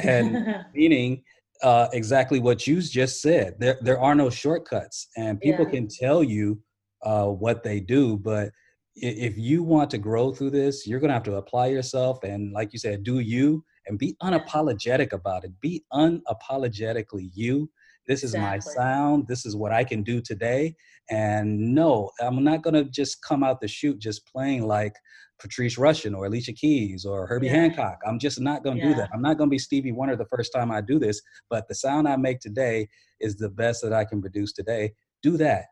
And 0.02 0.64
meaning 0.74 1.22
uh, 1.62 1.88
exactly 1.92 2.40
what 2.40 2.66
you 2.66 2.80
just 2.80 3.20
said. 3.20 3.54
There, 3.58 3.78
there 3.82 4.00
are 4.00 4.14
no 4.14 4.30
shortcuts, 4.30 5.08
and 5.16 5.40
people 5.40 5.64
Yeah. 5.64 5.72
can 5.72 5.88
tell 5.88 6.22
you 6.22 6.60
uh, 7.02 7.26
what 7.26 7.62
they 7.62 7.80
do, 7.80 8.16
but 8.16 8.50
if 8.96 9.38
you 9.38 9.62
want 9.62 9.90
to 9.90 9.98
grow 9.98 10.32
through 10.32 10.50
this, 10.50 10.86
you're 10.86 10.98
going 10.98 11.08
to 11.08 11.14
have 11.14 11.22
to 11.24 11.36
apply 11.36 11.66
yourself 11.68 12.24
and, 12.24 12.52
like 12.52 12.72
you 12.72 12.80
said, 12.80 13.04
do 13.04 13.20
you 13.20 13.64
and 13.86 13.98
be 13.98 14.16
unapologetic 14.22 15.12
about 15.12 15.44
it. 15.44 15.52
Be 15.60 15.84
unapologetically 15.92 17.30
you. 17.34 17.70
This 18.06 18.24
is 18.24 18.34
my 18.36 18.58
sound. 18.58 19.26
This 19.28 19.44
is 19.44 19.54
what 19.56 19.72
I 19.72 19.84
can 19.84 20.02
do 20.02 20.20
today. 20.20 20.74
And 21.10 21.74
no, 21.74 22.10
I'm 22.20 22.42
not 22.42 22.62
going 22.62 22.74
to 22.74 22.84
just 22.84 23.22
come 23.22 23.42
out 23.42 23.60
the 23.60 23.68
shoot 23.68 23.98
just 23.98 24.26
playing 24.26 24.66
like 24.66 24.94
Patrice 25.38 25.76
Rushen 25.76 26.16
or 26.16 26.26
Alicia 26.26 26.52
Keys 26.52 27.04
or 27.04 27.26
Herbie 27.26 27.46
Yeah. 27.46 27.52
Hancock. 27.54 28.00
I'm 28.06 28.18
just 28.18 28.40
not 28.40 28.62
going 28.64 28.78
to 28.78 28.82
do 28.82 28.94
that. 28.94 29.10
I'm 29.12 29.22
not 29.22 29.38
going 29.38 29.48
to 29.48 29.54
be 29.54 29.58
Stevie 29.58 29.92
Wonder 29.92 30.16
the 30.16 30.26
first 30.26 30.52
time 30.52 30.70
I 30.70 30.80
do 30.80 30.98
this, 30.98 31.20
but 31.48 31.68
the 31.68 31.74
sound 31.74 32.08
I 32.08 32.16
make 32.16 32.40
today 32.40 32.88
is 33.20 33.36
the 33.36 33.48
best 33.48 33.82
that 33.82 33.92
I 33.92 34.04
can 34.04 34.20
produce 34.20 34.52
today. 34.52 34.94
Do 35.22 35.36
that. 35.38 35.66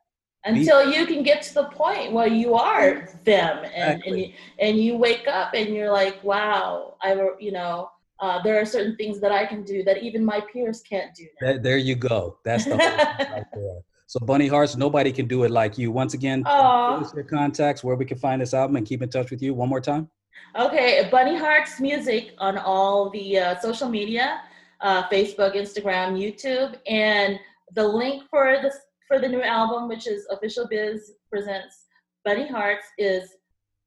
until 0.44 0.90
you 0.92 1.06
can 1.06 1.22
get 1.24 1.42
to 1.42 1.54
the 1.54 1.64
point 1.64 2.12
where 2.12 2.28
you 2.28 2.54
are 2.54 3.08
them 3.24 3.58
and, 3.64 3.74
and 3.74 3.98
Exactly. 3.98 4.26
you 4.26 4.32
and 4.60 4.78
you 4.78 4.96
wake 4.96 5.26
up 5.26 5.54
and 5.54 5.74
you're 5.74 5.90
like 5.90 6.22
wow 6.22 6.94
i 7.02 7.10
you 7.40 7.50
know 7.50 7.88
uh, 8.20 8.40
there 8.42 8.56
are 8.60 8.64
certain 8.64 8.94
things 8.96 9.20
that 9.20 9.32
i 9.32 9.44
can 9.44 9.62
do 9.64 9.82
that 9.82 10.02
even 10.02 10.24
my 10.24 10.40
peers 10.52 10.80
can't 10.88 11.12
do. 11.14 11.26
There, 11.40 11.76
you 11.76 11.96
go. 11.96 12.38
That's 12.44 12.64
the 12.64 12.76
whole 12.78 12.96
thing 12.96 13.32
right 13.32 13.50
there. 13.52 13.80
So 14.06 14.20
Bunny 14.20 14.46
Hearts, 14.46 14.76
nobody 14.76 15.10
can 15.10 15.26
do 15.26 15.42
it 15.44 15.50
like 15.50 15.76
you. 15.76 15.90
Once 15.90 16.14
again, 16.14 16.44
your 16.46 17.24
contacts 17.24 17.82
where 17.82 17.96
we 17.96 18.04
can 18.04 18.18
find 18.18 18.40
this 18.40 18.54
album 18.54 18.76
and 18.76 18.86
keep 18.86 19.02
in 19.02 19.08
touch 19.08 19.30
with 19.30 19.42
you. 19.42 19.52
One 19.52 19.68
more 19.68 19.80
time. 19.80 20.08
Okay, 20.58 21.08
Bunny 21.10 21.36
Hearts 21.36 21.80
Music 21.80 22.32
on 22.38 22.56
all 22.56 23.10
the 23.10 23.38
uh, 23.38 23.58
social 23.58 23.88
media, 23.88 24.42
uh, 24.80 25.08
Facebook, 25.08 25.56
Instagram, 25.56 26.16
YouTube, 26.16 26.76
and 26.86 27.40
the 27.74 27.86
link 27.86 28.22
for 28.30 28.58
the 28.62 28.72
for 29.08 29.18
the 29.18 29.28
new 29.28 29.42
album, 29.42 29.88
which 29.88 30.06
is 30.06 30.26
Official 30.30 30.68
Biz 30.68 31.14
presents 31.30 31.86
Bunny 32.24 32.48
Hearts, 32.48 32.86
is 32.98 33.34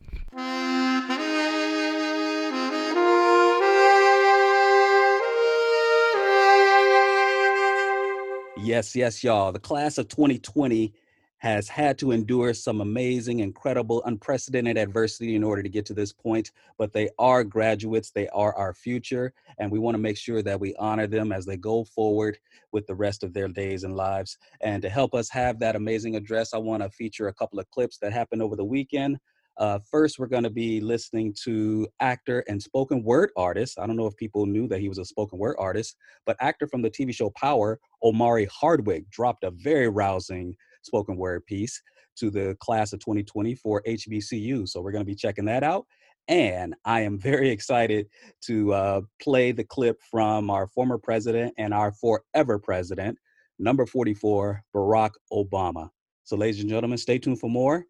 Yes, 8.57 8.95
yes, 8.95 9.23
y'all. 9.23 9.51
The 9.51 9.59
class 9.59 9.99
of 9.99 10.07
2020 10.07 10.91
has 11.39 11.67
had 11.67 11.97
to 11.97 12.11
endure 12.11 12.53
some 12.53 12.81
amazing, 12.81 13.39
incredible, 13.39 14.03
unprecedented 14.05 14.77
adversity 14.77 15.35
in 15.35 15.43
order 15.43 15.63
to 15.63 15.69
get 15.69 15.85
to 15.87 15.93
this 15.93 16.13
point, 16.13 16.51
but 16.77 16.93
they 16.93 17.09
are 17.17 17.43
graduates. 17.43 18.11
They 18.11 18.27
are 18.29 18.53
our 18.55 18.73
future, 18.73 19.33
and 19.57 19.71
we 19.71 19.79
want 19.79 19.95
to 19.95 20.01
make 20.01 20.17
sure 20.17 20.41
that 20.43 20.59
we 20.59 20.75
honor 20.75 21.07
them 21.07 21.31
as 21.31 21.45
they 21.45 21.57
go 21.57 21.83
forward 21.83 22.37
with 22.71 22.85
the 22.87 22.95
rest 22.95 23.23
of 23.23 23.33
their 23.33 23.47
days 23.47 23.83
and 23.83 23.95
lives. 23.95 24.37
And 24.61 24.81
to 24.81 24.89
help 24.89 25.13
us 25.13 25.29
have 25.29 25.59
that 25.59 25.75
amazing 25.75 26.15
address, 26.15 26.53
I 26.53 26.57
want 26.57 26.83
to 26.83 26.89
feature 26.89 27.29
a 27.29 27.33
couple 27.33 27.59
of 27.59 27.69
clips 27.71 27.97
that 27.99 28.11
happened 28.11 28.41
over 28.41 28.55
the 28.55 28.65
weekend. 28.65 29.17
Uh, 29.57 29.77
first, 29.91 30.17
we're 30.17 30.27
going 30.27 30.43
to 30.43 30.49
be 30.49 30.79
listening 30.79 31.35
to 31.43 31.85
actor 31.99 32.45
and 32.47 32.63
spoken 32.63 33.03
word 33.03 33.29
artist. 33.35 33.77
I 33.77 33.85
don't 33.85 33.97
know 33.97 34.07
if 34.07 34.15
people 34.15 34.45
knew 34.45 34.69
that 34.69 34.79
he 34.79 34.87
was 34.87 34.99
a 34.99 35.05
spoken 35.05 35.37
word 35.37 35.57
artist, 35.59 35.97
but 36.25 36.37
actor 36.39 36.65
from 36.65 36.81
the 36.81 36.89
TV 36.89 37.13
show 37.13 37.29
Power, 37.31 37.77
Omari 38.01 38.45
Hardwick, 38.45 39.09
dropped 39.09 39.43
a 39.43 39.51
very 39.51 39.89
rousing 39.89 40.55
spoken 40.81 41.17
word 41.17 41.45
piece 41.45 41.81
to 42.17 42.29
the 42.29 42.55
class 42.59 42.93
of 42.93 42.99
2020 42.99 43.55
for 43.55 43.81
HBCU. 43.87 44.67
So 44.67 44.81
we're 44.81 44.91
going 44.91 45.03
to 45.03 45.09
be 45.09 45.15
checking 45.15 45.45
that 45.45 45.63
out. 45.63 45.85
And 46.27 46.75
I 46.85 47.01
am 47.01 47.17
very 47.19 47.49
excited 47.49 48.07
to 48.45 48.73
uh, 48.73 49.01
play 49.21 49.51
the 49.51 49.63
clip 49.63 49.97
from 50.11 50.49
our 50.49 50.67
former 50.67 50.97
president 50.97 51.53
and 51.57 51.73
our 51.73 51.91
forever 51.91 52.59
president, 52.59 53.17
number 53.57 53.85
44, 53.85 54.61
Barack 54.75 55.11
Obama. 55.33 55.89
So, 56.23 56.37
ladies 56.37 56.61
and 56.61 56.69
gentlemen, 56.69 56.99
stay 56.99 57.17
tuned 57.17 57.39
for 57.39 57.49
more. 57.49 57.83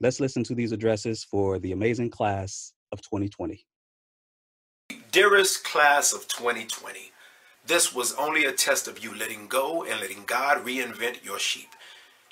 Let's 0.00 0.20
listen 0.20 0.44
to 0.44 0.54
these 0.54 0.72
addresses 0.72 1.24
for 1.24 1.58
the 1.58 1.72
amazing 1.72 2.10
class 2.10 2.74
of 2.92 3.00
2020. 3.00 3.64
Dearest 5.10 5.64
class 5.64 6.12
of 6.12 6.28
2020, 6.28 7.10
this 7.66 7.94
was 7.94 8.14
only 8.14 8.44
a 8.44 8.52
test 8.52 8.86
of 8.86 9.02
you 9.02 9.16
letting 9.16 9.46
go 9.48 9.84
and 9.84 9.98
letting 10.00 10.24
God 10.26 10.64
reinvent 10.64 11.24
your 11.24 11.38
sheep. 11.38 11.68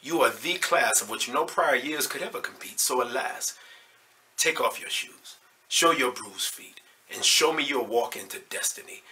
You 0.07 0.23
are 0.23 0.31
the 0.31 0.55
class 0.55 1.03
of 1.03 1.11
which 1.11 1.29
no 1.29 1.45
prior 1.45 1.75
years 1.75 2.07
could 2.07 2.23
ever 2.23 2.39
compete, 2.39 2.79
so 2.79 3.03
alas, 3.03 3.59
take 4.37 4.61
off 4.61 4.81
your 4.81 4.89
shoes, 4.89 5.39
show 5.67 5.91
your 5.91 6.13
bruised 6.13 6.51
feet, 6.51 6.81
and 7.13 7.25
show 7.25 7.53
me 7.53 7.65
your 7.65 7.83
walk 7.83 8.15
into 8.15 8.39
destiny. 8.49 9.03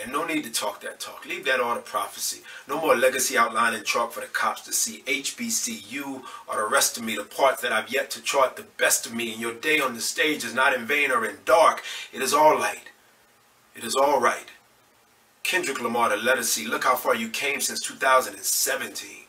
And 0.00 0.12
no 0.12 0.24
need 0.24 0.44
to 0.44 0.52
talk 0.52 0.82
that 0.82 1.00
talk. 1.00 1.26
Leave 1.26 1.44
that 1.46 1.58
all 1.58 1.74
to 1.74 1.80
prophecy. 1.80 2.42
No 2.68 2.80
more 2.80 2.94
legacy 2.94 3.36
outline 3.36 3.74
and 3.74 3.84
chalk 3.84 4.12
for 4.12 4.20
the 4.20 4.28
cops 4.28 4.62
to 4.62 4.72
see. 4.72 5.02
HBCU 5.08 6.22
or 6.46 6.56
the 6.56 6.68
rest 6.68 6.96
of 6.96 7.02
me, 7.02 7.16
the 7.16 7.24
parts 7.24 7.60
that 7.62 7.72
I've 7.72 7.92
yet 7.92 8.08
to 8.12 8.22
chart 8.22 8.54
the 8.54 8.66
best 8.78 9.06
of 9.06 9.12
me. 9.12 9.32
And 9.32 9.40
your 9.40 9.54
day 9.54 9.80
on 9.80 9.94
the 9.94 10.00
stage 10.00 10.44
is 10.44 10.54
not 10.54 10.72
in 10.72 10.86
vain 10.86 11.10
or 11.10 11.26
in 11.26 11.38
dark. 11.44 11.82
It 12.12 12.22
is 12.22 12.32
all 12.32 12.56
light. 12.56 12.92
It 13.74 13.82
is 13.82 13.96
all 13.96 14.20
right. 14.20 14.46
Kendrick 15.42 15.82
Lamar, 15.82 16.10
the 16.10 16.16
letter 16.16 16.44
C. 16.44 16.68
Look 16.68 16.84
how 16.84 16.94
far 16.94 17.16
you 17.16 17.28
came 17.28 17.60
since 17.60 17.80
2017. 17.80 19.19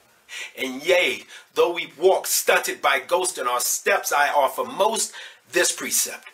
And 0.58 0.84
yea, 0.84 1.24
though 1.54 1.74
we 1.74 1.94
walk 2.00 2.28
stunted 2.28 2.82
by 2.82 3.00
ghosts 3.00 3.38
in 3.38 3.48
our 3.48 3.60
steps, 3.60 4.12
I 4.12 4.30
offer 4.30 4.64
most 4.64 5.14
this 5.52 5.72
precept. 5.72 6.26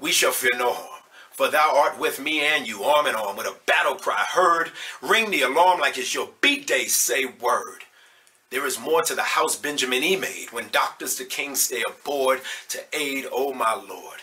We 0.00 0.12
shall 0.12 0.32
fear 0.32 0.52
no 0.56 0.72
harm. 0.72 1.02
For 1.32 1.50
thou 1.50 1.76
art 1.76 1.98
with 1.98 2.18
me 2.18 2.40
and 2.40 2.66
you, 2.66 2.82
arm 2.82 3.06
in 3.06 3.14
arm, 3.14 3.36
with 3.36 3.46
a 3.46 3.56
battle 3.66 3.94
cry 3.94 4.24
heard. 4.26 4.70
Ring 5.02 5.30
the 5.30 5.42
alarm 5.42 5.80
like 5.80 5.98
it's 5.98 6.14
your 6.14 6.30
beat 6.40 6.66
day, 6.66 6.86
say 6.86 7.26
word. 7.26 7.84
There 8.50 8.66
is 8.66 8.80
more 8.80 9.02
to 9.02 9.14
the 9.14 9.22
house 9.22 9.56
Benjamin 9.56 10.02
E 10.02 10.16
made 10.16 10.52
when 10.52 10.68
doctors 10.70 11.16
to 11.16 11.24
king 11.24 11.54
stay 11.56 11.82
aboard 11.86 12.40
to 12.68 12.80
aid, 12.92 13.26
oh 13.30 13.52
my 13.52 13.74
lord. 13.74 14.20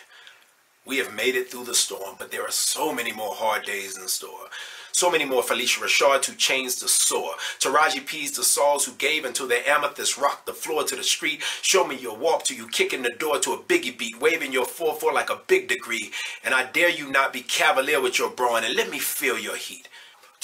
We 0.86 0.98
have 0.98 1.14
made 1.14 1.34
it 1.34 1.50
through 1.50 1.64
the 1.64 1.74
storm, 1.74 2.16
but 2.18 2.30
there 2.30 2.42
are 2.42 2.50
so 2.50 2.92
many 2.92 3.12
more 3.12 3.34
hard 3.34 3.64
days 3.64 3.96
in 3.96 4.08
store. 4.08 4.48
So 4.94 5.10
many 5.10 5.24
more 5.24 5.42
Phylicia 5.42 5.80
Rashad 5.80 6.22
to 6.22 6.36
chains 6.36 6.76
to 6.76 6.86
soar. 6.86 7.32
Taraji 7.58 8.06
P's 8.06 8.30
the 8.30 8.44
Sauls 8.44 8.86
who 8.86 8.92
gave 8.92 9.24
until 9.24 9.48
their 9.48 9.68
amethyst 9.68 10.16
rocked 10.16 10.46
the 10.46 10.52
floor 10.52 10.84
to 10.84 10.94
the 10.94 11.02
street. 11.02 11.42
Show 11.62 11.84
me 11.84 11.96
your 11.96 12.16
walk 12.16 12.44
to 12.44 12.54
you 12.54 12.68
kicking 12.68 13.02
the 13.02 13.10
door 13.10 13.40
to 13.40 13.54
a 13.54 13.58
biggie 13.58 13.98
beat, 13.98 14.20
waving 14.20 14.52
your 14.52 14.66
4-4 14.66 15.12
like 15.12 15.30
a 15.30 15.40
big 15.48 15.66
degree. 15.66 16.12
And 16.44 16.54
I 16.54 16.70
dare 16.70 16.90
you 16.90 17.10
not 17.10 17.32
be 17.32 17.40
cavalier 17.40 18.00
with 18.00 18.20
your 18.20 18.30
brawn 18.30 18.62
and 18.62 18.76
let 18.76 18.88
me 18.88 19.00
feel 19.00 19.36
your 19.36 19.56
heat. 19.56 19.88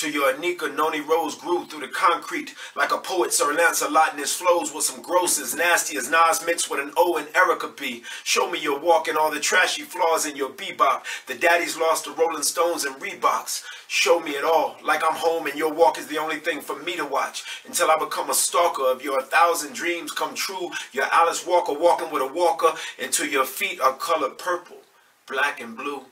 To 0.01 0.11
your 0.11 0.33
Anika, 0.33 0.75
Noni 0.75 1.03
Rose 1.03 1.35
grew 1.35 1.67
through 1.67 1.81
the 1.81 1.89
concrete 1.89 2.55
like 2.75 2.91
a 2.91 2.97
poet, 2.97 3.35
Sir 3.35 3.53
Lancelot, 3.53 4.13
and 4.13 4.19
his 4.19 4.33
flows 4.33 4.73
with 4.73 4.85
some 4.85 5.03
gross 5.03 5.39
as 5.39 5.55
nasty 5.55 5.99
as 5.99 6.09
Nas 6.11 6.43
mixed 6.47 6.71
with 6.71 6.81
an 6.81 6.91
O 6.97 7.19
and 7.19 7.29
Erica 7.37 7.69
B. 7.79 8.03
Show 8.25 8.51
me 8.51 8.59
your 8.59 8.81
walk 8.81 9.09
and 9.09 9.19
all 9.19 9.31
the 9.31 9.39
trashy 9.39 9.83
flaws 9.83 10.25
in 10.25 10.37
your 10.37 10.49
bebop. 10.49 11.03
The 11.27 11.35
daddies 11.35 11.77
lost 11.77 12.05
to 12.05 12.13
Rolling 12.13 12.45
Stones 12.45 12.87
and 12.87 12.97
Reeboks. 12.97 13.63
Show 13.89 14.21
me 14.21 14.31
it 14.31 14.43
all, 14.43 14.79
like 14.83 15.03
I'm 15.05 15.17
home 15.17 15.47
and 15.47 15.59
your 15.59 15.71
walk 15.71 15.99
is 15.99 16.07
the 16.07 16.17
only 16.17 16.37
thing 16.37 16.63
for 16.63 16.83
me 16.83 16.97
to 16.97 17.05
watch. 17.05 17.45
Until 17.67 17.91
I 17.91 17.99
become 17.99 18.31
a 18.31 18.35
stalker 18.35 18.91
of 18.91 19.05
your 19.05 19.21
thousand 19.21 19.75
dreams 19.75 20.13
come 20.13 20.35
true. 20.35 20.71
Your 20.95 21.13
Alice 21.13 21.47
Walker 21.47 21.75
walking 21.75 22.11
with 22.11 22.23
a 22.23 22.33
walker 22.33 22.73
until 22.99 23.27
your 23.27 23.45
feet 23.45 23.83
are 23.83 23.93
colored 23.99 24.39
purple, 24.39 24.79
black 25.27 25.61
and 25.61 25.77
blue. 25.77 26.07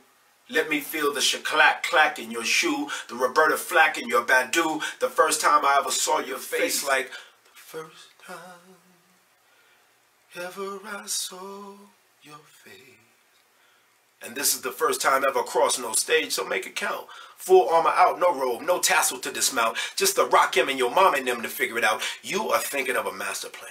Let 0.51 0.71
me 0.71 0.81
feel 0.81 1.13
the 1.13 1.21
shaklack 1.21 1.83
clack 1.83 2.19
in 2.19 2.31
your 2.31 2.45
shoe, 2.45 2.89
the 3.09 3.15
Roberta 3.15 3.57
Flack 3.57 3.99
in 3.99 4.09
your 4.09 4.25
Badu. 4.25 4.81
The 4.99 5.09
first 5.09 5.41
time 5.43 5.65
I 5.65 5.77
ever 5.79 5.91
saw 5.91 6.21
your 6.21 6.39
face, 6.39 6.87
like 6.87 7.11
the 7.11 7.51
first 7.55 8.09
time 8.27 8.77
ever 10.37 10.79
I 10.87 11.05
saw 11.07 11.75
your 12.23 12.39
face. 12.65 12.73
And 14.23 14.35
this 14.35 14.55
is 14.55 14.63
the 14.63 14.73
first 14.73 15.01
time 15.01 15.23
ever 15.29 15.43
crossed 15.43 15.81
no 15.81 15.93
stage, 15.93 16.33
so 16.33 16.45
make 16.45 16.67
it 16.67 16.75
count. 16.75 17.07
Full 17.37 17.69
armor 17.69 17.93
out, 17.95 18.19
no 18.19 18.35
robe, 18.35 18.63
no 18.63 18.81
tassel 18.81 19.19
to 19.19 19.31
dismount. 19.31 19.77
Just 19.97 20.17
the 20.17 20.27
rock 20.27 20.57
him 20.57 20.69
and 20.69 20.79
your 20.79 20.91
mom 20.91 21.15
and 21.15 21.27
them 21.29 21.43
to 21.43 21.49
figure 21.49 21.79
it 21.79 21.85
out. 21.85 22.03
You 22.23 22.49
are 22.49 22.59
thinking 22.59 22.97
of 22.97 23.07
a 23.07 23.13
master 23.13 23.49
plan. 23.49 23.71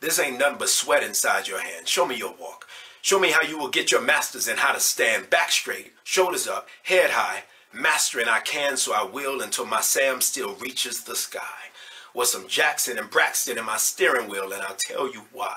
This 0.00 0.18
ain't 0.18 0.38
nothing 0.38 0.58
but 0.58 0.68
sweat 0.68 1.02
inside 1.02 1.48
your 1.48 1.60
hand. 1.60 1.88
Show 1.88 2.04
me 2.04 2.16
your 2.16 2.34
walk. 2.38 2.66
Show 3.06 3.20
me 3.20 3.30
how 3.30 3.46
you 3.46 3.56
will 3.56 3.68
get 3.68 3.92
your 3.92 4.00
masters 4.00 4.48
in 4.48 4.56
how 4.56 4.72
to 4.72 4.80
stand 4.80 5.30
back 5.30 5.52
straight, 5.52 5.92
shoulders 6.02 6.48
up, 6.48 6.66
head 6.82 7.10
high. 7.10 7.44
Mastering 7.72 8.26
I 8.26 8.40
can, 8.40 8.76
so 8.76 8.92
I 8.92 9.04
will 9.04 9.42
until 9.42 9.64
my 9.64 9.80
Sam 9.80 10.20
still 10.20 10.56
reaches 10.56 11.04
the 11.04 11.14
sky. 11.14 11.70
With 12.14 12.26
some 12.26 12.48
Jackson 12.48 12.98
and 12.98 13.08
Braxton 13.08 13.58
in 13.58 13.64
my 13.64 13.76
steering 13.76 14.28
wheel, 14.28 14.52
and 14.52 14.60
I'll 14.60 14.74
tell 14.74 15.06
you 15.06 15.22
why. 15.32 15.56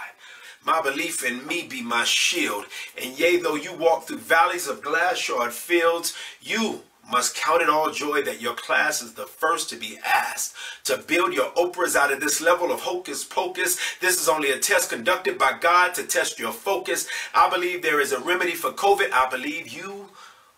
My 0.63 0.79
belief 0.79 1.25
in 1.25 1.47
me 1.47 1.63
be 1.63 1.81
my 1.81 2.03
shield, 2.03 2.65
and 3.01 3.17
yea, 3.17 3.37
though 3.37 3.55
you 3.55 3.73
walk 3.73 4.05
through 4.05 4.19
valleys 4.19 4.67
of 4.67 4.83
glass 4.83 5.17
shard 5.17 5.51
fields, 5.51 6.15
you 6.43 6.83
must 7.11 7.35
count 7.35 7.61
it 7.61 7.69
all 7.69 7.91
joy 7.91 8.21
that 8.23 8.41
your 8.41 8.53
class 8.53 9.01
is 9.01 9.13
the 9.13 9.25
first 9.25 9.69
to 9.69 9.75
be 9.75 9.97
asked 10.05 10.55
to 10.85 10.97
build 10.97 11.33
your 11.33 11.51
Oprahs 11.51 11.95
out 11.95 12.11
of 12.11 12.19
this 12.19 12.41
level 12.41 12.71
of 12.71 12.81
hocus 12.81 13.23
pocus. 13.23 13.79
This 13.99 14.21
is 14.21 14.29
only 14.29 14.51
a 14.51 14.59
test 14.59 14.89
conducted 14.89 15.37
by 15.37 15.57
God 15.59 15.93
to 15.95 16.03
test 16.03 16.39
your 16.39 16.51
focus. 16.51 17.07
I 17.33 17.49
believe 17.49 17.81
there 17.81 18.01
is 18.01 18.11
a 18.11 18.19
remedy 18.19 18.53
for 18.53 18.71
COVID. 18.71 19.11
I 19.11 19.29
believe 19.29 19.69
you 19.69 20.09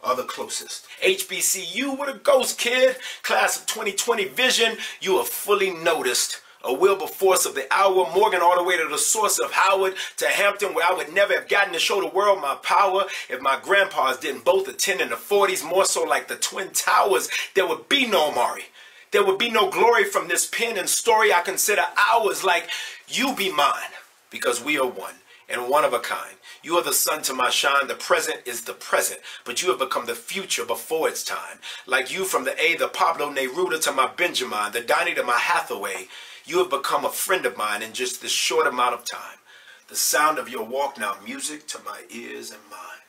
are 0.04 0.16
the 0.16 0.24
closest. 0.24 0.88
HBCU 1.04 2.00
with 2.00 2.16
a 2.16 2.20
ghost 2.20 2.58
kid, 2.58 2.98
class 3.24 3.60
of 3.60 3.66
2020 3.68 4.26
vision. 4.26 4.78
You 5.00 5.18
are 5.18 5.26
fully 5.26 5.72
noticed 5.72 6.42
A 6.64 6.74
Wilberforce 6.74 7.46
of 7.46 7.56
the 7.56 7.72
hour, 7.74 8.08
Morgan 8.14 8.42
all 8.42 8.58
the 8.58 8.64
way 8.64 8.78
to 8.78 8.88
the 8.88 8.98
source 8.98 9.40
of 9.40 9.52
Howard 9.52 9.96
to 10.18 10.28
Hampton, 10.28 10.74
where 10.74 10.86
I 10.86 10.94
would 10.96 11.14
never 11.14 11.34
have 11.34 11.48
gotten 11.48 11.74
to 11.74 11.80
show 11.80 12.02
the 12.02 12.08
world 12.08 12.40
my 12.42 12.56
power 12.56 13.06
if 13.30 13.42
my 13.42 13.60
grandpas 13.62 14.18
didn't 14.18 14.46
both 14.46 14.68
attend 14.68 15.02
in 15.02 15.10
the 15.10 15.16
40s, 15.16 15.68
more 15.68 15.86
so 15.86 16.04
like 16.04 16.28
the 16.28 16.36
Twin 16.36 16.70
Towers. 16.72 17.30
There 17.56 17.68
would 17.68 17.90
be 17.90 18.06
no 18.06 18.30
Omari. 18.30 18.66
There 19.12 19.26
would 19.26 19.38
be 19.38 19.50
no 19.50 19.70
glory 19.70 20.06
from 20.06 20.28
this 20.28 20.46
pen 20.46 20.78
and 20.78 20.88
story 20.88 21.34
I 21.34 21.42
consider 21.42 21.84
ours, 22.12 22.44
like 22.44 22.70
you 23.08 23.36
be 23.36 23.52
mine, 23.52 23.92
because 24.30 24.64
we 24.64 24.78
are 24.80 24.88
one 24.88 25.16
and 25.50 25.68
one 25.68 25.84
of 25.84 25.94
a 25.94 26.00
kind. 26.00 26.36
You 26.64 26.78
are 26.78 26.84
the 26.84 26.94
sun 26.94 27.24
to 27.24 27.34
my 27.34 27.50
shine. 27.50 27.88
The 27.88 27.96
present 27.96 28.42
is 28.46 28.62
the 28.62 28.74
present, 28.74 29.20
but 29.44 29.62
you 29.62 29.70
have 29.70 29.80
become 29.80 30.06
the 30.06 30.16
future 30.16 30.64
before 30.64 31.10
its 31.10 31.24
time. 31.24 31.58
Like 31.86 32.14
you 32.14 32.24
from 32.24 32.46
the 32.46 32.60
A, 32.62 32.76
the 32.76 32.88
Pablo 32.88 33.34
Neruda 33.34 33.82
to 33.82 33.92
my 33.92 34.08
Benjamin, 34.08 34.72
the 34.72 34.82
Donnie 34.82 35.16
to 35.16 35.24
my 35.24 35.38
Hathaway. 35.38 36.08
You 36.46 36.58
have 36.60 36.70
become 36.70 37.06
a 37.06 37.10
friend 37.10 37.46
of 37.46 37.58
mine 37.58 37.84
in 37.84 37.94
just 37.94 38.22
this 38.22 38.32
short 38.32 38.68
amount 38.68 38.94
of 38.96 39.06
time. 39.06 39.38
The 39.88 39.96
sound 39.96 40.40
of 40.40 40.50
your 40.50 40.66
walk 40.66 40.98
now 40.98 41.16
music 41.24 41.68
to 41.68 41.80
my 41.86 42.02
ears 42.10 42.52
and 42.52 42.62
mind. 42.70 43.01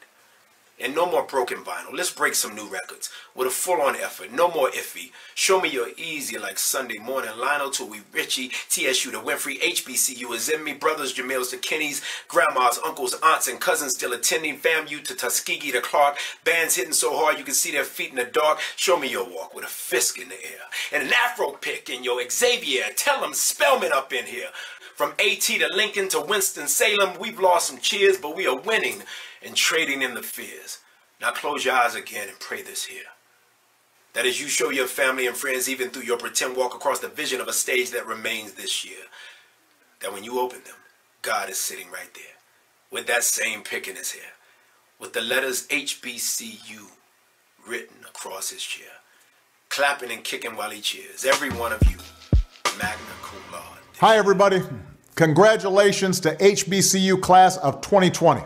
And 0.82 0.96
no 0.96 1.08
more 1.08 1.22
broken 1.22 1.58
vinyl. 1.58 1.92
Let's 1.92 2.10
break 2.10 2.34
some 2.34 2.56
new 2.56 2.66
records 2.66 3.08
with 3.36 3.46
a 3.46 3.50
full-on 3.50 3.94
effort. 3.94 4.32
No 4.32 4.50
more 4.50 4.68
iffy. 4.70 5.12
Show 5.36 5.60
me 5.60 5.70
you're 5.70 5.90
easy 5.96 6.38
like 6.38 6.58
Sunday 6.58 6.98
morning. 6.98 7.30
Lionel 7.38 7.70
to 7.70 7.84
we 7.84 8.00
Richie, 8.12 8.50
TSU 8.68 9.12
to 9.12 9.18
Winfrey, 9.18 9.60
HBCU 9.60 10.34
is 10.34 10.48
in 10.48 10.64
me. 10.64 10.72
Brothers 10.72 11.14
Jamils 11.14 11.50
to 11.50 11.58
Kenny's, 11.58 12.02
grandmas, 12.26 12.80
uncles, 12.84 13.14
aunts, 13.22 13.46
and 13.46 13.60
cousins 13.60 13.94
still 13.94 14.12
attending. 14.12 14.58
FAMU 14.58 15.04
to 15.04 15.14
Tuskegee 15.14 15.70
to 15.70 15.80
Clark. 15.80 16.16
Bands 16.42 16.74
hitting 16.74 16.92
so 16.92 17.16
hard 17.16 17.38
you 17.38 17.44
can 17.44 17.54
see 17.54 17.70
their 17.70 17.84
feet 17.84 18.10
in 18.10 18.16
the 18.16 18.24
dark. 18.24 18.58
Show 18.74 18.98
me 18.98 19.08
your 19.08 19.24
walk 19.24 19.54
with 19.54 19.64
a 19.64 19.68
fisk 19.68 20.18
in 20.18 20.30
the 20.30 20.44
air. 20.44 20.62
And 20.92 21.04
an 21.04 21.12
afro 21.12 21.52
pick 21.52 21.90
in 21.90 22.02
your 22.02 22.28
Xavier. 22.28 22.86
Tell 22.96 23.20
them 23.20 23.34
Spelman 23.34 23.92
up 23.92 24.12
in 24.12 24.26
here. 24.26 24.48
From 24.96 25.12
AT 25.18 25.40
to 25.40 25.68
Lincoln 25.74 26.08
to 26.10 26.20
Winston-Salem, 26.20 27.18
we've 27.18 27.40
lost 27.40 27.68
some 27.68 27.78
cheers, 27.78 28.18
but 28.18 28.36
we 28.36 28.46
are 28.46 28.58
winning 28.58 29.02
and 29.44 29.56
trading 29.56 30.02
in 30.02 30.14
the 30.14 30.22
fears. 30.22 30.78
Now 31.20 31.30
close 31.30 31.64
your 31.64 31.74
eyes 31.74 31.94
again 31.94 32.28
and 32.28 32.38
pray 32.40 32.62
this 32.62 32.84
here. 32.84 33.04
That 34.14 34.26
as 34.26 34.40
you 34.40 34.48
show 34.48 34.70
your 34.70 34.86
family 34.86 35.26
and 35.26 35.36
friends, 35.36 35.68
even 35.68 35.90
through 35.90 36.02
your 36.02 36.18
pretend 36.18 36.56
walk 36.56 36.74
across 36.74 36.98
the 37.00 37.08
vision 37.08 37.40
of 37.40 37.48
a 37.48 37.52
stage 37.52 37.90
that 37.90 38.06
remains 38.06 38.52
this 38.52 38.84
year, 38.84 39.04
that 40.00 40.12
when 40.12 40.24
you 40.24 40.40
open 40.40 40.62
them, 40.64 40.74
God 41.22 41.48
is 41.48 41.58
sitting 41.58 41.90
right 41.90 42.12
there 42.14 42.24
with 42.90 43.06
that 43.06 43.24
same 43.24 43.62
pick 43.62 43.88
in 43.88 43.96
his 43.96 44.12
hair, 44.12 44.32
with 44.98 45.12
the 45.12 45.22
letters 45.22 45.66
HBCU 45.68 46.90
written 47.66 47.96
across 48.06 48.50
his 48.50 48.62
chair, 48.62 48.90
clapping 49.68 50.10
and 50.10 50.22
kicking 50.22 50.56
while 50.56 50.70
he 50.70 50.80
cheers. 50.80 51.24
Every 51.24 51.50
one 51.50 51.72
of 51.72 51.82
you, 51.88 51.96
magna 52.76 53.14
cum 53.22 53.40
laude. 53.52 53.78
Hi, 54.00 54.16
everybody. 54.16 54.62
Congratulations 55.14 56.20
to 56.20 56.34
HBCU 56.36 57.20
class 57.22 57.56
of 57.58 57.80
2020. 57.80 58.42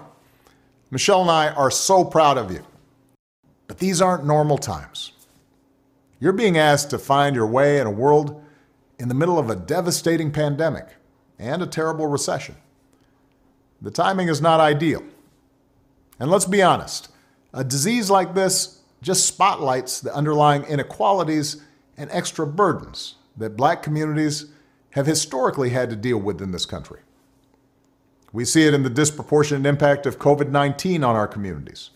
Michelle 0.90 1.22
and 1.22 1.30
I 1.30 1.50
are 1.50 1.70
so 1.70 2.04
proud 2.04 2.38
of 2.38 2.50
you. 2.50 2.64
But 3.66 3.78
these 3.78 4.00
aren't 4.00 4.24
normal 4.24 4.58
times. 4.58 5.12
You're 6.20 6.32
being 6.32 6.56
asked 6.56 6.90
to 6.90 6.98
find 6.98 7.34
your 7.36 7.46
way 7.46 7.78
in 7.78 7.86
a 7.86 7.90
world 7.90 8.42
in 8.98 9.08
the 9.08 9.14
middle 9.14 9.38
of 9.38 9.50
a 9.50 9.56
devastating 9.56 10.30
pandemic 10.30 10.88
and 11.38 11.62
a 11.62 11.66
terrible 11.66 12.06
recession. 12.06 12.56
The 13.82 13.90
timing 13.90 14.28
is 14.28 14.40
not 14.40 14.60
ideal. 14.60 15.02
And 16.18 16.30
let's 16.30 16.46
be 16.46 16.62
honest, 16.62 17.10
a 17.52 17.62
disease 17.62 18.08
like 18.08 18.34
this 18.34 18.80
just 19.02 19.26
spotlights 19.26 20.00
the 20.00 20.14
underlying 20.14 20.62
inequalities 20.64 21.62
and 21.96 22.10
extra 22.10 22.46
burdens 22.46 23.16
that 23.36 23.56
black 23.56 23.82
communities 23.82 24.46
have 24.90 25.06
historically 25.06 25.70
had 25.70 25.90
to 25.90 25.96
deal 25.96 26.18
with 26.18 26.40
in 26.40 26.52
this 26.52 26.64
country. 26.64 27.00
We 28.32 28.44
see 28.44 28.66
it 28.66 28.74
in 28.74 28.82
the 28.82 28.90
disproportionate 28.90 29.66
impact 29.66 30.06
of 30.06 30.18
COVID 30.18 30.50
19 30.50 31.04
on 31.04 31.16
our 31.16 31.28
communities. 31.28 31.90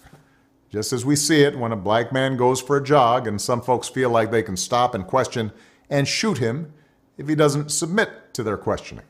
Just 0.71 0.93
as 0.93 1.05
we 1.05 1.17
see 1.17 1.43
it 1.43 1.59
when 1.59 1.73
a 1.73 1.77
black 1.77 2.13
man 2.13 2.37
goes 2.37 2.61
for 2.61 2.77
a 2.77 2.85
jog 2.85 3.27
and 3.27 3.41
some 3.41 3.61
folks 3.61 3.89
feel 3.89 4.11
like 4.11 4.31
they 4.31 4.43
can 4.43 4.57
stop 4.57 4.95
and 4.95 5.07
question 5.07 5.51
and 5.89 6.07
shoot 6.07 6.39
him 6.39 6.73
if 7.19 7.29
he 7.29 7.35
doesn't 7.35 7.71
submit 7.71 8.33
to 8.35 8.45
their 8.45 8.57
questioning. 8.57 9.05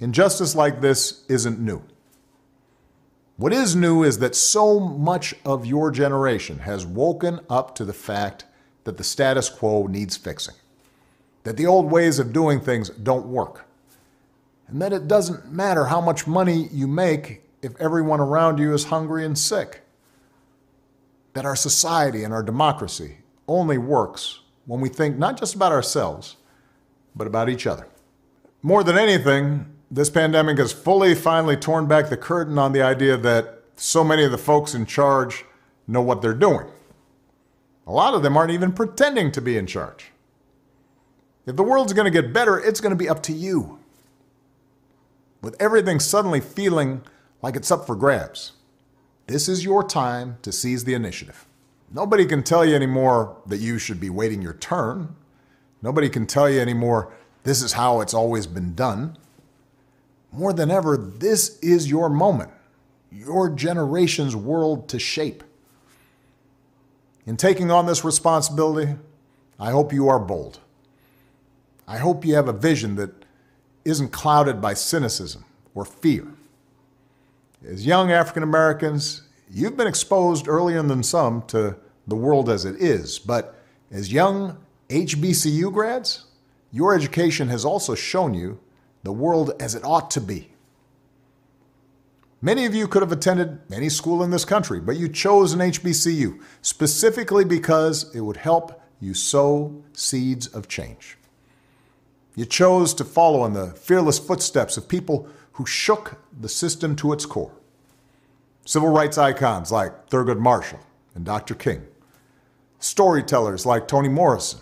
Injustice 0.00 0.54
like 0.54 0.80
this 0.80 1.24
isn't 1.28 1.60
new. 1.60 1.82
What 3.36 3.52
is 3.52 3.76
new 3.76 4.02
is 4.02 4.18
that 4.20 4.34
so 4.34 4.80
much 4.80 5.34
of 5.44 5.66
your 5.66 5.90
generation 5.90 6.60
has 6.60 6.86
woken 6.86 7.40
up 7.50 7.74
to 7.74 7.84
the 7.84 7.92
fact 7.92 8.46
that 8.84 8.96
the 8.96 9.04
status 9.04 9.48
quo 9.50 9.86
needs 9.86 10.16
fixing, 10.16 10.54
that 11.42 11.56
the 11.56 11.66
old 11.66 11.90
ways 11.90 12.18
of 12.18 12.32
doing 12.32 12.60
things 12.60 12.88
don't 12.90 13.26
work 13.26 13.66
and 14.68 14.80
that 14.80 14.92
it 14.92 15.08
doesn't 15.08 15.50
matter 15.50 15.86
how 15.86 16.00
much 16.00 16.26
money 16.26 16.68
you 16.72 16.86
make 16.86 17.42
if 17.62 17.74
everyone 17.80 18.20
around 18.20 18.58
you 18.58 18.72
is 18.72 18.84
hungry 18.84 19.24
and 19.24 19.38
sick. 19.38 19.82
That 21.34 21.44
our 21.44 21.56
society 21.56 22.24
and 22.24 22.32
our 22.32 22.42
democracy 22.42 23.18
only 23.48 23.78
works 23.78 24.40
when 24.66 24.80
we 24.80 24.88
think 24.88 25.18
not 25.18 25.38
just 25.38 25.54
about 25.54 25.72
ourselves, 25.72 26.36
but 27.14 27.26
about 27.26 27.48
each 27.48 27.66
other. 27.66 27.86
More 28.62 28.82
than 28.82 28.96
anything, 28.96 29.66
this 29.90 30.10
pandemic 30.10 30.58
has 30.58 30.72
fully 30.72 31.14
finally 31.14 31.56
torn 31.56 31.86
back 31.86 32.08
the 32.08 32.16
curtain 32.16 32.58
on 32.58 32.72
the 32.72 32.82
idea 32.82 33.16
that 33.16 33.60
so 33.76 34.02
many 34.02 34.24
of 34.24 34.30
the 34.30 34.38
folks 34.38 34.74
in 34.74 34.86
charge 34.86 35.44
know 35.86 36.00
what 36.00 36.22
they're 36.22 36.32
doing. 36.32 36.66
A 37.86 37.92
lot 37.92 38.14
of 38.14 38.22
them 38.22 38.36
aren't 38.36 38.52
even 38.52 38.72
pretending 38.72 39.30
to 39.32 39.42
be 39.42 39.58
in 39.58 39.66
charge. 39.66 40.10
If 41.46 41.56
the 41.56 41.62
world's 41.62 41.92
going 41.92 42.10
to 42.10 42.22
get 42.22 42.32
better, 42.32 42.58
it's 42.58 42.80
going 42.80 42.90
to 42.90 42.96
be 42.96 43.08
up 43.08 43.22
to 43.24 43.32
you 43.32 43.78
with 45.44 45.60
everything 45.60 46.00
suddenly 46.00 46.40
feeling 46.40 47.02
like 47.42 47.54
it's 47.54 47.70
up 47.70 47.86
for 47.86 47.94
grabs. 47.94 48.52
This 49.26 49.46
is 49.46 49.64
your 49.64 49.86
time 49.86 50.38
to 50.40 50.50
seize 50.50 50.84
the 50.84 50.94
initiative. 50.94 51.46
Nobody 51.92 52.24
can 52.24 52.42
tell 52.42 52.64
you 52.64 52.74
anymore 52.74 53.36
that 53.46 53.58
you 53.58 53.78
should 53.78 54.00
be 54.00 54.08
waiting 54.10 54.40
your 54.40 54.54
turn. 54.54 55.14
Nobody 55.82 56.08
can 56.08 56.26
tell 56.26 56.48
you 56.48 56.60
anymore 56.60 57.12
this 57.42 57.62
is 57.62 57.74
how 57.74 58.00
it's 58.00 58.14
always 58.14 58.46
been 58.46 58.74
done. 58.74 59.18
More 60.32 60.54
than 60.54 60.70
ever, 60.70 60.96
this 60.96 61.58
is 61.60 61.90
your 61.90 62.08
moment, 62.08 62.50
your 63.12 63.50
generation's 63.50 64.34
world 64.34 64.88
to 64.88 64.98
shape. 64.98 65.44
In 67.26 67.36
taking 67.36 67.70
on 67.70 67.84
this 67.86 68.02
responsibility, 68.02 68.96
I 69.60 69.70
hope 69.70 69.92
you 69.92 70.08
are 70.08 70.18
bold. 70.18 70.60
I 71.86 71.98
hope 71.98 72.24
you 72.24 72.34
have 72.34 72.48
a 72.48 72.52
vision 72.52 72.96
that 72.96 73.23
isn't 73.84 74.12
clouded 74.12 74.60
by 74.60 74.74
cynicism 74.74 75.44
or 75.74 75.84
fear. 75.84 76.26
As 77.66 77.86
young 77.86 78.12
African 78.12 78.42
Americans, 78.42 79.22
you've 79.50 79.76
been 79.76 79.86
exposed 79.86 80.48
earlier 80.48 80.82
than 80.82 81.02
some 81.02 81.42
to 81.48 81.76
the 82.06 82.16
world 82.16 82.48
as 82.48 82.64
it 82.64 82.76
is, 82.76 83.18
but 83.18 83.58
as 83.90 84.12
young 84.12 84.58
HBCU 84.88 85.72
grads, 85.72 86.26
your 86.70 86.94
education 86.94 87.48
has 87.48 87.64
also 87.64 87.94
shown 87.94 88.34
you 88.34 88.58
the 89.02 89.12
world 89.12 89.52
as 89.60 89.74
it 89.74 89.84
ought 89.84 90.10
to 90.10 90.20
be. 90.20 90.50
Many 92.42 92.66
of 92.66 92.74
you 92.74 92.86
could 92.86 93.00
have 93.00 93.12
attended 93.12 93.60
any 93.72 93.88
school 93.88 94.22
in 94.22 94.30
this 94.30 94.44
country, 94.44 94.78
but 94.78 94.96
you 94.96 95.08
chose 95.08 95.54
an 95.54 95.60
HBCU 95.60 96.40
specifically 96.60 97.44
because 97.44 98.14
it 98.14 98.20
would 98.20 98.36
help 98.36 98.82
you 99.00 99.14
sow 99.14 99.82
seeds 99.94 100.46
of 100.48 100.68
change. 100.68 101.16
You 102.34 102.44
chose 102.44 102.94
to 102.94 103.04
follow 103.04 103.44
in 103.44 103.52
the 103.52 103.68
fearless 103.68 104.18
footsteps 104.18 104.76
of 104.76 104.88
people 104.88 105.28
who 105.52 105.66
shook 105.66 106.18
the 106.38 106.48
system 106.48 106.96
to 106.96 107.12
its 107.12 107.26
core. 107.26 107.52
Civil 108.64 108.88
rights 108.88 109.18
icons 109.18 109.70
like 109.70 110.08
Thurgood 110.08 110.38
Marshall 110.38 110.80
and 111.14 111.24
Dr. 111.24 111.54
King. 111.54 111.86
Storytellers 112.78 113.64
like 113.64 113.86
Toni 113.86 114.08
Morrison 114.08 114.60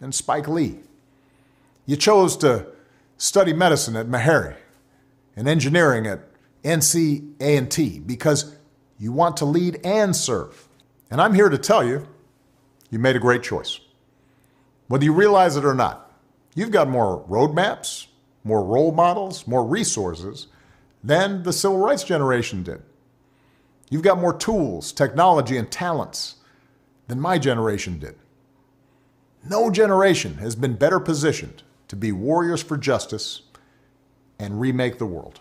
and 0.00 0.14
Spike 0.14 0.48
Lee. 0.48 0.78
You 1.84 1.96
chose 1.96 2.36
to 2.38 2.66
study 3.18 3.52
medicine 3.52 3.96
at 3.96 4.06
Meharry 4.06 4.56
and 5.36 5.46
engineering 5.46 6.06
at 6.06 6.20
NC 6.62 7.32
A&T 7.40 8.00
because 8.00 8.56
you 8.98 9.12
want 9.12 9.36
to 9.38 9.44
lead 9.44 9.80
and 9.84 10.14
serve. 10.14 10.68
And 11.10 11.20
I'm 11.20 11.34
here 11.34 11.48
to 11.48 11.58
tell 11.58 11.86
you, 11.86 12.06
you 12.90 12.98
made 12.98 13.16
a 13.16 13.20
great 13.20 13.42
choice. 13.42 13.80
Whether 14.88 15.04
you 15.04 15.12
realize 15.12 15.56
it 15.56 15.64
or 15.64 15.74
not, 15.74 16.09
You've 16.60 16.70
got 16.70 16.90
more 16.90 17.24
roadmaps, 17.26 18.08
more 18.44 18.62
role 18.62 18.92
models, 18.92 19.46
more 19.46 19.64
resources 19.64 20.48
than 21.02 21.42
the 21.42 21.54
civil 21.54 21.78
rights 21.78 22.04
generation 22.04 22.62
did. 22.62 22.82
You've 23.88 24.02
got 24.02 24.20
more 24.20 24.34
tools, 24.34 24.92
technology, 24.92 25.56
and 25.56 25.70
talents 25.70 26.34
than 27.08 27.18
my 27.18 27.38
generation 27.38 27.98
did. 27.98 28.14
No 29.48 29.70
generation 29.70 30.34
has 30.34 30.54
been 30.54 30.74
better 30.74 31.00
positioned 31.00 31.62
to 31.88 31.96
be 31.96 32.12
warriors 32.12 32.62
for 32.62 32.76
justice 32.76 33.40
and 34.38 34.60
remake 34.60 34.98
the 34.98 35.06
world. 35.06 35.40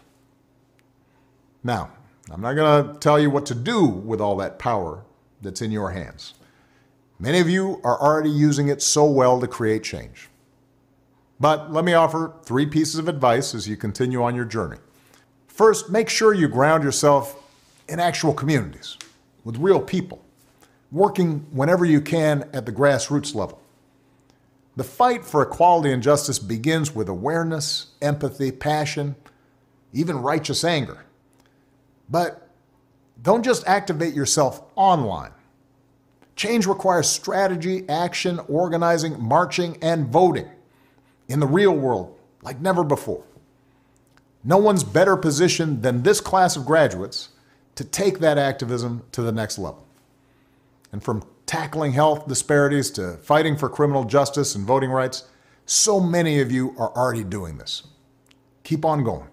Now, 1.65 1.91
I'm 2.31 2.39
not 2.39 2.53
going 2.53 2.93
to 2.93 2.97
tell 2.97 3.19
you 3.19 3.29
what 3.29 3.45
to 3.47 3.55
do 3.55 3.85
with 3.85 4.21
all 4.21 4.37
that 4.37 4.57
power 4.57 5.03
that's 5.41 5.61
in 5.61 5.71
your 5.71 5.91
hands. 5.91 6.35
Many 7.19 7.41
of 7.41 7.49
you 7.49 7.81
are 7.83 7.99
already 7.99 8.29
using 8.29 8.69
it 8.69 8.81
so 8.81 9.03
well 9.03 9.41
to 9.41 9.47
create 9.47 9.83
change. 9.83 10.29
But 11.39 11.71
let 11.71 11.85
me 11.85 11.93
offer 11.93 12.33
three 12.43 12.65
pieces 12.65 12.95
of 12.95 13.07
advice 13.07 13.55
as 13.55 13.67
you 13.67 13.77
continue 13.77 14.21
on 14.21 14.35
your 14.35 14.45
journey. 14.45 14.77
First, 15.47 15.89
make 15.89 16.09
sure 16.09 16.33
you 16.33 16.47
ground 16.47 16.83
yourself 16.83 17.41
in 17.87 17.99
actual 17.99 18.33
communities 18.33 18.97
with 19.43 19.57
real 19.57 19.79
people, 19.79 20.21
working 20.91 21.45
whenever 21.51 21.85
you 21.85 22.01
can 22.01 22.49
at 22.53 22.65
the 22.65 22.71
grassroots 22.71 23.33
level. 23.33 23.61
The 24.75 24.83
fight 24.83 25.25
for 25.25 25.41
equality 25.41 25.91
and 25.91 26.03
justice 26.03 26.39
begins 26.39 26.93
with 26.93 27.09
awareness, 27.09 27.87
empathy, 28.01 28.51
passion, 28.51 29.15
even 29.93 30.21
righteous 30.21 30.63
anger. 30.63 31.05
But 32.09 32.49
don't 33.21 33.43
just 33.43 33.67
activate 33.67 34.13
yourself 34.13 34.61
online. 34.75 35.31
Change 36.35 36.67
requires 36.67 37.09
strategy, 37.09 37.87
action, 37.89 38.39
organizing, 38.47 39.21
marching, 39.21 39.77
and 39.81 40.07
voting 40.07 40.49
in 41.29 41.39
the 41.39 41.47
real 41.47 41.71
world 41.73 42.17
like 42.41 42.59
never 42.59 42.83
before. 42.83 43.23
No 44.43 44.57
one's 44.57 44.83
better 44.83 45.15
positioned 45.15 45.83
than 45.83 46.03
this 46.03 46.19
class 46.19 46.55
of 46.55 46.65
graduates 46.65 47.29
to 47.75 47.83
take 47.83 48.19
that 48.19 48.37
activism 48.37 49.03
to 49.11 49.21
the 49.21 49.31
next 49.31 49.57
level. 49.57 49.85
And 50.91 51.03
from 51.03 51.23
tackling 51.45 51.93
health 51.93 52.27
disparities 52.27 52.91
to 52.91 53.17
fighting 53.17 53.55
for 53.55 53.69
criminal 53.69 54.03
justice 54.03 54.55
and 54.55 54.65
voting 54.65 54.89
rights, 54.89 55.25
so 55.65 55.99
many 55.99 56.39
of 56.39 56.51
you 56.51 56.75
are 56.77 56.89
already 56.95 57.23
doing 57.23 57.57
this. 57.57 57.83
Keep 58.63 58.85
on 58.85 59.03
going. 59.03 59.27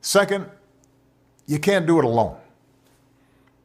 Second, 0.00 0.46
you 1.46 1.58
can't 1.58 1.86
do 1.86 1.98
it 1.98 2.04
alone. 2.04 2.36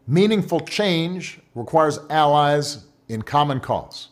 Meaningful 0.07 0.61
change 0.61 1.39
requires 1.55 1.99
allies 2.09 2.85
in 3.09 3.21
common 3.21 3.59
cause. 3.59 4.09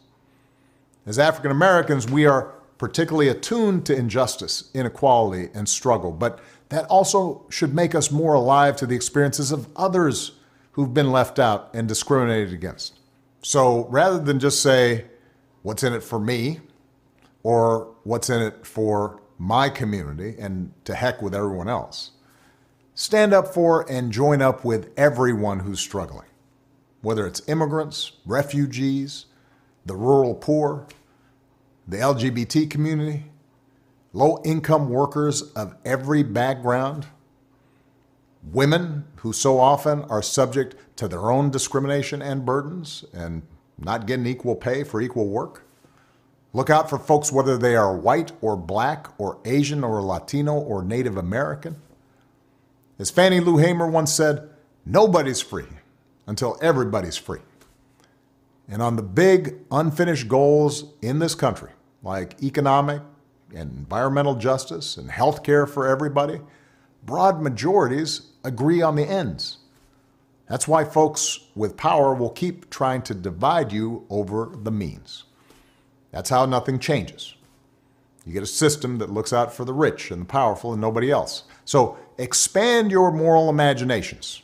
As 1.05 1.17
African 1.17 1.51
Americans, 1.51 2.09
we 2.09 2.25
are 2.25 2.53
particularly 2.77 3.27
attuned 3.27 3.85
to 3.85 3.95
injustice, 3.95 4.69
inequality, 4.73 5.49
and 5.53 5.67
struggle, 5.67 6.11
but 6.11 6.39
that 6.69 6.85
also 6.85 7.45
should 7.49 7.73
make 7.73 7.95
us 7.95 8.11
more 8.11 8.33
alive 8.33 8.75
to 8.75 8.85
the 8.85 8.95
experiences 8.95 9.51
of 9.51 9.67
others 9.75 10.33
who've 10.73 10.93
been 10.93 11.11
left 11.11 11.39
out 11.39 11.69
and 11.73 11.87
discriminated 11.87 12.53
against. 12.53 12.99
So 13.41 13.87
rather 13.87 14.19
than 14.19 14.39
just 14.39 14.61
say, 14.61 15.05
what's 15.63 15.83
in 15.83 15.93
it 15.93 16.03
for 16.03 16.19
me, 16.19 16.59
or 17.43 17.95
what's 18.03 18.29
in 18.29 18.41
it 18.41 18.65
for 18.65 19.21
my 19.37 19.69
community, 19.69 20.35
and 20.39 20.73
to 20.85 20.93
heck 20.93 21.21
with 21.21 21.33
everyone 21.33 21.69
else, 21.69 22.11
stand 22.93 23.33
up 23.33 23.53
for 23.53 23.89
and 23.89 24.11
join 24.11 24.41
up 24.41 24.65
with 24.65 24.91
everyone 24.97 25.59
who's 25.59 25.79
struggling, 25.79 26.27
whether 27.01 27.25
it's 27.25 27.47
immigrants, 27.47 28.11
refugees, 28.25 29.27
the 29.85 29.95
rural 29.95 30.35
poor, 30.35 30.85
the 31.87 31.97
LGBT 31.97 32.69
community, 32.69 33.25
low 34.13 34.41
income 34.43 34.89
workers 34.89 35.41
of 35.53 35.75
every 35.85 36.23
background, 36.23 37.07
women 38.43 39.05
who 39.17 39.31
so 39.31 39.59
often 39.59 40.03
are 40.03 40.21
subject 40.21 40.75
to 40.97 41.07
their 41.07 41.31
own 41.31 41.49
discrimination 41.49 42.21
and 42.21 42.45
burdens 42.45 43.05
and 43.13 43.41
not 43.77 44.05
getting 44.05 44.25
equal 44.25 44.55
pay 44.55 44.83
for 44.83 45.01
equal 45.01 45.27
work. 45.27 45.63
Look 46.53 46.69
out 46.69 46.89
for 46.89 46.97
folks 46.97 47.31
whether 47.31 47.57
they 47.57 47.75
are 47.75 47.95
white 47.95 48.31
or 48.41 48.55
black 48.55 49.07
or 49.17 49.37
Asian 49.45 49.83
or 49.83 50.01
Latino 50.01 50.55
or 50.55 50.83
Native 50.83 51.17
American. 51.17 51.75
As 52.99 53.11
Fannie 53.11 53.39
Lou 53.39 53.57
Hamer 53.57 53.87
once 53.87 54.11
said, 54.11 54.49
nobody's 54.85 55.41
free 55.41 55.67
until 56.25 56.57
everybody's 56.61 57.17
free. 57.17 57.41
And 58.67 58.81
on 58.81 58.95
the 58.95 59.03
big 59.03 59.55
unfinished 59.71 60.27
goals 60.27 60.85
in 61.01 61.19
this 61.19 61.35
country, 61.35 61.71
like 62.07 62.41
economic 62.41 63.01
and 63.53 63.69
environmental 63.77 64.35
justice 64.35 64.95
and 64.95 65.11
health 65.11 65.43
care 65.43 65.67
for 65.67 65.85
everybody, 65.85 66.39
broad 67.03 67.41
majorities 67.41 68.31
agree 68.45 68.81
on 68.81 68.95
the 68.95 69.03
ends. 69.03 69.57
That's 70.47 70.69
why 70.69 70.85
folks 70.85 71.39
with 71.53 71.75
power 71.75 72.13
will 72.13 72.29
keep 72.29 72.69
trying 72.69 73.01
to 73.03 73.13
divide 73.13 73.73
you 73.73 74.05
over 74.09 74.53
the 74.55 74.71
means. 74.71 75.25
That's 76.11 76.29
how 76.29 76.45
nothing 76.45 76.79
changes. 76.79 77.35
You 78.25 78.31
get 78.31 78.43
a 78.43 78.47
system 78.47 78.99
that 78.99 79.11
looks 79.11 79.33
out 79.33 79.53
for 79.53 79.65
the 79.65 79.73
rich 79.73 80.09
and 80.09 80.21
the 80.21 80.25
powerful 80.25 80.71
and 80.71 80.79
nobody 80.79 81.11
else. 81.11 81.43
So 81.65 81.97
expand 82.17 82.89
your 82.89 83.11
moral 83.11 83.49
imaginations, 83.49 84.41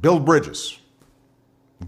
build 0.00 0.24
bridges, 0.24 0.80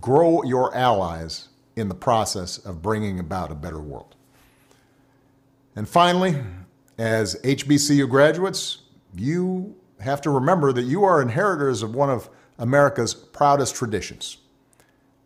grow 0.01 0.45
your 0.45 0.73
allies 0.73 1.49
in 1.75 1.89
the 1.89 1.97
process 1.97 2.59
of 2.59 2.81
bringing 2.81 3.19
about 3.19 3.51
a 3.51 3.57
better 3.57 3.81
world. 3.81 4.15
And 5.75 5.89
finally, 5.89 6.43
as 6.99 7.37
HBCU 7.43 8.09
graduates, 8.09 8.83
you 9.15 9.75
have 10.01 10.21
to 10.23 10.31
remember 10.31 10.73
that 10.73 10.83
you 10.83 11.05
are 11.05 11.23
inheritors 11.23 11.83
of 11.83 11.95
one 11.95 12.11
of 12.11 12.29
America's 12.59 13.15
proudest 13.15 13.75
traditions, 13.75 14.39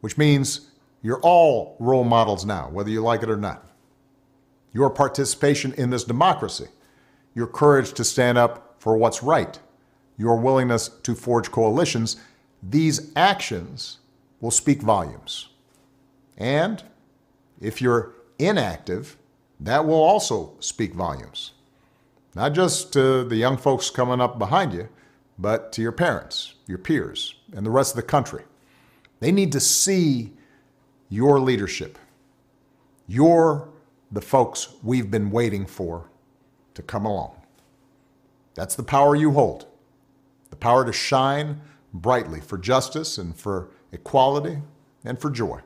which 0.00 0.16
means 0.16 0.70
you're 1.02 1.20
all 1.20 1.76
role 1.78 2.04
models 2.04 2.44
now, 2.44 2.68
whether 2.70 2.90
you 2.90 3.00
like 3.00 3.22
it 3.22 3.30
or 3.30 3.36
not. 3.36 3.66
Your 4.72 4.90
participation 4.90 5.72
in 5.74 5.90
this 5.90 6.04
democracy, 6.04 6.66
your 7.34 7.46
courage 7.46 7.92
to 7.94 8.04
stand 8.04 8.38
up 8.38 8.76
for 8.78 8.96
what's 8.96 9.22
right, 9.22 9.58
your 10.16 10.36
willingness 10.36 10.88
to 10.88 11.14
forge 11.14 11.50
coalitions, 11.50 12.16
these 12.62 13.12
actions 13.16 13.98
will 14.40 14.50
speak 14.50 14.82
volumes. 14.82 15.48
And 16.36 16.82
if 17.60 17.80
you're 17.80 18.12
inactive, 18.38 19.16
that 19.60 19.86
will 19.86 20.02
also 20.02 20.54
speak 20.60 20.94
volumes. 20.94 21.52
Not 22.34 22.52
just 22.52 22.92
to 22.92 23.24
the 23.24 23.36
young 23.36 23.56
folks 23.56 23.90
coming 23.90 24.20
up 24.20 24.38
behind 24.38 24.72
you, 24.72 24.88
but 25.38 25.72
to 25.72 25.82
your 25.82 25.92
parents, 25.92 26.54
your 26.66 26.78
peers, 26.78 27.34
and 27.54 27.64
the 27.64 27.70
rest 27.70 27.92
of 27.92 27.96
the 27.96 28.02
country. 28.02 28.44
They 29.20 29.32
need 29.32 29.52
to 29.52 29.60
see 29.60 30.32
your 31.08 31.40
leadership. 31.40 31.98
You're 33.06 33.68
the 34.10 34.20
folks 34.20 34.74
we've 34.82 35.10
been 35.10 35.30
waiting 35.30 35.66
for 35.66 36.10
to 36.74 36.82
come 36.82 37.06
along. 37.06 37.36
That's 38.54 38.74
the 38.74 38.82
power 38.82 39.14
you 39.16 39.32
hold 39.32 39.66
the 40.50 40.56
power 40.56 40.84
to 40.84 40.92
shine 40.92 41.60
brightly 41.92 42.40
for 42.40 42.56
justice 42.58 43.18
and 43.18 43.36
for 43.36 43.68
equality 43.92 44.58
and 45.04 45.20
for 45.20 45.30
joy. 45.30 45.60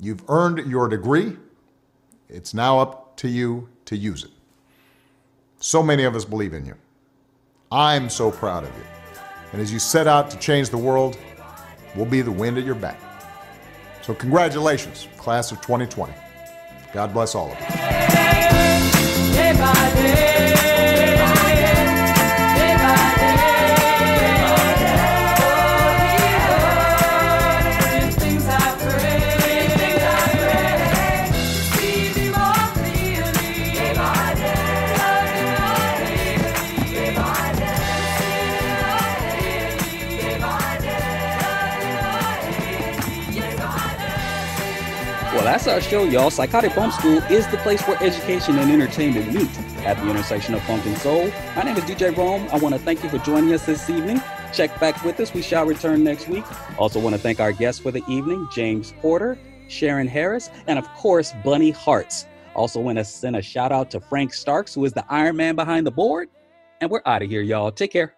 You've 0.00 0.22
earned 0.28 0.66
your 0.70 0.88
degree. 0.88 1.36
It's 2.32 2.54
now 2.54 2.78
up 2.78 3.16
to 3.18 3.28
you 3.28 3.68
to 3.84 3.96
use 3.96 4.24
it. 4.24 4.30
So 5.58 5.82
many 5.82 6.04
of 6.04 6.16
us 6.16 6.24
believe 6.24 6.54
in 6.54 6.64
you. 6.64 6.74
I'm 7.70 8.08
so 8.08 8.30
proud 8.30 8.64
of 8.64 8.70
you. 8.70 8.84
And 9.52 9.60
as 9.60 9.70
you 9.70 9.78
set 9.78 10.06
out 10.06 10.30
to 10.30 10.38
change 10.38 10.70
the 10.70 10.78
world, 10.78 11.18
we'll 11.94 12.06
be 12.06 12.22
the 12.22 12.32
wind 12.32 12.56
at 12.56 12.64
your 12.64 12.74
back. 12.74 12.98
So, 14.00 14.14
congratulations, 14.14 15.08
class 15.18 15.52
of 15.52 15.60
2020. 15.60 16.12
God 16.92 17.12
bless 17.12 17.34
all 17.34 17.52
of 17.52 17.60
you. 17.60 17.66
Well, 19.58 20.31
that's 45.64 45.84
our 45.84 45.90
show, 45.90 46.02
y'all. 46.02 46.28
Psychotic 46.28 46.74
Bump 46.74 46.92
School 46.92 47.18
is 47.30 47.46
the 47.48 47.56
place 47.58 47.80
where 47.86 48.00
education 48.02 48.58
and 48.58 48.68
entertainment 48.68 49.32
meet 49.32 49.48
at 49.84 49.96
the 49.96 50.10
intersection 50.10 50.54
of 50.54 50.62
funk 50.62 50.84
and 50.86 50.98
soul. 50.98 51.30
My 51.54 51.62
name 51.62 51.76
is 51.76 51.84
DJ 51.84 52.16
Rome. 52.16 52.48
I 52.50 52.58
want 52.58 52.74
to 52.74 52.80
thank 52.80 53.04
you 53.04 53.08
for 53.08 53.18
joining 53.18 53.52
us 53.52 53.64
this 53.64 53.88
evening. 53.88 54.20
Check 54.52 54.78
back 54.80 55.04
with 55.04 55.20
us. 55.20 55.32
We 55.32 55.40
shall 55.40 55.64
return 55.64 56.02
next 56.02 56.26
week. 56.26 56.44
Also, 56.78 56.98
want 56.98 57.14
to 57.14 57.20
thank 57.20 57.38
our 57.38 57.52
guests 57.52 57.80
for 57.80 57.92
the 57.92 58.02
evening 58.08 58.48
James 58.52 58.92
Porter, 59.00 59.38
Charyn 59.68 60.08
Harris, 60.08 60.50
and 60.66 60.80
of 60.80 60.88
course, 60.94 61.32
Bunny 61.44 61.70
Hearts. 61.70 62.26
Also, 62.56 62.80
want 62.80 62.98
to 62.98 63.04
send 63.04 63.36
a 63.36 63.42
shout 63.42 63.70
out 63.70 63.88
to 63.92 64.00
Frank 64.00 64.34
Starks, 64.34 64.74
who 64.74 64.84
is 64.84 64.92
the 64.92 65.04
Iron 65.08 65.36
Man 65.36 65.54
behind 65.54 65.86
the 65.86 65.92
board. 65.92 66.28
And 66.80 66.90
we're 66.90 67.02
out 67.06 67.22
of 67.22 67.30
here, 67.30 67.42
y'all. 67.42 67.70
Take 67.70 67.92
care. 67.92 68.16